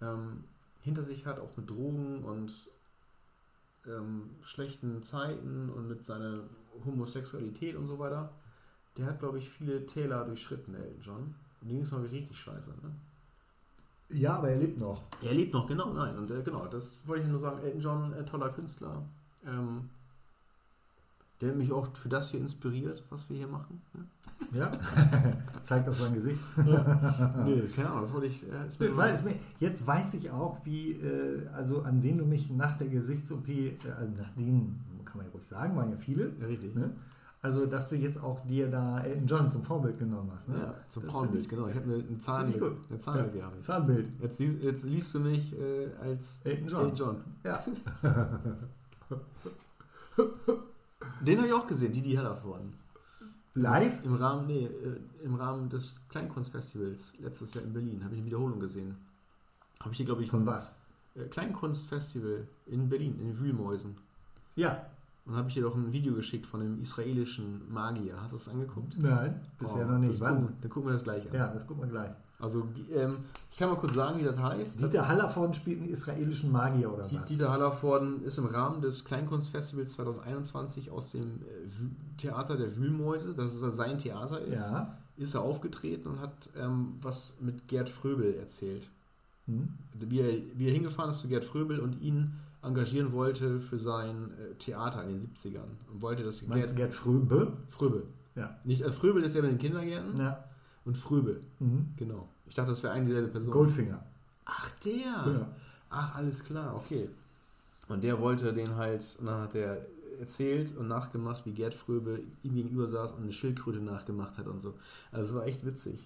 ähm, 0.00 0.44
hinter 0.80 1.02
sich 1.02 1.26
hat, 1.26 1.38
auch 1.38 1.56
mit 1.56 1.70
Drogen 1.70 2.24
und 2.24 2.52
ähm, 3.86 4.30
schlechten 4.42 5.02
Zeiten 5.02 5.70
und 5.70 5.88
mit 5.88 6.04
seiner 6.04 6.40
Homosexualität 6.84 7.76
und 7.76 7.86
so 7.86 7.98
weiter. 7.98 8.32
Der 8.96 9.06
hat, 9.06 9.20
glaube 9.20 9.38
ich, 9.38 9.48
viele 9.48 9.86
Täler 9.86 10.24
durchschritten, 10.24 10.74
Elton 10.74 11.00
John. 11.00 11.34
Und 11.60 11.68
dem 11.68 11.76
ging 11.76 11.82
es 11.82 11.92
mal 11.92 12.02
richtig 12.02 12.38
scheiße. 12.38 12.70
Ne? 12.82 12.94
Ja, 14.08 14.36
aber 14.36 14.50
er 14.50 14.56
lebt 14.56 14.78
noch. 14.78 15.04
Er 15.22 15.34
lebt 15.34 15.54
noch, 15.54 15.66
genau, 15.66 15.92
nein. 15.92 16.16
Und 16.18 16.30
äh, 16.30 16.42
genau, 16.42 16.66
das 16.66 16.98
wollte 17.06 17.24
ich 17.24 17.30
nur 17.30 17.40
sagen. 17.40 17.62
Elton 17.62 17.80
John, 17.80 18.12
äh, 18.12 18.24
toller 18.24 18.50
Künstler. 18.50 19.04
Ähm, 19.46 19.88
der 21.40 21.54
mich 21.54 21.72
auch 21.72 21.88
für 21.96 22.08
das 22.08 22.30
hier 22.30 22.40
inspiriert, 22.40 23.02
was 23.10 23.28
wir 23.30 23.36
hier 23.36 23.48
machen. 23.48 23.80
Ne? 23.94 24.04
Ja. 24.58 24.72
Zeigt 25.62 25.88
auf 25.88 25.96
sein 25.98 26.12
Gesicht. 26.12 26.40
Nee, 26.56 27.62
keine 27.74 27.88
Ahnung, 27.90 28.02
das 28.02 28.12
wollte 28.12 28.26
ich. 28.26 28.42
Äh, 28.50 28.66
ist 28.66 28.80
mir 28.80 28.96
Weiß 28.96 29.22
mir- 29.24 29.36
Jetzt 29.58 29.86
weiß 29.86 30.14
ich 30.14 30.30
auch, 30.30 30.64
wie, 30.64 30.92
äh, 30.92 31.46
also 31.54 31.82
an 31.82 32.02
wen 32.02 32.18
du 32.18 32.24
mich 32.24 32.50
nach 32.50 32.76
der 32.78 32.88
Gesichts-OP, 32.88 33.48
äh, 33.48 33.76
also 33.98 34.12
nach 34.18 34.30
denen, 34.36 34.80
kann 35.04 35.18
man 35.18 35.26
ja 35.26 35.32
ruhig 35.32 35.44
sagen, 35.46 35.76
waren 35.76 35.90
ja 35.90 35.96
viele. 35.96 36.32
Ja, 36.40 36.46
richtig. 36.46 36.74
Ne? 36.74 36.90
Also, 37.42 37.64
dass 37.64 37.88
du 37.88 37.96
jetzt 37.96 38.22
auch 38.22 38.40
dir 38.46 38.68
da 38.70 39.00
Elton 39.00 39.26
John 39.26 39.50
zum 39.50 39.62
Vorbild 39.62 39.98
genommen 39.98 40.30
hast. 40.34 40.50
Ne? 40.50 40.56
Ja, 40.58 40.74
zum 40.88 41.04
Das 41.04 41.12
Frauenbild, 41.12 41.46
find 41.46 41.50
genau. 41.56 41.68
Ich 41.68 41.74
habe 41.76 41.84
eine, 41.86 41.94
eine 41.94 42.04
Find 42.04 42.22
Zahn, 42.22 42.48
ich 42.50 42.58
gut. 42.60 42.72
eine 42.90 42.98
Zahnlücke 42.98 43.38
Ja. 43.38 43.50
ich. 43.58 43.64
Zahnbild. 43.64 44.08
Jetzt, 44.20 44.40
liest- 44.40 44.62
jetzt 44.62 44.84
liest 44.84 45.14
du 45.14 45.20
mich 45.20 45.58
äh, 45.58 45.88
als 46.02 46.40
Elton 46.44 46.68
John. 46.68 46.80
Elton 46.90 46.96
John. 46.96 47.16
Ja. 47.44 47.64
Den 51.30 51.38
habe 51.38 51.48
ich 51.48 51.54
auch 51.54 51.66
gesehen, 51.66 51.92
Didi 51.92 52.14
Hallervorden. 52.14 52.72
Live? 53.54 54.04
Im 54.04 54.14
Rahmen, 54.14 54.46
nee, 54.46 54.64
äh, 54.66 55.00
im 55.24 55.34
Rahmen 55.34 55.68
des 55.68 56.00
Kleinkunstfestivals 56.08 57.14
letztes 57.20 57.54
Jahr 57.54 57.64
in 57.64 57.72
Berlin 57.72 58.02
habe 58.04 58.14
ich 58.14 58.20
eine 58.20 58.26
Wiederholung 58.26 58.60
gesehen. 58.60 58.96
Habe 59.80 59.90
ich 59.92 59.98
dir, 59.98 60.04
glaube 60.04 60.22
ich, 60.22 60.30
Von 60.30 60.46
was? 60.46 60.76
äh, 61.14 61.24
Kleinkunstfestival 61.24 62.46
in 62.66 62.88
Berlin, 62.88 63.18
in 63.18 63.26
den 63.26 63.38
Wühlmäusen. 63.38 63.96
Ja. 64.56 64.86
Und 65.26 65.36
habe 65.36 65.48
ich 65.48 65.54
dir 65.54 65.62
doch 65.62 65.74
ein 65.74 65.92
Video 65.92 66.14
geschickt 66.14 66.46
von 66.46 66.60
einem 66.60 66.80
israelischen 66.80 67.70
Magier. 67.72 68.20
Hast 68.20 68.32
du 68.32 68.36
es 68.36 68.48
angeguckt? 68.48 68.96
Nein, 68.98 69.40
bisher 69.58 69.86
Oh, 69.86 69.92
noch 69.92 69.98
nicht. 69.98 70.20
Gucken, 70.20 70.56
dann 70.60 70.70
gucken 70.70 70.88
wir 70.88 70.92
das 70.92 71.02
gleich 71.04 71.28
an. 71.28 71.34
Ja, 71.34 71.48
das 71.48 71.66
gucken 71.66 71.82
wir 71.84 71.90
gleich. 71.90 72.10
Also, 72.40 72.66
ähm, 72.94 73.18
ich 73.50 73.58
kann 73.58 73.68
mal 73.68 73.76
kurz 73.76 73.94
sagen, 73.94 74.18
wie 74.18 74.24
das 74.24 74.38
heißt. 74.38 74.80
Dieter 74.80 75.06
Hallervorden 75.08 75.52
spielt 75.54 75.80
einen 75.82 75.90
israelischen 75.90 76.50
Magier 76.50 76.92
oder 76.92 77.04
was? 77.04 77.24
Dieter 77.24 77.50
Hallervorden 77.50 78.22
ist 78.22 78.38
im 78.38 78.46
Rahmen 78.46 78.80
des 78.80 79.04
Kleinkunstfestivals 79.04 79.92
2021 79.92 80.90
aus 80.90 81.10
dem 81.12 81.26
äh, 81.42 81.68
Theater 82.16 82.56
der 82.56 82.76
Wühlmäuse, 82.76 83.34
das 83.34 83.54
ist 83.54 83.76
sein 83.76 83.98
Theater 83.98 84.40
ist, 84.40 84.60
Ja. 84.60 84.96
ist 85.16 85.34
er 85.34 85.42
aufgetreten 85.42 86.08
und 86.08 86.20
hat 86.20 86.48
ähm, 86.56 86.94
was 87.02 87.34
mit 87.40 87.68
Gerd 87.68 87.88
Fröbel 87.88 88.34
erzählt. 88.34 88.90
Hm? 89.46 89.68
Wie 89.94 90.20
er, 90.20 90.32
wie 90.56 90.66
er 90.66 90.72
hingefahren 90.72 91.10
ist 91.10 91.18
zu 91.20 91.28
Gerd 91.28 91.44
Fröbel 91.44 91.80
und 91.80 92.00
ihn 92.00 92.32
engagieren 92.62 93.12
wollte 93.12 93.58
für 93.60 93.78
sein 93.78 94.30
äh, 94.38 94.54
Theater 94.58 95.02
in 95.04 95.10
den 95.10 95.18
70ern. 95.18 95.64
Und 95.92 96.02
wollte 96.02 96.24
das 96.24 96.46
Meinst 96.46 96.72
du 96.72 96.76
Gerd 96.76 96.92
Fröbe? 96.94 97.52
Fröbel. 97.68 98.04
Ja. 98.34 98.56
Nicht, 98.64 98.82
äh, 98.82 98.92
Fröbel 98.92 99.22
ist 99.24 99.34
ja 99.34 99.42
mit 99.42 99.50
den 99.52 99.58
Kindergärten 99.58 100.18
ja. 100.18 100.44
Und 100.90 100.98
Fröbel. 100.98 101.40
Mhm. 101.60 101.94
Genau. 101.96 102.28
Ich 102.48 102.56
dachte, 102.56 102.70
das 102.70 102.82
wäre 102.82 102.92
eine 102.94 103.06
dieselbe 103.06 103.28
Person. 103.28 103.52
Goldfinger. 103.52 104.04
Ach, 104.44 104.70
der. 104.84 105.32
Ja. 105.32 105.48
Ach, 105.88 106.16
alles 106.16 106.42
klar, 106.44 106.74
okay. 106.74 107.08
Und 107.88 108.02
der 108.02 108.20
wollte 108.20 108.52
den 108.52 108.74
halt, 108.74 109.16
und 109.20 109.26
dann 109.26 109.42
hat 109.42 109.54
er 109.54 109.86
erzählt 110.18 110.76
und 110.76 110.88
nachgemacht, 110.88 111.46
wie 111.46 111.52
Gerd 111.52 111.74
Fröbe 111.74 112.20
ihm 112.42 112.54
gegenüber 112.56 112.86
saß 112.88 113.12
und 113.12 113.22
eine 113.22 113.32
Schildkröte 113.32 113.78
nachgemacht 113.78 114.36
hat 114.36 114.48
und 114.48 114.60
so. 114.60 114.74
Also 115.12 115.30
es 115.30 115.34
war 115.34 115.46
echt 115.46 115.64
witzig. 115.64 115.98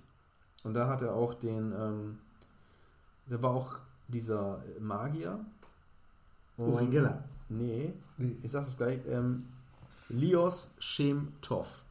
Und 0.64 0.74
da 0.74 0.86
hat 0.88 1.00
er 1.00 1.14
auch 1.14 1.32
den, 1.34 1.72
ähm, 1.72 2.18
da 3.26 3.42
war 3.42 3.50
auch 3.52 3.76
dieser 4.08 4.62
Magier. 4.80 5.42
Uri 6.58 6.86
Geller. 6.88 7.24
Nee, 7.48 7.92
Nee. 8.18 8.36
ich 8.42 8.50
sag 8.50 8.64
das 8.64 8.76
gleich. 8.76 9.00
Ähm, 9.08 9.44
Lios 10.10 10.70
Shem 10.78 11.32
Tov. 11.40 11.82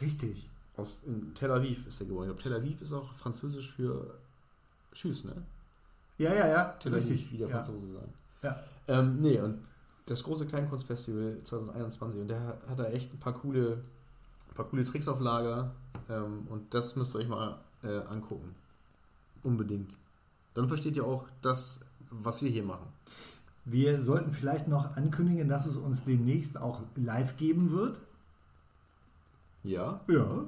Richtig. 0.00 0.48
Aus 0.76 1.02
in 1.06 1.34
Tel 1.34 1.50
Aviv 1.50 1.86
ist 1.86 2.00
er 2.00 2.06
geboren. 2.06 2.24
Ich 2.24 2.36
glaube, 2.36 2.42
Tel 2.42 2.54
Aviv 2.54 2.80
ist 2.80 2.92
auch 2.92 3.12
französisch 3.14 3.72
für 3.72 4.14
Tschüss, 4.94 5.24
ne? 5.24 5.34
Ja, 6.18 6.34
ja, 6.34 6.46
ja. 6.46 6.64
Tel 6.78 6.94
Richtig. 6.94 7.20
Aviv, 7.20 7.32
wie 7.32 7.38
der 7.38 7.48
ja. 7.48 7.54
Franzose 7.54 7.92
sagen. 7.92 8.12
Ja. 8.42 8.56
Ähm, 8.88 9.20
nee, 9.20 9.38
und 9.38 9.60
das 10.06 10.22
große 10.24 10.46
Kleinkunstfestival 10.46 11.38
2021 11.44 12.20
und 12.20 12.28
der 12.28 12.58
hat 12.68 12.78
da 12.78 12.86
echt 12.86 13.12
ein 13.12 13.18
paar 13.18 13.34
coole, 13.34 13.80
ein 14.50 14.54
paar 14.54 14.66
coole 14.66 14.84
Tricks 14.84 15.08
auf 15.08 15.20
Lager 15.20 15.74
ähm, 16.08 16.46
und 16.48 16.74
das 16.74 16.96
müsst 16.96 17.14
ihr 17.14 17.20
euch 17.20 17.28
mal 17.28 17.60
äh, 17.82 17.98
angucken. 18.10 18.54
Unbedingt. 19.42 19.96
Dann 20.54 20.68
versteht 20.68 20.96
ihr 20.96 21.04
auch 21.04 21.26
das, 21.40 21.80
was 22.10 22.42
wir 22.42 22.50
hier 22.50 22.62
machen. 22.62 22.86
Wir 23.64 24.02
sollten 24.02 24.32
vielleicht 24.32 24.68
noch 24.68 24.96
ankündigen, 24.96 25.48
dass 25.48 25.66
es 25.66 25.76
uns 25.76 26.04
demnächst 26.04 26.58
auch 26.58 26.82
live 26.96 27.36
geben 27.36 27.70
wird. 27.70 28.00
Ja. 29.62 30.00
Ja, 30.08 30.44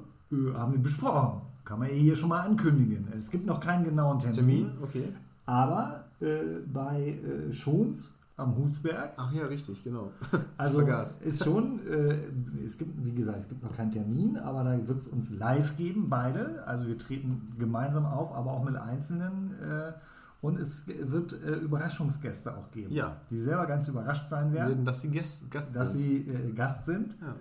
haben 0.55 0.73
wir 0.73 0.79
besprochen. 0.79 1.41
Kann 1.63 1.79
man 1.79 1.87
hier 1.89 2.15
schon 2.15 2.29
mal 2.29 2.41
ankündigen. 2.41 3.07
Es 3.17 3.29
gibt 3.31 3.45
noch 3.45 3.59
keinen 3.59 3.83
genauen 3.83 4.19
Termin. 4.19 4.35
Termin? 4.35 4.71
Okay. 4.83 5.03
Aber 5.45 6.03
äh, 6.21 6.27
bei 6.71 7.17
äh, 7.49 7.51
Schons 7.51 8.11
am 8.37 8.55
Hutsberg, 8.57 9.13
Ach 9.17 9.31
ja, 9.31 9.45
richtig, 9.45 9.83
genau. 9.83 10.11
also 10.57 10.79
vergaß. 10.79 11.19
ist 11.23 11.43
schon, 11.43 11.79
äh, 11.87 12.17
es 12.65 12.77
gibt, 12.77 13.05
wie 13.05 13.13
gesagt, 13.13 13.39
es 13.39 13.47
gibt 13.47 13.63
noch 13.63 13.71
keinen 13.75 13.91
Termin, 13.91 14.37
aber 14.37 14.63
da 14.65 14.87
wird 14.87 14.99
es 14.99 15.07
uns 15.07 15.29
live 15.29 15.77
geben, 15.77 16.09
beide. 16.09 16.63
Also 16.67 16.85
wir 16.87 16.97
treten 16.97 17.53
gemeinsam 17.57 18.05
auf, 18.05 18.33
aber 18.35 18.51
auch 18.51 18.63
mit 18.65 18.75
Einzelnen. 18.75 19.51
Äh, 19.61 19.93
und 20.41 20.59
es 20.59 20.83
wird 20.87 21.33
äh, 21.43 21.55
Überraschungsgäste 21.55 22.55
auch 22.57 22.69
geben, 22.71 22.93
Ja. 22.93 23.15
die 23.31 23.37
selber 23.39 23.65
ganz 23.65 23.87
überrascht 23.87 24.29
sein 24.29 24.53
werden, 24.53 24.83
Dass 24.85 25.01
sie 25.01 25.09
Gast, 25.09 25.49
Gast 25.49 25.75
dass 25.75 25.93
sind. 25.93 26.01
sie 26.03 26.15
äh, 26.29 26.51
Gast 26.51 26.85
sind. 26.85 27.15
Ja. 27.21 27.35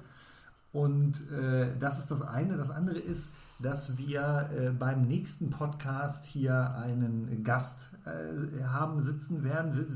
Und 0.75 1.31
äh, 1.31 1.68
das 1.79 2.01
ist 2.01 2.11
das 2.11 2.20
eine. 2.20 2.57
Das 2.57 2.70
andere 2.72 2.99
ist, 2.99 3.33
dass 3.61 3.97
wir 3.97 4.51
äh, 4.59 4.70
beim 4.70 5.07
nächsten 5.07 5.49
Podcast 5.49 6.27
hier 6.27 6.75
einen 6.75 7.45
Gast 7.45 7.91
äh, 8.05 8.64
haben 8.64 9.01
sitzen 9.01 9.45
werden, 9.45 9.72
wird, 9.77 9.89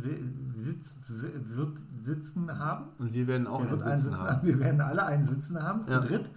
sitz, 0.56 0.96
wird 1.08 1.76
sitzen 2.00 2.58
haben. 2.60 2.84
Und 2.98 3.12
wir 3.12 3.26
werden 3.26 3.48
auch 3.48 3.60
einen 3.60 3.80
Sitzen 3.80 3.98
Sitzen 3.98 4.18
haben. 4.18 4.28
haben. 4.28 4.46
Wir 4.46 4.60
werden 4.60 4.80
alle 4.80 5.04
einen 5.04 5.24
Sitzen 5.24 5.60
haben, 5.60 5.84
zu 5.84 5.94
Ja. 5.94 6.00
dritt. 6.00 6.30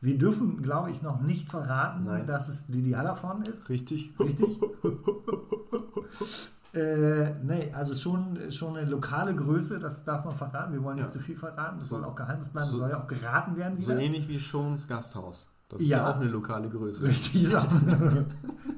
Wir 0.00 0.16
dürfen, 0.16 0.62
glaube 0.62 0.90
ich, 0.92 1.02
noch 1.02 1.20
nicht 1.20 1.50
verraten, 1.50 2.04
Nein. 2.04 2.26
dass 2.26 2.48
es 2.48 2.66
Didi 2.66 2.92
Hallervorn 2.92 3.42
ist. 3.42 3.68
Richtig. 3.68 4.12
Richtig? 4.18 4.60
äh, 6.74 7.34
nee, 7.42 7.72
also 7.72 7.94
schon, 7.96 8.50
schon 8.50 8.76
eine 8.76 8.88
lokale 8.88 9.34
Größe, 9.34 9.78
das 9.78 10.04
darf 10.04 10.24
man 10.24 10.34
verraten. 10.34 10.72
Wir 10.72 10.82
wollen 10.82 10.96
nicht 10.96 11.04
Ja. 11.06 11.10
zu 11.10 11.18
viel 11.20 11.36
verraten, 11.36 11.78
das 11.78 11.88
So- 11.88 11.96
soll 11.96 12.04
auch 12.04 12.14
Geheimnis 12.14 12.48
bleiben, 12.48 12.64
das 12.66 12.70
so- 12.72 12.78
soll 12.78 12.90
ja 12.90 13.02
auch 13.02 13.06
geraten 13.06 13.56
werden 13.56 13.78
So 13.78 13.90
wieder. 13.92 14.00
ähnlich 14.00 14.26
wie 14.28 14.40
Schons 14.40 14.88
Gasthaus. 14.88 15.48
Das 15.68 15.80
ist 15.80 15.88
Ja. 15.88 15.98
ja 15.98 16.10
auch 16.10 16.16
eine 16.20 16.28
lokale 16.30 16.68
Größe. 16.68 17.04
Richtig, 17.04 17.44
ist 17.44 17.54
auch- 17.54 17.66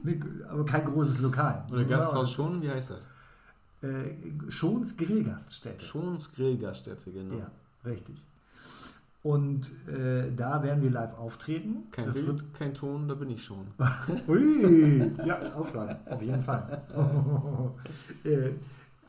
Nee, 0.02 0.20
aber 0.48 0.64
kein 0.64 0.84
großes 0.84 1.20
Lokal. 1.20 1.64
Oder 1.70 1.84
Gasthaus 1.84 2.30
schon, 2.30 2.60
wie 2.62 2.70
heißt 2.70 2.90
das? 2.90 3.88
Äh, 3.88 4.14
Schons 4.48 4.96
Grillgaststätte. 4.96 5.84
Schons 5.84 6.32
Grillgaststätte, 6.34 7.10
genau. 7.12 7.34
Ja, 7.36 7.50
richtig. 7.84 8.16
Und 9.24 9.72
äh, 9.88 10.30
da 10.36 10.62
werden 10.62 10.82
wir 10.82 10.90
live 10.90 11.16
auftreten. 11.18 11.84
Kein 11.90 12.04
das 12.04 12.16
Bild, 12.16 12.26
wird 12.26 12.52
kein 12.52 12.74
Ton, 12.74 13.08
da 13.08 13.14
bin 13.14 13.30
ich 13.30 13.42
schon. 13.42 13.66
Ui, 14.28 15.10
ja, 15.24 15.38
aufschlagen, 15.54 15.96
auf 16.06 16.22
jeden 16.22 16.42
Fall. 16.42 16.82
Äh, 18.24 18.50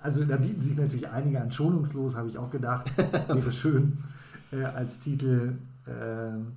also 0.02 0.24
da 0.24 0.38
bieten 0.38 0.62
sich 0.62 0.78
natürlich 0.78 1.10
einige 1.10 1.42
an. 1.42 1.52
Schonungslos, 1.52 2.16
habe 2.16 2.30
ich 2.30 2.38
auch 2.38 2.50
gedacht. 2.50 2.86
Wäre 3.28 3.52
schön 3.52 3.98
äh, 4.54 4.64
als 4.64 5.02
Titel. 5.02 5.58
ähm. 5.86 6.54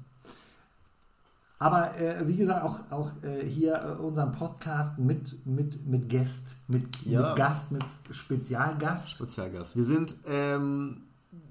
aber 1.58 1.98
äh, 1.98 2.28
wie 2.28 2.36
gesagt, 2.36 2.62
auch, 2.62 2.78
auch 2.92 3.10
äh, 3.24 3.44
hier 3.44 3.98
unseren 4.00 4.30
Podcast 4.30 4.98
mit, 5.00 5.44
mit, 5.46 5.84
mit 5.84 6.08
Gast, 6.08 6.58
mit, 6.68 7.04
Ja. 7.06 7.28
mit 7.28 7.36
Gast, 7.36 7.72
mit 7.72 7.82
Spezialgast. 8.10 9.16
Sozialgast. 9.16 9.76
Wir 9.76 9.84
sind 9.84 10.14
ähm, 10.28 11.02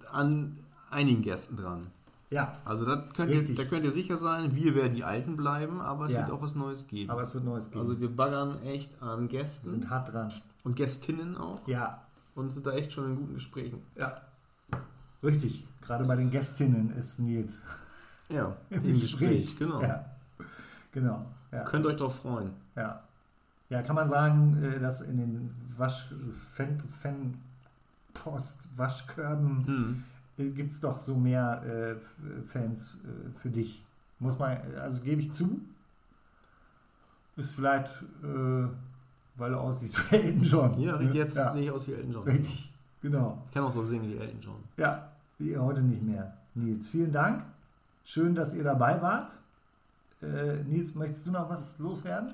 an 0.10 0.56
einigen 0.90 1.22
Gästen 1.22 1.58
dran. 1.58 1.88
Ja, 2.30 2.58
Also 2.66 2.86
da 2.86 2.98
könnt, 3.16 3.32
ihr, 3.32 3.56
da 3.56 3.64
könnt 3.64 3.86
ihr 3.86 3.92
sicher 3.92 4.18
sein, 4.18 4.54
wir 4.54 4.76
werden 4.76 4.96
die 4.96 5.04
Alten 5.06 5.38
bleiben, 5.38 5.80
aber 5.80 6.06
es 6.06 6.12
Ja. 6.14 6.20
wird 6.28 6.32
auch 6.32 6.42
was 6.42 6.56
Neues 6.56 6.86
geben. 6.88 7.10
aber 7.10 7.22
es 7.22 7.34
wird 7.34 7.46
Neues 7.46 7.70
geben. 7.70 7.80
also 7.80 8.00
wir 8.02 8.14
baggern 8.14 8.62
echt 8.64 9.02
an 9.02 9.22
wir 9.22 9.28
Gästen 9.30 9.70
sind 9.70 9.90
hart 9.90 10.12
dran. 10.12 10.28
und 10.66 10.76
Gästinnen 10.76 11.38
auch 11.38 11.66
Ja, 11.68 12.02
und 12.36 12.52
sind 12.52 12.66
da 12.68 12.72
echt 12.74 12.92
schon 12.92 13.06
in 13.12 13.16
guten 13.16 13.34
Gesprächen. 13.36 13.82
ja. 13.96 14.22
Richtig. 15.24 15.66
Gerade 15.82 16.04
bei 16.06 16.16
den 16.16 16.30
Gästinnen 16.30 16.96
ist 16.96 17.20
Nils 17.20 17.64
Ja, 18.30 18.56
im, 18.70 18.84
im 18.86 19.00
Gespräch, 19.02 19.58
genau. 19.58 19.82
Ja, 19.82 20.06
genau. 20.92 21.26
Ja. 21.52 21.64
Könnt 21.64 21.86
euch 21.88 21.96
darauf 21.96 22.20
freuen. 22.20 22.52
Ja. 22.76 23.02
ja, 23.70 23.82
kann 23.82 23.96
man 23.96 24.08
sagen, 24.10 24.62
äh, 24.62 24.80
dass 24.80 25.02
in 25.02 25.18
den 25.18 25.56
Wasch 25.78 26.10
Fan, 26.54 26.84
Fan 27.02 27.36
Post 28.14 28.60
Waschkörben 28.76 29.66
Hm. 29.66 30.04
Gibt 30.38 30.72
es 30.72 30.80
doch 30.80 30.98
so 30.98 31.16
mehr 31.16 31.64
äh, 31.64 32.44
Fans 32.46 32.96
äh, 33.04 33.38
für 33.38 33.50
dich. 33.50 33.84
Muss 34.20 34.38
man, 34.38 34.58
also 34.80 35.02
gebe 35.04 35.22
ich 35.22 35.32
zu. 35.32 35.60
Ist 37.36 37.56
vielleicht, 37.56 38.04
äh, 38.24 38.68
weil 39.36 39.52
du 39.52 39.58
aussiehst 39.58 40.12
wie 40.12 40.16
Elton 40.16 40.44
John. 40.44 40.80
Ja, 40.80 41.00
jetzt 41.02 41.38
ja, 41.38 41.54
sehe 41.54 41.64
ich 41.64 41.72
aus 41.72 41.88
wie 41.88 41.94
Elton 41.94 42.12
John. 42.12 42.24
Richtig, 42.24 42.72
genau. 43.02 43.44
Ich 43.48 43.54
kann 43.54 43.64
auch 43.64 43.72
so 43.72 43.84
singen 43.84 44.10
wie 44.10 44.18
Elton 44.18 44.42
John. 44.42 44.64
Ja, 44.78 45.12
wie 45.38 45.58
heute 45.58 45.82
nicht 45.82 46.02
mehr. 46.02 46.38
Nils, 46.56 46.88
vielen 46.88 47.12
Dank. 47.12 47.44
Schön, 48.04 48.34
dass 48.34 48.56
ihr 48.56 48.64
dabei 48.64 49.02
wart. 49.02 49.38
Äh, 50.22 50.64
Nils, 50.64 50.96
möchtest 50.96 51.28
du 51.28 51.32
noch 51.32 51.50
was 51.50 51.78
loswerden? 51.78 52.32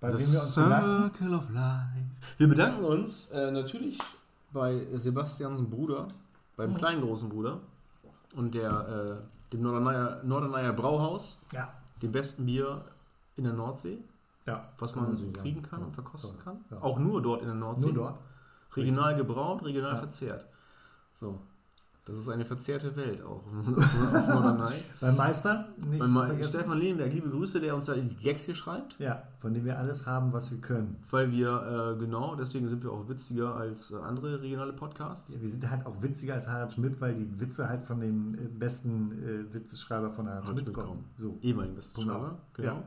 Bei 0.00 0.14
The? 0.14 0.22
Circle 0.22 1.34
of 1.34 1.50
Life. 1.50 1.86
Wir 2.38 2.48
bedanken 2.48 2.84
uns 2.84 3.30
äh, 3.30 3.50
natürlich 3.50 3.98
bei 4.56 4.86
Sebastians 4.96 5.60
Bruder, 5.68 6.08
beim 6.56 6.70
Mhm. 6.72 6.76
kleinen 6.76 7.02
großen 7.02 7.28
Bruder 7.28 7.60
und 8.36 8.54
der, 8.54 9.20
äh, 9.20 9.52
dem 9.52 9.62
Norderneier, 9.62 10.22
Norderneier 10.24 10.72
Brauhaus, 10.72 11.38
Ja. 11.52 11.68
dem 12.02 12.10
besten 12.12 12.46
Bier 12.46 12.80
in 13.36 13.44
der 13.44 13.52
Nordsee, 13.52 13.98
ja, 14.46 14.62
was 14.78 14.94
man 14.96 15.14
so 15.14 15.24
sagen. 15.24 15.32
kriegen 15.34 15.62
kann 15.62 15.80
Ja, 15.80 15.86
und 15.86 15.92
verkosten 15.92 16.36
ja, 16.38 16.42
kann. 16.42 16.64
ja. 16.70 16.78
Auch 16.82 16.98
nur 16.98 17.20
dort 17.20 17.42
in 17.42 17.46
der 17.48 17.54
Nordsee. 17.56 17.86
Nur 17.86 17.94
dort. 17.94 18.18
Regional 18.74 19.14
gebraut, 19.16 19.62
regional 19.64 19.92
Ja. 19.92 19.98
verzehrt. 19.98 20.46
So. 21.12 21.38
Das 22.06 22.16
ist 22.18 22.28
eine 22.28 22.44
verzehrte 22.44 22.94
Welt 22.94 23.20
auch. 23.20 23.42
Beim 25.00 25.16
Meister, 25.16 25.66
nicht 25.90 26.00
zu 26.00 26.08
Ma- 26.08 26.26
vergessen. 26.26 26.50
Stefan 26.50 26.78
Lehnberg, 26.78 27.12
liebe 27.12 27.28
Grüße, 27.28 27.60
der 27.60 27.74
uns 27.74 27.86
da 27.86 27.94
die 27.94 28.14
Gags 28.14 28.44
hier 28.44 28.54
schreibt. 28.54 28.96
Ja, 29.00 29.24
von 29.40 29.52
dem 29.52 29.64
wir 29.64 29.76
alles 29.76 30.06
haben, 30.06 30.32
was 30.32 30.50
wir 30.52 30.58
können. 30.60 30.96
Weil 31.10 31.32
wir, 31.32 31.94
äh, 31.96 31.98
genau, 31.98 32.36
deswegen 32.36 32.68
sind 32.68 32.84
wir 32.84 32.92
auch 32.92 33.08
witziger 33.08 33.56
als 33.56 33.90
äh, 33.90 33.96
andere 33.96 34.40
regionale 34.40 34.72
Podcasts. 34.72 35.34
Ja, 35.34 35.40
wir 35.40 35.48
sind 35.48 35.68
halt 35.68 35.84
auch 35.84 36.00
witziger 36.00 36.34
als 36.34 36.46
Harald 36.48 36.72
Schmidt, 36.72 37.00
weil 37.00 37.14
die 37.16 37.40
Witze 37.40 37.68
halt 37.68 37.84
von 37.84 37.98
dem 38.00 38.34
äh, 38.34 38.38
besten 38.56 39.10
äh, 39.50 39.52
Witzeschreiber 39.52 40.08
von 40.10 40.28
Harald 40.28 40.44
Harald 40.44 40.60
Schmidt 40.60 40.72
kommen. 40.74 41.04
So. 41.18 41.36
Ehemaligen 41.42 41.76
aus. 41.76 41.92
genau. 42.54 42.84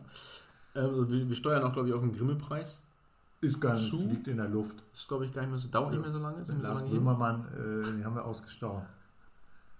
Ähm, 0.75 1.09
wir, 1.09 1.27
wir 1.27 1.35
steuern 1.35 1.63
auch, 1.63 1.73
glaube 1.73 1.89
ich, 1.89 1.93
auf 1.93 2.01
den 2.01 2.13
Grimme-Preis. 2.13 2.85
Ist 3.41 3.59
gar 3.59 3.73
nicht, 3.73 3.89
Zu? 3.89 3.97
liegt 3.97 4.27
in 4.29 4.37
der 4.37 4.47
Luft. 4.47 4.81
Ist, 4.93 5.07
glaube 5.09 5.25
ich, 5.25 5.33
gar 5.33 5.41
nicht 5.41 5.49
mehr 5.51 5.59
so, 5.59 5.67
dauert 5.69 5.91
nicht 5.91 6.01
mehr 6.01 6.11
so 6.11 6.19
lange. 6.19 6.35
Mehr 6.37 6.45
so 6.45 6.53
Lars 6.53 6.79
lange. 6.81 6.91
Böhmermann, 6.93 7.45
äh, 7.53 7.83
den 7.85 8.05
haben 8.05 8.15
wir 8.15 8.23
ausgestochen. 8.23 8.83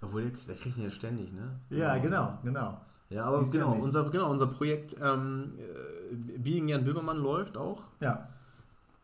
Obwohl, 0.01 0.23
der, 0.23 0.31
der 0.47 0.55
kriegt 0.55 0.77
ihn 0.77 0.83
ja 0.83 0.89
ständig, 0.89 1.33
ne? 1.33 1.59
Ja, 1.69 1.97
genau, 1.97 2.37
genau. 2.43 2.79
Ja, 3.09 3.25
aber 3.25 3.39
Dies 3.39 3.51
genau, 3.51 3.73
unser, 3.73 4.09
genau, 4.09 4.29
unser 4.29 4.47
Projekt 4.47 4.95
ähm, 5.01 5.53
äh, 5.57 6.37
Being 6.37 6.67
Jan 6.67 6.83
Böhmermann 6.85 7.17
läuft 7.17 7.57
auch. 7.57 7.81
Ja, 7.99 8.29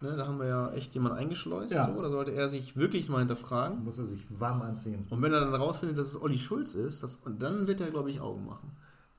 Ne, 0.01 0.17
da 0.17 0.27
haben 0.27 0.39
wir 0.39 0.47
ja 0.47 0.71
echt 0.71 0.93
jemanden 0.93 1.17
eingeschleust. 1.17 1.71
Ja. 1.71 1.85
So, 1.85 2.01
da 2.01 2.09
sollte 2.09 2.31
er 2.33 2.49
sich 2.49 2.75
wirklich 2.75 3.07
mal 3.07 3.19
hinterfragen. 3.19 3.83
muss 3.83 3.97
er 3.97 4.05
sich 4.05 4.25
warm 4.29 4.61
anziehen. 4.61 5.07
Und 5.09 5.21
wenn 5.21 5.31
er 5.31 5.39
dann 5.39 5.55
rausfindet, 5.55 5.97
dass 5.97 6.09
es 6.09 6.21
Olli 6.21 6.37
Schulz 6.37 6.75
ist, 6.75 7.01
das, 7.01 7.17
und 7.17 7.41
dann 7.41 7.65
wird 7.65 7.79
er, 7.79 7.91
glaube 7.91 8.11
ich, 8.11 8.19
Augen 8.19 8.45
machen. 8.45 8.71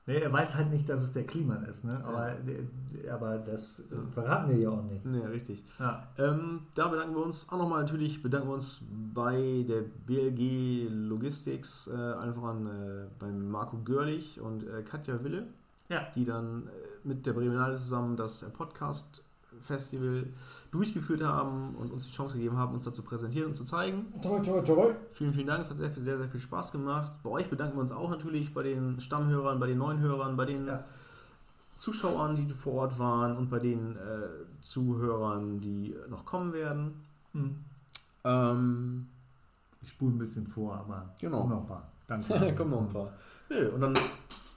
Nee, 0.07 0.19
er 0.19 0.31
weiß 0.31 0.55
halt 0.55 0.71
nicht, 0.71 0.87
dass 0.87 1.03
es 1.03 1.11
der 1.11 1.25
Kliman 1.25 1.65
ist, 1.65 1.83
ne? 1.83 2.01
aber, 2.05 2.29
ja. 3.03 3.13
aber 3.13 3.37
das 3.39 3.81
äh, 3.91 4.11
verraten 4.13 4.49
wir 4.49 4.57
ja 4.57 4.69
auch 4.69 4.83
nicht. 4.83 5.05
Nee, 5.05 5.25
richtig. 5.25 5.65
Ja. 5.79 6.07
Ähm, 6.17 6.61
da 6.75 6.87
bedanken 6.87 7.13
wir 7.13 7.25
uns 7.25 7.49
auch 7.49 7.57
nochmal 7.57 7.81
natürlich, 7.81 8.23
bedanken 8.23 8.47
wir 8.47 8.53
uns 8.53 8.85
bei 9.13 9.65
der 9.67 9.81
BLG 9.81 10.87
Logistics, 10.89 11.87
äh, 11.87 11.95
allen 11.95 12.33
voran 12.33 12.67
äh, 12.67 13.07
beim 13.19 13.49
Marco 13.49 13.79
Görlich 13.83 14.39
und 14.39 14.63
äh, 14.63 14.81
Katja 14.81 15.21
Wille, 15.25 15.47
ja. 15.89 16.07
die 16.15 16.23
dann 16.23 16.67
äh, 16.67 16.69
mit 17.03 17.25
der 17.25 17.33
Bremenale 17.33 17.75
zusammen 17.75 18.15
das 18.15 18.43
äh, 18.43 18.49
Podcast 18.49 19.26
Festival 19.61 20.25
durchgeführt 20.71 21.21
haben 21.23 21.75
und 21.75 21.91
uns 21.91 22.07
die 22.07 22.13
Chance 22.13 22.37
gegeben 22.37 22.57
haben, 22.57 22.73
uns 22.73 22.83
da 22.83 22.93
zu 22.93 23.01
präsentieren 23.01 23.47
und 23.49 23.55
zu 23.55 23.63
zeigen. 23.63 24.05
Toll, 24.21 24.41
toll, 24.41 24.63
toll. 24.63 24.95
Vielen, 25.13 25.33
vielen 25.33 25.47
Dank. 25.47 25.61
Es 25.61 25.69
hat 25.69 25.77
sehr, 25.77 25.91
viel, 25.91 26.03
sehr, 26.03 26.17
sehr 26.17 26.27
viel 26.27 26.39
Spaß 26.39 26.71
gemacht. 26.71 27.11
Bei 27.23 27.29
euch 27.29 27.49
bedanken 27.49 27.77
wir 27.77 27.81
uns 27.81 27.91
auch 27.91 28.09
natürlich 28.09 28.53
bei 28.53 28.63
den 28.63 28.99
Stammhörern, 28.99 29.59
bei 29.59 29.67
den 29.67 29.77
neuen 29.77 29.99
Hörern, 29.99 30.37
bei 30.37 30.45
den 30.45 30.67
ja. 30.67 30.83
Zuschauern, 31.79 32.35
die 32.35 32.53
vor 32.53 32.73
Ort 32.73 32.99
waren 32.99 33.37
und 33.37 33.49
bei 33.49 33.59
den 33.59 33.95
äh, 33.95 34.29
Zuhörern, 34.61 35.57
die 35.57 35.95
noch 36.09 36.25
kommen 36.25 36.53
werden. 36.53 37.03
Mhm. 37.33 37.55
Ähm, 38.23 39.07
ich 39.81 39.89
spule 39.89 40.15
ein 40.15 40.17
bisschen 40.17 40.47
vor, 40.47 40.75
aber 40.75 41.13
genau. 41.19 41.41
kommen 41.41 41.51
noch 41.51 41.61
ein 41.61 41.67
paar. 41.67 41.87
Danke. 42.07 42.55
kommen 42.57 42.71
noch 42.71 42.81
ein 42.81 42.89
paar. 42.89 43.11
Nö, 43.49 43.69
und 43.69 43.81
dann 43.81 43.93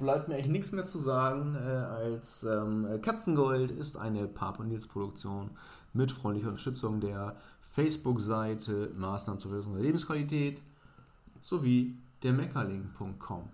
bleibt 0.01 0.29
mir 0.29 0.35
eigentlich 0.35 0.49
nichts 0.49 0.73
mehr 0.73 0.85
zu 0.85 0.99
sagen, 0.99 1.55
äh, 1.55 1.59
als 1.59 2.45
ähm, 2.45 2.87
Katzengold 3.03 3.71
ist 3.71 3.97
eine 3.97 4.27
Papa 4.27 4.65
Nils 4.65 4.89
Produktion 4.89 5.51
mit 5.93 6.11
freundlicher 6.11 6.49
Unterstützung 6.49 7.01
der 7.01 7.37
Facebook-Seite 7.73 8.93
Maßnahmen 8.97 9.41
zur 9.41 9.51
Verbesserung 9.51 9.77
der 9.77 9.85
Lebensqualität 9.85 10.63
sowie 11.41 11.97
der 12.23 12.33
Meckerling.com. 12.33 13.49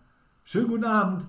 Schönen 0.44 0.68
guten 0.68 0.84
Abend. 0.84 1.26